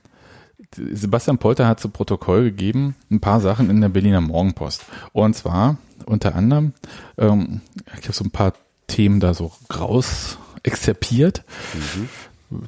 Sebastian 0.75 1.39
Polter 1.39 1.69
hat 1.69 1.79
zu 1.79 1.89
Protokoll 1.89 2.45
gegeben 2.45 2.97
ein 3.11 3.21
paar 3.21 3.41
Sachen 3.41 3.71
in 3.71 3.81
der 3.81 3.91
Berliner 3.91 4.21
Morgenpost. 4.21 4.85
Und 5.13 5.35
zwar 5.35 5.77
unter 6.05 6.35
anderem, 6.35 6.73
ähm, 7.17 7.61
ich 7.99 8.05
habe 8.05 8.13
so 8.13 8.25
ein 8.25 8.31
paar 8.31 8.55
Themen 8.89 9.21
da 9.21 9.35
so 9.35 9.53
raus 9.73 10.39
exerpiert. 10.65 11.45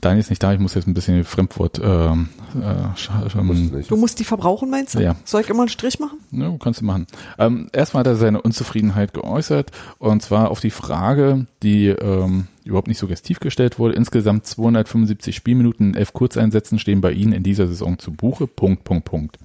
Daniel 0.01 0.21
ist 0.21 0.31
nicht 0.31 0.43
da, 0.43 0.53
ich 0.53 0.61
muss 0.61 0.75
jetzt 0.75 0.87
ein 0.87 0.95
bisschen 0.95 1.25
Fremdwort 1.25 1.81
ähm, 1.83 2.29
äh, 2.55 3.39
ähm. 3.39 3.85
Du 3.89 3.97
musst 3.97 4.19
die 4.19 4.25
verbrauchen, 4.25 4.71
meinst 4.71 4.95
du? 4.95 5.01
Ja. 5.01 5.17
Soll 5.25 5.43
ich 5.43 5.51
immer 5.51 5.61
einen 5.61 5.69
Strich 5.69 5.99
machen? 5.99 6.19
Ja, 6.31 6.55
kannst 6.59 6.81
du 6.81 6.85
machen. 6.85 7.07
Ähm, 7.39 7.69
erstmal 7.73 8.01
hat 8.01 8.07
er 8.07 8.17
seine 8.17 8.43
Unzufriedenheit 8.43 9.15
geäußert 9.15 9.71
und 9.99 10.23
zwar 10.23 10.51
auf 10.51 10.61
die 10.61 10.71
Frage, 10.71 11.47
die 11.63 11.89
ähm, 11.89 12.49
überhaupt 12.65 12.89
nicht 12.89 12.99
suggestiv 12.99 13.41
gestellt 13.41 13.79
wurde. 13.79 13.95
Insgesamt 13.95 14.47
275 14.47 15.35
Spielminuten 15.35 15.91
in 15.91 15.95
elf 15.95 16.13
Kurzeinsätzen 16.13 16.79
stehen 16.79 17.01
bei 17.01 17.13
Ihnen 17.13 17.33
in 17.33 17.43
dieser 17.43 17.67
Saison 17.67 17.99
zu 17.99 18.13
Buche. 18.13 18.47
Punkt, 18.47 18.85
Punkt, 18.85 19.05
Punkt. 19.05 19.39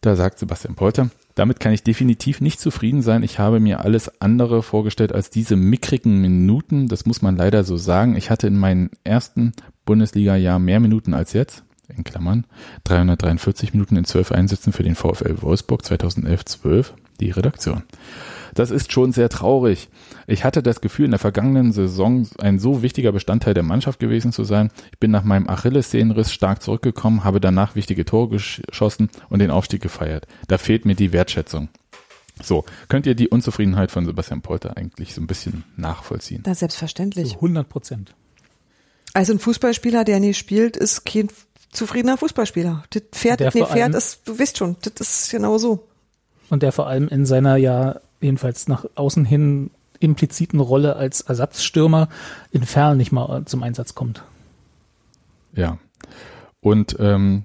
Da 0.00 0.16
sagt 0.16 0.38
Sebastian 0.38 0.74
Polter, 0.74 1.10
damit 1.36 1.60
kann 1.60 1.72
ich 1.72 1.82
definitiv 1.82 2.40
nicht 2.40 2.58
zufrieden 2.58 3.02
sein. 3.02 3.22
Ich 3.22 3.38
habe 3.38 3.60
mir 3.60 3.84
alles 3.84 4.20
andere 4.22 4.62
vorgestellt 4.62 5.12
als 5.12 5.28
diese 5.28 5.54
mickrigen 5.54 6.20
Minuten. 6.20 6.88
Das 6.88 7.04
muss 7.04 7.20
man 7.20 7.36
leider 7.36 7.62
so 7.62 7.76
sagen. 7.76 8.16
Ich 8.16 8.30
hatte 8.30 8.46
in 8.46 8.58
meinem 8.58 8.90
ersten 9.04 9.52
Bundesliga-Jahr 9.84 10.58
mehr 10.58 10.80
Minuten 10.80 11.12
als 11.12 11.34
jetzt. 11.34 11.62
In 11.94 12.04
Klammern 12.04 12.46
343 12.84 13.74
Minuten 13.74 13.96
in 13.96 14.06
zwölf 14.06 14.32
Einsätzen 14.32 14.72
für 14.72 14.82
den 14.82 14.96
VfL 14.96 15.42
Wolfsburg 15.42 15.82
2011-12. 15.82 16.92
Die 17.20 17.30
Redaktion. 17.30 17.82
Das 18.54 18.70
ist 18.70 18.92
schon 18.92 19.12
sehr 19.12 19.28
traurig. 19.28 19.88
Ich 20.26 20.44
hatte 20.44 20.62
das 20.62 20.80
Gefühl, 20.80 21.04
in 21.06 21.10
der 21.12 21.20
vergangenen 21.20 21.72
Saison 21.72 22.26
ein 22.38 22.58
so 22.58 22.82
wichtiger 22.82 23.12
Bestandteil 23.12 23.54
der 23.54 23.62
Mannschaft 23.62 23.98
gewesen 24.00 24.32
zu 24.32 24.44
sein. 24.44 24.70
Ich 24.92 24.98
bin 24.98 25.10
nach 25.10 25.24
meinem 25.24 25.48
Achillessehnenriss 25.48 26.32
stark 26.32 26.62
zurückgekommen, 26.62 27.24
habe 27.24 27.40
danach 27.40 27.74
wichtige 27.74 28.04
Tore 28.04 28.28
geschossen 28.30 29.10
und 29.28 29.38
den 29.40 29.50
Aufstieg 29.50 29.82
gefeiert. 29.82 30.26
Da 30.48 30.58
fehlt 30.58 30.84
mir 30.84 30.94
die 30.94 31.12
Wertschätzung. 31.12 31.68
So, 32.42 32.64
könnt 32.88 33.06
ihr 33.06 33.14
die 33.14 33.28
Unzufriedenheit 33.28 33.90
von 33.90 34.04
Sebastian 34.04 34.42
Polter 34.42 34.76
eigentlich 34.76 35.14
so 35.14 35.20
ein 35.22 35.26
bisschen 35.26 35.64
nachvollziehen? 35.76 36.42
Na, 36.46 36.54
selbstverständlich. 36.54 37.30
Zu 37.30 37.34
100 37.36 37.68
Prozent. 37.68 38.14
Also 39.14 39.32
ein 39.32 39.38
Fußballspieler, 39.38 40.04
der 40.04 40.20
nie 40.20 40.34
spielt, 40.34 40.76
ist 40.76 41.06
kein 41.06 41.28
zufriedener 41.72 42.18
Fußballspieler. 42.18 42.84
Das 42.90 43.02
Pferd, 43.12 43.40
Der 43.40 43.46
nicht 43.54 43.56
allem- 43.62 43.72
Pferd 43.72 43.94
ist, 43.94 44.20
du 44.28 44.38
wisst 44.38 44.58
schon, 44.58 44.76
das 44.82 45.00
ist 45.24 45.30
genau 45.30 45.56
so. 45.58 45.86
Und 46.50 46.62
der 46.62 46.72
vor 46.72 46.86
allem 46.86 47.08
in 47.08 47.26
seiner 47.26 47.56
ja 47.56 48.00
jedenfalls 48.20 48.68
nach 48.68 48.84
außen 48.94 49.24
hin 49.24 49.70
impliziten 49.98 50.60
Rolle 50.60 50.96
als 50.96 51.22
Ersatzstürmer 51.22 52.08
in 52.50 52.64
Ferl 52.64 52.96
nicht 52.96 53.12
mal 53.12 53.44
zum 53.46 53.62
Einsatz 53.62 53.94
kommt. 53.94 54.22
Ja. 55.54 55.78
Und 56.60 56.96
ähm, 56.98 57.44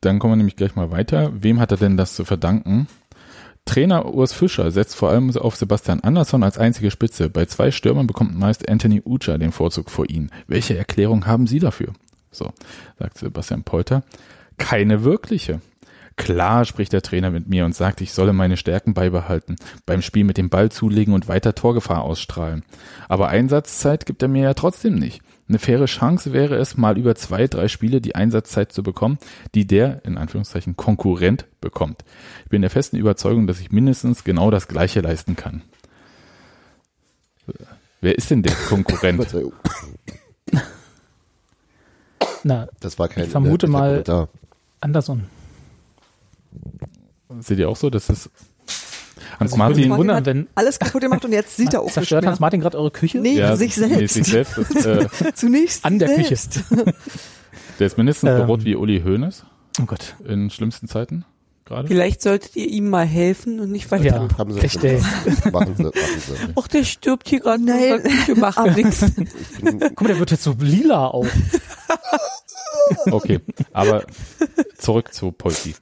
dann 0.00 0.18
kommen 0.18 0.32
wir 0.32 0.36
nämlich 0.36 0.56
gleich 0.56 0.76
mal 0.76 0.90
weiter. 0.90 1.32
Wem 1.34 1.60
hat 1.60 1.70
er 1.70 1.78
denn 1.78 1.96
das 1.96 2.14
zu 2.14 2.24
verdanken? 2.24 2.86
Trainer 3.64 4.14
Urs 4.14 4.32
Fischer 4.32 4.70
setzt 4.70 4.94
vor 4.94 5.10
allem 5.10 5.34
auf 5.36 5.56
Sebastian 5.56 6.00
Andersson 6.00 6.44
als 6.44 6.56
einzige 6.56 6.90
Spitze. 6.90 7.28
Bei 7.28 7.46
zwei 7.46 7.72
Stürmern 7.72 8.06
bekommt 8.06 8.38
meist 8.38 8.68
Anthony 8.68 9.02
Ucha 9.04 9.38
den 9.38 9.52
Vorzug 9.52 9.90
vor 9.90 10.08
ihn. 10.08 10.30
Welche 10.46 10.78
Erklärung 10.78 11.26
haben 11.26 11.46
Sie 11.46 11.58
dafür? 11.58 11.88
So, 12.30 12.52
sagt 12.98 13.18
Sebastian 13.18 13.64
Polter. 13.64 14.04
Keine 14.56 15.02
wirkliche. 15.02 15.60
Klar 16.16 16.64
spricht 16.64 16.92
der 16.94 17.02
Trainer 17.02 17.30
mit 17.30 17.46
mir 17.48 17.66
und 17.66 17.74
sagt, 17.74 18.00
ich 18.00 18.12
solle 18.12 18.32
meine 18.32 18.56
Stärken 18.56 18.94
beibehalten, 18.94 19.56
beim 19.84 20.00
Spiel 20.00 20.24
mit 20.24 20.38
dem 20.38 20.48
Ball 20.48 20.70
zulegen 20.70 21.12
und 21.12 21.28
weiter 21.28 21.54
Torgefahr 21.54 22.02
ausstrahlen. 22.02 22.64
Aber 23.08 23.28
Einsatzzeit 23.28 24.06
gibt 24.06 24.22
er 24.22 24.28
mir 24.28 24.42
ja 24.42 24.54
trotzdem 24.54 24.94
nicht. 24.94 25.20
Eine 25.48 25.58
faire 25.58 25.84
Chance 25.84 26.32
wäre 26.32 26.56
es, 26.56 26.76
mal 26.76 26.98
über 26.98 27.14
zwei, 27.14 27.46
drei 27.46 27.68
Spiele 27.68 28.00
die 28.00 28.14
Einsatzzeit 28.16 28.72
zu 28.72 28.82
bekommen, 28.82 29.18
die 29.54 29.66
der, 29.66 30.04
in 30.04 30.18
Anführungszeichen, 30.18 30.76
Konkurrent 30.76 31.44
bekommt. 31.60 32.04
Ich 32.44 32.50
bin 32.50 32.62
der 32.62 32.70
festen 32.70 32.96
Überzeugung, 32.96 33.46
dass 33.46 33.60
ich 33.60 33.70
mindestens 33.70 34.24
genau 34.24 34.50
das 34.50 34.66
Gleiche 34.68 35.02
leisten 35.02 35.36
kann. 35.36 35.62
Wer 38.00 38.16
ist 38.16 38.30
denn 38.30 38.42
der 38.42 38.54
Konkurrent? 38.68 39.24
Na, 42.42 42.68
Das 42.80 42.98
war 42.98 43.08
kein 43.08 43.24
Ich 43.24 43.30
vermute 43.30 43.68
mal-. 43.68 44.02
Anderson. 44.80 45.24
Seht 47.40 47.58
ihr 47.58 47.68
auch 47.68 47.76
so, 47.76 47.90
dass 47.90 48.08
es 48.08 48.30
Hans 49.38 49.52
Also 49.52 49.56
Martin 49.56 49.88
mich 49.88 49.98
wundern, 49.98 50.16
hat 50.16 50.26
wenn- 50.26 50.46
alles 50.54 50.78
kaputt 50.78 51.02
gemacht 51.02 51.24
und 51.24 51.32
jetzt 51.32 51.56
sieht 51.56 51.74
er 51.74 51.80
auch 51.80 51.84
nicht 51.86 51.94
Zerstört. 51.94 52.24
Hans 52.26 52.40
Martin 52.40 52.60
gerade 52.60 52.78
eure 52.78 52.90
Küche? 52.90 53.18
Nee, 53.18 53.34
ja, 53.38 53.56
sich 53.56 53.76
nee, 53.76 53.88
selbst. 53.88 54.14
sich 54.14 54.26
selbst 54.26 54.58
das, 54.74 54.86
äh, 54.86 55.06
Zunächst 55.34 55.84
An 55.84 55.98
der 55.98 56.14
Küche. 56.14 56.36
selbst. 56.36 56.60
der 57.78 57.86
ist 57.86 57.98
mindestens 57.98 58.30
so 58.30 58.36
Ähm. 58.36 58.46
rot 58.46 58.64
wie 58.64 58.76
Uli 58.76 59.02
Hoeneß 59.02 59.44
Oh 59.80 59.84
Gott. 59.84 60.14
in 60.26 60.48
schlimmsten 60.50 60.88
Zeiten 60.88 61.24
gerade. 61.66 61.88
Vielleicht 61.88 62.22
solltet 62.22 62.54
ihr 62.56 62.68
ihm 62.68 62.88
mal 62.88 63.04
helfen 63.04 63.58
und 63.60 63.70
nicht 63.72 63.90
weiter. 63.90 64.04
Ja, 64.04 64.28
Haben 64.38 64.52
sie 64.54 64.60
echt, 64.60 64.82
ey. 64.84 65.00
Machen 65.52 65.74
sie, 65.76 65.82
machen 65.82 65.94
sie. 66.26 66.34
Ach, 66.54 66.68
der 66.68 66.84
stirbt 66.84 67.28
hier 67.28 67.40
gerade. 67.40 67.62
Nein. 67.62 68.02
Wir 68.26 68.36
machen 68.36 68.72
nichts. 68.74 69.02
Ich 69.02 69.14
bin, 69.64 69.80
Guck 69.80 70.02
mal, 70.02 70.08
der 70.08 70.18
wird 70.20 70.30
jetzt 70.30 70.44
so 70.44 70.54
lila 70.58 71.08
auch. 71.08 71.26
Okay, 73.10 73.40
aber 73.72 74.04
zurück 74.78 75.12
zu 75.12 75.32
Polti. 75.32 75.74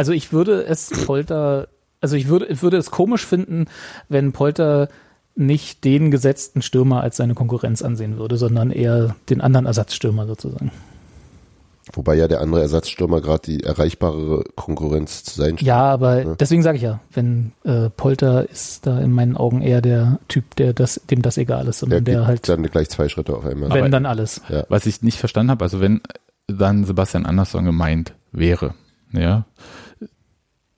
Also 0.00 0.12
ich 0.12 0.32
würde 0.32 0.64
es 0.64 0.88
Polter, 1.04 1.68
also 2.00 2.16
ich 2.16 2.28
würde, 2.28 2.46
ich 2.46 2.62
würde 2.62 2.78
es 2.78 2.90
komisch 2.90 3.26
finden, 3.26 3.66
wenn 4.08 4.32
Polter 4.32 4.88
nicht 5.36 5.84
den 5.84 6.10
gesetzten 6.10 6.62
Stürmer 6.62 7.02
als 7.02 7.18
seine 7.18 7.34
Konkurrenz 7.34 7.82
ansehen 7.82 8.16
würde, 8.16 8.38
sondern 8.38 8.70
eher 8.70 9.14
den 9.28 9.42
anderen 9.42 9.66
Ersatzstürmer 9.66 10.26
sozusagen. 10.26 10.70
Wobei 11.92 12.14
ja 12.14 12.28
der 12.28 12.40
andere 12.40 12.62
Ersatzstürmer 12.62 13.20
gerade 13.20 13.42
die 13.44 13.62
erreichbare 13.62 14.42
Konkurrenz 14.56 15.22
zu 15.22 15.34
sein 15.36 15.58
scheint. 15.58 15.62
Ja, 15.62 15.82
aber 15.82 16.22
Ja. 16.22 16.34
deswegen 16.36 16.62
sage 16.62 16.76
ich 16.78 16.82
ja, 16.82 17.00
wenn 17.12 17.52
äh, 17.64 17.90
Polter 17.90 18.48
ist 18.48 18.86
da 18.86 19.00
in 19.00 19.12
meinen 19.12 19.36
Augen 19.36 19.60
eher 19.60 19.82
der 19.82 20.18
Typ, 20.28 20.56
der 20.56 20.72
das, 20.72 21.02
dem 21.10 21.20
das 21.20 21.36
egal 21.36 21.68
ist, 21.68 21.82
Der 21.82 21.88
sondern 21.88 22.04
der, 22.06 22.14
gibt 22.16 22.26
halt, 22.26 22.48
dann 22.48 22.62
gleich 22.62 22.88
zwei 22.88 23.10
Schritte 23.10 23.36
auf 23.36 23.44
einmal. 23.44 23.68
wenn 23.68 23.80
Aber- 23.80 23.88
dann 23.90 24.06
alles. 24.06 24.40
Ja. 24.48 24.64
Was 24.70 24.86
ich 24.86 25.02
nicht 25.02 25.18
verstanden 25.18 25.50
habe, 25.50 25.62
also 25.62 25.82
wenn 25.82 26.00
dann 26.48 26.84
Sebastian 26.86 27.26
Andersson 27.26 27.66
gemeint 27.66 28.14
wäre, 28.32 28.72
ja, 29.12 29.44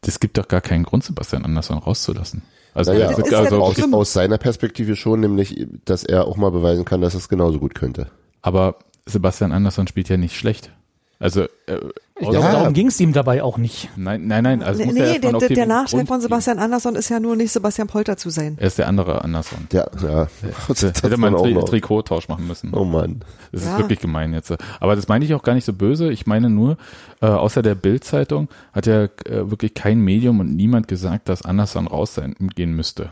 es 0.06 0.20
gibt 0.20 0.36
doch 0.38 0.48
gar 0.48 0.60
keinen 0.60 0.84
Grund, 0.84 1.04
Sebastian 1.04 1.44
Andersson 1.44 1.78
rauszulassen. 1.78 2.42
Also, 2.74 2.92
Naja, 2.92 3.08
Das 3.12 3.32
also 3.32 3.56
doch 3.56 3.68
aus, 3.68 3.92
aus 3.92 4.12
seiner 4.12 4.38
Perspektive 4.38 4.96
schon, 4.96 5.20
nämlich, 5.20 5.66
dass 5.84 6.04
er 6.04 6.26
auch 6.26 6.36
mal 6.36 6.50
beweisen 6.50 6.84
kann, 6.84 7.00
dass 7.00 7.14
er 7.14 7.18
es 7.18 7.28
genauso 7.28 7.58
gut 7.58 7.74
könnte. 7.74 8.10
aber 8.40 8.76
Sebastian 9.04 9.50
Andersson 9.52 9.88
spielt 9.88 10.08
ja 10.08 10.16
nicht 10.16 10.36
schlecht. 10.36 10.70
Also, 11.18 11.42
äh, 11.66 11.78
Ich 12.22 12.28
Ja. 12.28 12.38
glaube, 12.40 12.52
darum 12.52 12.72
ging 12.72 12.86
es 12.86 13.00
ihm 13.00 13.12
dabei 13.12 13.42
auch 13.42 13.58
nicht. 13.58 13.88
nein, 13.96 14.26
nein, 14.28 14.44
nein, 14.44 14.62
also 14.62 14.78
nee, 14.80 14.86
muss 14.86 14.94
nee 14.94 15.00
der, 15.00 15.32
der, 15.32 15.66
Grund 15.90 16.06
von. 16.08 16.20
Sebastian 16.20 16.58
Andersson 16.60 16.94
ist 16.94 17.08
ja 17.08 17.18
nur 17.18 17.34
nicht 17.34 17.50
Sebastian 17.50 17.88
Polter 17.88 18.16
zu 18.16 18.30
sein. 18.30 18.56
Er 18.60 18.68
ist 18.68 18.78
der 18.78 18.86
andere 18.86 19.24
Andersson. 19.24 19.66
Ja, 19.72 19.86
ja. 20.02 20.28
Das 20.68 20.82
Hätte 20.82 21.16
man 21.16 21.34
einen 21.34 21.54
Tri. 21.54 21.64
Trikottausch 21.64 22.28
machen 22.28 22.46
müssen. 22.46 22.72
Oh 22.74 22.84
Mann. 22.84 23.24
Das 23.50 23.64
Ja. 23.64 23.72
ist 23.72 23.78
wirklich 23.78 23.98
gemein 23.98 24.32
jetzt. 24.32 24.54
Aber 24.80 24.94
das 24.94 25.08
meine 25.08 25.24
ich 25.24 25.34
auch 25.34 25.42
gar 25.42 25.54
nicht 25.54 25.64
so 25.64 25.72
böse. 25.72 26.12
Ich 26.12 26.26
meine 26.26 26.48
nur, 26.48 26.76
äh, 27.20 27.26
außer 27.26 27.60
der 27.62 27.74
Bild-Zeitung 27.74 28.48
hat 28.72 28.86
ja 28.86 29.02
äh, 29.04 29.10
wirklich 29.50 29.74
kein 29.74 29.98
Medium 30.00 30.38
und 30.40 30.54
niemand 30.54 30.86
gesagt, 30.88 31.28
dass 31.28 31.42
Andersson 31.42 31.86
raus 31.88 32.14
sein, 32.14 32.36
gehen 32.54 32.74
müsste. 32.74 33.10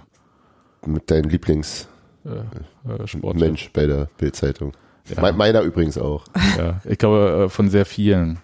Mit 0.87 1.11
deinem 1.11 1.29
Lieblingsmensch 1.31 1.87
Äh, 2.25 3.03
äh, 3.03 3.07
Sport. 3.07 3.39
bei 3.73 3.87
der 3.87 4.09
Bildzeitung. 4.19 4.73
Ja. 5.15 5.23
Me- 5.23 5.33
Meiner 5.33 5.63
übrigens 5.63 5.99
auch. 5.99 6.25
Ja, 6.57 6.81
ich 6.85 6.99
glaube, 6.99 7.45
äh, 7.47 7.49
von 7.49 7.69
sehr 7.71 7.85
vielen, 7.87 8.39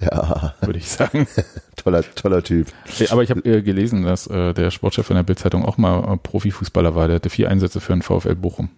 Ja, 0.00 0.54
würde 0.60 0.78
ich 0.78 0.88
sagen. 0.88 1.26
toller, 1.76 2.02
toller 2.14 2.42
Typ. 2.42 2.68
Aber 3.10 3.22
ich 3.22 3.30
habe 3.30 3.40
äh, 3.44 3.62
gelesen, 3.62 4.02
dass 4.04 4.26
äh, 4.26 4.52
der 4.52 4.70
Sportchef 4.70 5.06
von 5.06 5.16
der 5.16 5.22
Bild-Zeitung 5.22 5.64
auch 5.64 5.78
mal 5.78 6.12
äh, 6.12 6.16
Profifußballer 6.18 6.94
war. 6.94 7.06
Der 7.06 7.16
hatte 7.16 7.30
vier 7.30 7.48
Einsätze 7.50 7.80
für 7.80 7.92
den 7.92 8.02
VfL 8.02 8.34
Bochum. 8.34 8.68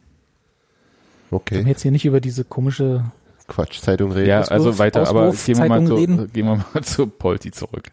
Wir 1.30 1.36
Okay. 1.36 1.62
jetzt 1.66 1.82
hier 1.82 1.90
nicht 1.90 2.04
über 2.04 2.20
diese 2.20 2.44
komische 2.44 3.04
Quatsch, 3.48 3.80
Zeitung 3.80 4.12
reden. 4.12 4.28
Ja, 4.28 4.40
Auswurf- 4.42 4.50
also 4.52 4.78
weiter. 4.78 5.08
Aber 5.08 5.32
gehen 5.32 5.58
wir, 5.58 5.68
mal 5.68 5.86
zu, 5.86 5.94
reden? 5.94 6.32
gehen 6.32 6.46
wir 6.46 6.64
mal 6.72 6.82
zu 6.82 7.06
Polti 7.06 7.50
zurück. 7.50 7.88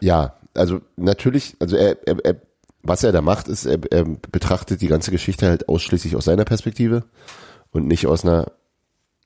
Ja, 0.00 0.34
also 0.54 0.80
natürlich, 0.96 1.56
also 1.60 1.76
er, 1.76 1.96
er, 2.06 2.24
er 2.24 2.36
was 2.82 3.04
er 3.04 3.12
da 3.12 3.20
macht, 3.20 3.48
ist, 3.48 3.66
er, 3.66 3.78
er 3.90 4.04
betrachtet 4.32 4.80
die 4.80 4.88
ganze 4.88 5.10
Geschichte 5.10 5.46
halt 5.46 5.68
ausschließlich 5.68 6.16
aus 6.16 6.24
seiner 6.24 6.44
Perspektive 6.46 7.04
und 7.72 7.86
nicht 7.86 8.06
aus 8.06 8.24
einer. 8.24 8.52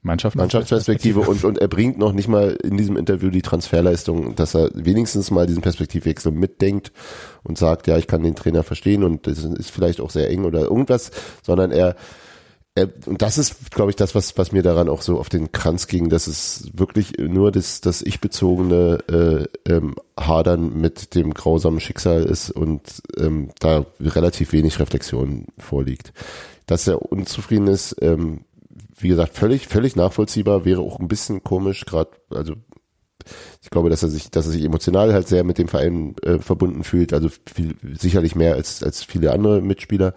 Mannschaftsperspektive 0.04 1.20
und, 1.20 1.44
und 1.44 1.58
er 1.58 1.68
bringt 1.68 1.98
noch 1.98 2.12
nicht 2.12 2.28
mal 2.28 2.58
in 2.62 2.76
diesem 2.76 2.98
Interview 2.98 3.30
die 3.30 3.40
Transferleistung, 3.40 4.36
dass 4.36 4.54
er 4.54 4.70
wenigstens 4.74 5.30
mal 5.30 5.46
diesen 5.46 5.62
Perspektivwechsel 5.62 6.30
mitdenkt 6.30 6.92
und 7.42 7.56
sagt, 7.56 7.86
ja, 7.86 7.96
ich 7.96 8.06
kann 8.06 8.22
den 8.22 8.34
Trainer 8.34 8.62
verstehen 8.64 9.02
und 9.02 9.26
das 9.26 9.42
ist 9.42 9.70
vielleicht 9.70 10.02
auch 10.02 10.10
sehr 10.10 10.28
eng 10.28 10.44
oder 10.44 10.60
irgendwas, 10.60 11.10
sondern 11.42 11.70
er, 11.70 11.96
er 12.74 12.90
und 13.06 13.22
das 13.22 13.38
ist, 13.38 13.70
glaube 13.70 13.92
ich, 13.92 13.96
das, 13.96 14.14
was, 14.14 14.36
was 14.36 14.52
mir 14.52 14.62
daran 14.62 14.90
auch 14.90 15.00
so 15.00 15.18
auf 15.18 15.30
den 15.30 15.52
Kranz 15.52 15.86
ging, 15.86 16.10
dass 16.10 16.26
es 16.26 16.68
wirklich 16.74 17.14
nur 17.18 17.50
das, 17.50 17.80
das 17.80 18.02
ich-bezogene 18.02 19.48
äh, 19.66 19.72
ähm, 19.72 19.94
Hadern 20.20 20.78
mit 20.78 21.14
dem 21.14 21.32
grausamen 21.32 21.80
Schicksal 21.80 22.24
ist 22.24 22.50
und 22.50 22.82
ähm, 23.16 23.52
da 23.58 23.86
relativ 24.00 24.52
wenig 24.52 24.78
Reflexion 24.80 25.46
vorliegt. 25.56 26.12
Dass 26.66 26.86
er 26.86 27.00
unzufrieden 27.10 27.68
ist, 27.68 27.96
ähm, 28.02 28.40
wie 29.04 29.08
gesagt, 29.08 29.34
völlig, 29.34 29.68
völlig 29.68 29.96
nachvollziehbar, 29.96 30.64
wäre 30.64 30.80
auch 30.80 30.98
ein 30.98 31.08
bisschen 31.08 31.44
komisch, 31.44 31.84
gerade, 31.84 32.10
also 32.30 32.54
ich 33.62 33.70
glaube, 33.70 33.90
dass 33.90 34.02
er 34.02 34.08
sich, 34.08 34.30
dass 34.30 34.46
er 34.46 34.52
sich 34.52 34.64
emotional 34.64 35.12
halt 35.12 35.28
sehr 35.28 35.44
mit 35.44 35.58
dem 35.58 35.68
Verein 35.68 36.16
äh, 36.22 36.38
verbunden 36.38 36.84
fühlt, 36.84 37.12
also 37.12 37.28
viel, 37.28 37.76
sicherlich 37.98 38.34
mehr 38.34 38.54
als, 38.54 38.82
als 38.82 39.04
viele 39.04 39.32
andere 39.32 39.60
Mitspieler. 39.60 40.14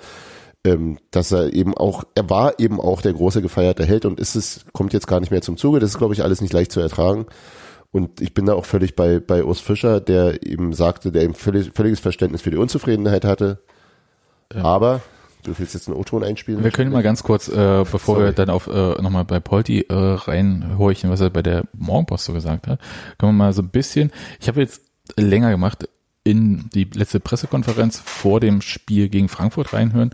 Ähm, 0.63 0.97
dass 1.11 1.31
er 1.31 1.53
eben 1.53 1.77
auch, 1.77 2.03
er 2.15 2.29
war 2.29 2.59
eben 2.59 2.81
auch 2.81 3.01
der 3.01 3.13
große 3.13 3.41
gefeierte 3.41 3.85
Held 3.85 4.05
und 4.05 4.19
ist 4.19 4.35
es, 4.35 4.65
kommt 4.73 4.91
jetzt 4.91 5.07
gar 5.07 5.19
nicht 5.19 5.31
mehr 5.31 5.41
zum 5.41 5.55
Zuge. 5.55 5.79
Das 5.79 5.91
ist, 5.91 5.97
glaube 5.97 6.13
ich, 6.13 6.23
alles 6.23 6.41
nicht 6.41 6.51
leicht 6.51 6.71
zu 6.71 6.79
ertragen. 6.79 7.27
Und 7.91 8.21
ich 8.21 8.33
bin 8.33 8.45
da 8.45 8.53
auch 8.53 8.65
völlig 8.65 8.95
bei, 8.95 9.19
bei 9.19 9.43
Urs 9.43 9.61
Fischer, 9.61 10.01
der 10.01 10.45
eben 10.45 10.73
sagte, 10.73 11.11
der 11.11 11.23
eben 11.23 11.35
völlig, 11.35 11.71
völliges 11.73 11.99
Verständnis 11.99 12.41
für 12.41 12.51
die 12.51 12.57
Unzufriedenheit 12.57 13.23
hatte. 13.23 13.59
Aber, 14.53 15.01
du 15.43 15.57
willst 15.57 15.73
jetzt 15.73 15.88
einen 15.88 15.97
O-Ton 15.97 16.23
einspielen? 16.23 16.63
Wir 16.63 16.71
können 16.71 16.91
mal 16.91 17.03
ganz 17.03 17.23
kurz, 17.23 17.47
äh, 17.47 17.83
bevor 17.89 18.15
Sorry. 18.15 18.25
wir 18.25 18.31
dann 18.33 18.49
auf 18.49 18.67
äh, 18.67 19.01
nochmal 19.01 19.25
bei 19.25 19.39
Polti 19.39 19.81
äh, 19.81 19.93
reinhorchen, 19.93 21.09
was 21.09 21.21
er 21.21 21.29
bei 21.29 21.41
der 21.41 21.63
Morgenpost 21.73 22.25
so 22.25 22.33
gesagt 22.33 22.67
hat, 22.67 22.79
können 23.17 23.33
wir 23.33 23.45
mal 23.45 23.53
so 23.53 23.61
ein 23.61 23.69
bisschen, 23.69 24.11
ich 24.39 24.47
habe 24.47 24.61
jetzt 24.61 24.81
länger 25.15 25.51
gemacht, 25.51 25.88
in 26.23 26.69
die 26.73 26.83
letzte 26.83 27.21
Pressekonferenz 27.21 28.01
vor 28.03 28.41
dem 28.41 28.61
Spiel 28.61 29.07
gegen 29.07 29.29
Frankfurt 29.29 29.71
reinhören, 29.71 30.13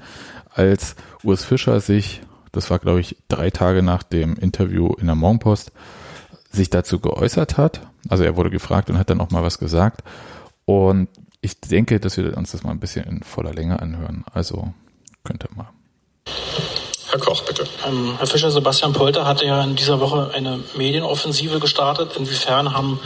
als 0.49 0.95
Urs 1.23 1.43
Fischer 1.43 1.79
sich, 1.79 2.21
das 2.51 2.69
war 2.69 2.77
glaube 2.77 2.99
ich 2.99 3.17
drei 3.27 3.49
Tage 3.49 3.81
nach 3.81 4.03
dem 4.03 4.35
Interview 4.35 4.93
in 4.93 5.07
der 5.07 5.15
Morgenpost, 5.15 5.71
sich 6.51 6.69
dazu 6.69 6.99
geäußert 6.99 7.57
hat. 7.57 7.81
Also 8.09 8.23
er 8.23 8.35
wurde 8.35 8.51
gefragt 8.51 8.91
und 8.91 8.99
hat 8.99 9.09
dann 9.09 9.21
auch 9.21 9.31
mal 9.31 9.41
was 9.41 9.57
gesagt. 9.57 10.03
Und 10.65 11.09
ich 11.41 11.59
denke, 11.59 11.99
dass 11.99 12.15
wir 12.17 12.37
uns 12.37 12.51
das 12.51 12.63
mal 12.63 12.71
ein 12.71 12.79
bisschen 12.79 13.05
in 13.05 13.23
voller 13.23 13.53
Länge 13.53 13.81
anhören. 13.81 14.23
Also 14.31 14.73
könnte 15.23 15.47
mal. 15.55 15.69
Herr 17.09 17.19
Koch, 17.19 17.41
bitte. 17.43 17.67
Ähm, 17.85 18.15
Herr 18.17 18.27
Fischer, 18.27 18.51
Sebastian 18.51 18.93
Polter 18.93 19.25
hatte 19.25 19.45
ja 19.45 19.63
in 19.63 19.75
dieser 19.75 19.99
Woche 19.99 20.31
eine 20.33 20.63
Medienoffensive 20.75 21.59
gestartet. 21.59 22.15
Inwiefern 22.17 22.73
haben 22.73 22.99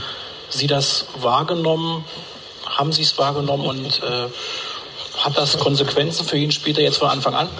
Sie 0.50 0.68
das 0.68 1.08
wahrgenommen? 1.20 2.06
Haben 2.66 2.92
Sie 2.92 3.02
es 3.02 3.18
wahrgenommen 3.18 3.66
und 3.66 4.02
äh, 4.04 4.28
hat 5.18 5.38
das 5.38 5.58
Konsequenzen 5.58 6.26
für 6.26 6.38
ihn 6.38 6.52
später 6.52 6.82
jetzt 6.82 6.98
von 6.98 7.10
Anfang 7.10 7.36
an? 7.36 7.50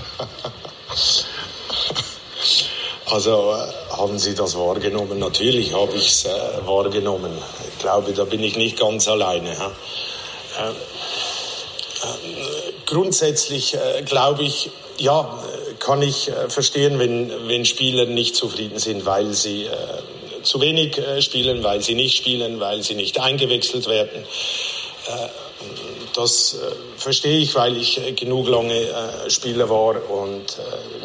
Also 3.10 3.54
äh, 3.54 3.96
haben 3.96 4.20
Sie 4.20 4.36
das 4.36 4.58
wahrgenommen? 4.58 5.18
Natürlich 5.20 5.74
habe 5.74 5.94
ich 5.94 6.10
es 6.10 6.26
äh, 6.26 6.30
wahrgenommen. 6.66 7.32
Ich 7.72 7.80
glaube, 7.80 8.12
da 8.12 8.26
bin 8.26 8.44
ich 8.44 8.58
nicht 8.58 8.78
ganz 8.78 9.08
alleine. 9.08 9.54
Ja? 9.54 9.72
Äh, 10.60 10.70
äh, 10.70 10.74
grundsätzlich 12.86 13.76
äh, 13.76 14.02
glaube 14.04 14.44
ich, 14.44 14.70
ja, 14.98 15.44
kann 15.80 16.02
ich 16.02 16.30
äh, 16.30 16.50
verstehen, 16.50 17.00
wenn, 17.00 17.32
wenn 17.48 17.66
Spieler 17.66 18.06
nicht 18.06 18.36
zufrieden 18.36 18.80
sind, 18.80 19.06
weil 19.06 19.34
sie 19.34 19.66
äh, 19.66 19.70
zu 20.44 20.62
wenig 20.62 20.98
äh, 20.98 21.22
spielen, 21.22 21.64
weil 21.64 21.82
sie 21.82 21.96
nicht 21.96 22.18
spielen, 22.18 22.60
weil 22.60 22.82
sie 22.82 22.96
nicht 22.96 23.20
eingewechselt 23.20 23.88
werden. 23.88 24.24
Äh, 25.08 25.28
das 26.16 26.56
äh, 26.56 26.58
verstehe 26.98 27.38
ich, 27.38 27.54
weil 27.56 27.78
ich 27.78 28.00
genug 28.16 28.48
lange 28.48 28.88
Spieler 29.28 29.70
war 29.70 30.10
und 30.10 30.58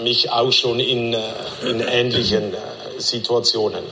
mich 0.02 0.30
auch 0.30 0.52
schon 0.52 0.80
in, 0.80 1.14
in 1.62 1.80
ähnlichen 1.80 2.54
äh, 2.54 2.58
Situationen 2.98 3.84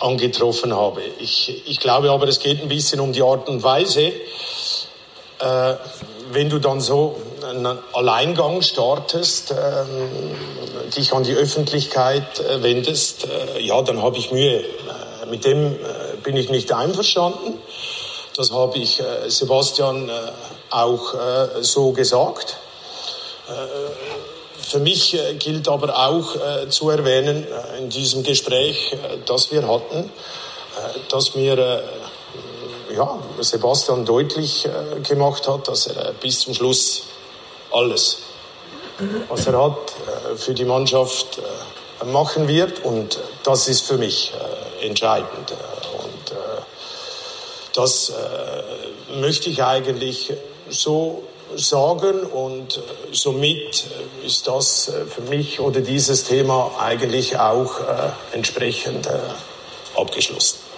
angetroffen 0.00 0.74
habe. 0.74 1.02
Ich, 1.18 1.62
ich 1.66 1.80
glaube 1.80 2.10
aber, 2.10 2.28
es 2.28 2.40
geht 2.40 2.60
ein 2.60 2.68
bisschen 2.68 3.00
um 3.00 3.12
die 3.12 3.22
Art 3.22 3.48
und 3.48 3.62
Weise, 3.62 4.12
äh, 5.40 5.74
wenn 6.32 6.48
du 6.48 6.58
dann 6.58 6.80
so 6.80 7.16
einen 7.48 7.78
Alleingang 7.92 8.62
startest, 8.62 9.52
ähm, 9.52 10.36
dich 10.96 11.12
an 11.12 11.24
die 11.24 11.34
Öffentlichkeit 11.34 12.40
äh, 12.40 12.62
wendest, 12.62 13.26
äh, 13.26 13.60
ja, 13.60 13.80
dann 13.82 14.02
habe 14.02 14.18
ich 14.18 14.30
Mühe. 14.30 14.60
Äh, 14.60 15.26
mit 15.28 15.44
dem 15.44 15.74
äh, 15.74 15.76
bin 16.22 16.36
ich 16.36 16.50
nicht 16.50 16.72
einverstanden. 16.72 17.58
Das 18.36 18.52
habe 18.52 18.78
ich 18.78 19.00
äh, 19.00 19.28
Sebastian 19.28 20.08
äh, 20.08 20.12
auch 20.70 21.14
äh, 21.14 21.62
so 21.62 21.92
gesagt. 21.92 22.56
Äh, 23.48 24.62
für 24.62 24.78
mich 24.78 25.14
äh, 25.14 25.34
gilt 25.34 25.68
aber 25.68 26.08
auch 26.08 26.36
äh, 26.36 26.68
zu 26.68 26.90
erwähnen 26.90 27.44
äh, 27.44 27.78
in 27.78 27.90
diesem 27.90 28.22
Gespräch, 28.22 28.92
äh, 28.92 29.18
das 29.26 29.50
wir 29.50 29.66
hatten, 29.66 30.04
äh, 30.04 30.98
dass 31.08 31.34
mir 31.34 31.58
äh, 31.58 31.82
ja, 32.94 33.18
Sebastian 33.40 34.04
deutlich 34.04 34.66
äh, 34.66 35.00
gemacht 35.00 35.48
hat, 35.48 35.68
dass 35.68 35.86
er 35.86 36.10
äh, 36.10 36.12
bis 36.20 36.40
zum 36.40 36.54
Schluss 36.54 37.02
alles, 37.72 38.18
was 39.28 39.46
er 39.46 39.62
hat, 39.62 39.76
äh, 40.32 40.36
für 40.36 40.54
die 40.54 40.64
Mannschaft 40.64 41.40
machen 42.04 42.48
wird. 42.48 42.84
Und 42.84 43.18
das 43.42 43.68
ist 43.68 43.82
für 43.82 43.98
mich 43.98 44.32
entscheidend. 44.80 45.52
Und 46.02 46.34
das 47.74 48.10
möchte 49.20 49.50
ich 49.50 49.62
eigentlich 49.62 50.32
so 50.70 51.24
sagen 51.54 52.22
und 52.22 52.80
somit 53.12 53.84
ist 54.24 54.46
das 54.46 54.90
für 55.14 55.20
mich 55.28 55.60
oder 55.60 55.82
dieses 55.82 56.24
Thema 56.24 56.72
eigentlich 56.78 57.38
auch 57.38 57.80
entsprechend 58.32 59.10
abgeschlossen. 59.94 60.69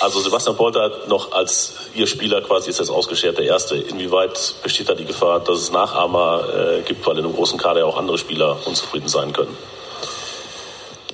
Also 0.00 0.20
Sebastian 0.20 0.56
Polter 0.56 1.06
noch 1.08 1.32
als 1.32 1.72
Ihr 1.94 2.06
Spieler 2.06 2.40
quasi 2.40 2.70
ist 2.70 2.78
jetzt 2.78 2.90
ausgeschert, 2.90 3.38
der 3.38 3.46
Erste. 3.46 3.76
Inwieweit 3.76 4.54
besteht 4.62 4.88
da 4.88 4.94
die 4.94 5.04
Gefahr, 5.04 5.40
dass 5.40 5.58
es 5.58 5.72
Nachahmer 5.72 6.44
äh, 6.54 6.82
gibt, 6.82 7.04
weil 7.06 7.18
in 7.18 7.24
einem 7.24 7.34
großen 7.34 7.58
Kader 7.58 7.80
ja 7.80 7.86
auch 7.86 7.96
andere 7.96 8.18
Spieler 8.18 8.58
unzufrieden 8.64 9.08
sein 9.08 9.32
können? 9.32 9.56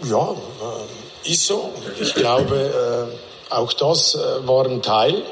Ja, 0.04 0.32
äh, 0.32 1.30
ist 1.30 1.46
so. 1.46 1.70
Ich 2.00 2.14
glaube, 2.14 3.08
äh, 3.50 3.54
auch 3.54 3.72
das 3.72 4.14
äh, 4.14 4.46
war 4.46 4.66
ein 4.66 4.82
Teil 4.82 5.14
äh, 5.14 5.22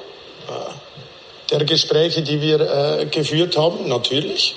der 1.50 1.64
Gespräche, 1.64 2.22
die 2.22 2.40
wir 2.40 2.60
äh, 2.60 3.06
geführt 3.06 3.56
haben, 3.56 3.88
natürlich. 3.88 4.54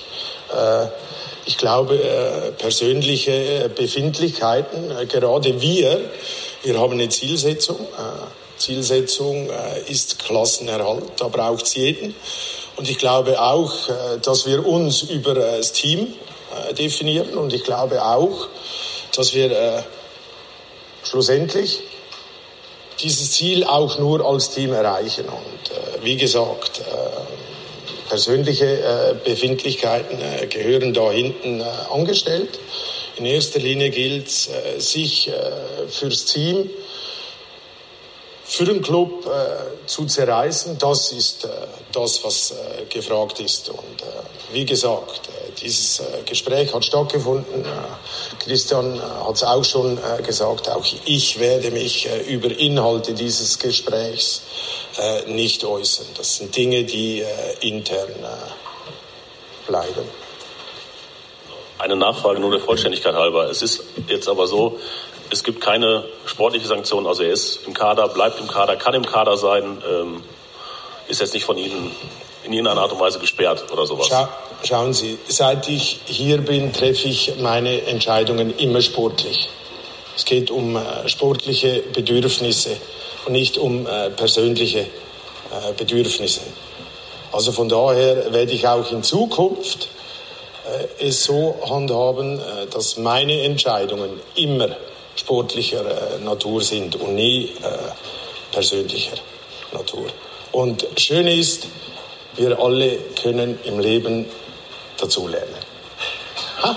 Ich 1.46 1.58
glaube, 1.58 1.98
persönliche 2.58 3.68
Befindlichkeiten, 3.74 4.92
gerade 5.08 5.60
wir, 5.60 6.00
wir 6.62 6.78
haben 6.78 6.92
eine 6.92 7.08
Zielsetzung. 7.08 7.88
Zielsetzung 8.58 9.50
äh, 9.50 9.90
ist 9.90 10.18
Klassenerhalt, 10.18 11.04
da 11.18 11.28
braucht 11.28 11.66
es 11.66 11.74
jeden. 11.74 12.14
Und 12.76 12.88
ich 12.90 12.98
glaube 12.98 13.40
auch, 13.40 13.88
äh, 13.88 14.18
dass 14.22 14.46
wir 14.46 14.66
uns 14.66 15.02
über 15.02 15.36
äh, 15.36 15.58
das 15.58 15.72
Team 15.72 16.14
definieren 16.78 17.36
und 17.36 17.52
ich 17.52 17.64
glaube 17.64 18.04
auch, 18.04 18.46
dass 19.16 19.34
wir 19.34 19.50
äh, 19.50 19.82
schlussendlich 21.02 21.80
dieses 23.00 23.32
Ziel 23.32 23.64
auch 23.64 23.98
nur 23.98 24.24
als 24.24 24.50
Team 24.50 24.72
erreichen. 24.72 25.26
Und 25.26 25.70
äh, 25.70 26.04
wie 26.04 26.16
gesagt, 26.16 26.80
äh, 26.80 28.08
persönliche 28.08 28.66
äh, 28.66 29.14
Befindlichkeiten 29.24 30.18
gehören 30.48 30.94
da 30.94 31.10
hinten 31.10 31.60
äh, 31.60 31.64
angestellt. 31.92 32.58
In 33.16 33.26
erster 33.26 33.60
Linie 33.60 33.90
gilt 33.90 34.28
es, 34.28 34.50
sich 34.78 35.28
äh, 35.28 35.32
fürs 35.88 36.24
Team, 36.24 36.68
für 38.44 38.64
den 38.64 38.82
Club 38.82 39.26
äh, 39.26 39.86
zu 39.86 40.06
zerreißen. 40.06 40.78
Das 40.78 41.12
ist 41.12 41.44
äh, 41.44 41.48
das, 41.92 42.22
was 42.24 42.50
äh, 42.52 42.84
gefragt 42.86 43.40
ist. 43.40 43.70
Und 43.70 44.02
äh, 44.02 44.52
wie 44.52 44.66
gesagt, 44.66 45.28
äh, 45.28 45.52
dieses 45.60 46.00
äh, 46.00 46.22
Gespräch 46.26 46.72
hat 46.74 46.84
stattgefunden. 46.84 47.64
Christian 48.40 49.00
hat 49.00 49.34
es 49.34 49.42
auch 49.42 49.64
schon 49.64 49.98
gesagt. 50.26 50.68
Auch 50.68 50.84
ich 51.06 51.40
werde 51.40 51.70
mich 51.70 52.06
über 52.28 52.50
Inhalte 52.50 53.14
dieses 53.14 53.58
Gesprächs 53.58 54.42
nicht 55.28 55.64
äußern. 55.64 56.06
Das 56.16 56.36
sind 56.36 56.54
Dinge, 56.54 56.84
die 56.84 57.24
intern 57.60 58.12
bleiben. 59.66 60.04
Eine 61.78 61.96
Nachfrage 61.96 62.40
nur 62.40 62.50
der 62.50 62.60
Vollständigkeit 62.60 63.14
halber. 63.14 63.48
Es 63.50 63.62
ist 63.62 63.82
jetzt 64.08 64.28
aber 64.28 64.46
so, 64.46 64.78
es 65.34 65.42
gibt 65.42 65.60
keine 65.60 66.04
sportliche 66.26 66.68
Sanktion, 66.68 67.08
also 67.08 67.24
er 67.24 67.32
ist 67.32 67.66
im 67.66 67.74
Kader, 67.74 68.06
bleibt 68.06 68.38
im 68.38 68.46
Kader, 68.46 68.76
kann 68.76 68.94
im 68.94 69.04
Kader 69.04 69.36
sein, 69.36 69.82
ähm, 69.84 70.22
ist 71.08 71.20
jetzt 71.20 71.34
nicht 71.34 71.44
von 71.44 71.58
Ihnen 71.58 71.90
in 72.44 72.52
irgendeiner 72.52 72.82
Art 72.82 72.92
und 72.92 73.00
Weise 73.00 73.18
gesperrt 73.18 73.64
oder 73.72 73.84
sowas. 73.84 74.06
Schau, 74.08 74.28
schauen 74.62 74.92
Sie, 74.92 75.18
seit 75.26 75.68
ich 75.68 76.00
hier 76.04 76.38
bin, 76.38 76.72
treffe 76.72 77.08
ich 77.08 77.34
meine 77.40 77.82
Entscheidungen 77.82 78.56
immer 78.58 78.80
sportlich. 78.80 79.48
Es 80.16 80.24
geht 80.24 80.52
um 80.52 80.76
äh, 80.76 81.08
sportliche 81.08 81.82
Bedürfnisse 81.92 82.76
und 83.26 83.32
nicht 83.32 83.58
um 83.58 83.88
äh, 83.88 84.10
persönliche 84.10 84.80
äh, 84.82 84.86
Bedürfnisse. 85.76 86.42
Also 87.32 87.50
von 87.50 87.68
daher 87.68 88.32
werde 88.32 88.52
ich 88.52 88.68
auch 88.68 88.92
in 88.92 89.02
Zukunft 89.02 89.88
äh, 91.00 91.08
es 91.08 91.24
so 91.24 91.56
handhaben, 91.68 92.38
äh, 92.38 92.66
dass 92.72 92.98
meine 92.98 93.42
Entscheidungen 93.42 94.20
immer 94.36 94.68
sportlicher 95.16 96.16
äh, 96.16 96.24
Natur 96.24 96.62
sind 96.62 96.96
und 96.96 97.14
nie 97.14 97.44
äh, 97.62 98.52
persönlicher 98.52 99.16
Natur. 99.72 100.06
Und 100.52 100.86
schön 100.96 101.26
ist, 101.26 101.68
wir 102.36 102.58
alle 102.58 102.98
können 103.22 103.58
im 103.64 103.78
Leben 103.78 104.26
dazulernen. 104.98 105.54
Ha? 106.62 106.76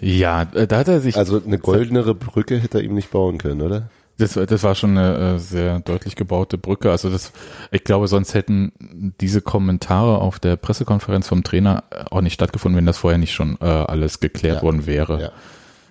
Ja, 0.00 0.42
äh, 0.54 0.66
da 0.66 0.78
hat 0.78 0.88
er 0.88 1.00
sich. 1.00 1.16
Also 1.16 1.40
eine 1.44 1.58
goldenere 1.58 2.14
Brücke 2.14 2.58
hätte 2.58 2.78
er 2.78 2.84
ihm 2.84 2.94
nicht 2.94 3.10
bauen 3.10 3.38
können, 3.38 3.62
oder? 3.62 3.90
Das, 4.18 4.32
das 4.34 4.62
war 4.64 4.74
schon 4.74 4.98
eine 4.98 5.34
äh, 5.36 5.38
sehr 5.38 5.78
deutlich 5.80 6.16
gebaute 6.16 6.58
Brücke. 6.58 6.90
Also 6.90 7.08
das, 7.08 7.32
ich 7.70 7.84
glaube, 7.84 8.08
sonst 8.08 8.34
hätten 8.34 8.72
diese 9.20 9.40
Kommentare 9.42 10.18
auf 10.20 10.40
der 10.40 10.56
Pressekonferenz 10.56 11.28
vom 11.28 11.44
Trainer 11.44 11.84
auch 12.10 12.20
nicht 12.20 12.34
stattgefunden, 12.34 12.76
wenn 12.78 12.86
das 12.86 12.98
vorher 12.98 13.18
nicht 13.18 13.32
schon 13.32 13.58
äh, 13.60 13.64
alles 13.64 14.18
geklärt 14.18 14.56
Ja. 14.56 14.62
worden 14.62 14.86
wäre. 14.86 15.20
Ja. 15.22 15.32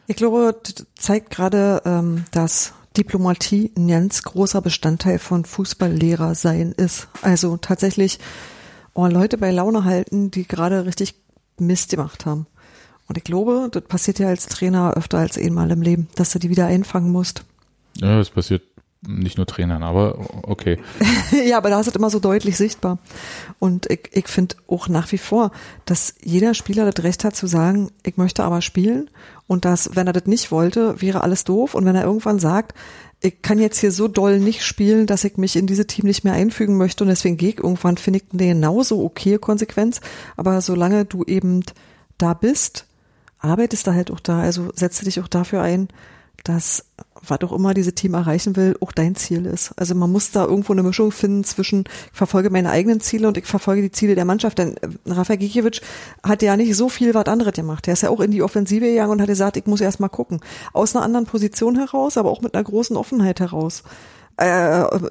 Ich 0.08 0.16
glaube, 0.16 0.56
das 0.64 0.86
zeigt 0.96 1.30
gerade, 1.30 1.82
ähm, 1.86 2.24
dass 2.32 2.74
Diplomatie 2.96 3.72
ein 3.78 3.88
ganz 3.88 4.24
großer 4.24 4.62
Bestandteil 4.62 5.20
von 5.20 5.46
Fußballlehrer 5.46 6.34
sein 6.34 6.72
ist. 6.72 7.10
Also 7.22 7.58
tatsächlich 7.58 8.20
oh, 8.94 9.06
Leute 9.08 9.38
bei 9.38 9.52
Laune 9.52 9.84
halten, 9.84 10.32
die 10.32 10.48
gerade 10.48 10.86
richtig 10.86 11.16
Mist 11.60 11.92
gemacht 11.92 12.26
haben. 12.26 12.48
Und 13.08 13.18
ich 13.18 13.24
glaube, 13.24 13.70
das 13.72 13.84
passiert 13.84 14.20
ja 14.20 14.28
als 14.28 14.48
Trainer 14.48 14.94
öfter 14.96 15.20
als 15.20 15.38
einmal 15.38 15.72
im 15.72 15.82
Leben, 15.82 16.08
dass 16.16 16.32
du 16.32 16.40
die 16.40 16.50
wieder 16.50 16.66
einfangen 16.66 17.12
musst. 17.12 17.44
Ja, 17.98 18.18
das 18.18 18.30
passiert 18.30 18.64
nicht 19.02 19.38
nur 19.38 19.46
Trainern, 19.46 19.84
aber 19.84 20.18
okay. 20.44 20.80
ja, 21.46 21.58
aber 21.58 21.70
da 21.70 21.80
ist 21.80 21.88
es 21.88 21.96
immer 21.96 22.10
so 22.10 22.20
deutlich 22.20 22.58
sichtbar. 22.58 22.98
Und 23.60 23.90
ich, 23.90 24.10
ich 24.12 24.28
finde 24.28 24.56
auch 24.68 24.88
nach 24.88 25.12
wie 25.12 25.18
vor, 25.18 25.52
dass 25.86 26.16
jeder 26.24 26.54
Spieler 26.54 26.90
das 26.90 27.04
Recht 27.04 27.24
hat 27.24 27.36
zu 27.36 27.48
sagen, 27.48 27.92
ich 28.04 28.18
möchte 28.18 28.44
aber 28.44 28.62
spielen 28.62 29.10
und 29.46 29.66
dass, 29.66 29.96
wenn 29.96 30.08
er 30.08 30.14
das 30.14 30.26
nicht 30.26 30.52
wollte, 30.52 31.02
wäre 31.02 31.22
alles 31.22 31.44
doof. 31.44 31.76
Und 31.76 31.86
wenn 31.86 31.96
er 31.96 32.04
irgendwann 32.04 32.40
sagt, 32.40 32.74
ich 33.20 33.42
kann 33.42 33.60
jetzt 33.60 33.80
hier 33.80 33.92
so 33.92 34.08
doll 34.08 34.40
nicht 34.40 34.64
spielen, 34.64 35.08
dass 35.08 35.24
ich 35.24 35.38
mich 35.38 35.56
in 35.56 35.68
diese 35.68 35.88
Team 35.88 36.06
nicht 36.06 36.24
mehr 36.24 36.34
einfügen 36.34 36.78
möchte 36.78 37.04
und 37.04 37.10
deswegen 37.10 37.38
gehe 37.38 37.50
ich 37.50 37.58
irgendwann, 37.58 37.98
finde 37.98 38.20
ich 38.20 38.26
eine 38.32 38.54
genauso 38.54 39.04
okay 39.04 39.38
Konsequenz. 39.38 40.02
Aber 40.36 40.62
solange 40.62 41.06
du 41.06 41.24
eben 41.24 41.64
da 42.18 42.34
bist, 42.34 42.86
arbeitest 43.40 43.88
du 43.88 43.94
halt 43.94 44.12
auch 44.12 44.20
da, 44.20 44.42
also 44.42 44.72
setze 44.76 45.06
dich 45.06 45.20
auch 45.20 45.28
dafür 45.28 45.62
ein, 45.62 45.88
dass 46.44 46.86
was 47.30 47.42
auch 47.42 47.52
immer 47.52 47.74
diese 47.74 47.94
Team 47.94 48.14
erreichen 48.14 48.56
will, 48.56 48.76
auch 48.82 48.92
dein 48.92 49.16
Ziel 49.16 49.46
ist. 49.46 49.72
Also 49.78 49.96
man 49.96 50.12
muss 50.12 50.32
da 50.32 50.46
irgendwo 50.46 50.74
eine 50.74 50.84
Mischung 50.84 51.12
finden 51.12 51.44
zwischen, 51.44 51.86
ich 52.12 52.18
verfolge 52.18 52.50
meine 52.50 52.70
eigenen 52.70 53.00
Ziele 53.00 53.28
und 53.28 53.38
ich 53.38 53.46
verfolge 53.46 53.82
die 53.82 53.92
Ziele 53.92 54.16
der 54.16 54.26
Mannschaft. 54.26 54.58
Denn 54.58 54.78
äh, 54.78 54.88
Rafael 55.06 55.38
Gikiewicz 55.38 55.82
hat 56.24 56.42
ja 56.42 56.58
nicht 56.58 56.76
so 56.76 56.90
viel 56.90 57.14
was 57.14 57.26
anderes 57.26 57.54
gemacht. 57.54 57.88
Er 57.88 57.94
ist 57.94 58.04
ja 58.04 58.10
auch 58.10 58.20
in 58.20 58.32
die 58.32 58.44
Offensive 58.44 58.86
gegangen 58.86 59.12
und 59.12 59.22
hat 59.22 59.28
gesagt, 59.28 59.58
ich 59.58 59.66
muss 59.66 59.82
erst 59.82 60.00
mal 60.00 60.10
gucken. 60.10 60.40
Aus 60.74 60.96
einer 60.96 61.06
anderen 61.06 61.26
Position 61.26 61.76
heraus, 61.78 62.18
aber 62.18 62.32
auch 62.32 62.42
mit 62.42 62.54
einer 62.54 62.64
großen 62.64 62.98
Offenheit 62.98 63.40
heraus. 63.40 63.84
Äh, 64.38 64.46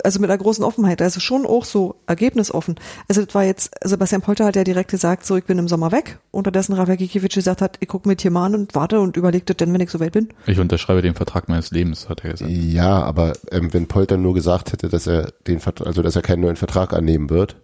also 0.05 0.21
mit 0.21 0.31
einer 0.31 0.39
großen 0.39 0.65
Offenheit, 0.65 1.03
also 1.03 1.19
schon 1.19 1.47
auch 1.47 1.65
so 1.65 1.97
ergebnisoffen. 2.07 2.77
Also 3.09 3.25
das 3.25 3.35
war 3.35 3.45
jetzt, 3.45 3.73
Sebastian 3.83 4.23
Polter 4.23 4.45
hat 4.45 4.57
ja 4.57 4.63
direkt 4.63 4.91
gesagt, 4.91 5.27
so 5.27 5.37
ich 5.37 5.45
bin 5.45 5.59
im 5.59 5.67
Sommer 5.67 5.91
weg. 5.91 6.19
Unterdessen 6.31 6.75
Rafael 6.75 6.97
Gikiewicz 6.97 7.35
gesagt 7.35 7.61
hat, 7.61 7.77
ich 7.81 7.89
gucke 7.89 8.09
mir 8.09 8.17
hier 8.19 8.31
mal 8.31 8.47
an 8.47 8.55
und 8.55 8.75
warte 8.77 9.01
und 9.01 9.17
überlege 9.17 9.45
das 9.45 9.57
dann, 9.57 9.73
wenn 9.73 9.81
ich 9.81 9.91
soweit 9.91 10.13
bin. 10.13 10.29
Ich 10.47 10.61
unterschreibe 10.61 11.03
den 11.03 11.15
Vertrag 11.15 11.49
meines 11.49 11.73
Lebens, 11.73 12.09
hat 12.09 12.25
er 12.25 12.31
gesagt. 12.31 12.51
Ja, 12.51 13.03
aber 13.03 13.33
ähm, 13.51 13.75
wenn 13.75 13.89
Polter 13.89 14.17
nur 14.17 14.35
gesagt 14.35 14.73
hätte, 14.73 14.89
dass 14.89 15.09
er 15.09 15.33
den 15.49 15.59
Vertrag, 15.59 15.89
also 15.89 16.03
dass 16.03 16.15
er 16.15 16.23
keinen 16.23 16.43
neuen 16.43 16.57
Vertrag 16.57 16.93
annehmen 16.93 17.29
wird, 17.29 17.57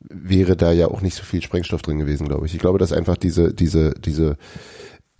wäre 0.00 0.56
da 0.56 0.72
ja 0.72 0.88
auch 0.88 1.00
nicht 1.00 1.14
so 1.14 1.22
viel 1.22 1.42
Sprengstoff 1.42 1.82
drin 1.82 2.00
gewesen, 2.00 2.26
glaube 2.26 2.46
ich. 2.46 2.54
Ich 2.54 2.60
glaube, 2.60 2.78
dass 2.78 2.92
einfach 2.92 3.16
diese, 3.16 3.54
diese, 3.54 3.94
diese, 3.94 4.36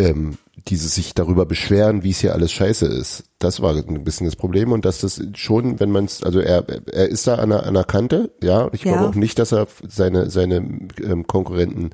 ähm, 0.01 0.39
dieses 0.67 0.95
sich 0.95 1.15
darüber 1.15 1.47
beschweren, 1.47 2.03
wie 2.03 2.11
es 2.11 2.21
hier 2.21 2.33
alles 2.35 2.53
scheiße 2.53 2.87
ist, 2.87 3.25
das 3.39 3.61
war 3.63 3.75
ein 3.77 4.05
bisschen 4.05 4.27
das 4.27 4.37
Problem 4.37 4.73
und 4.73 4.85
dass 4.85 5.01
das 5.01 5.21
schon, 5.35 5.79
wenn 5.81 5.91
man 5.91 6.07
es, 6.07 6.23
also 6.23 6.41
er, 6.41 6.65
er 6.69 7.09
ist 7.09 7.27
da 7.27 7.37
an 7.37 7.51
der, 7.51 7.65
an 7.67 7.75
der 7.75 7.85
Kante, 7.85 8.31
ja, 8.43 8.69
ich 8.73 8.83
Ja. 8.85 8.93
glaube 8.93 9.09
auch 9.09 9.15
nicht, 9.15 9.39
dass 9.39 9.53
er 9.53 9.69
seine, 9.87 10.31
seine 10.31 10.57
ähm, 10.57 11.27
Konkurrenten 11.27 11.91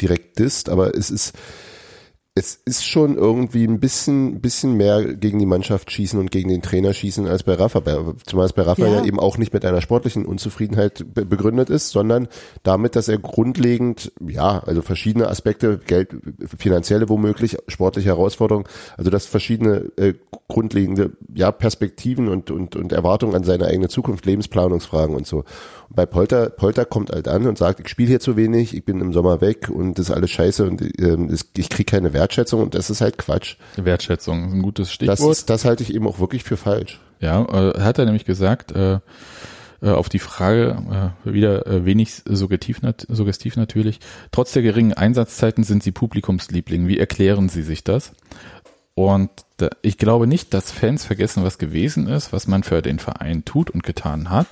direkt 0.00 0.38
disst, 0.38 0.68
aber 0.68 0.96
es 0.96 1.10
ist, 1.10 1.32
es 2.34 2.54
ist 2.64 2.86
schon 2.86 3.16
irgendwie 3.16 3.64
ein 3.64 3.80
bisschen, 3.80 4.40
bisschen 4.40 4.74
mehr 4.76 5.14
gegen 5.14 5.40
die 5.40 5.46
Mannschaft 5.46 5.90
schießen 5.90 6.20
und 6.20 6.30
gegen 6.30 6.48
den 6.48 6.62
Trainer 6.62 6.92
schießen 6.92 7.26
als 7.26 7.42
bei 7.42 7.54
Rafa. 7.54 7.82
Zumal 8.26 8.46
es 8.46 8.52
bei 8.52 8.62
Rafa 8.62 8.86
ja. 8.86 8.98
Ja. 8.98 9.04
eben 9.04 9.18
auch 9.18 9.38
nicht 9.38 9.52
mit 9.52 9.64
einer 9.64 9.80
sportlichen 9.80 10.24
Unzufriedenheit 10.24 11.04
be 11.12 11.24
begründet 11.24 11.68
ist, 11.68 11.90
sondern 11.90 12.28
damit, 12.62 12.94
dass 12.94 13.08
er 13.08 13.18
grundlegend, 13.18 14.12
ja, 14.24 14.60
also 14.60 14.82
verschiedene 14.82 15.28
Aspekte, 15.28 15.78
Geld, 15.78 16.14
finanzielle 16.56 17.08
womöglich, 17.08 17.56
sportliche 17.66 18.10
Herausforderungen, 18.10 18.66
also 18.96 19.10
dass 19.10 19.26
verschiedene 19.26 19.90
äh, 19.96 20.14
grundlegende, 20.46 21.12
ja, 21.34 21.50
Perspektiven 21.50 22.28
und, 22.28 22.50
und, 22.50 22.76
und 22.76 22.92
Erwartungen 22.92 23.34
an 23.34 23.44
seine 23.44 23.66
eigene 23.66 23.88
Zukunft, 23.88 24.26
Lebensplanungsfragen 24.26 25.16
und 25.16 25.26
so. 25.26 25.44
Bei 25.90 26.06
Polter, 26.06 26.50
Polter 26.50 26.84
kommt 26.84 27.10
halt 27.10 27.28
an 27.28 27.46
und 27.46 27.56
sagt, 27.58 27.80
ich 27.80 27.88
spiele 27.88 28.08
hier 28.08 28.20
zu 28.20 28.36
wenig, 28.36 28.74
ich 28.74 28.84
bin 28.84 29.00
im 29.00 29.12
Sommer 29.12 29.40
weg 29.40 29.68
und 29.70 29.98
das 29.98 30.10
ist 30.10 30.14
alles 30.14 30.30
scheiße 30.30 30.64
und 30.66 30.82
ähm, 31.00 31.34
ich 31.56 31.68
kriege 31.70 31.90
keine 31.90 32.12
Wertschätzung 32.12 32.62
und 32.62 32.74
das 32.74 32.90
ist 32.90 33.00
halt 33.00 33.18
Quatsch. 33.18 33.56
Wertschätzung 33.76 34.48
ist 34.48 34.52
ein 34.54 34.62
gutes 34.62 34.88
Das, 34.88 34.94
Stichwort. 34.94 35.32
ist, 35.32 35.50
das 35.50 35.64
halte 35.64 35.82
ich 35.82 35.94
eben 35.94 36.06
auch 36.06 36.18
wirklich 36.20 36.44
für 36.44 36.56
falsch. 36.56 37.00
Ja, 37.20 37.42
äh, 37.44 37.80
hat 37.80 37.98
er 37.98 38.04
nämlich 38.04 38.24
gesagt, 38.26 38.72
äh, 38.72 39.00
äh, 39.80 39.90
auf 39.90 40.08
die 40.08 40.18
Frage, 40.18 41.12
äh, 41.24 41.32
wieder 41.32 41.66
äh, 41.66 41.84
wenig 41.84 42.22
suggestiv, 42.26 42.82
nat 42.82 43.06
suggestiv 43.08 43.56
natürlich, 43.56 44.00
trotz 44.32 44.52
der 44.52 44.62
geringen 44.62 44.92
Einsatzzeiten 44.92 45.64
sind 45.64 45.82
sie 45.82 45.92
Publikumsliebling. 45.92 46.88
Wie 46.88 46.98
erklären 46.98 47.48
Sie 47.48 47.62
sich 47.62 47.84
das? 47.84 48.12
Und 48.98 49.30
ich 49.82 49.96
glaube 49.96 50.26
nicht, 50.26 50.52
dass 50.52 50.72
Fans 50.72 51.04
vergessen, 51.04 51.44
was 51.44 51.58
gewesen 51.58 52.08
ist, 52.08 52.32
was 52.32 52.48
man 52.48 52.64
für 52.64 52.82
den 52.82 52.98
Verein 52.98 53.44
tut 53.44 53.70
und 53.70 53.84
getan 53.84 54.28
hat. 54.28 54.48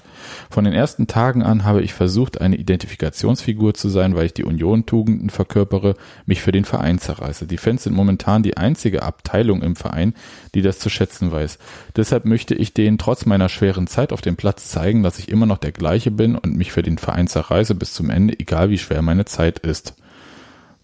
Von 0.50 0.62
den 0.62 0.72
ersten 0.72 1.08
Tagen 1.08 1.42
an 1.42 1.64
habe 1.64 1.82
ich 1.82 1.94
versucht, 1.94 2.40
eine 2.40 2.54
Identifikationsfigur 2.54 3.74
zu 3.74 3.88
sein, 3.88 4.14
weil 4.14 4.26
ich 4.26 4.34
die 4.34 4.44
Union-Tugenden 4.44 5.30
verkörpere, 5.30 5.96
mich 6.26 6.42
für 6.42 6.52
den 6.52 6.64
Verein 6.64 7.00
zerreiße. 7.00 7.48
Die 7.48 7.56
Fans 7.56 7.82
sind 7.82 7.96
momentan 7.96 8.44
die 8.44 8.56
einzige 8.56 9.02
Abteilung 9.02 9.62
im 9.62 9.74
Verein, 9.74 10.14
die 10.54 10.62
das 10.62 10.78
zu 10.78 10.90
schätzen 10.90 11.32
weiß. 11.32 11.58
Deshalb 11.96 12.24
möchte 12.24 12.54
ich 12.54 12.72
denen 12.72 12.98
trotz 12.98 13.26
meiner 13.26 13.48
schweren 13.48 13.88
Zeit 13.88 14.12
auf 14.12 14.20
dem 14.20 14.36
Platz 14.36 14.68
zeigen, 14.68 15.02
dass 15.02 15.18
ich 15.18 15.28
immer 15.28 15.46
noch 15.46 15.58
der 15.58 15.72
gleiche 15.72 16.12
bin 16.12 16.36
und 16.36 16.56
mich 16.56 16.70
für 16.70 16.82
den 16.82 16.98
Verein 16.98 17.26
zerreiße 17.26 17.74
bis 17.74 17.94
zum 17.94 18.10
Ende, 18.10 18.38
egal 18.38 18.70
wie 18.70 18.78
schwer 18.78 19.02
meine 19.02 19.24
Zeit 19.24 19.58
ist. 19.58 19.94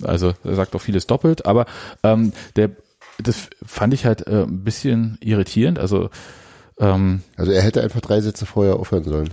Also 0.03 0.35
er 0.43 0.57
sagt 0.57 0.75
auch 0.75 0.81
vieles 0.81 1.07
doppelt, 1.07 1.47
aber 1.47 1.67
ähm, 2.03 2.33
der 2.57 2.73
das 3.19 3.49
fand 3.65 3.95
ich 3.95 4.05
halt 4.07 4.27
äh, 4.27 4.43
ein 4.43 4.65
bisschen 4.65 5.19
irritierend. 5.21 5.79
Also 5.79 6.11
ähm, 6.79 7.23
Also 7.37 7.53
er 7.53 7.63
hätte 7.63 7.83
einfach 7.83 8.01
drei 8.01 8.21
Sätze 8.21 8.47
vorher 8.47 8.77
aufhören 8.77 9.05
sollen. 9.05 9.31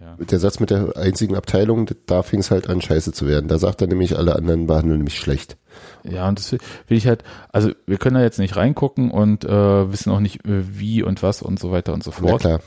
Ja. 0.00 0.16
Der 0.24 0.38
Satz 0.38 0.60
mit 0.60 0.70
der 0.70 0.96
einzigen 0.96 1.34
Abteilung, 1.34 1.90
da 2.06 2.22
fing 2.22 2.40
es 2.40 2.50
halt 2.50 2.68
an, 2.68 2.80
scheiße 2.80 3.12
zu 3.12 3.26
werden. 3.26 3.48
Da 3.48 3.58
sagt 3.58 3.80
er 3.80 3.88
nämlich, 3.88 4.16
alle 4.16 4.36
anderen 4.36 4.66
behandeln 4.66 5.02
mich 5.02 5.18
schlecht. 5.18 5.56
Ja, 6.04 6.28
und 6.28 6.38
das 6.38 6.52
will 6.52 6.96
ich 6.96 7.06
halt, 7.06 7.24
also 7.52 7.72
wir 7.86 7.98
können 7.98 8.14
da 8.14 8.22
jetzt 8.22 8.38
nicht 8.38 8.56
reingucken 8.56 9.10
und 9.10 9.44
äh, 9.44 9.92
wissen 9.92 10.12
auch 10.12 10.20
nicht, 10.20 10.44
äh, 10.46 10.78
wie 10.78 11.02
und 11.02 11.22
was 11.22 11.42
und 11.42 11.58
so 11.58 11.72
weiter 11.72 11.92
und 11.94 12.04
so 12.04 12.12
fort. 12.12 12.40
klar. 12.40 12.60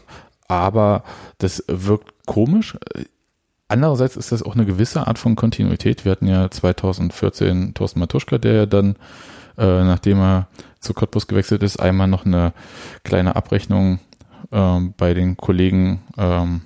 Aber 0.47 1.03
das 1.37 1.63
wirkt 1.67 2.13
komisch. 2.25 2.77
Andererseits 3.69 4.17
ist 4.17 4.33
das 4.33 4.43
auch 4.43 4.55
eine 4.55 4.65
gewisse 4.65 5.07
Art 5.07 5.17
von 5.17 5.37
Kontinuität. 5.37 6.03
Wir 6.03 6.11
hatten 6.11 6.27
ja 6.27 6.51
2014 6.51 7.73
Thorsten 7.73 8.01
Matuschka, 8.01 8.37
der 8.37 8.53
ja 8.53 8.65
dann, 8.65 8.97
äh, 9.57 9.83
nachdem 9.83 10.19
er 10.19 10.47
zu 10.79 10.93
Cottbus 10.93 11.27
gewechselt 11.27 11.63
ist, 11.63 11.79
einmal 11.79 12.07
noch 12.07 12.25
eine 12.25 12.53
kleine 13.03 13.35
Abrechnung 13.35 13.99
ähm, 14.51 14.93
bei 14.97 15.13
den 15.13 15.37
Kollegen 15.37 16.01
ähm, 16.17 16.61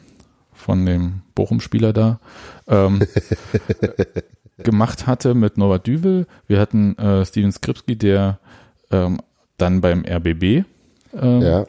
von 0.53 0.85
dem 0.85 1.21
Bochum-Spieler 1.35 1.91
da 1.93 2.19
ähm, 2.67 3.01
gemacht 4.57 5.05
hatte 5.07 5.33
mit 5.33 5.57
Norbert 5.57 5.85
Düvel. 5.87 6.27
Wir 6.47 6.59
hatten 6.59 6.97
äh, 6.97 7.25
Steven 7.25 7.51
Skripski, 7.51 7.97
der 7.97 8.39
ähm, 8.91 9.19
dann 9.57 9.81
beim 9.81 10.05
RBB 10.05 10.63
ähm, 11.13 11.41
Ja. 11.41 11.61
äh, 11.61 11.65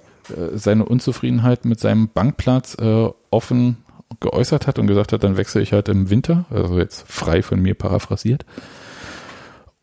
seine 0.55 0.85
Unzufriedenheit 0.85 1.65
mit 1.65 1.81
seinem 1.81 2.09
Bankplatz 2.09 2.77
äh, 2.81 3.09
offen 3.31 3.79
geäußert 4.21 4.67
hat 4.69 4.79
und 4.79 4.87
gesagt 4.87 5.13
hat, 5.13 5.25
dann 5.25 5.37
wechsle 5.37 5.61
ich 5.63 5.73
halt 5.73 5.89
im 5.89 6.11
Winter, 6.11 6.45
also 6.51 6.79
jetzt 6.79 7.05
frei 7.11 7.43
von 7.43 7.61
mir 7.61 7.75
paraphrasiert. 7.75 8.45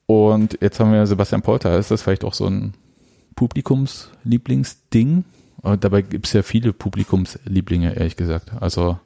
Und 0.05 0.57
jetzt 0.61 0.79
haben 0.79 0.91
wir 0.91 1.05
Sebastian 1.07 1.41
Polter. 1.41 1.77
Ist 1.77 1.91
das 1.91 2.01
vielleicht 2.01 2.23
auch 2.23 2.33
so 2.33 2.45
ein 2.47 2.73
Publikumslieblingsding? 3.35 5.25
Aber 5.61 5.77
dabei 5.77 6.01
gibt 6.01 6.27
es 6.27 6.33
ja 6.33 6.41
viele 6.43 6.73
Publikumslieblinge, 6.73 7.95
ehrlich 7.95 8.15
gesagt. 8.17 8.51
Also 8.61 8.99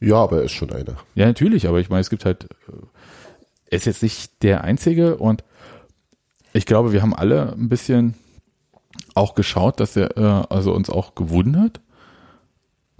Ja, 0.00 0.16
aber 0.16 0.38
er 0.38 0.42
ist 0.44 0.52
schon 0.52 0.70
einer. 0.72 0.96
ja, 1.14 1.26
natürlich, 1.26 1.66
aber 1.66 1.80
ich 1.80 1.88
meine, 1.88 2.00
es 2.02 2.10
gibt 2.10 2.24
halt, 2.26 2.44
äh, 2.44 2.72
er 3.70 3.76
ist 3.78 3.86
jetzt 3.86 4.02
nicht 4.02 4.42
der 4.42 4.62
Einzige 4.64 5.16
und 5.16 5.42
ich 6.52 6.66
glaube, 6.66 6.92
wir 6.92 7.02
haben 7.02 7.14
alle 7.14 7.52
ein 7.52 7.68
bisschen 7.68 8.14
auch 9.14 9.34
geschaut, 9.34 9.80
dass 9.80 9.96
er, 9.96 10.16
äh, 10.16 10.44
also 10.50 10.72
uns 10.74 10.90
auch 10.90 11.14
gewundert, 11.14 11.80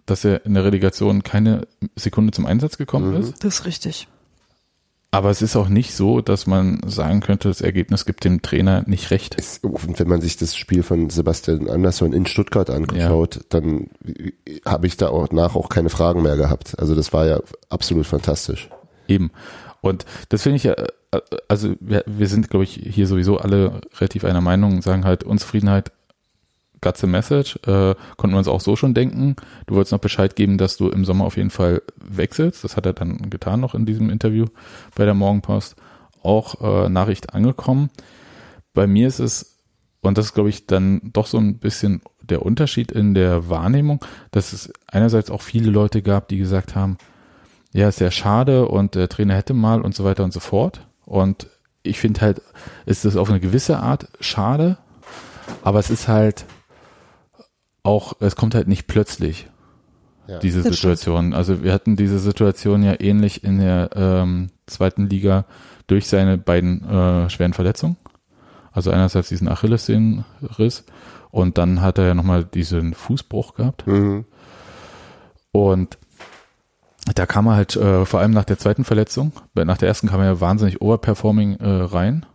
dass 0.07 0.25
er 0.25 0.45
in 0.47 0.55
der 0.55 0.65
Relegation 0.65 1.23
keine 1.23 1.67
Sekunde 1.97 2.33
zum 2.33 2.47
Einsatz 2.47 2.79
gekommen 2.79 3.11
Mhm. 3.11 3.17
ist. 3.21 3.45
Das 3.45 3.61
ist 3.61 3.67
richtig. 3.67 4.09
Aber 5.17 5.31
es 5.31 5.41
ist 5.41 5.57
auch 5.57 5.69
nicht 5.71 5.95
so, 5.95 6.21
dass 6.21 6.47
man 6.47 6.79
sagen 6.87 7.21
könnte, 7.21 7.49
das 7.49 7.63
Ergebnis 7.63 8.05
gibt 8.05 8.25
dem 8.25 8.43
Trainer 8.43 8.83
nicht 8.85 9.11
recht. 9.11 9.35
Es, 9.39 9.61
und 9.63 9.99
wenn 9.99 10.09
man 10.09 10.21
sich 10.21 10.37
das 10.37 10.55
Spiel 10.55 10.83
von 10.83 11.09
Sebastian 11.09 11.71
Andersson 11.71 12.13
in 12.13 12.27
Stuttgart 12.27 12.69
angeschaut, 12.69 13.41
dann 13.49 13.89
habe 14.67 14.87
ich 14.87 14.99
da 14.99 15.09
auch 15.09 15.31
nach 15.31 15.57
auch 15.57 15.71
keine 15.71 15.89
Fragen 15.89 16.21
mehr 16.21 16.37
gehabt. 16.37 16.79
Also 16.79 16.95
das 16.95 17.15
war 17.15 17.25
ja 17.25 17.41
absolut 17.71 18.05
fantastisch. 18.05 18.69
Eben. 19.09 19.31
Und 19.81 20.05
das 20.29 20.43
finde 20.43 20.57
ich 20.57 20.65
ja, 20.65 20.75
äh, 20.75 21.21
also 21.49 21.73
wir, 21.81 22.05
wir 22.05 22.29
sind, 22.29 22.51
glaube 22.51 22.65
ich, 22.65 22.75
hier 22.75 23.07
sowieso 23.07 23.39
alle 23.39 23.81
relativ 23.99 24.23
einer 24.27 24.43
Meinung 24.43 24.75
und 24.75 24.83
sagen 24.83 25.07
halt, 25.07 25.25
Unzufriedenheit, 25.25 25.93
got 26.87 26.97
the 26.99 27.09
message, 27.09 27.57
äh, 27.67 27.97
konnten 28.17 28.35
wir 28.35 28.39
uns 28.39 28.47
auch 28.47 28.61
so 28.61 28.77
schon 28.77 28.95
denken. 28.95 29.35
Du 29.67 29.75
wolltest 29.75 29.91
noch 29.91 29.99
Bescheid 29.99 30.37
geben, 30.37 30.57
dass 30.57 30.77
du 30.77 30.89
im 30.89 31.05
Sommer 31.05 31.25
auf 31.25 31.37
jeden 31.37 31.51
Fall 31.51 31.83
wechselst. 31.97 32.63
Das 32.63 32.77
hat 32.77 32.87
er 32.87 32.93
dann 32.93 33.29
getan 33.29 33.59
noch 33.59 33.75
in 33.75 33.87
diesem 33.87 34.09
Interview 34.09 34.45
bei 34.95 35.05
der 35.05 35.15
Morgenpost. 35.15 35.75
Auch 36.23 36.61
äh, 36.61 36.89
Nachricht 36.89 37.35
angekommen. 37.35 37.91
Bei 38.73 38.87
mir 38.87 39.09
ist 39.09 39.19
es, 39.19 39.59
und 40.01 40.17
das 40.17 40.27
ist, 40.27 40.35
glaube 40.35 40.49
ich, 40.49 40.69
dann 40.69 41.01
doch 41.13 41.27
so 41.27 41.39
ein 41.39 41.59
bisschen 41.59 42.03
der 42.23 42.47
Unterschied 42.47 42.93
in 42.93 43.15
der 43.15 43.49
Wahrnehmung, 43.49 44.05
dass 44.31 44.53
es 44.53 44.73
einerseits 44.87 45.31
auch 45.33 45.43
viele 45.43 45.71
Leute 45.71 46.03
gab, 46.03 46.29
die 46.29 46.39
gesagt 46.39 46.77
haben, 46.77 46.99
ja, 47.73 47.89
ist 47.89 47.99
sehr 47.99 48.13
schade 48.13 48.69
und 48.69 48.95
der 48.95 49.09
Trainer 49.09 49.35
hätte 49.35 49.55
mal 49.55 49.81
und 49.81 49.95
so 49.97 50.05
weiter 50.05 50.23
und 50.23 50.33
so 50.33 50.41
fort. 50.41 50.87
Und 51.05 51.49
ich 51.83 51.99
finde 51.99 52.21
halt, 52.21 52.43
ist 52.85 53.05
es 53.05 53.17
auf 53.17 53.29
eine 53.29 53.41
gewisse 53.41 53.81
Art 53.81 54.07
schade, 54.21 54.79
aber 55.65 55.81
es 55.81 55.91
ist 55.91 56.07
halt 56.07 56.47
auch, 57.87 58.15
es 58.21 58.37
kommt 58.37 58.55
halt 58.55 58.69
nicht 58.69 58.87
plötzlich, 58.87 59.49
Ja. 60.27 60.39
diese 60.39 60.59
Das 60.63 60.77
stimmt. 60.77 60.99
Situation. 60.99 61.35
Also 61.35 61.63
wir 61.63 61.73
hatten 61.73 61.97
diese 61.97 62.19
Situation 62.19 62.83
ja 62.83 62.95
ähnlich 63.01 63.45
in 63.45 63.59
der 63.59 63.91
ähm, 63.95 64.51
zweiten 64.67 65.09
Liga 65.09 65.45
durch 65.87 66.09
seine 66.09 66.37
beiden 66.39 66.85
äh, 66.89 67.31
schweren 67.31 67.53
Verletzungen. 67.53 67.97
Also 68.73 68.91
einerseits 68.91 69.29
diesen 69.29 69.49
Achillessehnenriss 69.49 70.85
und 71.31 71.57
dann 71.59 71.81
hat 71.81 71.99
er 71.99 72.07
ja 72.09 72.15
nochmal 72.15 72.45
diesen 72.45 72.93
Fußbruch 72.93 73.55
gehabt. 73.55 73.87
Mhm. 73.87 74.25
Und 75.53 75.97
da 77.15 77.25
kam 77.25 77.47
er 77.47 77.55
halt 77.55 77.77
äh, 77.77 78.05
vor 78.05 78.21
allem 78.21 78.33
nach 78.33 78.45
der 78.45 78.59
zweiten 78.59 78.85
Verletzung, 78.85 79.33
nach 79.55 79.79
der 79.79 79.89
ersten 79.89 80.09
kam 80.09 80.21
er 80.21 80.27
ja 80.27 80.41
wahnsinnig 80.41 80.83
overperforming 80.83 81.57
äh, 81.61 81.69
rein. 81.85 82.27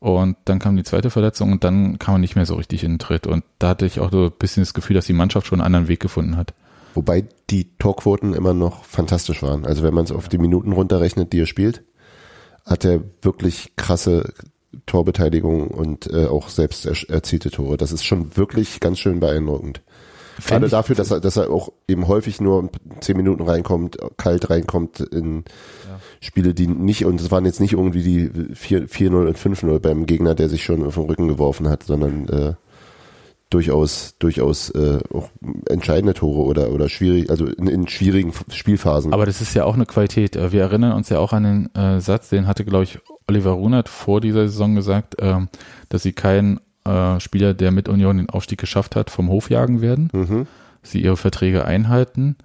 Ja. 0.00 0.08
Und 0.08 0.36
dann 0.44 0.58
kam 0.58 0.76
die 0.76 0.84
zweite 0.84 1.10
Verletzung 1.10 1.52
und 1.52 1.64
dann 1.64 1.98
kam 1.98 2.16
er 2.16 2.18
nicht 2.18 2.36
mehr 2.36 2.46
so 2.46 2.54
richtig 2.54 2.84
in 2.84 2.92
den 2.92 2.98
Tritt. 2.98 3.26
Und 3.26 3.44
da 3.58 3.70
hatte 3.70 3.86
ich 3.86 4.00
auch 4.00 4.10
so 4.10 4.26
ein 4.26 4.32
bisschen 4.38 4.62
das 4.62 4.74
Gefühl, 4.74 4.94
dass 4.94 5.06
die 5.06 5.12
Mannschaft 5.12 5.46
schon 5.46 5.60
einen 5.60 5.66
anderen 5.66 5.88
Weg 5.88 6.00
gefunden 6.00 6.36
hat. 6.36 6.54
Wobei 6.94 7.24
die 7.50 7.68
Torquoten 7.78 8.34
immer 8.34 8.54
noch 8.54 8.84
fantastisch 8.84 9.42
waren. 9.42 9.64
Also 9.66 9.82
wenn 9.82 9.94
man 9.94 10.04
es 10.04 10.12
auf 10.12 10.28
die 10.28 10.38
Minuten 10.38 10.72
runterrechnet, 10.72 11.32
die 11.32 11.40
er 11.42 11.46
spielt, 11.46 11.82
hat 12.64 12.84
er 12.84 13.00
wirklich 13.22 13.72
krasse 13.76 14.32
Torbeteiligung 14.86 15.68
und 15.68 16.10
äh, 16.12 16.26
auch 16.26 16.48
selbst 16.48 16.86
er 16.86 16.94
erzielte 17.10 17.50
Tore. 17.50 17.76
Das 17.76 17.92
ist 17.92 18.04
schon 18.04 18.36
wirklich 18.36 18.80
ganz 18.80 18.98
schön 18.98 19.20
beeindruckend. 19.20 19.80
Gerade 20.46 20.66
ich- 20.66 20.70
dafür, 20.70 20.94
dass 20.94 21.10
er, 21.10 21.20
dass 21.20 21.36
er 21.36 21.50
auch 21.50 21.70
eben 21.88 22.06
häufig 22.06 22.40
nur 22.40 22.70
zehn 23.00 23.16
Minuten 23.16 23.42
reinkommt, 23.42 23.98
kalt 24.16 24.50
reinkommt 24.50 25.00
in 25.00 25.44
Spiele, 26.20 26.54
die 26.54 26.66
nicht, 26.66 27.04
und 27.04 27.20
es 27.20 27.30
waren 27.30 27.44
jetzt 27.44 27.60
nicht 27.60 27.74
irgendwie 27.74 28.02
die 28.02 28.54
4 28.54 28.88
4-0 28.88 29.26
und 29.26 29.38
5-0 29.38 29.78
beim 29.78 30.06
Gegner, 30.06 30.34
der 30.34 30.48
sich 30.48 30.64
schon 30.64 30.84
auf 30.84 30.94
den 30.94 31.04
Rücken 31.04 31.28
geworfen 31.28 31.68
hat, 31.68 31.84
sondern 31.84 32.28
äh, 32.28 32.54
durchaus, 33.50 34.14
durchaus 34.18 34.70
äh, 34.70 34.98
auch 35.12 35.30
entscheidende 35.68 36.14
Tore 36.14 36.42
oder, 36.42 36.70
oder 36.72 36.88
schwierig, 36.88 37.30
also 37.30 37.46
in, 37.46 37.66
in 37.66 37.88
schwierigen 37.88 38.32
Spielphasen. 38.50 39.12
Aber 39.12 39.26
das 39.26 39.40
ist 39.40 39.54
ja 39.54 39.64
auch 39.64 39.74
eine 39.74 39.86
Qualität. 39.86 40.36
Äh, 40.36 40.52
Wir 40.52 40.62
erinnern 40.62 40.92
uns 40.92 41.08
ja 41.08 41.18
auch 41.18 41.32
an 41.32 41.44
den 41.44 41.74
äh, 41.74 42.00
Satz, 42.00 42.28
den 42.28 42.46
hatte, 42.46 42.64
glaube 42.64 42.84
ich, 42.84 42.98
Oliver 43.26 43.52
Runert 43.52 43.88
vor 43.88 44.20
dieser 44.20 44.48
Saison 44.48 44.74
gesagt, 44.74 45.16
ähm, 45.18 45.48
dass 45.88 46.02
sie 46.02 46.12
keinen 46.12 46.60
äh, 46.84 47.20
Spieler, 47.20 47.54
der 47.54 47.70
mit 47.70 47.88
Union 47.88 48.16
den 48.16 48.30
Aufstieg 48.30 48.58
geschafft 48.58 48.96
hat, 48.96 49.10
vom 49.10 49.28
Hof 49.28 49.50
jagen 49.50 49.80
werden. 49.80 50.10
mhm. 50.12 50.46
Sie 50.80 51.02
ihre 51.02 51.16
Verträge 51.16 51.64
einhalten, 51.64 52.36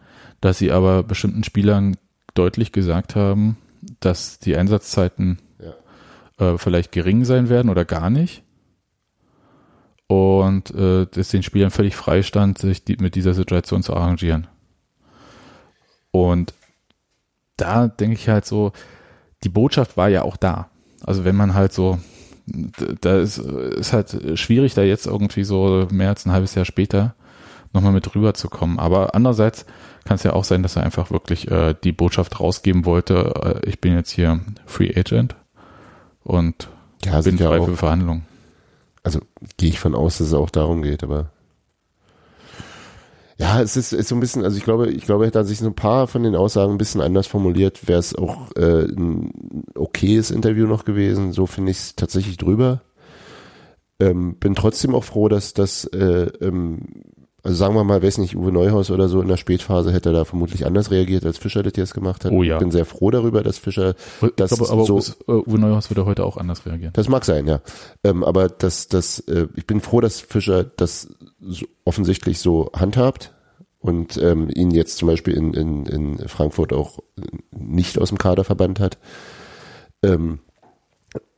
dass 0.42 0.58
sie 0.58 0.72
aber 0.72 1.04
bestimmten 1.04 1.44
Spielern 1.44 1.96
deutlich 2.34 2.72
gesagt 2.72 3.16
haben, 3.16 3.58
dass 4.00 4.40
die 4.40 4.56
Einsatzzeiten 4.56 5.40
äh, 6.38 6.58
vielleicht 6.58 6.92
gering 6.92 7.26
sein 7.26 7.50
werden 7.50 7.70
oder 7.70 7.86
gar 7.86 8.10
nicht. 8.10 8.44
Und 10.08 10.74
äh, 10.76 11.08
dass 11.08 11.30
den 11.30 11.44
Spielern 11.44 11.72
völlig 11.72 11.96
freistand, 11.96 12.58
sich 12.58 12.84
die, 12.84 12.98
mit 12.98 13.16
dieser 13.16 13.34
Situation 13.34 13.84
zu 13.84 13.96
arrangieren. 13.96 14.48
Und 16.12 16.54
da 17.58 17.88
denke 17.88 18.16
ich 18.16 18.30
halt 18.30 18.46
so, 18.46 18.74
die 19.44 19.50
Botschaft 19.50 19.98
war 19.98 20.10
ja 20.10 20.24
auch 20.24 20.38
da. 20.38 20.70
Also 21.04 21.26
wenn 21.26 21.36
man 21.36 21.54
halt 21.54 21.74
so, 21.74 22.00
da 22.46 23.20
ist, 23.20 23.38
ist 23.38 23.94
halt 23.94 24.38
schwierig, 24.40 24.74
da 24.74 24.84
jetzt 24.84 25.08
irgendwie 25.08 25.44
so 25.44 25.88
mehr 25.92 26.10
als 26.10 26.26
ein 26.26 26.32
halbes 26.32 26.56
Jahr 26.56 26.66
später 26.66 27.16
nochmal 27.74 27.94
mit 27.94 28.14
rüberzukommen. 28.14 28.80
Aber 28.80 29.16
andererseits 29.16 29.66
kann 30.06 30.16
es 30.16 30.24
ja 30.24 30.34
auch 30.34 30.44
sein, 30.44 30.64
dass 30.64 30.76
er 30.76 30.84
einfach 30.84 31.12
wirklich 31.12 31.50
äh, 31.50 31.76
die 31.84 31.92
Botschaft 31.92 32.40
rausgeben 32.40 32.86
wollte, 32.86 33.62
äh, 33.64 33.70
ich 33.70 33.80
bin 33.80 33.94
jetzt 33.94 34.12
hier 34.12 34.42
Free 34.66 34.94
Agent 34.96 35.36
und 36.24 36.70
Ja, 37.06 37.22
bin 37.22 37.38
sicher 37.38 37.48
frei 37.50 37.60
auch. 37.60 37.66
für 37.66 37.78
Verhandlungen. 37.78 38.26
Also 39.04 39.20
gehe 39.58 39.70
ich 39.70 39.80
von 39.80 39.96
aus, 39.96 40.18
dass 40.18 40.28
es 40.28 40.34
auch 40.34 40.50
darum 40.50 40.82
geht, 40.82 41.04
aber 41.04 41.30
ja, 43.38 43.62
es 43.62 43.76
ist, 43.76 43.94
ist 43.94 44.08
so 44.10 44.16
ein 44.16 44.20
bisschen, 44.20 44.44
also 44.44 44.58
ich 44.58 44.64
glaube, 44.64 44.90
ich 44.92 45.06
glaube, 45.06 45.26
hätte 45.26 45.40
er 45.40 45.44
sich 45.46 45.58
so 45.58 45.66
ein 45.66 45.76
paar 45.76 46.08
von 46.08 46.24
den 46.24 46.36
Aussagen 46.36 46.72
ein 46.72 46.78
bisschen 46.78 47.02
anders 47.02 47.28
formuliert, 47.28 47.88
wäre 47.88 48.00
es 48.00 48.16
auch 48.16 48.52
äh, 48.56 48.84
ein 48.86 49.64
okayes 49.76 50.32
Interview 50.32 50.68
noch 50.68 50.86
gewesen. 50.86 51.34
So 51.34 51.48
finde 51.48 51.72
ich 51.72 51.78
es 51.78 51.96
tatsächlich 51.96 52.38
drüber. 52.38 52.82
Ähm, 54.00 54.36
bin 54.36 54.56
trotzdem 54.56 54.94
auch 54.94 55.04
froh, 55.04 55.30
dass 55.30 55.54
das, 55.54 55.86
äh, 55.86 56.28
ähm, 56.42 56.82
also 57.44 57.58
sagen 57.58 57.76
wir 57.76 57.84
mal, 57.84 58.02
weiß 58.02 58.20
nicht, 58.20 58.36
Uwe 58.38 58.52
Neuhaus 58.54 58.90
oder 58.90 59.10
so 59.10 59.22
in 59.22 59.28
der 59.28 59.36
Spätphase 59.38 59.92
hätte 59.92 60.14
da 60.14 60.24
vermutlich 60.24 60.66
anders 60.66 60.92
reagiert, 60.92 61.26
als 61.26 61.38
Fischer 61.38 61.62
das 61.62 61.74
jetzt 61.76 61.94
gemacht 61.94 62.24
hat. 62.24 62.32
Oh 62.32 62.42
ja. 62.42 62.58
Bin 62.58 62.72
sehr 62.72 62.86
froh 62.86 63.12
darüber, 63.12 63.44
dass 63.44 63.58
Fischer 63.58 63.96
das 64.38 64.52
ich 64.54 64.58
glaube, 64.58 64.72
aber 64.72 64.86
so, 64.86 64.98
Uwe- 64.98 65.16
äh, 65.28 65.50
Uwe 65.50 65.60
Neuhaus 65.60 65.90
würde 65.90 66.06
heute 66.06 66.24
auch 66.24 66.38
anders 66.38 66.66
reagieren. 66.66 66.94
das 66.94 67.10
mag 67.10 67.26
sein, 67.26 67.46
ja. 67.46 67.62
Ähm, 68.04 68.24
aber 68.24 68.48
das, 68.48 68.88
das, 68.88 69.20
äh, 69.28 69.48
ich 69.56 69.68
bin 69.68 69.82
froh, 69.82 70.00
dass 70.00 70.22
Fischer 70.22 70.64
das 70.64 71.10
so 71.42 71.66
offensichtlich 71.84 72.40
so 72.40 72.72
handhabt 72.74 73.34
und 73.80 74.16
ähm, 74.18 74.48
ihn 74.50 74.72
jetzt 74.72 74.98
zum 74.98 75.10
Beispiel 75.10 75.34
in, 75.34 75.54
in, 75.54 75.86
in 75.86 76.28
Frankfurt 76.30 76.72
auch 76.72 77.00
nicht 77.52 78.00
aus 78.00 78.08
dem 78.08 78.18
Kader 78.18 78.46
verbannt 78.46 78.80
hat. 78.80 78.98
Ähm, 80.02 80.40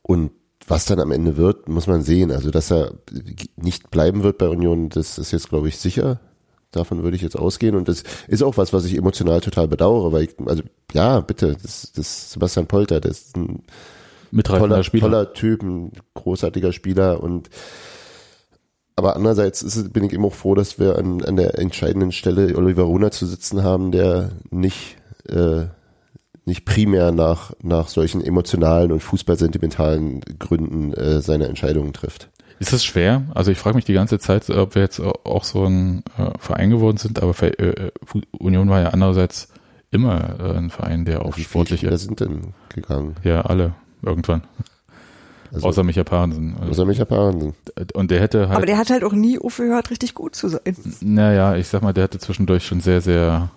und 0.02 0.30
was 0.66 0.84
dann 0.84 1.00
am 1.00 1.12
Ende 1.12 1.36
wird, 1.36 1.68
muss 1.68 1.86
man 1.86 2.02
sehen. 2.02 2.32
Also, 2.32 2.50
dass 2.50 2.70
er 2.70 2.92
nicht 3.56 3.90
bleiben 3.90 4.22
wird 4.22 4.38
bei 4.38 4.48
Union, 4.48 4.88
das 4.88 5.18
ist 5.18 5.32
jetzt, 5.32 5.48
glaube 5.48 5.68
ich, 5.68 5.78
sicher. 5.78 6.20
Davon 6.72 7.02
würde 7.02 7.16
ich 7.16 7.22
jetzt 7.22 7.38
ausgehen. 7.38 7.76
Und 7.76 7.88
das 7.88 8.02
ist 8.28 8.42
auch 8.42 8.56
was, 8.56 8.72
was 8.72 8.84
ich 8.84 8.96
emotional 8.96 9.40
total 9.40 9.68
bedauere, 9.68 10.12
weil 10.12 10.24
ich, 10.24 10.30
also, 10.44 10.62
ja, 10.92 11.20
bitte, 11.20 11.56
das, 11.62 11.92
das 11.92 12.32
Sebastian 12.32 12.66
Polter, 12.66 13.00
das 13.00 13.18
ist 13.18 13.36
ein 13.36 13.62
toller, 14.42 14.82
Spieler. 14.82 15.02
toller 15.02 15.32
Typ, 15.32 15.62
ein 15.62 15.92
großartiger 16.14 16.72
Spieler 16.72 17.22
und 17.22 17.48
aber 18.98 19.14
andererseits 19.14 19.62
ist, 19.62 19.92
bin 19.92 20.04
ich 20.04 20.14
eben 20.14 20.24
auch 20.24 20.32
froh, 20.32 20.54
dass 20.54 20.78
wir 20.78 20.98
an, 20.98 21.22
an 21.22 21.36
der 21.36 21.58
entscheidenden 21.58 22.12
Stelle 22.12 22.56
Oliver 22.56 22.84
Runer 22.84 23.10
zu 23.10 23.26
sitzen 23.26 23.62
haben, 23.62 23.92
der 23.92 24.30
nicht 24.50 24.96
äh, 25.28 25.66
nicht 26.46 26.64
primär 26.64 27.12
nach 27.12 27.52
nach 27.62 27.88
solchen 27.88 28.22
emotionalen 28.24 28.90
und 28.92 29.02
fußballsentimentalen 29.02 30.20
Gründen 30.38 30.94
äh, 30.94 31.20
seine 31.20 31.46
Entscheidungen 31.48 31.92
trifft. 31.92 32.30
Ist 32.58 32.72
es 32.72 32.84
schwer? 32.84 33.24
Also 33.34 33.50
ich 33.50 33.58
frage 33.58 33.76
mich 33.76 33.84
die 33.84 33.92
ganze 33.92 34.18
Zeit, 34.18 34.48
ob 34.48 34.74
wir 34.76 34.82
jetzt 34.82 34.98
auch 35.00 35.44
so 35.44 35.64
ein 35.66 36.02
äh, 36.16 36.30
Verein 36.38 36.70
geworden 36.70 36.96
sind, 36.96 37.22
aber 37.22 37.34
äh, 37.42 37.90
Union 38.38 38.70
war 38.70 38.80
ja 38.80 38.88
andererseits 38.90 39.48
immer 39.90 40.36
äh, 40.40 40.56
ein 40.56 40.70
Verein, 40.70 41.04
der 41.04 41.22
auch 41.22 41.36
Wie 41.36 41.42
viele 41.42 41.48
sportliche, 41.48 41.86
Spieler 41.86 41.98
sind 41.98 42.20
denn 42.20 42.54
gegangen? 42.70 43.16
ja 43.24 43.42
alle 43.42 43.74
irgendwann, 44.02 44.42
Also, 45.52 45.66
außer 45.68 45.84
Micha 45.84 46.02
Parensen. 46.04 46.56
Also, 46.58 46.70
außer 46.70 46.84
Micha 46.86 47.04
Parensen. 47.04 47.54
und 47.94 48.10
der 48.10 48.20
hätte 48.20 48.48
halt, 48.48 48.56
Aber 48.56 48.66
der 48.66 48.78
hat 48.78 48.88
halt 48.90 49.04
auch 49.04 49.12
nie 49.12 49.38
aufgehört, 49.38 49.90
richtig 49.90 50.14
gut 50.14 50.34
zu 50.34 50.48
sein. 50.48 50.60
naja, 51.00 51.56
ich 51.56 51.68
sag 51.68 51.82
mal, 51.82 51.92
der 51.92 52.04
hatte 52.04 52.18
zwischendurch 52.18 52.66
schon 52.66 52.80
sehr, 52.80 53.00
sehr 53.02 53.50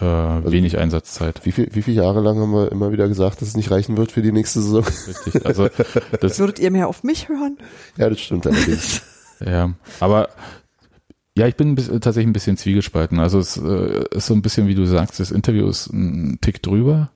äh, 0.00 0.04
Also 0.04 0.52
wenig 0.52 0.78
Einsatzzeit. 0.78 1.40
Wie 1.44 1.52
viel, 1.52 1.68
wie 1.72 1.82
viele 1.82 2.02
Jahre 2.02 2.20
lang 2.20 2.38
haben 2.38 2.52
wir 2.52 2.70
immer 2.72 2.92
wieder 2.92 3.08
gesagt, 3.08 3.40
dass 3.40 3.48
es 3.48 3.56
nicht 3.56 3.70
reichen 3.70 3.96
wird 3.96 4.12
für 4.12 4.22
die 4.22 4.32
nächste 4.32 4.60
Saison? 4.60 4.84
Richtig. 4.84 5.46
Also 5.46 5.68
das, 6.20 6.38
Würdet 6.38 6.58
ihr 6.58 6.70
mehr 6.70 6.88
auf 6.88 7.02
mich 7.02 7.28
hören? 7.28 7.58
ja, 7.96 8.08
das 8.08 8.20
stimmt 8.20 8.46
allerdings. 8.46 9.02
Ja, 9.44 9.74
aber 10.00 10.30
ja, 11.36 11.46
ich 11.46 11.56
bin 11.56 11.72
ein 11.72 11.74
bisschen, 11.74 12.00
tatsächlich 12.00 12.30
ein 12.30 12.32
bisschen 12.32 12.56
zwiegespalten. 12.56 13.20
Also 13.20 13.38
es 13.38 13.58
äh, 13.58 14.04
ist 14.12 14.24
so 14.28 14.32
ein 14.32 14.40
bisschen, 14.40 14.66
wie 14.66 14.74
du 14.74 14.86
sagst, 14.86 15.20
das 15.20 15.30
Interview 15.30 15.68
ist 15.68 15.92
ein 15.92 16.38
Tick 16.40 16.62
drüber 16.62 17.10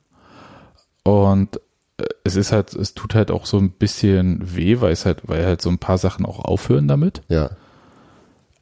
und 1.03 1.57
äh, 1.97 2.05
es 2.25 2.37
ist 2.37 2.53
halt, 2.53 2.75
es 2.75 2.93
tut 2.93 3.15
halt 3.15 3.31
auch 3.31 3.47
so 3.47 3.57
ein 3.57 3.71
bisschen 3.71 4.55
weh, 4.55 4.83
weil 4.83 4.93
es 4.93 5.07
halt, 5.07 5.23
weil 5.29 5.47
halt 5.47 5.63
so 5.63 5.71
ein 5.71 5.79
paar 5.79 5.97
Sachen 5.97 6.27
auch 6.27 6.41
aufhören 6.41 6.89
damit. 6.89 7.23
Ja, 7.29 7.53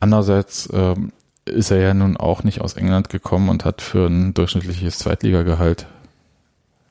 Andererseits 0.01 0.69
ähm, 0.73 1.11
ist 1.49 1.71
er 1.71 1.79
ja 1.79 1.95
nun 1.95 2.17
auch 2.17 2.45
nicht 2.45 2.61
aus 2.61 2.75
England 2.75 3.09
gekommen 3.09 3.49
und 3.49 3.65
hat 3.65 3.83
für 3.83 4.07
ein 4.07 4.35
durchschnittliches 4.35 4.99
Zweitligagehalt 4.99 5.87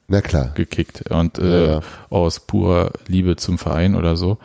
na 0.07 0.21
klar. 0.21 0.51
gekickt 0.55 1.09
und 1.11 1.38
äh, 1.38 1.67
ja. 1.73 1.81
aus 2.09 2.39
purer 2.39 2.91
Liebe 3.07 3.35
zum 3.35 3.57
Verein 3.57 3.95
oder 3.95 4.15
so, 4.15 4.38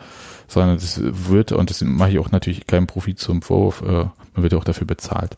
sondern 0.47 0.75
das 0.75 0.99
wird, 1.01 1.51
und 1.51 1.69
das 1.69 1.81
mache 1.81 2.11
ich 2.11 2.19
auch 2.19 2.31
natürlich 2.31 2.67
keinen 2.67 2.87
Profit 2.87 3.19
zum 3.19 3.41
Vorwurf, 3.41 3.81
äh, 3.81 4.05
man 4.33 4.43
wird 4.43 4.53
ja 4.53 4.59
auch 4.59 4.65
dafür 4.65 4.87
bezahlt. 4.87 5.37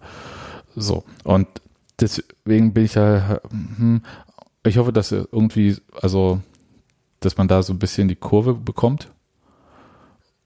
So, 0.76 1.04
und 1.24 1.48
deswegen 2.00 2.74
bin 2.74 2.86
ich 2.86 2.96
ja, 2.96 3.40
hm, 3.50 4.02
ich 4.64 4.78
hoffe, 4.78 4.92
dass 4.92 5.12
irgendwie, 5.12 5.78
also, 6.02 6.42
dass 7.20 7.38
man 7.38 7.48
da 7.48 7.64
so 7.64 7.74
ein 7.74 7.80
bisschen 7.80 8.08
die 8.08 8.16
Kurve 8.16 8.54
bekommt. 8.54 9.10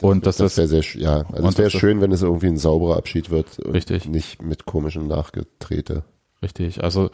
Und 0.02 0.26
Das 0.26 0.38
das, 0.38 0.58
wäre 0.58 0.68
sehr, 0.68 0.84
ja, 1.02 1.26
also 1.32 1.48
es 1.48 1.58
wäre 1.58 1.70
schön, 1.70 2.00
wenn 2.02 2.12
es 2.12 2.22
irgendwie 2.22 2.48
ein 2.48 2.58
sauberer 2.58 2.98
Abschied 2.98 3.30
wird. 3.30 3.60
und 3.60 3.74
Richtig. 3.74 4.06
Nicht 4.08 4.42
mit 4.42 4.66
komischem 4.66 5.08
Nachgetrete. 5.08 6.04
Richtig. 6.42 6.84
Also 6.84 7.10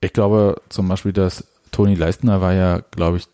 ich 0.00 0.12
glaube 0.12 0.60
zum 0.68 0.88
Beispiel, 0.88 1.12
dass 1.12 1.44
Toni 1.72 1.94
Leistner 1.94 2.40
war 2.40 2.54
ja, 2.54 2.80
glaube 2.90 3.18
ich, 3.18 3.28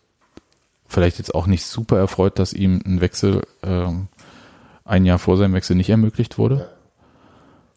vielleicht 0.85 1.17
jetzt 1.17 1.33
auch 1.33 1.47
nicht 1.47 1.65
super 1.65 1.97
erfreut, 1.97 2.39
dass 2.39 2.53
ihm 2.53 2.81
ein 2.85 2.99
Wechsel 2.99 3.43
ähm, 3.63 4.07
ein 4.85 5.05
Jahr 5.05 5.19
vor 5.19 5.37
seinem 5.37 5.53
Wechsel 5.53 5.75
nicht 5.75 5.89
ermöglicht 5.89 6.37
wurde. 6.37 6.69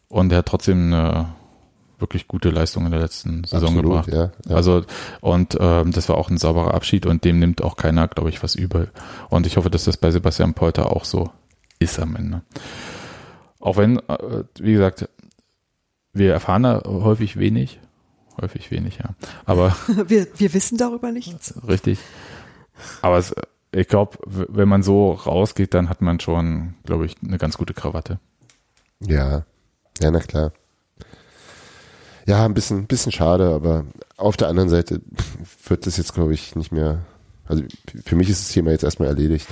Und 0.09 0.31
er 0.31 0.39
hat 0.39 0.45
trotzdem 0.47 0.93
eine 0.93 1.33
wirklich 1.99 2.27
gute 2.27 2.49
Leistung 2.49 2.85
in 2.85 2.91
der 2.91 3.01
letzten 3.01 3.43
Saison 3.43 3.69
Absolut, 3.77 3.83
gebracht. 4.05 4.07
ja, 4.13 4.31
ja. 4.47 4.55
Also 4.55 4.83
und 5.21 5.57
ähm, 5.59 5.91
das 5.91 6.09
war 6.09 6.17
auch 6.17 6.29
ein 6.29 6.37
sauberer 6.37 6.73
Abschied 6.73 7.05
und 7.05 7.23
dem 7.23 7.39
nimmt 7.39 7.61
auch 7.63 7.75
keiner, 7.75 8.07
glaube 8.07 8.29
ich, 8.29 8.43
was 8.43 8.55
übel. 8.55 8.91
Und 9.29 9.47
ich 9.47 9.57
hoffe, 9.57 9.69
dass 9.69 9.85
das 9.85 9.97
bei 9.97 10.11
Sebastian 10.11 10.53
Polter 10.53 10.91
auch 10.95 11.05
so 11.05 11.29
ist 11.79 11.99
am 11.99 12.15
Ende. 12.15 12.41
Auch 13.59 13.77
wenn, 13.77 13.97
äh, 14.07 14.43
wie 14.59 14.73
gesagt, 14.73 15.09
wir 16.13 16.33
erfahren 16.33 16.63
da 16.63 16.83
häufig 16.85 17.37
wenig, 17.37 17.79
häufig 18.39 18.69
wenig, 18.71 18.97
ja. 18.99 19.09
Aber 19.45 19.75
Wir, 20.07 20.27
wir 20.35 20.53
wissen 20.53 20.77
darüber 20.77 21.11
nichts. 21.11 21.53
richtig. 21.67 21.99
Aber 23.01 23.17
es, 23.17 23.33
ich 23.71 23.87
glaube, 23.87 24.17
wenn 24.25 24.69
man 24.69 24.83
so 24.83 25.11
rausgeht, 25.11 25.73
dann 25.73 25.89
hat 25.89 26.01
man 26.01 26.19
schon, 26.19 26.75
glaube 26.85 27.05
ich, 27.07 27.15
eine 27.25 27.37
ganz 27.39 27.57
gute 27.57 27.73
Krawatte. 27.73 28.19
Ja, 28.99 29.45
ja, 29.99 30.11
na 30.11 30.19
klar. 30.19 30.51
Ja, 32.27 32.43
ein 32.45 32.53
bisschen, 32.53 32.87
bisschen 32.87 33.13
schade, 33.13 33.53
aber 33.53 33.85
auf 34.17 34.35
der 34.35 34.49
anderen 34.49 34.67
Seite 34.69 35.01
wird 35.67 35.87
das 35.87 35.95
jetzt, 35.95 36.13
glaube 36.13 36.33
ich, 36.33 36.55
nicht 36.55 36.73
mehr. 36.73 36.99
Also 37.47 37.63
für 38.05 38.17
mich 38.17 38.29
ist 38.29 38.41
das 38.41 38.51
Thema 38.51 38.71
jetzt 38.71 38.83
erstmal 38.83 39.07
erledigt. 39.07 39.47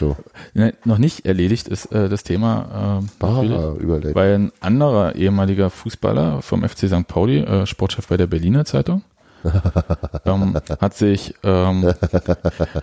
So, 0.00 0.16
Ne, 0.52 0.74
noch 0.84 0.98
nicht 0.98 1.24
erledigt 1.24 1.68
ist 1.68 1.86
äh, 1.92 2.08
das 2.08 2.24
Thema, 2.24 3.00
äh, 3.00 3.24
natürlich, 3.24 3.52
Bara 3.56 3.74
überleiten. 3.76 4.14
weil 4.16 4.34
ein 4.34 4.52
anderer 4.58 5.14
ehemaliger 5.14 5.70
Fußballer 5.70 6.42
vom 6.42 6.68
FC 6.68 6.88
St. 6.88 7.06
Pauli, 7.06 7.38
äh, 7.38 7.66
Sportchef 7.66 8.08
bei 8.08 8.16
der 8.16 8.26
Berliner 8.26 8.64
Zeitung, 8.64 9.02
ähm, 10.24 10.56
hat 10.80 10.94
sich, 10.94 11.34
ähm, 11.44 11.94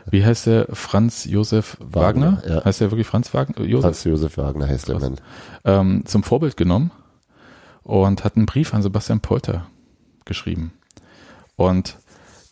wie 0.10 0.26
heißt 0.26 0.48
der, 0.48 0.68
Franz 0.72 1.26
Josef 1.26 1.76
Wagner, 1.82 2.38
Wagner, 2.44 2.56
ja. 2.56 2.66
heißt 2.66 2.80
der 2.80 2.92
wirklich 2.92 3.08
Franz 3.08 3.34
Wagner? 3.34 3.66
Josef? 3.66 3.82
Franz 3.84 4.04
Josef 4.06 4.38
Wagner 4.38 4.68
heißt 4.68 4.88
der. 4.88 5.00
Mann. 5.00 5.16
ähm, 5.66 6.04
zum 6.06 6.24
Vorbild 6.24 6.56
genommen 6.56 6.92
und 7.88 8.26
hat 8.26 8.36
einen 8.36 8.46
Brief 8.46 8.74
an 8.74 8.82
Sebastian 8.82 9.22
Polter 9.22 9.68
geschrieben. 10.26 10.74
Und 11.56 11.98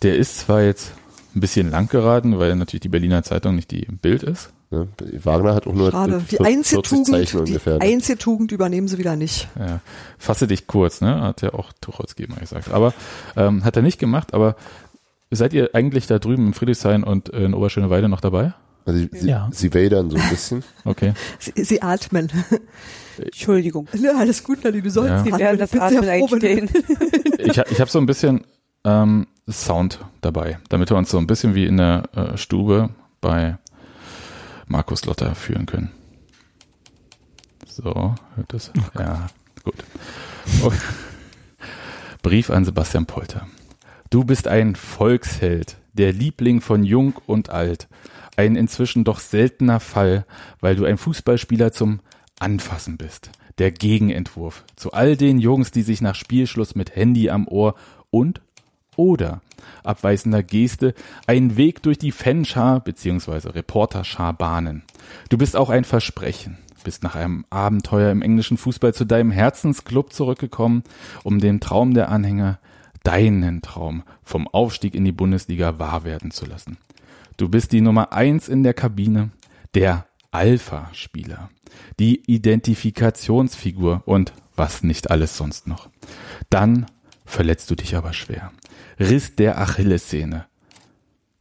der 0.01 0.15
ist 0.15 0.39
zwar 0.39 0.63
jetzt 0.63 0.93
ein 1.35 1.41
bisschen 1.41 1.69
lang 1.69 1.89
geraten, 1.89 2.39
weil 2.39 2.55
natürlich 2.55 2.81
die 2.81 2.89
Berliner 2.89 3.21
Zeitung 3.23 3.55
nicht 3.55 3.69
die 3.69 3.85
Bild 4.01 4.23
ist. 4.23 4.53
Ne? 4.71 4.87
Wagner 5.23 5.53
hat 5.53 5.67
auch 5.67 5.73
nur 5.73 5.91
Schade. 5.91 6.23
Die 6.29 6.37
40 6.37 6.47
einzige 6.47 6.81
40 6.83 7.05
Zeichen 7.05 7.31
Tugend, 7.31 7.47
die 7.47 7.51
ungefähr. 7.51 7.73
ne? 7.73 7.81
einzige 7.81 8.17
Tugend 8.17 8.51
übernehmen 8.53 8.87
sie 8.87 8.97
wieder 8.97 9.17
nicht. 9.17 9.49
Ja, 9.59 9.81
fasse 10.17 10.47
dich 10.47 10.67
kurz, 10.67 11.01
ne? 11.01 11.21
Hat 11.21 11.41
ja 11.41 11.53
auch 11.53 11.73
Tucholsky 11.81 12.27
mal 12.27 12.39
gesagt. 12.39 12.71
Aber 12.71 12.93
ähm, 13.35 13.65
hat 13.65 13.75
er 13.75 13.81
nicht 13.83 13.99
gemacht, 13.99 14.33
aber 14.33 14.55
seid 15.31 15.53
ihr 15.53 15.71
eigentlich 15.73 16.07
da 16.07 16.17
drüben 16.17 16.47
in 16.47 16.53
Friedrichshain 16.53 17.03
und 17.03 17.27
in 17.29 17.53
Oberschöneweide 17.53 18.07
noch 18.07 18.21
dabei? 18.21 18.53
Also 18.85 18.99
sie, 18.99 19.09
sie, 19.13 19.29
Ja. 19.29 19.49
sie 19.51 19.73
wadern 19.73 20.09
so 20.09 20.17
ein 20.17 20.29
bisschen. 20.29 20.63
Okay. 20.85 21.13
Sie, 21.39 21.63
sie 21.63 21.81
atmen. 21.81 22.31
Entschuldigung. 23.17 23.87
Ja, 23.93 24.17
alles 24.17 24.43
gut, 24.43 24.63
Nadine, 24.63 24.83
du 24.83 24.89
sollst 24.89 25.09
Ja. 25.09 25.23
Sie 25.23 25.29
atmen. 25.33 25.39
werden 25.39 25.57
das 25.59 25.73
Atmen 25.73 26.07
einstellen. 26.09 26.69
Ich, 27.37 27.57
ich 27.57 27.79
habe 27.81 27.91
so 27.91 27.99
ein 27.99 28.05
bisschen 28.07 28.43
ähm, 28.85 29.27
Sound 29.49 29.99
dabei, 30.21 30.57
damit 30.69 30.89
wir 30.89 30.97
uns 30.97 31.11
so 31.11 31.17
ein 31.19 31.27
bisschen 31.27 31.53
wie 31.53 31.65
in 31.67 31.77
der 31.77 32.03
äh, 32.15 32.37
Stube 32.37 32.89
bei 33.21 33.57
Markus 34.67 35.05
Lotter 35.05 35.35
führen 35.35 35.67
können. 35.67 35.91
So, 37.67 38.15
hört 38.35 38.47
das? 38.53 38.71
Ja, 38.97 39.27
gut. 39.63 39.75
Oh. 40.63 40.71
Brief 42.23 42.49
an 42.49 42.65
Sebastian 42.65 43.05
Polter. 43.05 43.47
Du 44.09 44.23
bist 44.23 44.47
ein 44.47 44.75
Volksheld, 44.75 45.77
der 45.93 46.13
Liebling 46.13 46.61
von 46.61 46.83
Jung 46.83 47.13
und 47.27 47.49
Alt. 47.49 47.87
Ein 48.37 48.55
inzwischen 48.55 49.03
doch 49.03 49.19
seltener 49.19 49.79
Fall, 49.79 50.25
weil 50.59 50.75
du 50.75 50.85
ein 50.85 50.97
Fußballspieler 50.97 51.71
zum 51.71 51.99
Anfassen 52.39 52.97
bist. 52.97 53.31
Der 53.57 53.71
Gegenentwurf 53.71 54.65
zu 54.75 54.91
all 54.91 55.15
den 55.15 55.39
Jungs, 55.39 55.71
die 55.71 55.83
sich 55.83 56.01
nach 56.01 56.15
Spielschluss 56.15 56.75
mit 56.75 56.95
Handy 56.95 57.29
am 57.29 57.47
Ohr 57.47 57.75
und 58.09 58.41
oder 58.97 59.41
abweisender 59.83 60.43
Geste 60.43 60.93
einen 61.27 61.57
Weg 61.57 61.81
durch 61.83 61.97
die 61.97 62.11
Fanschar 62.11 62.81
bzw. 62.81 63.49
Reporterschar 63.49 64.33
bahnen. 64.33 64.83
Du 65.29 65.37
bist 65.37 65.55
auch 65.55 65.69
ein 65.69 65.83
Versprechen, 65.83 66.57
bist 66.83 67.03
nach 67.03 67.15
einem 67.15 67.45
Abenteuer 67.49 68.11
im 68.11 68.21
englischen 68.21 68.57
Fußball 68.57 68.93
zu 68.93 69.05
deinem 69.05 69.31
Herzensclub 69.31 70.13
zurückgekommen, 70.13 70.83
um 71.23 71.39
den 71.39 71.59
Traum 71.59 71.93
der 71.93 72.09
Anhänger, 72.09 72.59
deinen 73.03 73.61
Traum 73.61 74.03
vom 74.23 74.47
Aufstieg 74.47 74.95
in 74.95 75.05
die 75.05 75.11
Bundesliga 75.11 75.77
wahr 75.79 76.03
werden 76.05 76.31
zu 76.31 76.45
lassen. 76.45 76.77
Du 77.37 77.49
bist 77.49 77.71
die 77.71 77.81
Nummer 77.81 78.13
eins 78.13 78.47
in 78.47 78.63
der 78.63 78.73
Kabine, 78.73 79.31
der 79.73 80.07
Alpha-Spieler, 80.31 81.49
die 81.99 82.21
Identifikationsfigur 82.31 84.03
und 84.05 84.33
was 84.55 84.83
nicht 84.83 85.11
alles 85.11 85.37
sonst 85.37 85.67
noch. 85.67 85.89
Dann 86.49 86.85
verletzt 87.25 87.69
du 87.71 87.75
dich 87.75 87.95
aber 87.95 88.13
schwer. 88.13 88.51
Riss 88.99 89.35
der 89.35 89.59
Achillessehne. 89.59 90.45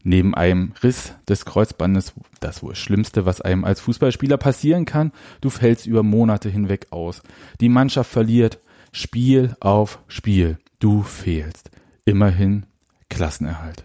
Neben 0.03 0.35
einem 0.35 0.75
Riss 0.83 1.15
des 1.29 1.45
Kreuzbandes, 1.45 2.13
das 2.41 2.63
wohl 2.63 2.75
Schlimmste, 2.75 3.25
was 3.25 3.41
einem 3.41 3.65
als 3.65 3.81
Fußballspieler 3.81 4.37
passieren 4.37 4.85
kann, 4.85 5.13
du 5.41 5.49
fällst 5.49 5.87
über 5.87 6.03
Monate 6.03 6.49
hinweg 6.49 6.89
aus. 6.91 7.23
Die 7.61 7.69
Mannschaft 7.69 8.11
verliert 8.11 8.61
Spiel 8.93 9.57
auf 9.61 10.01
Spiel. 10.09 10.59
Du 10.79 11.03
fehlst. 11.03 11.71
Immerhin 12.05 12.67
Klassenerhalt. 13.09 13.85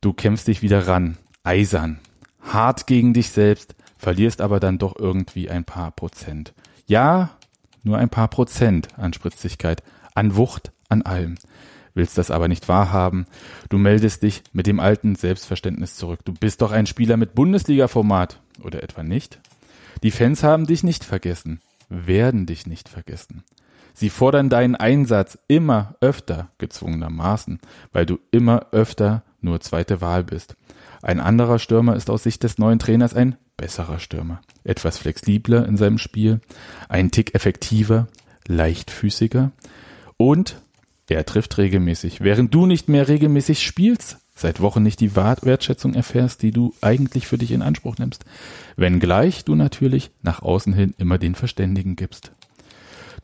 Du 0.00 0.12
kämpfst 0.12 0.46
dich 0.48 0.62
wieder 0.62 0.86
ran, 0.86 1.16
eisern, 1.42 2.00
hart 2.40 2.86
gegen 2.86 3.12
dich 3.12 3.30
selbst, 3.30 3.74
verlierst 3.96 4.40
aber 4.40 4.60
dann 4.60 4.78
doch 4.78 4.96
irgendwie 4.98 5.50
ein 5.50 5.64
paar 5.64 5.90
Prozent. 5.90 6.54
Ja, 6.86 7.30
nur 7.82 7.98
ein 7.98 8.08
paar 8.08 8.28
Prozent 8.28 8.88
an 8.98 9.12
Spritzigkeit, 9.12 9.82
an 10.14 10.36
Wucht, 10.36 10.72
an 10.88 11.02
allem. 11.02 11.36
Willst 11.94 12.18
das 12.18 12.30
aber 12.30 12.46
nicht 12.46 12.68
wahrhaben. 12.68 13.26
Du 13.70 13.78
meldest 13.78 14.22
dich 14.22 14.42
mit 14.52 14.66
dem 14.66 14.80
alten 14.80 15.14
Selbstverständnis 15.14 15.96
zurück. 15.96 16.20
Du 16.24 16.34
bist 16.34 16.60
doch 16.60 16.70
ein 16.70 16.86
Spieler 16.86 17.16
mit 17.16 17.34
Bundesliga-Format. 17.34 18.38
Oder 18.62 18.82
etwa 18.82 19.02
nicht? 19.02 19.40
Die 20.02 20.10
Fans 20.10 20.42
haben 20.42 20.66
dich 20.66 20.82
nicht 20.82 21.04
vergessen, 21.04 21.60
werden 21.88 22.44
dich 22.44 22.66
nicht 22.66 22.88
vergessen. 22.88 23.44
Sie 23.94 24.10
fordern 24.10 24.50
deinen 24.50 24.76
Einsatz 24.76 25.38
immer 25.48 25.94
öfter, 26.02 26.50
gezwungenermaßen, 26.58 27.60
weil 27.92 28.04
du 28.04 28.18
immer 28.30 28.66
öfter 28.72 29.22
nur 29.40 29.60
zweite 29.60 30.00
Wahl 30.00 30.24
bist. 30.24 30.56
Ein 31.02 31.20
anderer 31.20 31.58
Stürmer 31.58 31.96
ist 31.96 32.10
aus 32.10 32.22
Sicht 32.22 32.42
des 32.42 32.58
neuen 32.58 32.78
Trainers 32.78 33.14
ein 33.14 33.36
besserer 33.56 33.98
Stürmer. 33.98 34.40
Etwas 34.64 34.98
flexibler 34.98 35.66
in 35.66 35.76
seinem 35.76 35.98
Spiel, 35.98 36.40
ein 36.88 37.10
Tick 37.10 37.34
effektiver, 37.34 38.08
leichtfüßiger 38.46 39.52
und 40.16 40.60
er 41.08 41.24
trifft 41.24 41.56
regelmäßig, 41.58 42.20
während 42.20 42.52
du 42.52 42.66
nicht 42.66 42.88
mehr 42.88 43.06
regelmäßig 43.06 43.62
spielst, 43.62 44.18
seit 44.34 44.60
Wochen 44.60 44.82
nicht 44.82 45.00
die 45.00 45.14
Wertschätzung 45.14 45.94
erfährst, 45.94 46.42
die 46.42 46.50
du 46.50 46.74
eigentlich 46.80 47.26
für 47.26 47.38
dich 47.38 47.52
in 47.52 47.62
Anspruch 47.62 47.96
nimmst, 47.98 48.24
wenngleich 48.76 49.44
du 49.44 49.54
natürlich 49.54 50.10
nach 50.22 50.42
außen 50.42 50.72
hin 50.72 50.94
immer 50.98 51.18
den 51.18 51.34
Verständigen 51.34 51.96
gibst. 51.96 52.32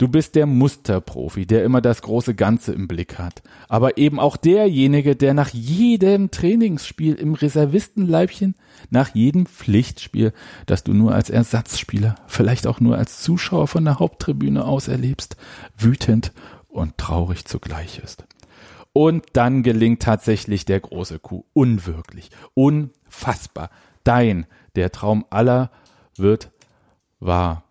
Du 0.03 0.09
bist 0.09 0.35
der 0.35 0.47
Musterprofi, 0.47 1.47
der 1.47 1.62
immer 1.62 1.81
das 1.81 2.03
große 2.03 2.35
Ganze 2.35 2.73
im 2.73 2.89
Blick 2.89 3.20
hat, 3.20 3.41
aber 3.69 3.99
eben 3.99 4.19
auch 4.19 4.37
derjenige, 4.37 5.15
der 5.15 5.33
nach 5.33 5.51
jedem 5.51 6.33
Trainingsspiel 6.33 7.15
im 7.15 7.35
Reservistenleibchen, 7.35 8.57
nach 8.91 9.15
jedem 9.15 9.47
Pflichtspiel, 9.47 10.33
das 10.66 10.83
du 10.83 10.93
nur 10.93 11.15
als 11.15 11.31
Ersatzspieler, 11.31 12.16
vielleicht 12.27 12.66
auch 12.66 12.81
nur 12.81 12.99
als 12.99 13.23
Zuschauer 13.23 13.69
von 13.69 13.85
der 13.85 14.01
Haupttribüne 14.01 14.65
aus 14.65 14.89
erlebst, 14.89 15.37
wütend 15.79 16.33
und 16.66 16.99
traurig 16.99 17.45
zugleich 17.45 18.01
ist. 18.03 18.24
Und 18.93 19.24
dann 19.35 19.62
gelingt 19.62 20.03
tatsächlich 20.03 20.65
der 20.65 20.81
große 20.81 21.20
Coup. 21.20 21.47
Unwirklich, 21.53 22.31
unfassbar. 22.55 23.70
Dein, 24.03 24.47
der 24.74 24.91
Traum 24.91 25.24
aller 25.31 25.70
wird 26.16 26.51
wahr. 27.20 27.62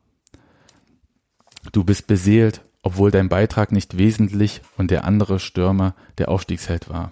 Du 1.72 1.84
bist 1.84 2.08
beseelt, 2.08 2.62
obwohl 2.84 3.12
dein 3.12 3.30
Beitrag 3.30 3.72
nicht 3.72 3.98
wesentlich 3.98 4.62
und 4.78 4.92
der 4.92 5.06
andere 5.06 5.40
Stürmer 5.40 5.96
der 6.18 6.30
Aufstiegsheld 6.30 6.90
war. 6.90 7.12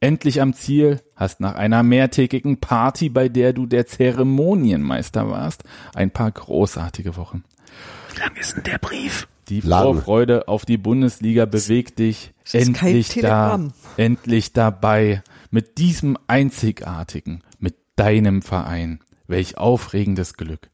Endlich 0.00 0.40
am 0.40 0.54
Ziel, 0.54 1.00
hast 1.14 1.40
nach 1.40 1.54
einer 1.56 1.82
mehrtägigen 1.82 2.58
Party, 2.58 3.10
bei 3.10 3.28
der 3.28 3.52
du 3.52 3.66
der 3.66 3.86
Zeremonienmeister 3.86 5.28
warst, 5.28 5.64
ein 5.94 6.10
paar 6.10 6.30
großartige 6.30 7.16
Wochen. 7.16 7.44
Wie 8.14 8.20
lang 8.20 8.34
ist 8.36 8.56
denn 8.56 8.64
der 8.64 8.78
Brief? 8.78 9.28
Die 9.50 9.60
Lang. 9.60 9.82
Vorfreude 9.82 10.48
auf 10.48 10.64
die 10.64 10.78
Bundesliga 10.78 11.44
bewegt 11.44 11.98
dich 11.98 12.32
endlich 12.52 13.14
da, 13.20 13.60
endlich 13.96 14.52
dabei, 14.52 15.22
mit 15.50 15.76
diesem 15.78 16.16
einzigartigen, 16.28 17.42
mit 17.58 17.74
deinem 17.96 18.40
Verein. 18.42 19.00
Welch 19.26 19.58
aufregendes 19.58 20.34
Glück. 20.34 20.70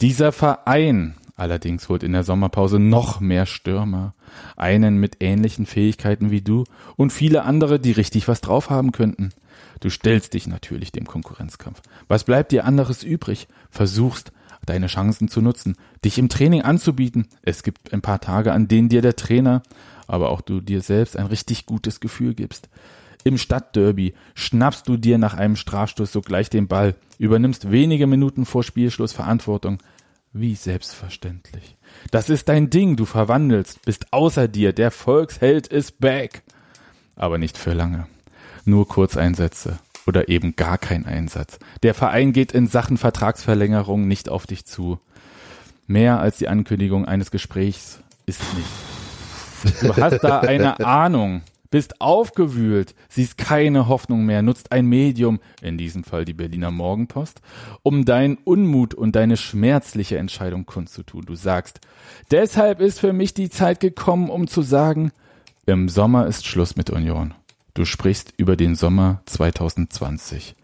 Dieser 0.00 0.32
Verein 0.32 1.14
allerdings 1.38 1.88
holt 1.88 2.02
in 2.02 2.12
der 2.12 2.24
Sommerpause 2.24 2.78
noch 2.78 3.20
mehr 3.20 3.46
Stürmer, 3.46 4.14
einen 4.56 4.98
mit 4.98 5.16
ähnlichen 5.20 5.66
Fähigkeiten 5.66 6.30
wie 6.30 6.42
du 6.42 6.64
und 6.96 7.12
viele 7.12 7.44
andere, 7.44 7.80
die 7.80 7.92
richtig 7.92 8.28
was 8.28 8.40
drauf 8.40 8.70
haben 8.70 8.92
könnten. 8.92 9.30
Du 9.80 9.90
stellst 9.90 10.34
dich 10.34 10.46
natürlich 10.46 10.92
dem 10.92 11.06
Konkurrenzkampf. 11.06 11.80
Was 12.08 12.24
bleibt 12.24 12.52
dir 12.52 12.64
anderes 12.64 13.02
übrig? 13.02 13.48
Versuchst, 13.70 14.32
deine 14.66 14.88
Chancen 14.88 15.28
zu 15.28 15.40
nutzen, 15.40 15.76
dich 16.04 16.18
im 16.18 16.28
Training 16.28 16.62
anzubieten. 16.62 17.28
Es 17.42 17.62
gibt 17.62 17.92
ein 17.92 18.02
paar 18.02 18.20
Tage, 18.20 18.52
an 18.52 18.68
denen 18.68 18.88
dir 18.88 19.02
der 19.02 19.16
Trainer, 19.16 19.62
aber 20.06 20.30
auch 20.30 20.40
du 20.40 20.60
dir 20.60 20.80
selbst 20.80 21.16
ein 21.16 21.26
richtig 21.26 21.66
gutes 21.66 22.00
Gefühl 22.00 22.34
gibst. 22.34 22.68
Im 23.24 23.38
Stadtderby 23.38 24.14
schnappst 24.34 24.88
du 24.88 24.96
dir 24.96 25.18
nach 25.18 25.34
einem 25.34 25.56
Strafstoß 25.56 26.12
sogleich 26.12 26.50
den 26.50 26.68
Ball, 26.68 26.94
übernimmst 27.18 27.70
wenige 27.70 28.06
Minuten 28.06 28.46
vor 28.46 28.62
Spielschluss 28.62 29.12
Verantwortung. 29.12 29.78
Wie 30.32 30.54
selbstverständlich. 30.54 31.76
Das 32.10 32.28
ist 32.28 32.48
dein 32.48 32.70
Ding, 32.70 32.96
du 32.96 33.06
verwandelst, 33.06 33.84
bist 33.84 34.12
außer 34.12 34.46
dir, 34.46 34.72
der 34.72 34.90
Volksheld 34.90 35.66
ist 35.66 36.00
back. 36.00 36.42
Aber 37.16 37.38
nicht 37.38 37.56
für 37.56 37.72
lange. 37.72 38.06
Nur 38.64 38.86
Kurzeinsätze 38.86 39.78
oder 40.06 40.28
eben 40.28 40.54
gar 40.56 40.78
kein 40.78 41.06
Einsatz. 41.06 41.58
Der 41.82 41.94
Verein 41.94 42.32
geht 42.32 42.52
in 42.52 42.66
Sachen 42.66 42.98
Vertragsverlängerung 42.98 44.06
nicht 44.06 44.28
auf 44.28 44.46
dich 44.46 44.64
zu. 44.64 45.00
Mehr 45.86 46.20
als 46.20 46.38
die 46.38 46.48
Ankündigung 46.48 47.06
eines 47.06 47.30
Gesprächs 47.30 48.00
ist 48.26 48.42
nicht. 48.54 49.82
Du 49.82 49.96
hast 49.96 50.22
da 50.22 50.40
eine 50.40 50.78
Ahnung, 50.84 51.42
bist 51.70 52.00
aufgewühlt, 52.00 52.94
siehst 53.08 53.38
keine 53.38 53.88
Hoffnung 53.88 54.24
mehr, 54.24 54.42
nutzt 54.42 54.72
ein 54.72 54.86
Medium, 54.86 55.40
in 55.60 55.78
diesem 55.78 56.04
Fall 56.04 56.24
die 56.24 56.32
Berliner 56.32 56.70
Morgenpost, 56.70 57.40
um 57.82 58.04
deinen 58.04 58.38
Unmut 58.44 58.94
und 58.94 59.16
deine 59.16 59.36
schmerzliche 59.36 60.18
Entscheidung 60.18 60.66
kundzutun. 60.66 61.24
Du 61.26 61.34
sagst, 61.34 61.80
deshalb 62.30 62.80
ist 62.80 63.00
für 63.00 63.12
mich 63.12 63.34
die 63.34 63.50
Zeit 63.50 63.80
gekommen, 63.80 64.30
um 64.30 64.46
zu 64.46 64.62
sagen, 64.62 65.12
im 65.66 65.88
Sommer 65.88 66.26
ist 66.26 66.46
Schluss 66.46 66.76
mit 66.76 66.88
Union. 66.90 67.34
Du 67.74 67.84
sprichst 67.84 68.32
über 68.38 68.56
den 68.56 68.74
Sommer 68.74 69.20
2020. 69.26 70.54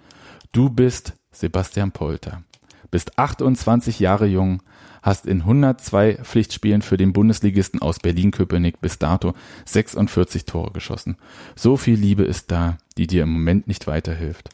Du 0.52 0.70
bist 0.70 1.12
Sebastian 1.30 1.92
Polter, 1.92 2.42
bist 2.90 3.18
28 3.18 4.00
Jahre 4.00 4.26
jung, 4.26 4.62
hast 5.04 5.26
in 5.26 5.42
102 5.42 6.18
Pflichtspielen 6.22 6.82
für 6.82 6.96
den 6.96 7.12
Bundesligisten 7.12 7.80
aus 7.80 8.00
Berlin-Köpenick 8.00 8.80
bis 8.80 8.98
dato 8.98 9.34
46 9.66 10.46
Tore 10.46 10.72
geschossen. 10.72 11.16
So 11.54 11.76
viel 11.76 11.96
Liebe 11.96 12.24
ist 12.24 12.50
da, 12.50 12.78
die 12.96 13.06
dir 13.06 13.22
im 13.22 13.32
Moment 13.32 13.68
nicht 13.68 13.86
weiterhilft. 13.86 14.48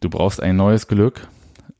Du 0.00 0.10
brauchst 0.10 0.42
ein 0.42 0.56
neues 0.56 0.88
Glück, 0.88 1.28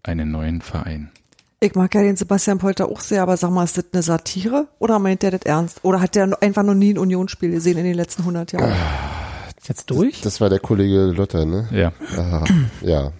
einen 0.04 0.30
neuen 0.30 0.62
Verein. 0.62 1.10
Ich 1.58 1.74
mag 1.74 1.94
ja 1.94 2.02
den 2.02 2.16
Sebastian 2.16 2.58
Polter 2.58 2.88
auch 2.88 3.00
sehr, 3.00 3.22
aber 3.22 3.36
sag 3.36 3.50
mal, 3.50 3.64
ist 3.64 3.76
das 3.76 3.86
eine 3.92 4.02
Satire 4.02 4.68
oder 4.78 4.98
meint 4.98 5.22
der 5.22 5.32
das 5.32 5.42
ernst? 5.42 5.80
Oder 5.84 6.00
hat 6.00 6.14
der 6.14 6.40
einfach 6.40 6.62
noch 6.62 6.74
nie 6.74 6.94
ein 6.94 6.98
Unionsspiel 6.98 7.50
gesehen 7.50 7.78
in 7.78 7.84
den 7.84 7.94
letzten 7.94 8.22
100 8.22 8.52
Jahren? 8.52 8.72
Ist 9.58 9.68
jetzt 9.68 9.90
durch? 9.90 10.20
Das 10.22 10.40
war 10.40 10.48
der 10.48 10.60
Kollege 10.60 11.06
Lotter, 11.06 11.44
ne? 11.44 11.68
Ja. 11.72 11.92
Aha, 12.16 12.44
ja. 12.82 13.12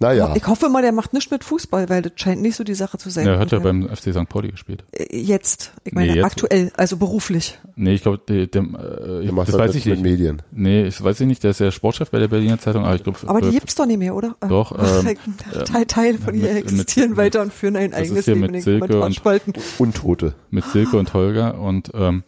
Naja, 0.00 0.34
Ich 0.36 0.46
hoffe 0.48 0.68
mal, 0.68 0.82
der 0.82 0.90
macht 0.92 1.12
nichts 1.12 1.30
mit 1.30 1.44
Fußball, 1.44 1.88
weil 1.88 2.02
das 2.02 2.12
scheint 2.16 2.42
nicht 2.42 2.56
so 2.56 2.64
die 2.64 2.74
Sache 2.74 2.98
zu 2.98 3.10
sein. 3.10 3.26
Er 3.28 3.38
hat 3.38 3.52
ja 3.52 3.60
beim 3.60 3.88
FC 3.88 4.12
St. 4.12 4.28
Pauli 4.28 4.50
gespielt. 4.50 4.82
Äh, 4.92 5.16
Jetzt, 5.16 5.72
ich 5.84 5.92
meine 5.92 6.08
Nee, 6.08 6.16
jetzt- 6.16 6.24
aktuell, 6.26 6.72
also 6.76 6.96
beruflich. 6.96 7.58
Nee, 7.76 7.94
ich 7.94 8.02
glaube, 8.02 8.20
der, 8.28 8.46
der, 8.48 8.62
äh, 8.62 9.22
der 9.24 9.32
macht 9.32 9.48
das 9.48 9.54
halt 9.54 9.68
weiß 9.68 9.74
mit, 9.74 9.86
ich 9.86 9.86
nicht. 9.86 10.02
Medien. 10.02 10.42
Nee, 10.50 10.86
ich 10.86 11.02
weiß 11.02 11.20
ich 11.20 11.26
nicht, 11.28 11.44
der 11.44 11.52
ist 11.52 11.60
ja 11.60 11.70
Sportchef 11.70 12.10
bei 12.10 12.18
der 12.18 12.26
Berliner 12.28 12.58
Zeitung, 12.58 12.84
aber 12.84 12.96
ich 12.96 13.04
glaube, 13.04 13.18
Aber 13.26 13.40
die 13.40 13.50
gibt's 13.52 13.76
doch 13.76 13.86
nicht 13.86 13.98
mehr, 13.98 14.14
oder? 14.16 14.34
Äh, 14.40 14.48
Doch, 14.48 14.76
ähm, 15.06 15.16
Teil, 15.64 15.86
Teile 15.86 16.18
von 16.18 16.34
mit- 16.34 16.42
ihr 16.42 16.56
existieren 16.56 17.10
mit- 17.10 17.18
weiter 17.18 17.40
und 17.42 17.52
führen 17.52 17.76
ein 17.76 17.92
das 17.92 18.00
ist 18.00 18.06
eigenes 18.08 18.24
hier 18.24 18.34
Leben 18.34 18.40
mit 18.40 18.48
in 18.48 18.54
den 18.54 18.62
Silke 18.62 18.84
und- 18.84 18.90
Kommentarspalten. 18.90 19.52
Untote. 19.78 20.34
mit 20.50 20.64
Silke 20.64 20.96
und 20.98 21.14
Holger 21.14 21.58
und 21.60 21.92
ähm, 21.94 22.24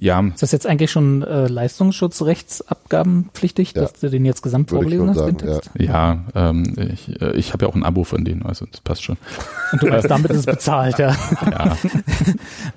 ja, 0.00 0.20
Ist 0.26 0.42
das 0.42 0.52
jetzt 0.52 0.66
eigentlich 0.66 0.90
schon 0.90 1.22
äh, 1.22 1.46
Leistungsschutzrechtsabgabenpflichtig, 1.46 3.72
Ja. 3.74 3.82
dass 3.82 3.92
du 3.94 4.10
den 4.10 4.24
jetzt 4.24 4.42
gesamt 4.42 4.70
vorgelesen 4.70 5.08
hast, 5.10 5.18
den 5.20 5.38
sagen, 5.38 5.48
Text? 5.62 5.70
ja, 5.78 6.24
ähm, 6.34 6.74
ich, 6.92 7.20
äh, 7.20 7.32
ich 7.36 7.52
habe 7.52 7.64
ja 7.64 7.68
auch 7.70 7.74
ein 7.74 7.84
Abo 7.84 8.04
von 8.04 8.24
denen, 8.24 8.42
also 8.44 8.66
das 8.70 8.80
passt 8.80 9.02
schon. 9.04 9.16
Und 9.72 9.82
du 9.82 9.86
meinst, 9.88 10.10
damit 10.10 10.30
ist 10.30 10.38
es 10.40 10.46
bezahlt, 10.46 10.98
ja. 10.98 11.14
Ja. 11.50 11.76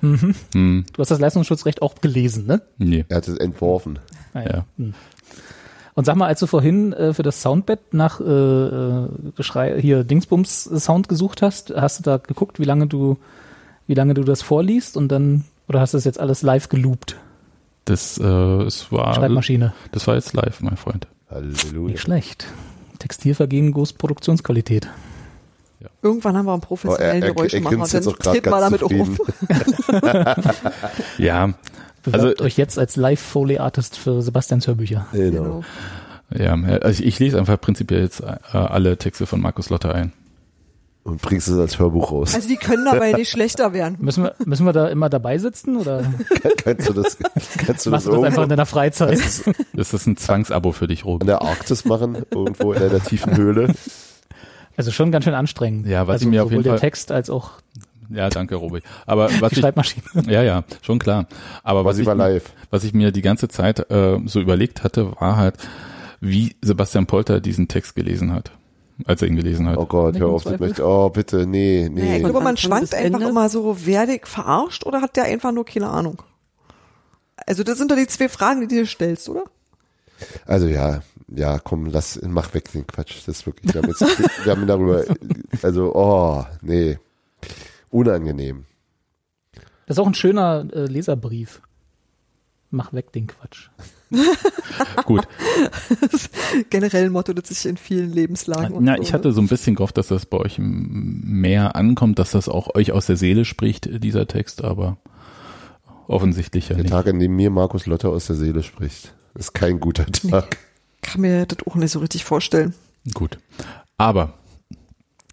hm, 0.00 0.84
Du 0.92 1.00
hast 1.00 1.10
das 1.10 1.20
Leistungsschutzrecht 1.20 1.82
auch 1.82 1.96
gelesen, 2.00 2.46
ne? 2.46 2.62
nee. 2.78 3.04
Er 3.08 3.18
hat 3.18 3.28
es 3.28 3.36
entworfen. 3.38 3.98
Ah, 4.34 4.42
Ja. 4.42 4.64
Hm. 4.76 4.94
Und 5.94 6.04
sag 6.04 6.14
mal, 6.14 6.28
als 6.28 6.38
du 6.38 6.46
vorhin 6.46 6.92
äh, 6.92 7.12
für 7.12 7.24
das 7.24 7.42
Soundbett 7.42 7.92
nach 7.92 8.20
äh, 8.20 8.24
äh, 8.24 9.08
Geschrei, 9.34 9.80
hier 9.80 10.04
Dingsbums 10.04 10.62
Sound 10.62 11.08
gesucht 11.08 11.42
hast, 11.42 11.72
hast 11.74 11.98
du 11.98 12.02
da 12.04 12.18
geguckt, 12.18 12.60
wie 12.60 12.64
lange 12.64 12.86
du, 12.86 13.18
wie 13.88 13.94
lange 13.94 14.14
du 14.14 14.22
das 14.22 14.40
vorliest 14.42 14.96
und 14.96 15.08
dann, 15.08 15.42
oder 15.68 15.80
hast 15.80 15.94
du 15.94 15.98
das 15.98 16.04
jetzt 16.04 16.18
alles 16.20 16.42
live 16.42 16.68
geloopt? 16.68 17.16
Das, 17.84 18.18
äh, 18.18 18.22
es 18.24 18.90
war, 18.92 19.14
Schreibmaschine. 19.14 19.72
das 19.92 20.06
war 20.06 20.14
jetzt 20.14 20.32
live, 20.34 20.60
mein 20.60 20.76
Freund. 20.76 21.06
Halleluja. 21.30 21.92
Nicht 21.92 22.00
schlecht. 22.00 22.46
Textilvergehen, 22.98 23.72
große 23.72 23.94
Produktionsqualität. 23.94 24.88
Ja. 25.80 25.88
Irgendwann 26.02 26.36
haben 26.36 26.46
wir 26.46 26.52
einen 26.52 26.60
professionellen 26.60 27.22
Oh, 27.22 27.24
er- 27.24 27.28
er- 27.28 27.34
Geräuschemacher, 27.34 27.76
dann 27.76 28.04
wir 28.04 28.40
ganz 28.40 28.80
damit 28.80 28.82
auf. 28.82 29.08
Ja, 31.18 31.54
Bewerbt 32.02 32.24
Also- 32.24 32.44
euch 32.44 32.56
jetzt 32.56 32.78
als 32.78 32.96
Live-Foley-Artist 32.96 33.96
für 33.98 34.22
Sebastians 34.22 34.66
Hörbücher. 34.66 35.06
Genau. 35.12 35.62
ja. 36.34 36.54
Also 36.54 37.02
ich, 37.02 37.06
ich 37.06 37.18
lese 37.18 37.38
einfach 37.38 37.60
prinzipiell 37.60 38.02
jetzt 38.02 38.20
äh, 38.20 38.36
alle 38.56 38.96
Texte 38.96 39.26
von 39.26 39.40
Markus 39.40 39.68
Lotter 39.70 39.94
ein. 39.94 40.12
Und 41.04 41.22
bringst 41.22 41.48
es 41.48 41.58
als 41.58 41.78
Hörbuch 41.78 42.12
raus. 42.12 42.34
Also 42.34 42.48
die 42.48 42.56
können 42.56 42.84
dabei 42.84 43.12
nicht 43.12 43.30
schlechter 43.30 43.72
werden. 43.72 43.96
Müssen 44.00 44.24
wir, 44.24 44.34
müssen 44.44 44.66
wir 44.66 44.72
da 44.74 44.88
immer 44.88 45.08
dabei 45.08 45.38
sitzen 45.38 45.76
oder 45.78 46.02
kannst 46.64 46.88
du 46.88 46.92
das, 46.92 47.16
kannst 47.18 47.86
du 47.86 47.90
das 47.90 48.04
machst 48.04 48.06
du 48.06 48.10
das 48.12 48.24
einfach 48.24 48.42
in 48.42 48.48
deiner 48.50 48.66
Freizeit? 48.66 49.18
Das 49.72 49.94
ist 49.94 50.06
ein 50.06 50.16
Zwangsabo 50.18 50.72
für 50.72 50.86
dich, 50.86 51.00
in 51.00 51.06
Robin. 51.06 51.26
der 51.26 51.40
Arktis 51.40 51.84
machen? 51.86 52.18
Irgendwo 52.30 52.72
in 52.74 52.82
einer 52.82 53.02
tiefen 53.02 53.36
Höhle? 53.36 53.74
Also 54.76 54.90
schon 54.90 55.10
ganz 55.10 55.24
schön 55.24 55.34
anstrengend. 55.34 55.86
Ja, 55.86 56.06
was 56.06 56.14
also 56.14 56.26
ich 56.26 56.30
mir 56.30 56.42
auf 56.42 56.48
sowohl 56.50 56.58
jeden 56.58 56.64
der 56.64 56.72
Fall- 56.74 56.80
Text 56.80 57.10
als 57.10 57.30
auch 57.30 57.52
Ja, 58.10 58.28
danke, 58.28 58.56
Robi. 58.56 58.82
Aber 59.06 59.30
was 59.40 59.50
die 59.50 59.56
ich, 59.56 59.60
Schreibmaschine. 59.62 60.02
ja, 60.26 60.42
ja, 60.42 60.64
schon 60.82 60.98
klar. 60.98 61.26
Aber 61.62 61.84
Was 61.86 61.96
was 61.96 62.00
ich, 62.00 62.06
live. 62.06 62.52
was 62.70 62.84
ich 62.84 62.92
mir 62.92 63.12
die 63.12 63.22
ganze 63.22 63.48
Zeit 63.48 63.90
äh, 63.90 64.18
so 64.26 64.40
überlegt 64.40 64.84
hatte, 64.84 65.12
war 65.20 65.36
halt, 65.36 65.54
wie 66.20 66.54
Sebastian 66.62 67.06
Polter 67.06 67.40
diesen 67.40 67.66
Text 67.68 67.94
gelesen 67.94 68.32
hat, 68.32 68.50
als 69.04 69.22
er 69.22 69.28
ihn 69.28 69.36
gelesen 69.36 69.68
hat. 69.68 69.76
Oh 69.76 69.86
Gott, 69.86 70.18
hör 70.18 70.28
auf, 70.28 70.46
ich 70.46 70.58
möchte, 70.58 70.84
oh 70.84 71.08
bitte, 71.08 71.46
nee, 71.46 71.84
ich 71.86 71.90
nee. 71.90 72.20
glaube, 72.20 72.40
man 72.40 72.56
schwankt 72.56 72.94
einfach 72.94 73.20
Ende. 73.20 73.28
immer 73.28 73.48
so, 73.48 73.86
werde 73.86 74.14
ich 74.14 74.26
verarscht 74.26 74.84
oder 74.84 75.00
hat 75.00 75.16
der 75.16 75.24
einfach 75.24 75.52
nur 75.52 75.64
keine 75.64 75.88
Ahnung? 75.88 76.22
Also 77.46 77.62
das 77.62 77.78
sind 77.78 77.90
doch 77.90 77.96
die 77.96 78.06
zwei 78.06 78.28
Fragen, 78.28 78.60
die 78.60 78.66
du 78.66 78.74
dir 78.74 78.86
stellst, 78.86 79.28
oder? 79.28 79.44
Also 80.46 80.66
ja, 80.66 81.02
ja, 81.28 81.58
komm, 81.58 81.86
lass, 81.86 82.20
mach 82.22 82.54
weg 82.54 82.72
den 82.72 82.86
Quatsch. 82.86 83.18
Das 83.18 83.28
ist 83.28 83.46
wirklich, 83.46 83.72
wir 83.72 83.82
haben 83.82 83.88
jetzt, 83.88 84.44
wir 84.44 84.52
haben 84.52 84.66
darüber, 84.66 85.04
also, 85.62 85.94
oh, 85.94 86.44
nee. 86.62 86.98
Unangenehm. 87.90 88.64
Das 89.86 89.96
ist 89.96 89.98
auch 90.00 90.06
ein 90.06 90.14
schöner 90.14 90.66
äh, 90.72 90.84
Leserbrief. 90.84 91.62
Mach 92.70 92.92
weg 92.92 93.12
den 93.12 93.26
Quatsch. 93.26 93.70
Gut. 95.04 95.26
Das 96.10 96.30
generell 96.70 97.06
ein 97.06 97.12
Motto, 97.12 97.32
das 97.32 97.48
sich 97.48 97.66
in 97.66 97.76
vielen 97.76 98.12
Lebenslagen 98.12 98.74
und 98.76 98.84
Na, 98.84 98.96
so, 98.96 99.02
ich 99.02 99.12
hatte 99.12 99.32
so 99.32 99.40
ein 99.40 99.48
bisschen 99.48 99.74
gehofft, 99.76 99.96
dass 99.98 100.08
das 100.08 100.24
bei 100.26 100.38
euch 100.38 100.56
mehr 100.58 101.76
ankommt, 101.76 102.18
dass 102.18 102.30
das 102.30 102.48
auch 102.48 102.74
euch 102.74 102.92
aus 102.92 103.06
der 103.06 103.16
Seele 103.16 103.44
spricht, 103.44 103.88
dieser 104.02 104.26
Text, 104.26 104.64
aber 104.64 104.96
offensichtlich 106.06 106.68
ja 106.68 106.74
Der 106.74 106.84
nicht. 106.84 106.92
Tag, 106.92 107.06
an 107.08 107.18
dem 107.18 107.36
mir 107.36 107.50
Markus 107.50 107.86
Lotter 107.86 108.10
aus 108.10 108.26
der 108.26 108.36
Seele 108.36 108.62
spricht, 108.62 109.12
ist 109.34 109.52
kein 109.52 109.78
guter 109.80 110.06
Tag. 110.06 110.56
kann 111.02 111.20
mir 111.20 111.46
das 111.46 111.58
auch 111.66 111.74
nicht 111.74 111.90
so 111.92 111.98
richtig 111.98 112.24
vorstellen. 112.24 112.74
Gut. 113.14 113.38
Aber 113.96 114.34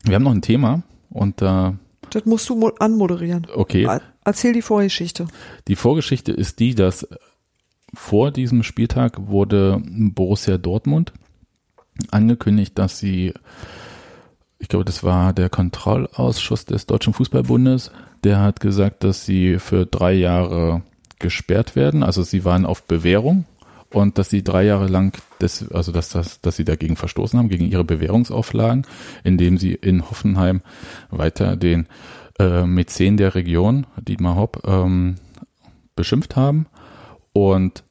wir 0.03 0.15
haben 0.15 0.23
noch 0.23 0.31
ein 0.33 0.41
Thema 0.41 0.83
und 1.09 1.41
äh, 1.41 1.71
Das 2.09 2.25
musst 2.25 2.49
du 2.49 2.55
mo- 2.55 2.73
anmoderieren. 2.79 3.47
okay. 3.53 3.83
Er- 3.83 4.01
Erzähl 4.27 4.53
die 4.53 4.63
Vorgeschichte. 4.63 5.27
Die 5.67 5.75
Vorgeschichte 5.75 6.31
ist 6.31 6.59
die, 6.59 6.73
dass 6.73 7.07
vor 7.95 8.31
diesem 8.31 8.63
Spieltag 8.63 9.27
wurde 9.27 9.81
Borussia 9.85 10.57
Dortmund 10.57 11.13
angekündigt, 12.11 12.77
dass 12.77 12.99
sie, 12.99 13.33
ich 14.59 14.67
glaube, 14.67 14.85
das 14.85 15.03
war 15.03 15.33
der 15.33 15.49
Kontrollausschuss 15.49 16.65
des 16.65 16.85
Deutschen 16.85 17.13
Fußballbundes, 17.13 17.91
der 18.23 18.41
hat 18.41 18.59
gesagt, 18.59 19.03
dass 19.03 19.25
sie 19.25 19.59
für 19.59 19.85
drei 19.85 20.13
Jahre 20.13 20.81
gesperrt 21.19 21.75
werden. 21.75 22.03
Also 22.03 22.23
sie 22.23 22.43
waren 22.43 22.65
auf 22.65 22.83
Bewährung 22.83 23.45
und 23.91 24.17
dass 24.17 24.29
sie 24.29 24.43
drei 24.43 24.63
Jahre 24.63 24.87
lang, 24.87 25.17
des, 25.39 25.71
also 25.71 25.91
dass, 25.91 26.09
das, 26.09 26.41
dass 26.41 26.55
sie 26.55 26.65
dagegen 26.65 26.95
verstoßen 26.95 27.39
haben, 27.39 27.49
gegen 27.49 27.65
ihre 27.65 27.83
Bewährungsauflagen, 27.83 28.85
indem 29.23 29.57
sie 29.57 29.73
in 29.73 30.09
Hoffenheim 30.09 30.61
weiter 31.09 31.55
den 31.55 31.87
äh, 32.39 32.65
Mäzen 32.65 33.17
der 33.17 33.35
Region, 33.35 33.87
Dietmar 33.97 34.35
Hopp, 34.35 34.63
ähm, 34.65 35.15
beschimpft 35.95 36.35
haben. 36.35 36.67
Und 37.35 37.83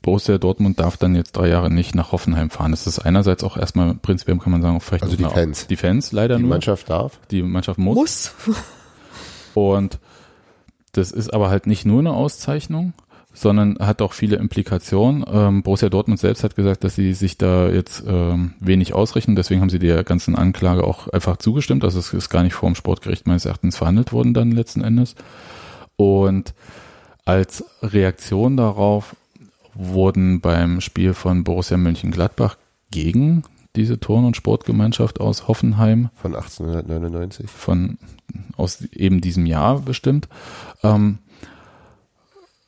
Borussia 0.00 0.38
Dortmund 0.38 0.80
darf 0.80 0.96
dann 0.96 1.14
jetzt 1.14 1.32
drei 1.32 1.48
Jahre 1.48 1.70
nicht 1.70 1.94
nach 1.94 2.12
Hoffenheim 2.12 2.48
fahren. 2.48 2.70
Das 2.70 2.86
ist 2.86 2.98
einerseits 2.98 3.44
auch 3.44 3.58
erstmal 3.58 3.92
prinzipiell 3.92 4.38
kann 4.38 4.52
man 4.52 4.62
sagen, 4.62 4.80
vielleicht 4.80 5.04
Also 5.04 5.16
die 5.16 5.24
Fans. 5.24 5.66
Die 5.66 5.76
Fans 5.76 6.12
leider 6.12 6.36
Die 6.36 6.42
nur. 6.42 6.48
Mannschaft 6.48 6.88
darf. 6.88 7.20
Die 7.30 7.42
Mannschaft 7.42 7.78
muss. 7.78 7.96
Muss. 7.96 8.56
Und 9.52 9.98
das 10.92 11.12
ist 11.12 11.34
aber 11.34 11.50
halt 11.50 11.66
nicht 11.66 11.84
nur 11.84 11.98
eine 11.98 12.14
Auszeichnung, 12.14 12.94
sondern 13.34 13.76
hat 13.80 14.00
auch 14.00 14.14
viele 14.14 14.36
Implikationen. 14.36 15.22
Ähm, 15.30 15.62
Borussia 15.62 15.90
Dortmund 15.90 16.20
selbst 16.20 16.42
hat 16.42 16.56
gesagt, 16.56 16.84
dass 16.84 16.94
sie 16.94 17.12
sich 17.12 17.36
da 17.36 17.68
jetzt 17.68 18.02
ähm, 18.06 18.54
wenig 18.60 18.94
ausrichten. 18.94 19.36
Deswegen 19.36 19.60
haben 19.60 19.68
sie 19.68 19.78
der 19.78 20.04
ganzen 20.04 20.36
Anklage 20.36 20.84
auch 20.84 21.08
einfach 21.08 21.36
zugestimmt. 21.36 21.84
Also 21.84 21.98
es 21.98 22.14
ist 22.14 22.30
gar 22.30 22.44
nicht 22.44 22.54
vor 22.54 22.70
dem 22.70 22.76
Sportgericht 22.76 23.26
meines 23.26 23.44
Erachtens 23.44 23.76
verhandelt 23.76 24.10
worden 24.10 24.32
dann 24.32 24.52
letzten 24.52 24.80
Endes. 24.80 25.16
Und 25.96 26.54
als 27.24 27.64
Reaktion 27.82 28.56
darauf 28.56 29.16
wurden 29.74 30.40
beim 30.40 30.80
Spiel 30.80 31.14
von 31.14 31.44
Borussia 31.44 31.76
Mönchengladbach 31.76 32.56
gegen 32.90 33.44
diese 33.76 34.00
Turn- 34.00 34.24
und 34.24 34.36
Sportgemeinschaft 34.36 35.20
aus 35.20 35.46
Hoffenheim 35.46 36.10
Von 36.14 36.34
1899. 36.34 37.48
von 37.48 37.98
aus 38.56 38.82
eben 38.92 39.20
diesem 39.20 39.46
Jahr 39.46 39.80
bestimmt, 39.80 40.28
ähm, 40.82 41.18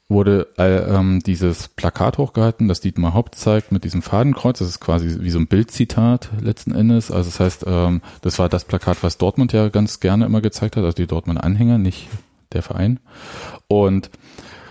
wurde 0.08 0.48
äh, 0.58 0.94
ähm, 0.94 1.20
dieses 1.24 1.68
Plakat 1.68 2.18
hochgehalten, 2.18 2.68
das 2.68 2.80
Dietmar 2.80 3.14
Haupt 3.14 3.34
zeigt 3.34 3.72
mit 3.72 3.84
diesem 3.84 4.02
Fadenkreuz. 4.02 4.58
Das 4.58 4.68
ist 4.68 4.80
quasi 4.80 5.20
wie 5.20 5.30
so 5.30 5.38
ein 5.38 5.46
Bildzitat 5.46 6.30
letzten 6.40 6.72
Endes. 6.74 7.10
Also 7.10 7.30
das 7.30 7.40
heißt, 7.40 7.64
ähm, 7.66 8.02
das 8.20 8.38
war 8.38 8.48
das 8.48 8.64
Plakat, 8.64 9.02
was 9.02 9.18
Dortmund 9.18 9.52
ja 9.52 9.68
ganz 9.68 10.00
gerne 10.00 10.26
immer 10.26 10.40
gezeigt 10.40 10.76
hat, 10.76 10.84
also 10.84 10.94
die 10.94 11.06
Dortmund 11.06 11.42
Anhänger, 11.42 11.78
nicht 11.78 12.08
der 12.54 12.62
Verein. 12.62 13.00
Und 13.68 14.10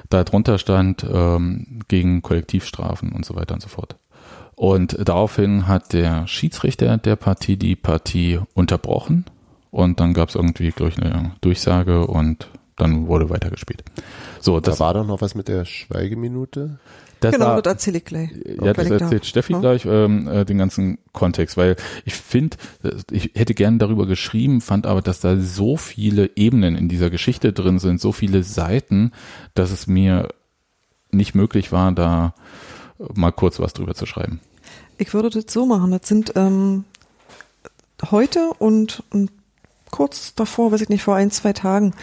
darunter 0.09 0.57
stand 0.57 1.05
ähm, 1.09 1.79
gegen 1.87 2.21
Kollektivstrafen 2.21 3.11
und 3.11 3.25
so 3.25 3.35
weiter 3.35 3.53
und 3.53 3.61
so 3.61 3.69
fort. 3.69 3.95
Und 4.55 4.97
daraufhin 4.99 5.67
hat 5.67 5.93
der 5.93 6.27
Schiedsrichter 6.27 6.97
der 6.97 7.15
Partie 7.15 7.57
die 7.57 7.75
Partie 7.75 8.39
unterbrochen 8.53 9.25
und 9.71 9.99
dann 9.99 10.13
gab 10.13 10.29
es 10.29 10.35
irgendwie, 10.35 10.69
glaube 10.69 10.91
ich, 10.91 11.01
eine 11.01 11.31
Durchsage 11.41 12.05
und 12.05 12.47
dann 12.75 13.07
wurde 13.07 13.29
weitergespielt. 13.29 13.83
So, 14.39 14.59
Da 14.59 14.71
das 14.71 14.79
war 14.79 14.93
doch 14.93 15.05
noch 15.05 15.21
was 15.21 15.33
mit 15.33 15.47
der 15.47 15.65
Schweigeminute. 15.65 16.79
Das 17.21 17.35
genau, 17.35 17.45
war, 17.45 17.61
das 17.61 17.73
erzähle 17.73 17.99
ich 17.99 18.05
gleich. 18.05 18.31
ja, 18.61 18.73
das 18.73 18.89
erzählt 18.89 19.25
Steffi 19.27 19.53
Ja. 19.53 19.59
gleich 19.59 19.85
ähm, 19.85 20.27
äh, 20.27 20.43
den 20.43 20.57
ganzen 20.57 20.97
Kontext, 21.13 21.55
weil 21.55 21.75
ich 22.03 22.15
finde, 22.15 22.57
ich 23.11 23.31
hätte 23.35 23.53
gern 23.53 23.77
darüber 23.77 24.07
geschrieben, 24.07 24.59
fand 24.59 24.87
aber, 24.87 25.03
dass 25.03 25.19
da 25.19 25.37
so 25.37 25.77
viele 25.77 26.31
Ebenen 26.35 26.75
in 26.75 26.89
dieser 26.89 27.11
Geschichte 27.11 27.53
drin 27.53 27.77
sind, 27.77 28.01
so 28.01 28.11
viele 28.11 28.41
Seiten, 28.41 29.11
dass 29.53 29.69
es 29.69 29.85
mir 29.85 30.29
nicht 31.11 31.35
möglich 31.35 31.71
war, 31.71 31.91
da 31.91 32.33
mal 33.13 33.31
kurz 33.31 33.59
was 33.59 33.73
drüber 33.73 33.93
zu 33.93 34.07
schreiben. 34.07 34.39
Ich 34.97 35.13
würde 35.13 35.29
das 35.29 35.45
so 35.53 35.67
machen. 35.67 35.91
Das 35.91 36.07
sind 36.07 36.33
ähm, 36.35 36.85
heute 38.09 38.49
und, 38.57 39.03
und 39.11 39.31
kurz 39.91 40.33
davor, 40.33 40.71
weiß 40.71 40.81
ich 40.81 40.89
nicht, 40.89 41.03
vor 41.03 41.15
ein, 41.15 41.29
zwei 41.29 41.53
Tagen, 41.53 41.93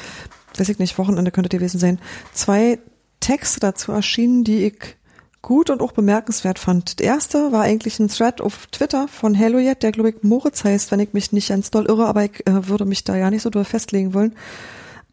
weiß 0.57 0.69
ich 0.69 0.78
nicht, 0.78 0.97
Wochenende 0.97 1.32
könnte 1.32 1.49
gewesen 1.49 1.81
sein, 1.81 1.99
zwei 2.32 2.78
Texte 3.19 3.59
dazu 3.59 3.90
erschienen, 3.90 4.45
die 4.45 4.66
ich 4.66 4.97
gut 5.43 5.70
und 5.70 5.81
auch 5.81 5.93
bemerkenswert 5.93 6.59
fand. 6.59 6.98
Der 6.98 7.06
erste 7.06 7.52
war 7.52 7.62
eigentlich 7.62 7.98
ein 7.98 8.09
Thread 8.09 8.40
auf 8.40 8.66
Twitter 8.66 9.09
von 9.09 9.35
Hellojet, 9.35 9.82
der 9.82 9.93
glaube 9.93 10.10
ich 10.10 10.23
Moritz 10.23 10.65
heißt, 10.65 10.90
wenn 10.90 11.01
ich 11.01 11.12
mich 11.12 11.32
nicht 11.32 11.48
ganz 11.48 11.70
doll 11.70 11.86
irre, 11.86 12.06
aber 12.06 12.24
ich 12.24 12.47
äh, 12.47 12.69
würde 12.69 12.85
mich 12.85 13.05
da 13.05 13.16
ja 13.16 13.31
nicht 13.31 13.43
so 13.43 13.51
doll 13.51 13.65
festlegen 13.65 14.15
wollen. 14.15 14.35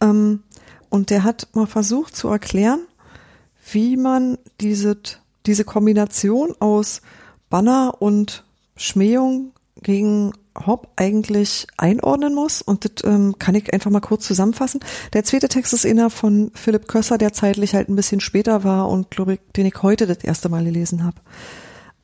Ähm, 0.01 0.43
und 0.89 1.09
der 1.09 1.23
hat 1.23 1.47
mal 1.53 1.67
versucht 1.67 2.15
zu 2.15 2.27
erklären, 2.29 2.79
wie 3.71 3.97
man 3.97 4.37
diese, 4.61 4.97
diese 5.45 5.63
Kombination 5.63 6.55
aus 6.59 7.01
Banner 7.49 7.95
und 7.99 8.43
Schmähung 8.77 9.51
gegen 9.81 10.33
Hopp 10.65 10.89
eigentlich 10.95 11.67
einordnen 11.77 12.33
muss. 12.33 12.61
Und 12.61 12.85
das 12.85 13.03
ähm, 13.09 13.35
kann 13.39 13.55
ich 13.55 13.73
einfach 13.73 13.91
mal 13.91 13.99
kurz 13.99 14.25
zusammenfassen. 14.25 14.79
Der 15.13 15.23
zweite 15.23 15.49
Text 15.49 15.73
ist 15.73 15.85
einer 15.85 16.09
von 16.09 16.51
Philipp 16.53 16.87
Kösser, 16.87 17.17
der 17.17 17.33
zeitlich 17.33 17.73
halt 17.73 17.89
ein 17.89 17.95
bisschen 17.95 18.21
später 18.21 18.63
war 18.63 18.89
und 18.89 19.11
glaube 19.11 19.35
ich, 19.35 19.39
den 19.55 19.65
ich 19.65 19.81
heute 19.81 20.07
das 20.07 20.23
erste 20.23 20.49
Mal 20.49 20.63
gelesen 20.63 21.03
habe. 21.03 21.17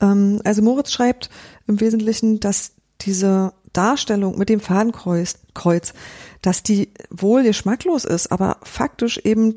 Ähm, 0.01 0.41
also 0.43 0.61
Moritz 0.61 0.91
schreibt 0.91 1.29
im 1.67 1.79
Wesentlichen, 1.79 2.39
dass 2.39 2.73
diese 3.01 3.53
Darstellung 3.73 4.37
mit 4.37 4.49
dem 4.49 4.59
Fadenkreuz, 4.59 5.39
Kreuz, 5.53 5.93
dass 6.41 6.63
die 6.63 6.89
wohl 7.09 7.43
geschmacklos 7.43 8.05
ist, 8.05 8.31
aber 8.31 8.57
faktisch 8.63 9.17
eben 9.19 9.53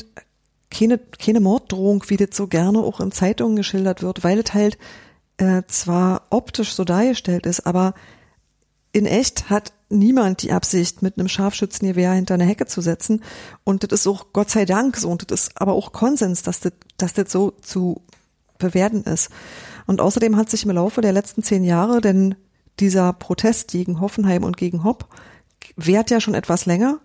keine, 0.71 0.99
keine 0.99 1.41
Morddrohung, 1.41 2.05
wie 2.09 2.17
das 2.17 2.29
so 2.33 2.47
gerne 2.47 2.79
auch 2.79 3.01
in 3.01 3.13
Zeitungen 3.13 3.57
geschildert 3.57 4.03
wird, 4.03 4.25
weil 4.25 4.39
es 4.41 4.55
halt 4.55 4.79
äh, 5.37 5.63
zwar 5.67 6.23
optisch 6.31 6.75
so 6.75 6.85
dargestellt 6.85 7.47
ist, 7.47 7.67
aber 7.67 7.95
in 8.95 9.07
echt 9.07 9.51
hat 9.51 9.73
niemand 9.91 10.43
die 10.43 10.53
Absicht, 10.53 11.03
mit 11.03 11.19
einem 11.19 11.29
Scharfschützengewehr 11.29 12.13
hinter 12.13 12.35
eine 12.35 12.45
Hecke 12.45 12.67
zu 12.67 12.81
setzen. 12.81 13.23
Und 13.65 13.83
das 13.83 14.01
ist 14.01 14.07
auch 14.07 14.27
Gott 14.33 14.51
sei 14.51 14.65
Dank 14.65 14.97
so. 14.97 15.11
Und 15.11 15.31
das 15.31 15.49
ist 15.49 15.61
aber 15.61 15.73
auch 15.73 15.93
Konsens, 15.93 16.43
dass 16.43 16.61
das, 16.61 16.73
dass 16.97 17.13
das 17.13 17.31
so 17.31 17.51
zu 17.61 18.03
bewerten 18.59 19.03
ist. 19.03 19.31
Und 19.87 20.01
außerdem 20.01 20.37
hat 20.37 20.49
sich 20.49 20.65
im 20.65 20.71
Laufe 20.71 21.01
der 21.01 21.13
letzten 21.13 21.43
zehn 21.43 21.65
Jahre 21.65 22.01
denn 22.01 22.37
dieser 22.79 23.13
Protest 23.13 23.73
gegen 23.73 24.01
Hoffenheim 24.01 24.45
und 24.45 24.57
gegen 24.57 24.85
Hopp 24.85 25.09
währt 25.77 26.11
ja 26.11 26.21
schon 26.21 26.35
etwas 26.35 26.65
länger, 26.65 27.01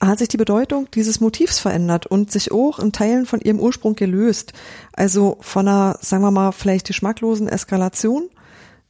hat 0.00 0.18
sich 0.18 0.28
die 0.28 0.36
Bedeutung 0.36 0.90
dieses 0.92 1.20
Motivs 1.20 1.58
verändert 1.58 2.06
und 2.06 2.30
sich 2.30 2.52
auch 2.52 2.78
in 2.78 2.92
Teilen 2.92 3.24
von 3.24 3.40
ihrem 3.40 3.58
Ursprung 3.58 3.96
gelöst. 3.96 4.52
Also 4.92 5.38
von 5.40 5.66
einer, 5.66 5.98
sagen 6.02 6.22
wir 6.22 6.30
mal, 6.30 6.52
vielleicht 6.52 6.86
geschmacklosen 6.86 7.48
Eskalation 7.48 8.28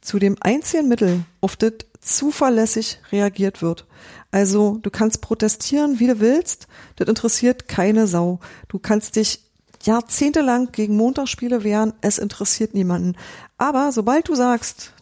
zu 0.07 0.19
dem 0.19 0.37
einzigen 0.39 0.87
Mittel, 0.87 1.25
auf 1.41 1.57
das 1.57 1.73
zuverlässig 1.99 2.99
reagiert 3.11 3.61
wird. 3.61 3.85
Also 4.31 4.79
du 4.81 4.89
kannst 4.89 5.21
protestieren, 5.21 5.99
wie 5.99 6.07
du 6.07 6.21
willst, 6.21 6.67
das 6.95 7.09
interessiert 7.09 7.67
keine 7.67 8.07
Sau. 8.07 8.39
Du 8.69 8.79
kannst 8.79 9.17
dich 9.17 9.41
jahrzehntelang 9.83 10.71
gegen 10.71 10.95
Montagsspiele 10.95 11.63
wehren, 11.65 11.93
es 11.99 12.19
interessiert 12.19 12.73
niemanden. 12.73 13.15
Aber 13.57 13.91
sobald 13.91 14.29
du 14.29 14.35
sagst, 14.35 14.93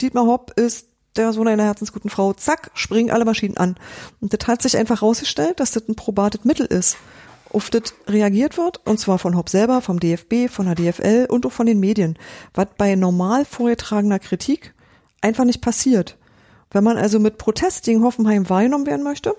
Dietmar 0.00 0.26
Hopp 0.26 0.52
ist 0.58 0.86
der 1.16 1.32
Sohn 1.32 1.48
einer 1.48 1.64
herzensguten 1.64 2.10
Frau, 2.10 2.32
zack, 2.32 2.70
springen 2.74 3.10
alle 3.10 3.24
Maschinen 3.24 3.56
an. 3.56 3.76
Und 4.20 4.32
das 4.32 4.46
hat 4.46 4.62
sich 4.62 4.76
einfach 4.76 5.02
rausgestellt, 5.02 5.58
dass 5.58 5.72
das 5.72 5.88
ein 5.88 5.96
probates 5.96 6.44
Mittel 6.44 6.66
ist, 6.66 6.96
auf 7.54 7.70
das 7.70 7.94
reagiert 8.06 8.58
wird, 8.58 8.80
und 8.84 8.98
zwar 8.98 9.18
von 9.18 9.36
Hopp 9.36 9.48
selber, 9.48 9.80
vom 9.80 10.00
DFB, 10.00 10.48
von 10.50 10.66
der 10.66 10.74
DFL 10.74 11.26
und 11.30 11.46
auch 11.46 11.52
von 11.52 11.66
den 11.66 11.80
Medien, 11.80 12.18
was 12.52 12.66
bei 12.76 12.94
normal 12.94 13.44
vorgetragener 13.44 14.18
Kritik 14.18 14.74
einfach 15.20 15.44
nicht 15.44 15.60
passiert. 15.60 16.16
Wenn 16.70 16.84
man 16.84 16.98
also 16.98 17.20
mit 17.20 17.38
Protest 17.38 17.84
gegen 17.84 18.02
Hoffenheim 18.02 18.48
wahrgenommen 18.50 18.86
werden 18.86 19.04
möchte, 19.04 19.36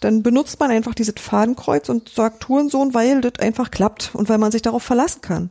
dann 0.00 0.22
benutzt 0.22 0.58
man 0.58 0.70
einfach 0.70 0.94
dieses 0.94 1.14
Fadenkreuz 1.18 1.90
und 1.90 2.08
sagt 2.08 2.40
Tourensohn, 2.42 2.94
weil 2.94 3.20
das 3.20 3.38
einfach 3.38 3.70
klappt 3.70 4.12
und 4.14 4.30
weil 4.30 4.38
man 4.38 4.50
sich 4.50 4.62
darauf 4.62 4.82
verlassen 4.82 5.20
kann. 5.20 5.50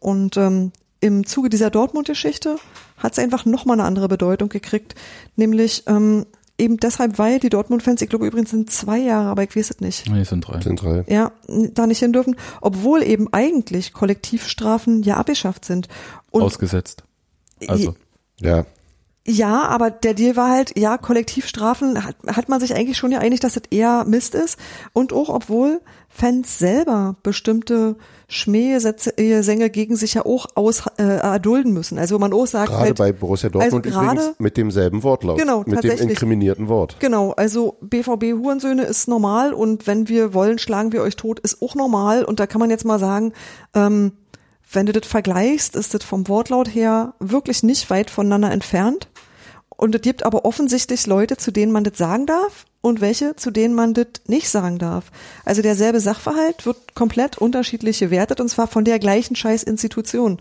Und 0.00 0.36
ähm, 0.36 0.72
im 0.98 1.26
Zuge 1.26 1.48
dieser 1.48 1.70
Dortmund-Geschichte 1.70 2.56
hat 2.98 3.12
es 3.12 3.18
einfach 3.20 3.44
nochmal 3.44 3.78
eine 3.78 3.86
andere 3.86 4.08
Bedeutung 4.08 4.48
gekriegt, 4.48 4.96
nämlich 5.36 5.84
ähm, 5.86 6.26
eben 6.58 6.76
deshalb, 6.76 7.18
weil 7.18 7.40
die 7.40 7.48
Dortmund-Fans, 7.48 8.02
ich 8.02 8.08
glaube 8.08 8.26
übrigens 8.26 8.50
sind 8.50 8.70
zwei 8.70 8.98
Jahre, 8.98 9.28
aber 9.28 9.42
ich 9.42 9.56
weiß 9.56 9.70
es 9.70 9.80
nicht. 9.80 10.08
Nee, 10.08 10.24
sind 10.24 10.46
drei. 10.46 10.60
Sind 10.60 10.80
drei. 10.82 11.04
Ja, 11.08 11.32
da 11.48 11.86
nicht 11.86 11.98
hin 11.98 12.12
dürfen, 12.12 12.36
obwohl 12.60 13.02
eben 13.02 13.32
eigentlich 13.32 13.92
Kollektivstrafen 13.92 15.02
ja 15.02 15.16
abgeschafft 15.16 15.64
sind. 15.64 15.88
Und 16.30 16.42
Ausgesetzt. 16.42 17.04
Also, 17.66 17.94
Ja. 18.40 18.66
Ja, 19.26 19.62
aber 19.68 19.90
der 19.90 20.12
Deal 20.12 20.36
war 20.36 20.50
halt, 20.50 20.78
ja, 20.78 20.98
Kollektivstrafen 20.98 22.04
hat, 22.04 22.16
hat 22.26 22.50
man 22.50 22.60
sich 22.60 22.74
eigentlich 22.74 22.98
schon 22.98 23.10
ja 23.10 23.20
einig, 23.20 23.40
dass 23.40 23.54
das 23.54 23.62
eher 23.70 24.04
Mist 24.04 24.34
ist. 24.34 24.58
Und 24.92 25.14
auch 25.14 25.30
obwohl 25.30 25.80
Fans 26.10 26.58
selber 26.58 27.16
bestimmte 27.22 27.96
Schmähsätze 28.28 29.14
gegen 29.16 29.96
sich 29.96 30.14
ja 30.14 30.26
auch 30.26 30.46
aus 30.54 30.82
äh, 30.98 31.02
erdulden 31.02 31.72
müssen. 31.72 31.98
Also 31.98 32.18
man 32.18 32.34
auch 32.34 32.46
sagt 32.46 32.68
Gerade 32.68 32.82
halt, 32.84 32.98
bei 32.98 33.12
Borussia 33.12 33.48
Dortmund 33.48 33.86
also 33.86 33.98
gerade- 33.98 34.16
übrigens 34.16 34.38
mit 34.40 34.56
demselben 34.58 35.02
Wortlaut. 35.02 35.38
Genau, 35.38 35.64
Mit 35.66 35.82
dem 35.82 35.98
inkriminierten 36.08 36.68
Wort. 36.68 36.96
Genau, 37.00 37.32
also 37.32 37.76
BVB 37.80 38.34
Hurensöhne 38.34 38.84
ist 38.84 39.08
normal 39.08 39.54
und 39.54 39.86
wenn 39.86 40.08
wir 40.08 40.34
wollen, 40.34 40.58
schlagen 40.58 40.92
wir 40.92 41.00
euch 41.00 41.16
tot, 41.16 41.40
ist 41.40 41.62
auch 41.62 41.74
normal. 41.74 42.24
Und 42.24 42.40
da 42.40 42.46
kann 42.46 42.60
man 42.60 42.68
jetzt 42.70 42.84
mal 42.84 42.98
sagen, 42.98 43.32
ähm, 43.74 44.12
wenn 44.72 44.86
du 44.86 44.92
das 44.92 45.06
vergleichst, 45.06 45.76
ist 45.76 45.94
das 45.94 46.04
vom 46.04 46.28
Wortlaut 46.28 46.74
her 46.74 47.14
wirklich 47.20 47.62
nicht 47.62 47.90
weit 47.90 48.10
voneinander 48.10 48.50
entfernt. 48.50 49.08
Und 49.84 49.94
es 49.94 50.00
gibt 50.00 50.24
aber 50.24 50.46
offensichtlich 50.46 51.06
Leute, 51.06 51.36
zu 51.36 51.50
denen 51.50 51.70
man 51.70 51.84
das 51.84 51.98
sagen 51.98 52.24
darf 52.24 52.64
und 52.80 53.02
welche, 53.02 53.36
zu 53.36 53.50
denen 53.50 53.74
man 53.74 53.92
das 53.92 54.06
nicht 54.26 54.48
sagen 54.48 54.78
darf. 54.78 55.12
Also 55.44 55.60
derselbe 55.60 56.00
Sachverhalt 56.00 56.64
wird 56.64 56.94
komplett 56.94 57.36
unterschiedlich 57.36 57.98
gewertet 57.98 58.40
und 58.40 58.48
zwar 58.48 58.66
von 58.66 58.86
der 58.86 58.98
gleichen 58.98 59.36
scheiß 59.36 59.62
Institution. 59.62 60.40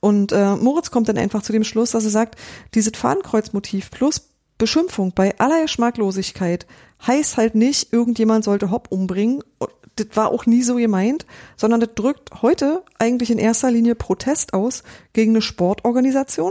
Und 0.00 0.32
äh, 0.32 0.56
Moritz 0.56 0.90
kommt 0.90 1.08
dann 1.08 1.18
einfach 1.18 1.42
zu 1.42 1.52
dem 1.52 1.62
Schluss, 1.62 1.92
dass 1.92 2.02
er 2.02 2.10
sagt, 2.10 2.34
dieses 2.74 2.94
Fadenkreuzmotiv 2.96 3.92
plus 3.92 4.22
Beschimpfung 4.58 5.12
bei 5.12 5.38
aller 5.38 5.62
Geschmacklosigkeit 5.62 6.66
heißt 7.06 7.36
halt 7.36 7.54
nicht, 7.54 7.92
irgendjemand 7.92 8.42
sollte 8.42 8.72
Hopp 8.72 8.88
umbringen. 8.90 9.44
Das 9.94 10.08
war 10.14 10.32
auch 10.32 10.46
nie 10.46 10.64
so 10.64 10.74
gemeint, 10.74 11.26
sondern 11.56 11.78
das 11.78 11.90
drückt 11.94 12.42
heute 12.42 12.82
eigentlich 12.98 13.30
in 13.30 13.38
erster 13.38 13.70
Linie 13.70 13.94
Protest 13.94 14.52
aus 14.52 14.82
gegen 15.12 15.30
eine 15.30 15.42
Sportorganisation, 15.42 16.50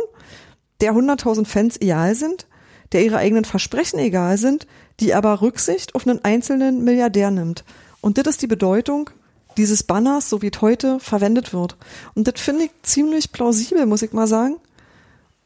der 0.82 0.94
100.000 0.94 1.46
Fans 1.46 1.80
egal 1.80 2.16
sind, 2.16 2.48
der 2.92 3.04
ihre 3.04 3.18
eigenen 3.18 3.46
Versprechen 3.46 4.00
egal 4.00 4.38
sind, 4.38 4.68
die 5.00 5.14
aber 5.14 5.42
Rücksicht 5.42 5.96
auf 5.96 6.08
einen 6.08 6.24
einzelnen 6.24 6.84
Milliardär 6.84 7.32
nimmt. 7.32 7.64
Und 8.02 8.18
das 8.18 8.28
ist 8.28 8.42
die 8.42 8.48
Bedeutung 8.48 9.10
dieses 9.58 9.84
Banners, 9.84 10.30
so 10.30 10.42
wie 10.42 10.52
es 10.54 10.62
heute 10.62 11.00
verwendet 11.00 11.54
wird. 11.54 11.76
Und 12.16 12.28
das 12.28 12.40
finde 12.40 12.66
ich 12.66 12.72
ziemlich 12.84 13.32
plausibel, 13.32 13.86
muss 13.86 14.02
ich 14.02 14.14
mal 14.14 14.28
sagen. 14.28 14.56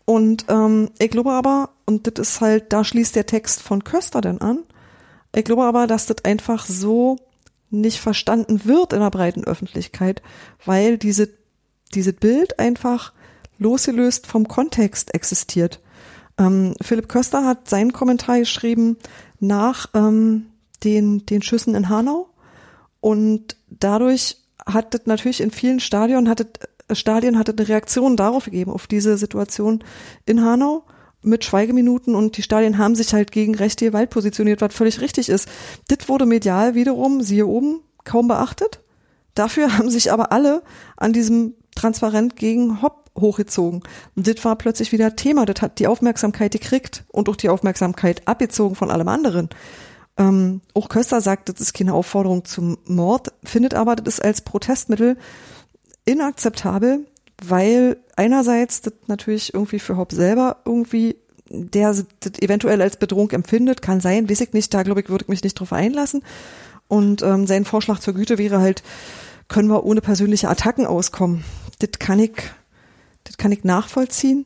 Und 0.06 0.46
ähm, 0.50 0.90
ich 1.00 1.10
glaube 1.10 1.32
aber, 1.32 1.70
und 1.86 2.08
das 2.08 2.28
ist 2.28 2.42
halt, 2.42 2.74
da 2.74 2.84
schließt 2.84 3.16
der 3.16 3.26
Text 3.26 3.62
von 3.62 3.84
Köster 3.84 4.22
dann 4.22 4.40
an, 4.40 4.60
ich 5.36 5.46
glaube 5.46 5.64
aber, 5.64 5.88
dass 5.88 6.06
das 6.06 6.24
einfach 6.26 6.66
so 6.66 7.18
nicht 7.72 8.00
verstanden 8.00 8.66
wird 8.66 8.94
in 8.94 9.00
der 9.00 9.10
breiten 9.10 9.44
Öffentlichkeit, 9.44 10.22
weil 10.64 11.00
diese, 11.00 11.30
dieses 11.96 12.14
Bild 12.14 12.60
einfach 12.60 13.14
losgelöst 13.64 14.28
vom 14.28 14.48
Kontext 14.48 15.14
existiert. 15.14 15.80
Ähm, 16.38 16.76
Philipp 16.82 17.10
Köster 17.10 17.46
hat 17.46 17.70
seinen 17.70 17.94
Kommentar 17.94 18.40
geschrieben 18.40 18.98
nach 19.40 19.88
ähm, 19.94 20.48
den, 20.84 21.26
den 21.26 21.42
Schüssen 21.42 21.76
in 21.76 21.90
Hanau 21.90 22.30
und 23.00 23.58
dadurch 23.70 24.38
hat 24.66 24.94
das 24.94 25.02
natürlich 25.06 25.42
in 25.42 25.52
vielen 25.52 25.80
Stadien, 25.80 26.30
hat 26.30 26.46
das, 26.88 26.98
Stadien 26.98 27.38
hat 27.38 27.48
das 27.48 27.58
eine 27.58 27.68
Reaktion 27.68 28.16
darauf 28.16 28.46
gegeben, 28.46 28.72
auf 28.72 28.88
diese 28.88 29.18
Situation 29.18 29.84
in 30.26 30.44
Hanau 30.44 30.84
mit 31.22 31.46
Schweigeminuten 31.46 32.16
und 32.16 32.38
die 32.38 32.44
Stadien 32.44 32.78
haben 32.78 32.96
sich 32.96 33.14
halt 33.14 33.32
gegen 33.32 33.56
rechte 33.56 33.86
Gewalt 33.86 34.10
positioniert, 34.10 34.62
was 34.62 34.74
völlig 34.74 35.02
richtig 35.02 35.30
ist. 35.30 35.48
Das 35.88 36.10
wurde 36.10 36.26
medial 36.26 36.76
wiederum, 36.76 37.22
siehe 37.22 37.48
oben, 37.48 37.82
kaum 38.04 38.28
beachtet. 38.28 38.82
Dafür 39.36 39.78
haben 39.78 39.90
sich 39.90 40.12
aber 40.12 40.32
alle 40.32 40.64
an 40.98 41.14
diesem 41.14 41.56
Transparent 41.76 42.36
gegen 42.36 42.82
Hopp 42.82 43.03
hochgezogen. 43.20 43.84
Und 44.16 44.28
das 44.28 44.44
war 44.44 44.56
plötzlich 44.56 44.92
wieder 44.92 45.16
Thema. 45.16 45.46
Das 45.46 45.62
hat 45.62 45.80
die 45.80 45.88
Aufmerksamkeit 45.88 46.52
gekriegt 46.52 47.04
und 47.10 47.30
auch 47.30 47.36
die 47.36 47.50
Aufmerksamkeit 47.50 48.28
abgezogen 48.28 48.76
von 48.76 48.92
allem 48.92 49.08
anderen. 49.08 49.50
Ähm, 50.18 50.62
auch 50.74 50.90
Köster 50.90 51.22
sagt, 51.22 51.50
das 51.50 51.60
ist 51.60 51.74
keine 51.74 51.94
Aufforderung 51.94 52.46
zum 52.46 52.78
Mord, 52.86 53.34
findet 53.44 53.74
aber, 53.74 53.96
das 53.96 54.16
ist 54.16 54.24
als 54.24 54.42
Protestmittel 54.42 55.18
inakzeptabel, 56.06 57.08
weil 57.44 57.98
einerseits 58.16 58.82
das 58.82 58.94
natürlich 59.08 59.54
irgendwie 59.54 59.80
für 59.80 59.98
Hopp 59.98 60.12
selber 60.12 60.58
irgendwie 60.66 61.16
der 61.54 61.94
das 62.20 62.40
eventuell 62.40 62.82
als 62.82 62.98
Bedrohung 62.98 63.30
empfindet, 63.32 63.82
kann 63.82 64.02
sein, 64.02 64.30
weiß 64.30 64.42
ich 64.42 64.54
nicht, 64.54 64.74
da 64.74 64.84
glaube 64.84 65.02
ich, 65.02 65.10
würde 65.10 65.24
ich 65.26 65.30
mich 65.30 65.44
nicht 65.44 65.60
drauf 65.60 65.72
einlassen. 65.72 66.24
Und 66.88 67.22
ähm, 67.22 67.48
sein 67.48 67.66
Vorschlag 67.66 68.00
zur 68.00 68.16
Güte 68.16 68.38
wäre 68.38 68.60
halt, 68.60 68.84
können 69.48 69.70
wir 69.70 69.86
ohne 69.86 70.02
persönliche 70.02 70.50
Attacken 70.50 70.86
auskommen. 70.86 71.44
Das 71.80 71.92
kann 72.00 72.20
ich, 72.20 72.32
das 73.24 73.38
kann 73.38 73.52
ich 73.52 73.64
nachvollziehen. 73.64 74.46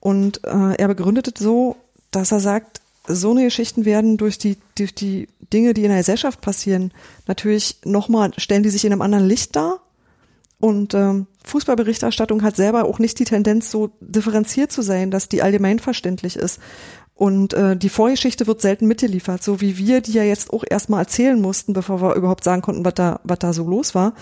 Und 0.00 0.44
äh, 0.44 0.74
er 0.76 0.88
begründet 0.88 1.28
es 1.34 1.42
so, 1.42 1.76
dass 2.10 2.32
er 2.32 2.40
sagt, 2.40 2.80
so 3.08 3.30
eine 3.30 3.44
Geschichten 3.44 3.84
werden 3.84 4.16
durch 4.16 4.38
die, 4.38 4.56
durch 4.76 4.94
die 4.94 5.28
Dinge, 5.52 5.74
die 5.74 5.82
in 5.82 5.88
der 5.90 5.98
Gesellschaft 5.98 6.40
passieren, 6.40 6.92
natürlich 7.26 7.76
nochmal, 7.84 8.32
stellen 8.36 8.62
die 8.62 8.70
sich 8.70 8.84
in 8.84 8.92
einem 8.92 9.02
anderen 9.02 9.26
Licht 9.26 9.54
dar. 9.54 9.80
Und 10.58 10.94
ähm, 10.94 11.26
Fußballberichterstattung 11.44 12.42
hat 12.42 12.56
selber 12.56 12.84
auch 12.84 12.98
nicht 12.98 13.18
die 13.18 13.24
Tendenz, 13.24 13.70
so 13.70 13.90
differenziert 14.00 14.72
zu 14.72 14.82
sein, 14.82 15.10
dass 15.10 15.28
die 15.28 15.42
allgemeinverständlich 15.42 16.36
ist. 16.36 16.60
Und 17.14 17.54
äh, 17.54 17.76
die 17.76 17.88
Vorgeschichte 17.88 18.46
wird 18.46 18.60
selten 18.60 18.86
mitgeliefert, 18.86 19.42
so 19.42 19.60
wie 19.60 19.78
wir, 19.78 20.00
die 20.00 20.12
ja 20.12 20.22
jetzt 20.22 20.52
auch 20.52 20.64
erstmal 20.68 21.00
erzählen 21.00 21.40
mussten, 21.40 21.72
bevor 21.72 22.02
wir 22.02 22.14
überhaupt 22.14 22.44
sagen 22.44 22.62
konnten, 22.62 22.84
was 22.84 22.94
da, 22.94 23.20
was 23.24 23.38
da 23.38 23.52
so 23.52 23.66
los 23.66 23.94
war. 23.94 24.14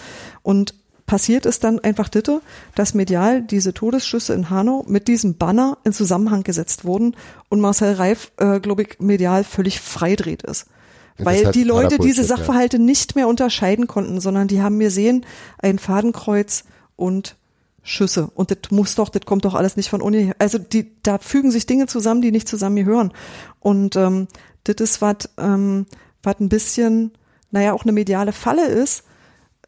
Und 0.42 0.74
passiert 1.06 1.46
ist 1.46 1.64
dann 1.64 1.80
einfach 1.80 2.08
ditte, 2.08 2.40
dass 2.74 2.94
medial 2.94 3.42
diese 3.42 3.74
Todesschüsse 3.74 4.32
in 4.34 4.50
Hanau 4.50 4.84
mit 4.88 5.08
diesem 5.08 5.36
Banner 5.36 5.78
in 5.84 5.92
Zusammenhang 5.92 6.42
gesetzt 6.42 6.84
wurden 6.84 7.16
und 7.48 7.60
Marcel 7.60 7.94
Reif, 7.94 8.32
äh, 8.38 8.60
glaube 8.60 8.82
ich, 8.82 9.00
medial 9.00 9.44
völlig 9.44 9.80
freidreht 9.80 10.42
ist. 10.42 10.66
Ja, 11.18 11.26
Weil 11.26 11.52
die 11.52 11.62
Leute 11.62 11.98
diese 11.98 12.22
Bullshit, 12.22 12.30
ja. 12.30 12.36
Sachverhalte 12.36 12.78
nicht 12.78 13.16
mehr 13.16 13.28
unterscheiden 13.28 13.86
konnten, 13.86 14.20
sondern 14.20 14.48
die 14.48 14.62
haben 14.62 14.78
mir 14.78 14.90
sehen, 14.90 15.24
ein 15.58 15.78
Fadenkreuz 15.78 16.64
und 16.96 17.36
Schüsse. 17.82 18.30
Und 18.34 18.50
das 18.50 18.70
muss 18.70 18.94
doch, 18.94 19.10
das 19.10 19.26
kommt 19.26 19.44
doch 19.44 19.54
alles 19.54 19.76
nicht 19.76 19.90
von 19.90 20.00
Uni. 20.00 20.32
Also 20.38 20.58
die, 20.58 20.90
da 21.02 21.18
fügen 21.18 21.50
sich 21.50 21.66
Dinge 21.66 21.86
zusammen, 21.86 22.22
die 22.22 22.32
nicht 22.32 22.48
zusammen 22.48 22.76
gehören. 22.76 23.12
Und 23.60 23.94
ähm, 23.94 24.26
das 24.64 24.76
ist 24.76 25.02
was, 25.02 25.28
ähm, 25.38 25.86
was 26.22 26.40
ein 26.40 26.48
bisschen, 26.48 27.12
naja, 27.50 27.74
auch 27.74 27.82
eine 27.82 27.92
mediale 27.92 28.32
Falle 28.32 28.66
ist, 28.66 29.04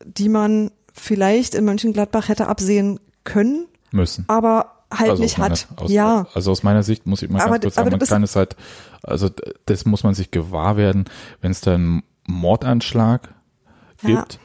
die 0.04 0.30
man 0.30 0.70
vielleicht 0.96 1.54
in 1.54 1.64
Mönchengladbach 1.64 2.28
hätte 2.28 2.48
absehen 2.48 2.98
können, 3.24 3.66
müssen. 3.92 4.24
aber 4.28 4.72
halt 4.92 5.10
also 5.10 5.22
nicht 5.22 5.38
hat. 5.38 5.66
Meiner, 5.70 5.82
aus, 5.82 5.90
ja. 5.90 6.26
Also 6.34 6.50
aus 6.50 6.62
meiner 6.62 6.82
Sicht 6.82 7.06
muss 7.06 7.22
ich 7.22 7.28
mal 7.30 7.40
Aber 7.40 7.52
ganz 7.52 7.62
kurz 7.64 7.74
sagen, 7.74 7.90
man 7.90 7.98
das- 8.00 8.08
kann 8.08 8.22
es 8.22 8.36
halt, 8.36 8.56
also 9.02 9.28
das 9.66 9.84
muss 9.84 10.04
man 10.04 10.14
sich 10.14 10.30
gewahr 10.30 10.76
werden, 10.76 11.04
wenn 11.40 11.50
es 11.50 11.60
da 11.60 11.74
einen 11.74 12.02
Mordanschlag 12.26 13.34
Ja. 14.02 14.20
gibt, 14.20 14.38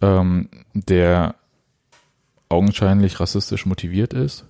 ähm, 0.00 0.48
der 0.74 1.34
augenscheinlich 2.48 3.20
rassistisch 3.20 3.66
motiviert 3.66 4.14
ist, 4.14 4.44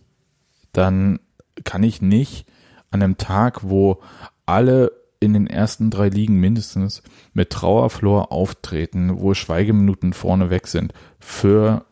dann 0.73 1.19
kann 1.65 1.83
ich 1.83 2.01
nicht 2.01 2.47
an 2.91 3.03
einem 3.03 3.17
Tag, 3.19 3.61
wo 3.69 4.01
alle 4.47 4.93
in 5.21 5.33
den 5.33 5.47
ersten 5.47 5.91
drei 5.91 6.09
Ligen 6.09 6.37
mindestens 6.37 7.03
mit 7.33 7.51
Trauerflor 7.51 8.31
auftreten, 8.31 9.19
wo 9.19 9.35
Schweigeminuten 9.35 10.13
vorne 10.13 10.51
weg 10.51 10.67
sind 10.67 10.93
für 11.19 11.85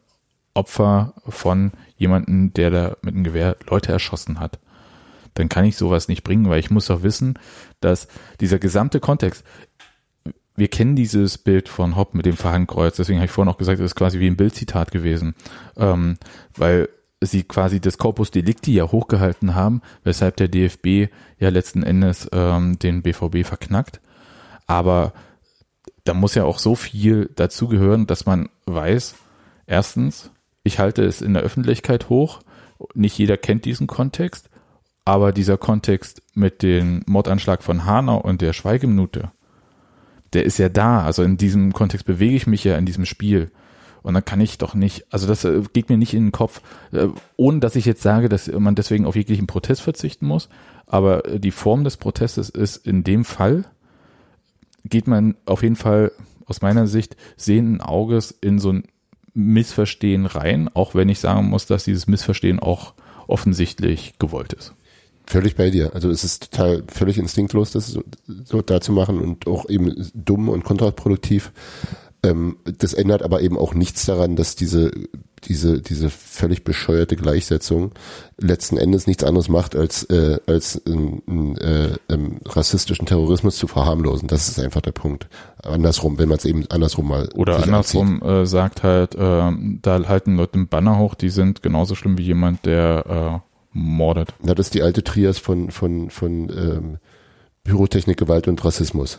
Opfer 0.55 1.15
von 1.29 1.73
jemanden, 1.97 2.53
der 2.55 2.71
da 2.71 2.97
mit 3.03 3.15
einem 3.15 3.25
Gewehr 3.25 3.57
Leute 3.69 3.93
erschossen 3.93 4.41
hat. 4.41 4.59
Dann 5.35 5.49
kann 5.49 5.65
ich 5.65 5.77
sowas 5.77 6.09
nicht 6.09 6.25
bringen, 6.25 6.49
weil 6.49 6.61
ich 6.61 6.71
muss 6.71 6.87
doch 6.87 7.03
wissen, 7.03 7.39
dass 7.81 8.09
dieser 8.41 8.59
gesamte 8.59 9.01
Kontext, 9.01 9.45
wir 10.55 10.69
kennen 10.69 10.97
dieses 10.97 11.37
Bild 11.37 11.69
von 11.69 11.97
Hopp 11.97 12.15
mit 12.15 12.25
dem 12.25 12.37
Verhangkreuz, 12.37 12.97
deswegen 12.97 13.19
habe 13.19 13.27
ich 13.27 13.33
vorhin 13.33 13.53
auch 13.53 13.59
gesagt, 13.59 13.79
das 13.79 13.87
ist 13.87 13.97
quasi 13.97 14.19
wie 14.21 14.29
ein 14.29 14.37
Bildzitat 14.37 14.91
gewesen, 14.91 15.35
ähm, 15.77 16.17
weil 16.57 16.89
sie 17.27 17.45
quasi 17.45 17.81
das 17.81 17.99
Corpus 17.99 18.31
Delicti 18.31 18.75
ja 18.75 18.91
hochgehalten 18.91 19.55
haben, 19.55 19.83
weshalb 20.05 20.37
der 20.37 20.49
DFB 20.49 21.13
ja 21.39 21.49
letzten 21.49 21.83
Endes 21.83 22.29
ähm, 22.33 22.79
den 22.79 23.03
BVB 23.03 23.47
verknackt. 23.47 24.01
Aber 24.67 25.13
da 26.05 26.15
muss 26.15 26.35
ja 26.35 26.45
auch 26.45 26.59
so 26.59 26.75
viel 26.75 27.31
dazugehören, 27.35 28.07
dass 28.07 28.27
man 28.27 28.49
weiß, 28.67 29.17
erstens, 29.67 30.31
ich 30.63 30.79
halte 30.79 31.05
es 31.05 31.21
in 31.21 31.35
der 31.35 31.43
Öffentlichkeit 31.43 32.09
hoch, 32.09 32.41
nicht 32.95 33.19
jeder 33.19 33.37
kennt 33.37 33.65
diesen 33.65 33.87
Kontext, 33.87 34.51
aber 35.05 35.33
dieser 35.33 35.57
Kontext 35.57 36.23
mit 36.35 36.63
dem 36.63 37.03
Mordanschlag 37.07 37.63
von 37.63 37.85
Hanau 37.85 38.19
und 38.19 38.41
der 38.41 38.53
Schweigeminute, 38.53 39.31
der 40.33 40.45
ist 40.45 40.59
ja 40.59 40.69
da. 40.69 41.03
Also 41.03 41.23
in 41.23 41.37
diesem 41.37 41.73
Kontext 41.73 42.07
bewege 42.07 42.37
ich 42.37 42.47
mich 42.47 42.65
ja 42.65 42.77
in 42.77 42.87
diesem 42.87 43.07
Spiel. 43.07 43.53
Und 44.07 44.15
dann 44.15 44.25
kann 44.25 44.41
ich 44.41 44.57
doch 44.57 44.75
nicht, 44.75 45.05
also 45.11 45.27
das 45.27 45.45
äh, 45.45 45.63
geht 45.73 45.89
mir 45.89 45.99
nicht 45.99 46.15
in 46.15 46.27
den 46.27 46.33
Kopf, 46.33 46.61
äh, 46.93 47.09
ohne 47.35 47.59
dass 47.59 47.75
ich 47.75 47.87
jetzt 47.87 48.03
sage, 48.03 48.29
dass 48.29 48.47
man 48.47 48.77
deswegen 48.77 49.05
auf 49.05 49.17
jeglichen 49.17 49.49
Protest 49.49 49.83
verzichten 49.83 50.27
muss. 50.27 50.49
Aber 50.87 51.25
äh, 51.25 51.41
die 51.41 51.51
Form 51.51 51.83
des 51.83 51.97
Protestes 51.97 52.49
ist 52.49 52.87
in 52.87 53.03
dem 53.03 53.25
Fall, 53.25 53.65
geht 54.85 55.09
man 55.09 55.35
auf 55.45 55.65
jeden 55.65 55.75
Fall 55.75 56.13
aus 56.45 56.63
meiner 56.63 56.87
Sicht 56.87 57.17
sehenden 57.37 57.81
Auges 57.81 58.31
in 58.31 58.61
so 58.61 58.75
ein 58.75 58.85
Missverstehen 59.35 60.27
rein, 60.27 60.71
auch 60.73 60.95
wenn 60.95 61.09
ich 61.09 61.19
sagen 61.19 61.49
muss, 61.49 61.67
dass 61.67 61.83
dieses 61.83 62.07
Missverstehen 62.07 62.61
auch 62.61 62.95
offensichtlich 63.27 64.21
gewollt 64.21 64.53
ist. 64.53 64.73
Völlig 65.27 65.57
bei 65.57 65.71
dir. 65.71 65.93
Also 65.95 66.11
es 66.11 66.23
ist 66.23 66.53
total 66.53 66.85
völlig 66.87 67.19
instinktlos, 67.19 67.73
das 67.73 67.89
so, 67.89 68.05
so 68.45 68.63
da 68.63 68.81
zu 68.81 68.93
machen 68.93 69.19
und 69.19 69.49
auch 69.49 69.69
eben 69.69 69.93
dumm 70.15 70.49
und 70.49 70.63
kontraproduktiv. 70.63 71.51
Ähm, 72.27 72.57
das 72.65 72.93
ändert 72.93 73.23
aber 73.23 73.41
eben 73.41 73.57
auch 73.57 73.75
nichts 73.75 74.05
daran, 74.07 74.37
dass 74.37 74.57
diese, 74.57 74.91
diese, 75.45 75.81
diese 75.81 76.11
völlig 76.11 76.65
bescheuerte 76.65 77.17
Gleichsetzung 77.17 77.93
letzten 78.39 78.77
Endes 78.77 79.07
nichts 79.07 79.25
anderes 79.25 79.49
macht, 79.49 79.77
als, 79.77 80.05
äh, 80.05 80.39
als 80.47 80.83
einen 80.87 81.57
äh, 81.59 81.97
ähm, 82.09 82.41
rassistischen 82.45 83.07
Terrorismus 83.07 83.57
zu 83.57 83.67
verharmlosen. 83.67 84.29
Das 84.29 84.49
ist 84.49 84.59
einfach 84.59 84.81
der 84.81 84.93
Punkt. 84.93 85.29
Andersrum, 85.63 86.19
wenn 86.19 86.29
man 86.29 86.39
es 86.39 86.45
eben 86.45 86.67
andersrum 86.69 87.09
mal. 87.09 87.29
Oder 87.35 87.63
andersrum 87.63 88.23
äh, 88.23 88.47
sagt 88.47 88.83
halt, 88.83 89.15
äh, 89.15 89.19
da 89.19 90.09
halten 90.09 90.37
Leute 90.37 90.55
einen 90.55 90.69
Banner 90.69 90.99
hoch, 90.99 91.15
die 91.15 91.31
sind 91.31 91.63
genauso 91.63 91.95
schlimm 91.95 92.19
wie 92.19 92.25
jemand, 92.25 92.67
der 92.67 93.43
äh, 93.43 93.47
mordet. 93.73 94.35
Na, 94.43 94.55
das 94.55 94.69
ist 94.69 94.75
die 94.75 94.83
alte 94.83 95.05
Trias 95.05 95.39
von, 95.39 95.71
von, 95.71 96.11
von 96.11 96.49
ähm, 96.51 96.99
Pyrotechnik, 97.67 98.17
Gewalt 98.17 98.49
und 98.49 98.65
Rassismus, 98.65 99.19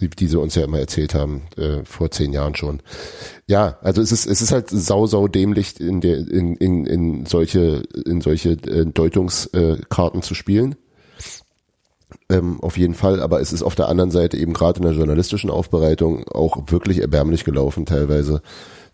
die, 0.00 0.08
die 0.08 0.26
sie 0.26 0.38
uns 0.38 0.54
ja 0.54 0.64
immer 0.64 0.78
erzählt 0.78 1.14
haben, 1.14 1.42
äh, 1.56 1.84
vor 1.84 2.10
zehn 2.10 2.32
Jahren 2.32 2.54
schon. 2.54 2.80
Ja, 3.46 3.78
also 3.80 4.02
es 4.02 4.12
ist, 4.12 4.26
es 4.26 4.42
ist 4.42 4.52
halt 4.52 4.68
sau, 4.70 5.06
sau 5.06 5.28
dämlich, 5.28 5.80
in 5.80 6.00
der, 6.00 6.18
in, 6.18 6.56
in, 6.56 6.86
in 6.86 7.26
solche, 7.26 7.82
in 8.04 8.20
solche 8.20 8.50
äh, 8.50 8.86
Deutungskarten 8.86 10.20
äh, 10.20 10.22
zu 10.22 10.34
spielen. 10.34 10.76
Ähm, 12.28 12.60
auf 12.60 12.76
jeden 12.76 12.94
Fall, 12.94 13.20
aber 13.20 13.40
es 13.40 13.52
ist 13.52 13.62
auf 13.62 13.74
der 13.74 13.88
anderen 13.88 14.10
Seite 14.10 14.36
eben 14.36 14.52
gerade 14.52 14.78
in 14.78 14.84
der 14.84 14.94
journalistischen 14.94 15.50
Aufbereitung 15.50 16.26
auch 16.28 16.70
wirklich 16.70 17.00
erbärmlich 17.00 17.44
gelaufen 17.44 17.86
teilweise, 17.86 18.42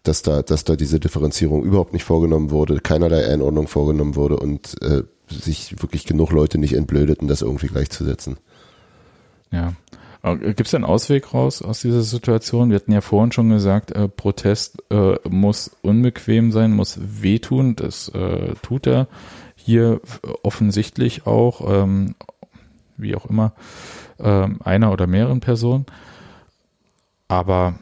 dass 0.03 0.23
da, 0.23 0.43
dass 0.43 0.65
da 0.65 0.77
diese 0.77 1.01
Differenzierung 1.01 1.63
überhaupt 1.63 1.93
nicht 1.93 2.05
vorgenommen 2.05 2.51
wurde, 2.51 2.81
keinerlei 2.81 3.27
Einordnung 3.27 3.69
vorgenommen 3.69 4.17
wurde 4.17 4.37
und 4.37 4.81
äh, 4.83 5.03
sich 5.29 5.81
wirklich 5.83 6.05
genug 6.05 6.31
Leute 6.33 6.59
nicht 6.59 6.75
entblödeten, 6.75 7.29
das 7.29 7.43
irgendwie 7.43 7.69
gleichzusetzen. 7.69 8.37
Ja. 9.53 9.75
Gibt 10.23 10.69
es 10.69 10.75
einen 10.75 10.85
Ausweg 10.85 11.35
raus 11.35 11.63
aus 11.63 11.81
dieser 11.81 12.03
Situation? 12.03 12.71
Wir 12.71 12.77
hatten 12.77 12.93
ja 12.93 13.01
vorhin 13.01 13.33
schon 13.33 13.51
gesagt, 13.51 13.91
äh, 13.91 14.09
Protest 14.09 14.81
äh, 14.91 15.17
muss 15.29 15.77
unbequem 15.83 16.53
sein, 16.53 16.73
muss 16.73 16.99
wehtun. 17.03 17.75
Das 17.75 18.09
äh, 18.09 18.55
tut 18.63 18.87
er 18.87 19.09
hier 19.57 20.01
offensichtlich 20.45 21.27
auch, 21.27 21.69
ähm, 21.69 22.15
wie 22.97 23.17
auch 23.17 23.27
immer, 23.27 23.53
ähm, 24.21 24.61
einer 24.63 24.93
oder 24.93 25.09
mehreren 25.09 25.41
Personen. 25.41 25.87
Aber 27.27 27.75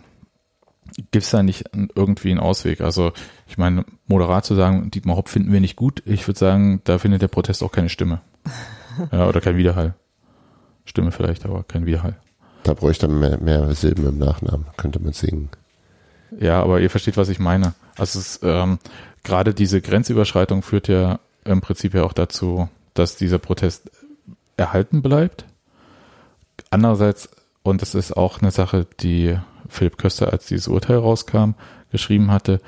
gibt 0.96 1.24
es 1.24 1.30
da 1.30 1.42
nicht 1.42 1.64
irgendwie 1.94 2.30
einen 2.30 2.40
Ausweg? 2.40 2.80
Also 2.80 3.12
ich 3.46 3.58
meine, 3.58 3.84
moderat 4.06 4.46
zu 4.46 4.54
sagen, 4.54 4.90
Dietmar 4.90 5.16
Hopp 5.16 5.28
finden 5.28 5.52
wir 5.52 5.60
nicht 5.60 5.76
gut. 5.76 6.02
Ich 6.06 6.26
würde 6.26 6.38
sagen, 6.38 6.80
da 6.84 6.96
findet 6.96 7.20
der 7.20 7.28
Protest 7.28 7.62
auch 7.62 7.72
keine 7.72 7.90
Stimme. 7.90 8.22
ja, 9.12 9.28
oder 9.28 9.42
kein 9.42 9.58
Widerhall. 9.58 9.94
Stimme 10.84 11.12
vielleicht, 11.12 11.44
aber 11.44 11.62
kein 11.64 11.86
Widerhall. 11.86 12.16
Da 12.62 12.74
bräuchte 12.74 13.08
man 13.08 13.20
mehr, 13.20 13.38
mehr 13.38 13.74
Silben 13.74 14.06
im 14.06 14.18
Nachnamen, 14.18 14.66
könnte 14.76 15.00
man 15.00 15.12
singen. 15.12 15.48
Ja, 16.38 16.62
aber 16.62 16.80
ihr 16.80 16.90
versteht, 16.90 17.16
was 17.16 17.28
ich 17.28 17.38
meine. 17.38 17.74
Also 17.96 18.18
es 18.18 18.36
ist, 18.36 18.40
ähm, 18.42 18.78
gerade 19.24 19.54
diese 19.54 19.80
Grenzüberschreitung 19.80 20.62
führt 20.62 20.88
ja 20.88 21.20
im 21.44 21.60
Prinzip 21.60 21.94
ja 21.94 22.04
auch 22.04 22.12
dazu, 22.12 22.68
dass 22.94 23.16
dieser 23.16 23.38
Protest 23.38 23.90
erhalten 24.56 25.02
bleibt. 25.02 25.44
Andererseits, 26.70 27.30
und 27.62 27.82
das 27.82 27.94
ist 27.94 28.16
auch 28.16 28.40
eine 28.40 28.50
Sache, 28.50 28.86
die 29.00 29.36
Philipp 29.68 29.98
Köster, 29.98 30.32
als 30.32 30.46
dieses 30.46 30.68
Urteil 30.68 30.96
rauskam, 30.96 31.52
geschrieben 31.90 32.30
hatte, 32.30 32.60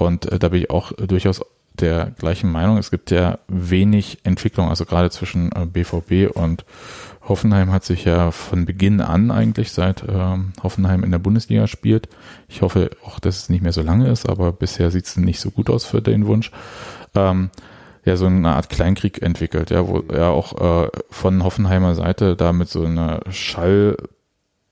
und 0.00 0.32
äh, 0.32 0.38
da 0.38 0.48
bin 0.48 0.62
ich 0.62 0.70
auch 0.70 0.92
durchaus 0.92 1.44
der 1.80 2.12
gleichen 2.18 2.50
Meinung. 2.50 2.78
Es 2.78 2.90
gibt 2.90 3.10
ja 3.10 3.38
wenig 3.48 4.18
Entwicklung, 4.24 4.68
also 4.68 4.84
gerade 4.84 5.10
zwischen 5.10 5.50
äh, 5.52 5.66
BVB 5.66 6.34
und 6.34 6.64
Hoffenheim 7.28 7.70
hat 7.70 7.84
sich 7.84 8.04
ja 8.04 8.30
von 8.30 8.64
Beginn 8.64 9.00
an 9.00 9.30
eigentlich, 9.30 9.72
seit 9.72 10.02
ähm, 10.08 10.52
Hoffenheim 10.62 11.04
in 11.04 11.10
der 11.10 11.18
Bundesliga 11.18 11.66
spielt. 11.66 12.08
Ich 12.48 12.62
hoffe 12.62 12.90
auch, 13.04 13.20
dass 13.20 13.36
es 13.36 13.48
nicht 13.48 13.62
mehr 13.62 13.72
so 13.72 13.82
lange 13.82 14.08
ist, 14.08 14.28
aber 14.28 14.52
bisher 14.52 14.90
sieht 14.90 15.06
es 15.06 15.16
nicht 15.16 15.40
so 15.40 15.50
gut 15.50 15.70
aus 15.70 15.84
für 15.84 16.02
den 16.02 16.26
Wunsch. 16.26 16.50
Ähm, 17.14 17.50
ja, 18.04 18.16
so 18.16 18.26
eine 18.26 18.54
Art 18.54 18.70
Kleinkrieg 18.70 19.22
entwickelt, 19.22 19.70
ja, 19.70 19.86
wo 19.86 20.02
ja 20.12 20.30
auch 20.30 20.86
äh, 20.86 20.88
von 21.10 21.44
Hoffenheimer 21.44 21.94
Seite 21.94 22.34
da 22.34 22.52
mit 22.52 22.68
so 22.68 22.84
einer 22.84 23.20
Schall 23.30 23.96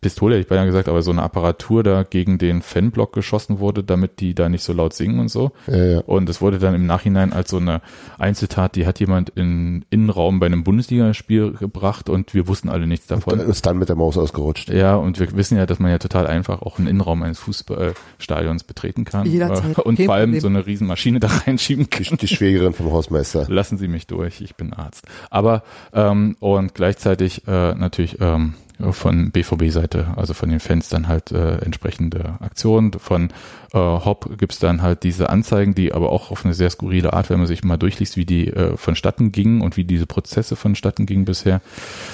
Pistole, 0.01 0.37
hätte 0.37 0.43
ich 0.43 0.49
beinahe 0.49 0.67
gesagt, 0.67 0.89
aber 0.89 1.03
so 1.03 1.11
eine 1.11 1.23
Apparatur 1.23 1.83
da 1.83 2.05
gegen 2.05 2.39
den 2.39 2.63
Fanblock 2.63 3.13
geschossen 3.13 3.59
wurde, 3.59 3.83
damit 3.83 4.21
die 4.21 4.33
da 4.33 4.49
nicht 4.49 4.63
so 4.63 4.73
laut 4.73 4.95
singen 4.95 5.19
und 5.19 5.29
so. 5.29 5.51
Ja, 5.67 5.85
ja. 5.85 5.99
Und 6.01 6.29
es 6.29 6.41
wurde 6.41 6.59
dann 6.59 6.77
im 6.77 6.87
Nachhinein 6.87 7.33
als 7.33 7.51
so 7.51 7.57
eine 7.57 7.81
Einzeltat, 8.17 8.77
die 8.77 8.87
hat 8.87 9.01
jemand 9.01 9.31
in 9.31 9.85
Innenraum 9.91 10.39
bei 10.39 10.47
einem 10.47 10.63
Bundesligaspiel 10.63 11.55
gebracht 11.55 12.09
und 12.09 12.33
wir 12.33 12.47
wussten 12.47 12.69
alle 12.69 12.87
nichts 12.87 13.09
davon. 13.09 13.41
Und 13.41 13.49
ist 13.49 13.67
dann 13.67 13.79
mit 13.79 13.89
der 13.89 13.97
Maus 13.97 14.17
ausgerutscht. 14.17 14.69
Ja, 14.69 14.95
und 14.95 15.19
wir 15.19 15.35
wissen 15.35 15.59
ja, 15.59 15.67
dass 15.67 15.81
man 15.81 15.91
ja 15.91 15.99
total 15.99 16.29
einfach 16.29 16.63
auch 16.63 16.79
einen 16.79 16.87
Innenraum 16.87 17.25
eines 17.25 17.41
Fußballstadions 17.41 18.63
betreten 18.63 19.05
kann. 19.05 19.27
Jederzeit. 19.27 19.81
Und 19.81 20.01
vor 20.01 20.15
allem 20.15 20.39
so 20.39 20.47
eine 20.47 20.65
Riesenmaschine 20.65 21.19
da 21.21 21.27
reinschieben 21.27 21.91
kann. 21.91 22.05
Die, 22.05 22.17
die 22.19 22.29
Schwägerin 22.29 22.73
vom 22.73 22.93
Hausmeister. 22.93 23.47
Lassen 23.49 23.79
Sie 23.79 23.89
mich 23.89 24.07
durch, 24.07 24.41
ich 24.43 24.55
bin 24.55 24.73
Arzt. 24.73 25.05
Aber 25.29 25.65
ähm, 25.93 26.37
und 26.39 26.75
gleichzeitig 26.75 27.49
äh, 27.49 27.75
natürlich 27.75 28.19
ähm, 28.21 28.55
von 28.91 29.31
BVB-Seite, 29.31 30.15
also 30.17 30.35
von 30.35 30.49
den 30.49 30.61
Fans 30.61 30.89
dann 30.89 31.09
halt 31.09 31.33
äh, 31.33 31.59
entsprechende 31.59 32.35
Aktionen. 32.41 32.93
Von 32.93 33.31
äh, 33.73 33.79
Hop 33.79 34.39
gibt's 34.39 34.59
dann 34.59 34.83
halt 34.83 35.03
diese 35.03 35.31
Anzeigen, 35.31 35.75
die 35.75 35.93
aber 35.93 36.11
auch 36.11 36.31
auf 36.31 36.45
eine 36.45 36.55
sehr 36.55 36.71
skurrile 36.71 37.13
Art, 37.13 37.29
wenn 37.29 37.39
man 37.39 37.47
sich 37.47 37.65
mal 37.65 37.77
durchliest, 37.77 38.17
wie 38.17 38.25
die 38.25 38.49
äh, 38.49 38.77
vonstatten 38.77 39.33
gingen 39.33 39.61
und 39.61 39.77
wie 39.77 39.85
diese 39.85 40.07
Prozesse 40.07 40.57
vonstatten 40.57 41.07
gingen 41.07 41.25
bisher. 41.25 41.61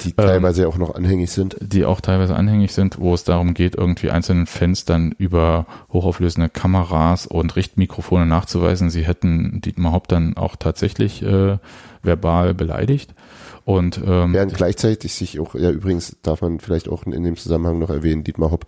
Die 0.05 0.11
ähm, 0.11 0.15
teilweise 0.17 0.67
auch 0.67 0.79
noch 0.79 0.95
anhängig 0.95 1.31
sind. 1.31 1.57
Die 1.61 1.85
auch 1.85 2.01
teilweise 2.01 2.35
anhängig 2.35 2.73
sind, 2.73 2.99
wo 2.99 3.15
es 3.15 3.25
darum 3.25 3.55
geht, 3.55 3.75
irgendwie 3.77 4.11
einzelnen 4.11 4.47
Fans 4.47 4.85
dann 4.85 5.13
über 5.13 5.67
hochauflösende 5.93 6.49
Kameras 6.49 7.27
und 7.27 7.57
Richtmikrofone 7.57 8.27
nachzuweisen, 8.27 8.91
sie 8.91 9.07
hätten 9.07 9.61
Dietmar 9.61 9.93
Hopp 9.93 10.09
dann 10.09 10.37
auch 10.37 10.57
tatsächlich 10.57 11.23
äh, 11.23 11.59
verbal 12.03 12.55
beleidigt. 12.55 13.15
Und 13.65 14.01
ähm, 14.05 14.35
während 14.35 14.55
gleichzeitig 14.55 15.15
sich 15.15 15.41
auch, 15.41 15.55
ja 15.55 15.71
übrigens 15.71 16.17
darf 16.23 16.43
man 16.43 16.61
vielleicht 16.61 16.89
auch 16.89 17.05
in 17.05 17.23
dem 17.25 17.37
Zusammenhang 17.37 17.79
noch 17.79 17.91
erwähnen, 17.91 18.25
Dietmar 18.25 18.51
Hopp 18.51 18.67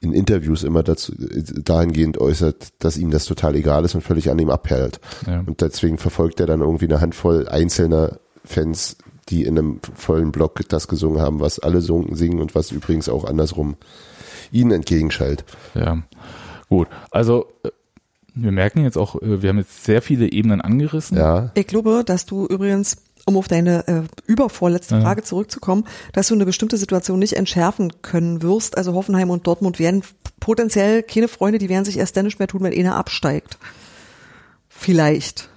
in 0.00 0.14
Interviews 0.14 0.62
immer 0.62 0.82
dazu 0.82 1.12
dahingehend 1.14 2.18
äußert, 2.18 2.68
dass 2.78 2.96
ihm 2.96 3.10
das 3.10 3.26
total 3.26 3.54
egal 3.54 3.84
ist 3.84 3.94
und 3.94 4.00
völlig 4.00 4.30
an 4.30 4.38
ihm 4.38 4.48
abperlt. 4.48 4.98
Ja. 5.26 5.40
Und 5.40 5.60
deswegen 5.60 5.98
verfolgt 5.98 6.40
er 6.40 6.46
dann 6.46 6.60
irgendwie 6.60 6.86
eine 6.86 7.02
Handvoll 7.02 7.46
einzelner 7.48 8.18
Fans, 8.44 8.96
die 9.28 9.44
in 9.44 9.58
einem 9.58 9.80
vollen 9.94 10.32
Block 10.32 10.66
das 10.68 10.88
gesungen 10.88 11.20
haben, 11.20 11.40
was 11.40 11.58
alle 11.58 11.82
singen 11.82 12.40
und 12.40 12.54
was 12.54 12.72
übrigens 12.72 13.10
auch 13.10 13.24
andersrum 13.24 13.76
ihnen 14.50 14.70
entgegenschallt. 14.72 15.44
Ja, 15.74 16.02
gut. 16.68 16.88
Also 17.10 17.46
äh, 17.62 17.68
Wir 18.34 18.52
merken 18.52 18.82
jetzt 18.84 18.96
auch, 18.96 19.20
äh, 19.20 19.42
wir 19.42 19.50
haben 19.50 19.58
jetzt 19.58 19.84
sehr 19.84 20.02
viele 20.02 20.32
Ebenen 20.32 20.60
angerissen. 20.60 21.18
Ja, 21.18 21.50
Ich 21.54 21.66
glaube, 21.66 22.02
dass 22.04 22.26
du 22.26 22.46
übrigens, 22.46 22.96
um 23.30 23.36
auf 23.38 23.48
deine 23.48 23.86
äh, 23.88 24.02
übervorletzte 24.26 24.96
Ja. 24.96 25.00
Frage 25.00 25.22
zurückzukommen, 25.22 25.84
dass 26.12 26.28
du 26.28 26.34
eine 26.34 26.44
bestimmte 26.44 26.76
Situation 26.76 27.18
nicht 27.18 27.32
entschärfen 27.34 28.02
können 28.02 28.42
wirst. 28.42 28.76
Also 28.76 28.92
Hoffenheim 28.94 29.30
und 29.30 29.46
Dortmund 29.46 29.78
werden 29.78 30.02
potenziell 30.40 31.02
keine 31.02 31.28
Freunde, 31.28 31.58
die 31.58 31.68
werden 31.68 31.84
sich 31.84 31.98
erst 31.98 32.16
dann 32.16 32.24
nicht 32.26 32.38
mehr 32.38 32.48
tun, 32.48 32.62
wenn 32.62 32.72
einer 32.78 32.96
absteigt. 32.96 33.58
Vielleicht. 34.68 35.48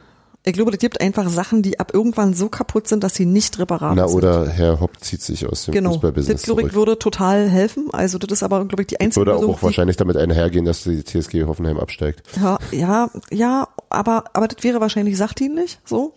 Ich 0.45 0.51
glaube, 0.51 0.71
es 0.73 0.77
gibt 0.77 0.99
einfach 0.99 1.29
Sachen, 1.29 1.61
die 1.61 1.79
ab 1.79 1.91
irgendwann 1.93 2.33
so 2.33 2.49
kaputt 2.49 2.89
sind, 2.89 3.01
dass 3.01 3.15
sie 3.15 3.25
nicht 3.25 3.59
reparabel 3.59 3.95
na 3.95 4.09
sind. 4.09 4.17
oder 4.17 4.49
Herr 4.49 4.81
Hopp 4.81 4.99
zieht 4.99 5.21
sich 5.21 5.47
aus 5.47 5.63
dem 5.63 5.73
Genau. 5.73 5.91
Das, 5.91 5.95
Fußballbusiness 5.95 6.41
glaube 6.43 6.61
ich, 6.63 6.67
zurück. 6.67 6.75
würde 6.87 6.99
total 6.99 7.49
helfen. 7.49 7.87
Also 7.93 8.17
das 8.17 8.29
ist 8.29 8.43
aber, 8.43 8.65
glaube 8.65 8.81
ich, 8.81 8.87
die 8.87 8.99
einzige 8.99 9.21
Würde 9.25 9.31
Lösung, 9.37 9.51
auch 9.53 9.59
die- 9.59 9.63
wahrscheinlich 9.63 9.95
damit 9.95 10.17
einhergehen, 10.17 10.65
dass 10.65 10.83
die 10.83 11.01
TSG 11.01 11.45
Hoffenheim 11.45 11.79
absteigt. 11.79 12.23
Ja, 12.35 12.57
ja, 12.71 13.09
ja, 13.31 13.69
aber, 13.89 14.25
aber 14.33 14.49
das 14.49 14.61
wäre 14.65 14.81
wahrscheinlich 14.81 15.15
sachdienlich, 15.17 15.79
so. 15.85 16.13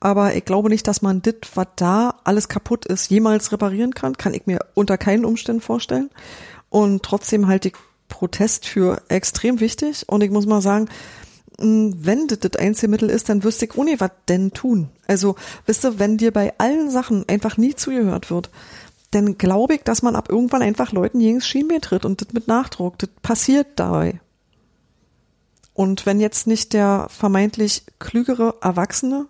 Aber 0.00 0.34
ich 0.34 0.44
glaube 0.44 0.68
nicht, 0.68 0.86
dass 0.86 1.02
man 1.02 1.22
das, 1.22 1.34
was 1.54 1.68
da 1.76 2.20
alles 2.24 2.48
kaputt 2.48 2.86
ist, 2.86 3.10
jemals 3.10 3.52
reparieren 3.52 3.94
kann. 3.94 4.16
Kann 4.16 4.34
ich 4.34 4.46
mir 4.46 4.60
unter 4.74 4.98
keinen 4.98 5.24
Umständen 5.24 5.62
vorstellen. 5.62 6.10
Und 6.68 7.02
trotzdem 7.02 7.46
halte 7.46 7.68
ich 7.68 7.74
Protest 8.08 8.66
für 8.66 9.02
extrem 9.08 9.60
wichtig. 9.60 10.04
Und 10.08 10.22
ich 10.22 10.30
muss 10.30 10.46
mal 10.46 10.60
sagen, 10.60 10.88
mh, 11.58 11.94
wenn 11.98 12.26
das 12.28 12.40
das 12.40 12.56
einzige 12.56 12.88
Mittel 12.88 13.10
ist, 13.10 13.28
dann 13.28 13.42
wüsste 13.42 13.64
ich 13.64 13.76
ohne 13.76 13.98
was 13.98 14.10
denn 14.28 14.52
tun. 14.52 14.90
Also, 15.06 15.36
wisst 15.64 15.84
ihr, 15.84 15.98
wenn 15.98 16.18
dir 16.18 16.32
bei 16.32 16.52
allen 16.58 16.90
Sachen 16.90 17.28
einfach 17.28 17.56
nie 17.56 17.74
zugehört 17.74 18.30
wird, 18.30 18.50
dann 19.12 19.38
glaube 19.38 19.76
ich, 19.76 19.82
dass 19.82 20.02
man 20.02 20.16
ab 20.16 20.28
irgendwann 20.28 20.62
einfach 20.62 20.92
Leuten 20.92 21.20
das 21.20 21.46
Schienbein 21.46 21.80
tritt 21.80 22.04
und 22.04 22.20
das 22.20 22.32
mit 22.32 22.48
Nachdruck. 22.48 22.98
Das 22.98 23.08
passiert 23.22 23.68
dabei. 23.76 24.20
Und 25.72 26.06
wenn 26.06 26.20
jetzt 26.20 26.46
nicht 26.46 26.72
der 26.72 27.06
vermeintlich 27.10 27.84
klügere 27.98 28.56
Erwachsene, 28.62 29.26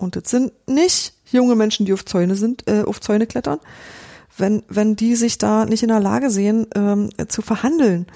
und 0.00 0.16
das 0.16 0.30
sind 0.30 0.52
nicht 0.66 1.14
junge 1.30 1.54
Menschen, 1.54 1.86
die 1.86 1.92
auf 1.92 2.04
Zäune 2.04 2.34
sind, 2.34 2.66
äh, 2.66 2.82
auf 2.82 3.00
Zäune 3.00 3.26
klettern, 3.26 3.60
wenn, 4.36 4.62
wenn 4.68 4.96
die 4.96 5.14
sich 5.14 5.38
da 5.38 5.66
nicht 5.66 5.82
in 5.82 5.88
der 5.88 6.00
Lage 6.00 6.30
sehen, 6.30 6.66
ähm, 6.74 7.10
zu 7.28 7.42
verhandeln, 7.42 8.06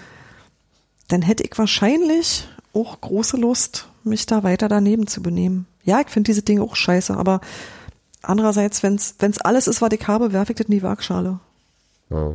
dann 1.09 1.23
hätte 1.23 1.45
ich 1.45 1.57
wahrscheinlich 1.57 2.49
auch 2.73 3.01
große 3.01 3.37
Lust, 3.37 3.89
mich 4.03 4.27
da 4.27 4.43
weiter 4.43 4.69
daneben 4.69 5.07
zu 5.07 5.23
benehmen. 5.23 5.67
Ja, 5.85 6.01
ich 6.01 6.09
finde 6.09 6.29
diese 6.29 6.43
Dinge 6.43 6.63
auch 6.63 6.77
scheiße, 6.77 7.17
aber 7.17 7.41
andererseits, 8.23 8.83
wenn's, 8.83 9.17
wenn's 9.19 9.39
alles 9.39 9.67
ist, 9.67 9.83
was 9.83 9.93
ich 9.93 10.07
habe, 10.09 10.33
werfe 10.33 10.53
ich 10.53 10.57
das 10.57 10.67
in 10.67 10.73
die 10.73 10.83
Waagschale. 10.83 11.41
Ja. 12.11 12.35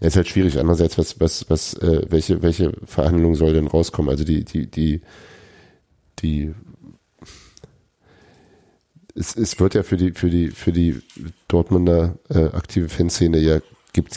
Ja, 0.00 0.08
ist 0.08 0.16
halt 0.16 0.28
schwierig. 0.28 0.58
Andererseits, 0.58 0.98
was, 0.98 1.20
was, 1.20 1.48
was, 1.48 1.74
äh, 1.74 2.06
welche, 2.08 2.42
welche 2.42 2.72
Verhandlung 2.84 3.34
soll 3.34 3.52
denn 3.52 3.66
rauskommen? 3.66 4.10
Also 4.10 4.24
die, 4.24 4.44
die, 4.44 4.70
die, 4.70 5.02
die, 6.20 6.54
es, 9.16 9.34
es 9.36 9.58
wird 9.58 9.74
ja 9.74 9.82
für 9.82 9.96
die, 9.96 10.12
für 10.12 10.30
die, 10.30 10.50
für 10.50 10.72
die 10.72 11.02
Dortmunder 11.48 12.16
äh, 12.28 12.44
aktive 12.46 12.88
Fanszene 12.88 13.38
ja 13.38 13.58
gibt, 13.92 14.16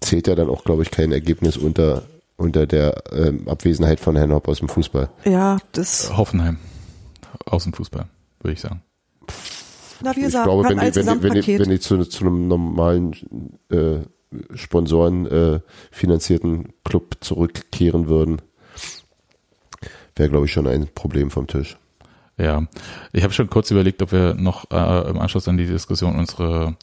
zählt 0.00 0.28
ja 0.28 0.34
dann 0.34 0.48
auch, 0.48 0.64
glaube 0.64 0.82
ich, 0.82 0.90
kein 0.90 1.10
Ergebnis 1.12 1.56
unter, 1.56 2.02
unter 2.36 2.66
der 2.66 3.02
ähm, 3.12 3.48
Abwesenheit 3.48 3.98
von 3.98 4.14
Herrn 4.16 4.32
Hopp 4.32 4.48
aus 4.48 4.58
dem 4.58 4.68
Fußball. 4.68 5.08
Ja, 5.24 5.58
das, 5.72 6.16
Hoffenheim. 6.16 6.58
Außenfußball, 7.46 8.06
würde 8.40 8.52
ich 8.52 8.60
sagen. 8.60 8.82
na, 10.02 10.14
wie 10.14 10.20
Ich 10.20 10.26
gesagt, 10.26 10.44
glaube, 10.44 10.62
kann 10.62 10.78
wenn 10.78 10.92
die, 10.92 10.96
wenn 10.96 11.06
die, 11.06 11.22
wenn 11.22 11.42
die, 11.42 11.58
wenn 11.58 11.70
die 11.70 11.80
zu, 11.80 12.04
zu 12.04 12.26
einem 12.26 12.48
normalen 12.48 13.12
äh, 13.70 14.00
Sponsoren 14.54 15.26
äh, 15.26 15.60
finanzierten 15.90 16.72
Club 16.84 17.16
zurückkehren 17.20 18.08
würden, 18.08 18.42
wäre, 20.14 20.28
glaube 20.28 20.46
ich, 20.46 20.52
schon 20.52 20.66
ein 20.66 20.88
Problem 20.94 21.30
vom 21.30 21.46
Tisch. 21.46 21.78
Ja, 22.38 22.66
ich 23.12 23.22
habe 23.22 23.32
schon 23.32 23.48
kurz 23.48 23.70
überlegt, 23.70 24.02
ob 24.02 24.12
wir 24.12 24.34
noch 24.34 24.70
äh, 24.70 25.08
im 25.10 25.18
Anschluss 25.18 25.48
an 25.48 25.56
die 25.56 25.66
Diskussion 25.66 26.16
unsere 26.16 26.76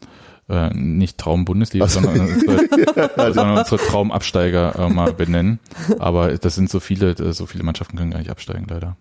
äh, 0.50 0.70
nicht 0.74 1.18
Traum-Bundesliga, 1.20 1.86
Ach 1.86 1.90
so. 1.90 2.02
sondern, 2.02 2.28
unsere, 2.28 3.10
sondern 3.34 3.58
unsere 3.60 3.78
Traumabsteiger 3.78 4.76
äh, 4.78 4.90
mal 4.90 5.14
benennen. 5.14 5.60
Aber 6.00 6.36
das 6.38 6.56
sind 6.56 6.70
so 6.70 6.80
viele, 6.80 7.12
äh, 7.12 7.34
so 7.34 7.46
viele 7.46 7.64
Mannschaften 7.64 7.98
können 7.98 8.12
gar 8.12 8.20
nicht 8.20 8.32
absteigen, 8.32 8.66
leider. 8.68 8.98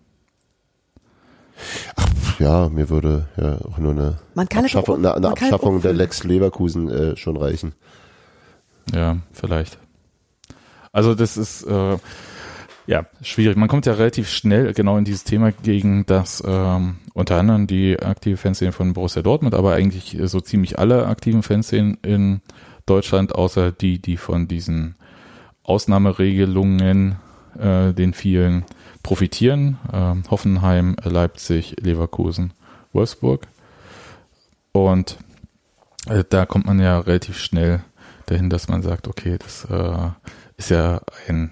Ja, 2.39 2.69
mir 2.69 2.89
würde 2.89 3.27
ja 3.37 3.57
auch 3.65 3.77
nur 3.77 3.91
eine 3.91 4.19
Man 4.35 4.49
kann 4.49 4.65
Abschaffung, 4.65 4.97
eine, 4.97 5.15
eine 5.15 5.29
Abschaffung 5.29 5.81
der. 5.81 5.93
Lex 5.93 6.23
Leverkusen 6.23 6.89
äh, 6.89 7.17
schon 7.17 7.37
reichen. 7.37 7.73
Ja, 8.93 9.17
vielleicht. 9.31 9.77
Also 10.91 11.15
das 11.15 11.37
ist 11.37 11.63
äh, 11.63 11.97
ja 12.87 13.05
schwierig. 13.21 13.57
Man 13.57 13.69
kommt 13.69 13.85
ja 13.85 13.93
relativ 13.93 14.29
schnell 14.29 14.73
genau 14.73 14.97
in 14.97 15.05
dieses 15.05 15.23
Thema 15.23 15.51
gegen 15.51 16.05
das 16.05 16.43
ähm, 16.45 16.97
unter 17.13 17.37
anderem 17.37 17.67
die 17.67 17.99
aktive 17.99 18.37
Fanszene 18.37 18.71
von 18.71 18.93
Borussia 18.93 19.21
Dortmund, 19.21 19.55
aber 19.55 19.73
eigentlich 19.73 20.17
so 20.23 20.39
ziemlich 20.41 20.79
alle 20.79 21.07
aktiven 21.07 21.43
Fanszenen 21.43 21.97
in 22.01 22.41
Deutschland, 22.85 23.35
außer 23.35 23.71
die, 23.71 23.99
die 23.99 24.17
von 24.17 24.47
diesen 24.47 24.95
Ausnahmeregelungen, 25.63 27.15
äh, 27.57 27.93
den 27.93 28.13
vielen 28.13 28.65
profitieren. 29.03 29.77
Ähm, 29.91 30.23
Hoffenheim, 30.29 30.95
Leipzig, 31.03 31.75
Leverkusen, 31.79 32.53
Wolfsburg. 32.91 33.47
Und 34.71 35.17
äh, 36.07 36.23
da 36.27 36.45
kommt 36.45 36.65
man 36.65 36.79
ja 36.79 36.99
relativ 36.99 37.37
schnell 37.37 37.81
dahin, 38.25 38.49
dass 38.49 38.67
man 38.67 38.81
sagt, 38.81 39.07
okay, 39.07 39.37
das 39.37 39.65
äh, 39.65 40.09
ist 40.57 40.69
ja 40.69 41.01
ein 41.27 41.51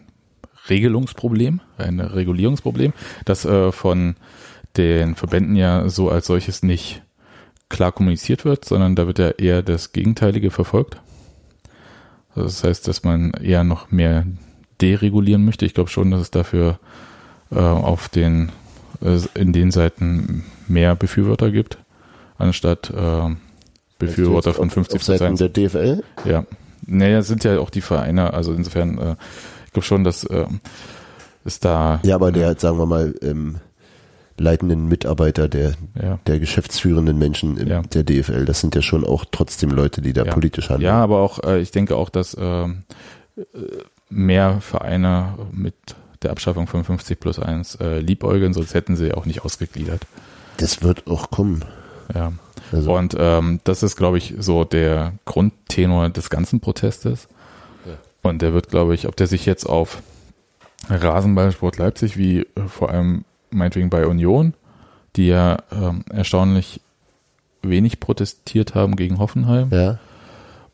Regelungsproblem, 0.72 1.62
ein 1.78 2.00
Regulierungsproblem, 2.00 2.94
das 3.26 3.46
äh, 3.46 3.72
von 3.72 4.16
den 4.78 5.16
Verbänden 5.16 5.56
ja 5.56 5.90
so 5.90 6.10
als 6.10 6.28
solches 6.28 6.64
nicht 6.64 7.04
klar 7.70 7.92
kommuniziert 7.92 8.46
wird, 8.46 8.66
sondern 8.66 8.96
da 8.96 9.06
wird 9.06 9.20
ja 9.20 9.30
eher 9.30 9.62
das 9.62 9.92
Gegenteilige 9.92 10.50
verfolgt. 10.50 10.98
Also 12.36 12.44
das 12.44 12.64
heißt, 12.64 12.88
dass 12.88 13.04
man 13.04 13.32
eher 13.32 13.64
noch 13.64 13.92
mehr 13.92 14.26
deregulieren 14.80 15.46
möchte. 15.46 15.66
Ich 15.66 15.74
glaube 15.74 15.90
schon, 15.90 16.12
dass 16.12 16.22
es 16.22 16.32
dafür 16.32 16.80
äh, 17.52 17.60
auf 17.60 18.10
den 18.10 18.52
äh, 19.02 19.20
in 19.36 19.54
den 19.54 19.72
Seiten 19.72 20.46
mehr 20.68 20.96
Befürworter 20.96 21.52
gibt, 21.52 21.78
anstatt 22.38 22.90
äh, 22.90 23.36
Befürworter 24.00 24.54
von 24.54 24.70
50 24.70 24.96
auf 24.96 25.04
Seiten 25.04 25.36
der 25.36 25.50
DFL? 25.50 26.04
Ja. 26.26 26.46
Naja, 26.88 27.22
sind 27.22 27.44
ja 27.44 27.60
auch 27.60 27.70
die 27.70 27.82
Vereine, 27.82 28.34
also 28.34 28.54
insofern, 28.54 28.98
äh, 28.98 29.16
ich 29.72 29.74
glaube 29.74 29.86
schon, 29.86 30.04
dass 30.04 30.26
äh, 30.26 30.48
es 31.46 31.62
da. 31.62 32.02
Ja, 32.04 32.16
aber 32.16 32.34
der, 32.34 32.60
sagen 32.60 32.78
wir 32.78 32.86
mal, 32.86 33.16
ähm, 33.22 33.56
leitenden 34.38 34.88
Mitarbeiter 34.90 35.48
der, 35.48 35.76
Ja. 36.02 36.20
der 36.28 36.40
geschäftsführenden 36.40 37.18
Menschen 37.18 37.56
im, 37.56 37.68
Ja. 37.70 37.82
der 37.82 38.04
DFL, 38.04 38.44
das 38.44 38.60
sind 38.60 38.76
ja 38.76 38.82
schon 38.82 39.06
auch 39.06 39.24
trotzdem 39.32 39.70
Leute, 39.72 40.02
die 40.02 40.12
da 40.12 40.26
ja. 40.26 40.34
politisch 40.34 40.70
handeln. 40.70 40.88
Ja, 40.88 41.02
aber 41.02 41.20
auch, 41.20 41.42
äh, 41.46 41.62
ich 41.62 41.72
denke 41.72 41.96
auch, 41.96 42.10
dass 42.10 42.34
äh, 42.34 42.68
mehr 44.10 44.60
Vereine 44.60 45.36
mit 45.54 45.76
der 46.22 46.32
Abschaffung 46.32 46.68
von 46.68 46.84
50 46.84 47.18
plus 47.18 47.40
1 47.40 47.76
äh, 47.76 48.00
liebäugeln, 48.00 48.54
sonst 48.54 48.74
hätten 48.74 48.98
sie 48.98 49.14
auch 49.14 49.26
nicht 49.26 49.46
ausgegliedert. 49.46 50.02
Das 50.58 50.84
wird 50.84 51.08
auch 51.08 51.32
kommen. 51.32 51.64
Ja. 52.14 52.34
Also, 52.74 52.94
Und 52.94 53.16
ähm, 53.18 53.62
das 53.64 53.84
ist, 53.84 53.96
glaube 53.96 54.18
ich, 54.18 54.34
so 54.38 54.66
der 54.66 55.14
Grundtenor 55.24 56.10
des 56.10 56.30
ganzen 56.30 56.60
Protestes. 56.60 57.30
Und 58.22 58.42
der 58.42 58.54
wird, 58.54 58.70
glaube 58.70 58.94
ich, 58.94 59.08
ob 59.08 59.16
der 59.16 59.28
sich 59.28 59.46
jetzt 59.46 59.66
auf 59.66 60.02
Rasenballsport 60.90 61.78
Leipzig 61.78 62.18
wie 62.18 62.42
äh, 62.42 62.68
vor 62.68 62.90
allem 62.90 63.26
meinetwegen 63.50 63.90
bei 63.90 64.06
Union, 64.08 64.54
die 65.16 65.28
ja 65.28 65.58
ähm, 65.72 66.04
erstaunlich 66.10 66.82
wenig 67.62 68.00
protestiert 68.00 68.76
haben 68.76 68.96
gegen 68.96 69.20
Hoffenheim 69.20 69.70
ja. 69.72 70.00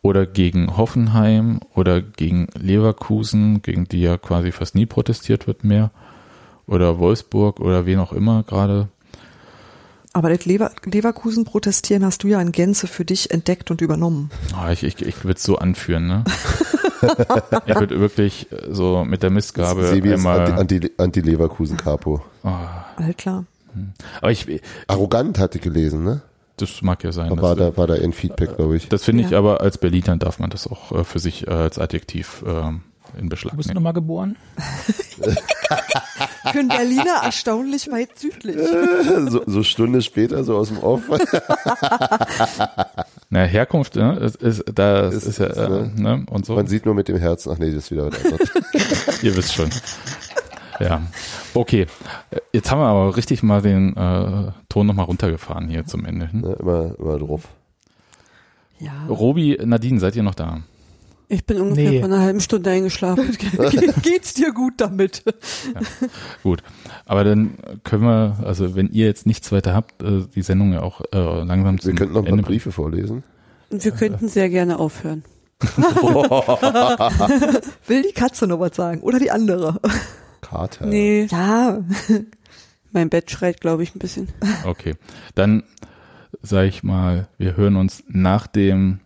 oder 0.02 0.26
gegen 0.26 0.78
Hoffenheim 0.78 1.60
oder 1.74 2.02
gegen 2.02 2.48
Leverkusen, 2.53 3.61
gegen 3.61 3.86
die 3.86 4.02
ja 4.02 4.18
quasi 4.18 4.52
fast 4.52 4.76
nie 4.76 4.86
protestiert 4.86 5.48
wird 5.48 5.64
mehr 5.64 5.91
oder 6.65 6.99
Wolfsburg 6.99 7.60
oder 7.60 7.86
wen 7.86 7.99
auch 7.99 8.14
immer 8.14 8.44
gerade. 8.44 8.90
Aber 10.14 10.30
das 10.30 10.45
Lever 10.45 10.72
Leverkusen 10.84 11.45
protestieren 11.45 12.03
hast 12.03 12.24
du 12.24 12.28
ja 12.28 12.41
in 12.41 12.52
Gänze 12.52 12.88
für 12.88 13.06
dich 13.06 13.32
entdeckt 13.32 13.69
und 13.69 13.82
übernommen. 13.82 14.32
Ah, 14.56 14.72
ich 14.72 14.84
ich, 14.84 15.02
ich 15.02 15.24
würde 15.24 15.38
es 15.38 15.44
so 15.44 15.57
anführen, 15.57 16.07
ne? 16.07 16.24
ich 17.65 17.76
würde 17.76 17.99
wirklich 17.99 18.52
äh, 18.52 18.68
so 18.74 19.03
mit 19.06 19.24
der 19.24 19.30
Missgabe 19.30 19.88
Sebi 19.88 20.14
einmal. 20.14 20.53
Anti- 20.53 20.91
Anti-Leverkusen-Capo. 20.98 22.22
Ah, 22.44 22.86
All 22.98 23.14
klar. 23.14 23.45
aber 24.22 24.32
ich, 24.32 24.61
Arrogant 24.88 25.40
hatte 25.40 25.57
ich 25.57 25.64
gelesen, 25.64 26.03
ne? 26.03 26.22
das 26.57 26.82
mag 26.82 27.03
ja 27.03 27.11
sein. 27.11 27.40
War 27.40 27.56
da, 27.56 27.78
war 27.78 27.86
da 27.86 27.94
ein 27.94 28.14
Feedback, 28.14 28.56
glaube 28.56 28.78
ich. 28.78 28.90
das 28.90 29.03
finde 29.03 29.24
ich 29.24 29.30
Ja. 29.30 29.38
aber 29.38 29.61
als 29.61 29.78
Berliner 29.78 30.18
darf 30.18 30.40
man 30.40 30.49
das 30.49 30.65
auch 30.65 30.91
äh, 30.91 31.03
für 31.03 31.19
sich 31.19 31.45
äh, 31.48 31.52
als 31.52 31.78
Adjektiv 31.78 32.44
ähm, 32.48 32.82
in 33.19 33.30
Beschlag 33.30 33.52
Du 33.52 33.57
bist 33.57 33.69
nehmen. 33.69 33.76
nochmal 33.76 33.94
geboren? 33.94 34.36
Für 36.52 36.60
einen 36.60 36.68
Berliner 36.69 37.22
erstaunlich 37.24 37.91
weit 37.91 38.18
südlich. 38.18 38.57
so, 39.30 39.41
so 39.45 39.64
Stunde 39.64 40.02
später, 40.02 40.44
so 40.44 40.57
aus 40.57 40.69
dem 40.69 40.80
Off. 40.80 41.02
Na, 43.30 43.44
Herkunft, 43.44 43.95
ne? 43.95 44.18
Ist, 44.18 44.36
ist, 44.38 44.64
das 44.74 45.14
Ist- 45.14 45.28
ist, 45.28 45.40
ja, 45.40 45.48
ist, 45.48 45.57
äh, 45.57 45.69
ne? 45.69 45.91
ne? 45.95 46.26
Und 46.30 46.45
so. 46.45 46.56
Man 46.56 46.68
sieht 46.68 46.86
nur 46.86 46.95
mit 46.95 47.07
dem 47.07 47.18
Herzen, 47.18 47.52
ach 47.53 47.57
nee, 47.57 47.68
das 47.72 47.86
ist 47.86 47.91
wieder 47.91 48.07
was 48.07 48.24
anderes. 48.24 49.24
Ihr 49.24 49.36
wisst 49.36 49.53
schon. 49.53 49.69
Ja, 50.80 51.02
okay. 51.53 51.88
Jetzt 52.53 52.69
haben 52.72 52.80
wir 52.80 52.86
aber 52.88 53.18
richtig 53.18 53.41
mal 53.44 53.61
den 53.61 53.98
äh, 53.98 54.52
Ton 54.69 54.86
nochmal 54.88 55.06
runtergefahren 55.06 55.68
hier 55.69 55.86
zum 55.86 56.06
Ende. 56.06 56.32
Hm? 56.32 56.44
Ja, 56.44 56.53
immer, 56.53 56.95
immer 56.99 57.18
drauf. 57.19 57.44
Ja. 58.80 58.91
Robi, 59.10 59.57
Nadine, 59.65 59.99
seid 59.99 60.15
ihr 60.15 60.24
noch 60.24 60.36
da? 60.36 60.60
Ich 61.30 61.45
bin 61.45 61.60
ungefähr 61.60 61.91
Nee. 61.91 61.99
vor 61.99 62.08
einer 62.10 62.22
halben 62.22 62.40
Stunde 62.40 62.70
eingeschlafen. 62.70 63.32
Ge- 63.38 63.91
Geht's 64.02 64.34
dir 64.34 64.54
gut 64.54 64.76
damit? 64.78 65.24
Gut. 66.44 66.64
Aber 67.06 67.24
dann 67.26 67.58
können 67.84 68.04
wir, 68.04 68.38
also 68.45 68.76
wenn 68.76 68.90
ihr 68.91 69.06
jetzt 69.08 69.26
nichts 69.26 69.52
weiter 69.52 69.74
habt, 69.74 70.02
äh, 70.04 70.24
die 70.34 70.41
Sendung 70.41 70.72
ja 70.74 70.82
auch 70.82 71.02
äh, 71.12 71.44
langsam 71.44 71.76
Wir 71.76 71.82
zum 71.82 71.95
könnten 71.95 72.14
noch 72.14 72.22
ein 72.22 72.26
paar 72.26 72.32
Ende 72.34 72.44
Briefe 72.44 72.72
vorlesen. 72.72 73.24
Und 73.70 73.84
wir 73.84 73.91
könnten 73.91 74.30
sehr 74.30 74.49
gerne 74.49 74.80
aufhören. 74.80 75.24
Will 77.88 78.04
die 78.04 78.14
Katze 78.14 78.48
noch 78.48 78.60
was 78.60 78.76
sagen? 78.76 79.02
Oder 79.02 79.20
die 79.20 79.32
andere? 79.32 79.80
Kater. 80.41 80.86
Nee, 80.86 81.28
Ja. 81.30 81.80
mein 82.91 83.10
Bett 83.10 83.32
schreit, 83.32 83.60
glaube 83.62 83.84
ich, 83.84 83.95
ein 83.95 83.99
bisschen. 83.99 84.30
Okay. 84.66 84.95
Dann 85.36 85.64
sage 86.41 86.68
ich 86.68 86.84
mal, 86.84 87.28
wir 87.38 87.58
hören 87.58 87.76
uns 87.76 88.04
nach 88.08 88.48
dem 88.48 88.99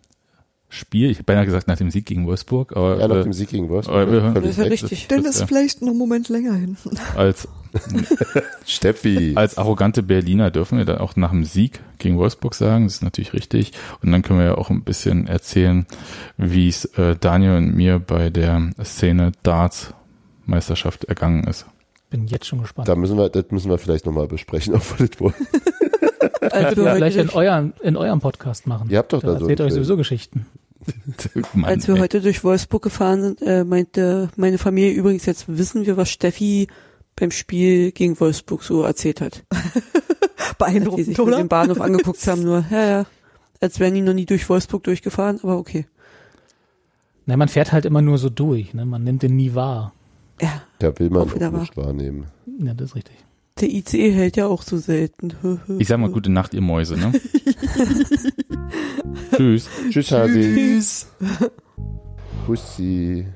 Spiel, 0.73 1.11
ich 1.11 1.17
habe 1.17 1.25
beinahe 1.25 1.45
gesagt 1.45 1.67
nach 1.67 1.75
dem 1.75 1.91
Sieg 1.91 2.05
gegen 2.05 2.25
Wolfsburg, 2.25 2.77
aber 2.77 2.97
Ja, 2.97 3.07
nach 3.09 3.17
äh, 3.17 3.23
dem 3.23 3.33
Sieg 3.33 3.49
gegen 3.49 3.67
Wolfsburg. 3.67 4.07
Völlig 4.07 4.33
Das 4.33 4.45
ist 4.45 4.57
ja 4.57 4.63
richtig. 4.63 5.07
Dann 5.09 5.23
Das, 5.23 5.41
äh, 5.41 5.45
vielleicht 5.45 5.81
noch 5.81 5.89
einen 5.89 5.97
Moment 5.97 6.29
länger 6.29 6.53
hin. 6.53 6.77
als, 7.17 7.49
Steffi. 8.65 9.33
als 9.35 9.57
arrogante 9.57 10.01
Berliner 10.01 10.49
dürfen 10.49 10.77
wir 10.77 10.85
dann 10.85 10.99
auch 10.99 11.17
nach 11.17 11.31
dem 11.31 11.43
Sieg 11.43 11.81
gegen 11.97 12.17
Wolfsburg 12.17 12.55
sagen, 12.55 12.85
das 12.85 12.95
ist 12.95 13.03
natürlich 13.03 13.33
richtig. 13.33 13.73
Und 14.01 14.13
dann 14.13 14.21
können 14.21 14.39
wir 14.39 14.45
ja 14.45 14.57
auch 14.57 14.69
ein 14.69 14.83
bisschen 14.83 15.27
erzählen, 15.27 15.85
wie 16.37 16.69
es 16.69 16.85
äh, 16.85 17.17
Daniel 17.19 17.57
und 17.57 17.75
mir 17.75 17.99
bei 17.99 18.29
der 18.29 18.71
Szene 18.81 19.33
Darts 19.43 19.93
Meisterschaft 20.45 21.03
ergangen 21.03 21.43
ist. 21.43 21.65
Bin 22.09 22.27
jetzt 22.27 22.45
schon 22.45 22.61
gespannt. 22.61 22.87
Da 22.87 22.95
müssen 22.95 23.17
wir, 23.17 23.27
das 23.29 23.45
müssen 23.51 23.69
wir 23.69 23.77
vielleicht 23.77 24.05
nochmal 24.05 24.27
besprechen, 24.27 24.73
ob 24.75 24.99
wir 24.99 25.07
das 25.07 25.19
wollen. 25.19 25.33
Als 26.49 26.77
wir, 26.77 26.83
ja, 26.83 26.95
vielleicht 26.95 27.17
in 27.17 27.29
eurem, 27.29 27.73
in 27.81 27.97
eurem 27.97 28.19
Podcast 28.19 28.67
machen. 28.67 28.89
Ihr 28.89 28.97
habt 28.99 29.11
doch 29.11 29.21
da 29.21 29.37
so 29.37 29.47
erzählt 29.47 29.61
euch 29.61 29.73
sowieso 29.73 29.97
Geschichten. 29.97 30.45
Mann, 31.53 31.65
als 31.65 31.87
wir 31.87 31.95
ey. 31.95 32.01
heute 32.01 32.21
durch 32.21 32.43
Wolfsburg 32.43 32.83
gefahren 32.83 33.21
sind, 33.21 33.41
äh, 33.41 33.63
meinte 33.63 34.29
meine 34.35 34.57
Familie 34.57 34.91
übrigens, 34.91 35.25
jetzt 35.25 35.45
wissen 35.47 35.85
wir, 35.85 35.97
was 35.97 36.09
Steffi 36.09 36.67
beim 37.15 37.31
Spiel 37.31 37.91
gegen 37.91 38.19
Wolfsburg 38.19 38.63
so 38.63 38.83
erzählt 38.83 39.21
hat. 39.21 39.43
Als 39.51 40.49
die 40.49 40.55
Beeindruckend, 40.57 41.05
sich 41.05 41.19
oder? 41.19 41.37
dem 41.37 41.47
Bahnhof 41.47 41.81
angeguckt 41.81 42.25
haben, 42.27 42.43
nur, 42.43 42.65
ja, 42.69 42.85
ja, 42.85 43.05
als 43.59 43.79
wären 43.79 43.93
die 43.93 44.01
noch 44.01 44.13
nie 44.13 44.25
durch 44.25 44.49
Wolfsburg 44.49 44.83
durchgefahren, 44.83 45.39
aber 45.43 45.57
okay. 45.57 45.85
Nein, 47.25 47.39
man 47.39 47.47
fährt 47.47 47.71
halt 47.71 47.85
immer 47.85 48.01
nur 48.01 48.17
so 48.17 48.29
durch. 48.29 48.73
Ne? 48.73 48.85
Man 48.85 49.03
nimmt 49.03 49.21
den 49.21 49.35
nie 49.35 49.53
wahr. 49.53 49.93
Ja, 50.41 50.63
Da 50.79 50.97
will 50.97 51.09
man 51.11 51.29
Auch 51.29 51.35
wieder 51.35 51.49
auch 51.49 51.59
nicht 51.59 51.77
wahrnehmen. 51.77 52.25
Ja, 52.59 52.73
das 52.73 52.89
ist 52.89 52.95
richtig. 52.95 53.15
Der 53.61 53.69
ICE 53.69 54.11
hält 54.11 54.37
ja 54.37 54.47
auch 54.47 54.63
so 54.63 54.77
selten. 54.77 55.33
ich 55.77 55.87
sag 55.87 55.99
mal 55.99 56.09
gute 56.09 56.31
Nacht, 56.31 56.55
ihr 56.55 56.61
Mäuse, 56.61 56.97
ne? 56.97 57.11
Tschüss. 59.35 59.69
Tschüss, 59.91 60.11
Hasi. 60.11 60.41
Tschüss. 60.41 61.07
Pussy. 62.47 63.27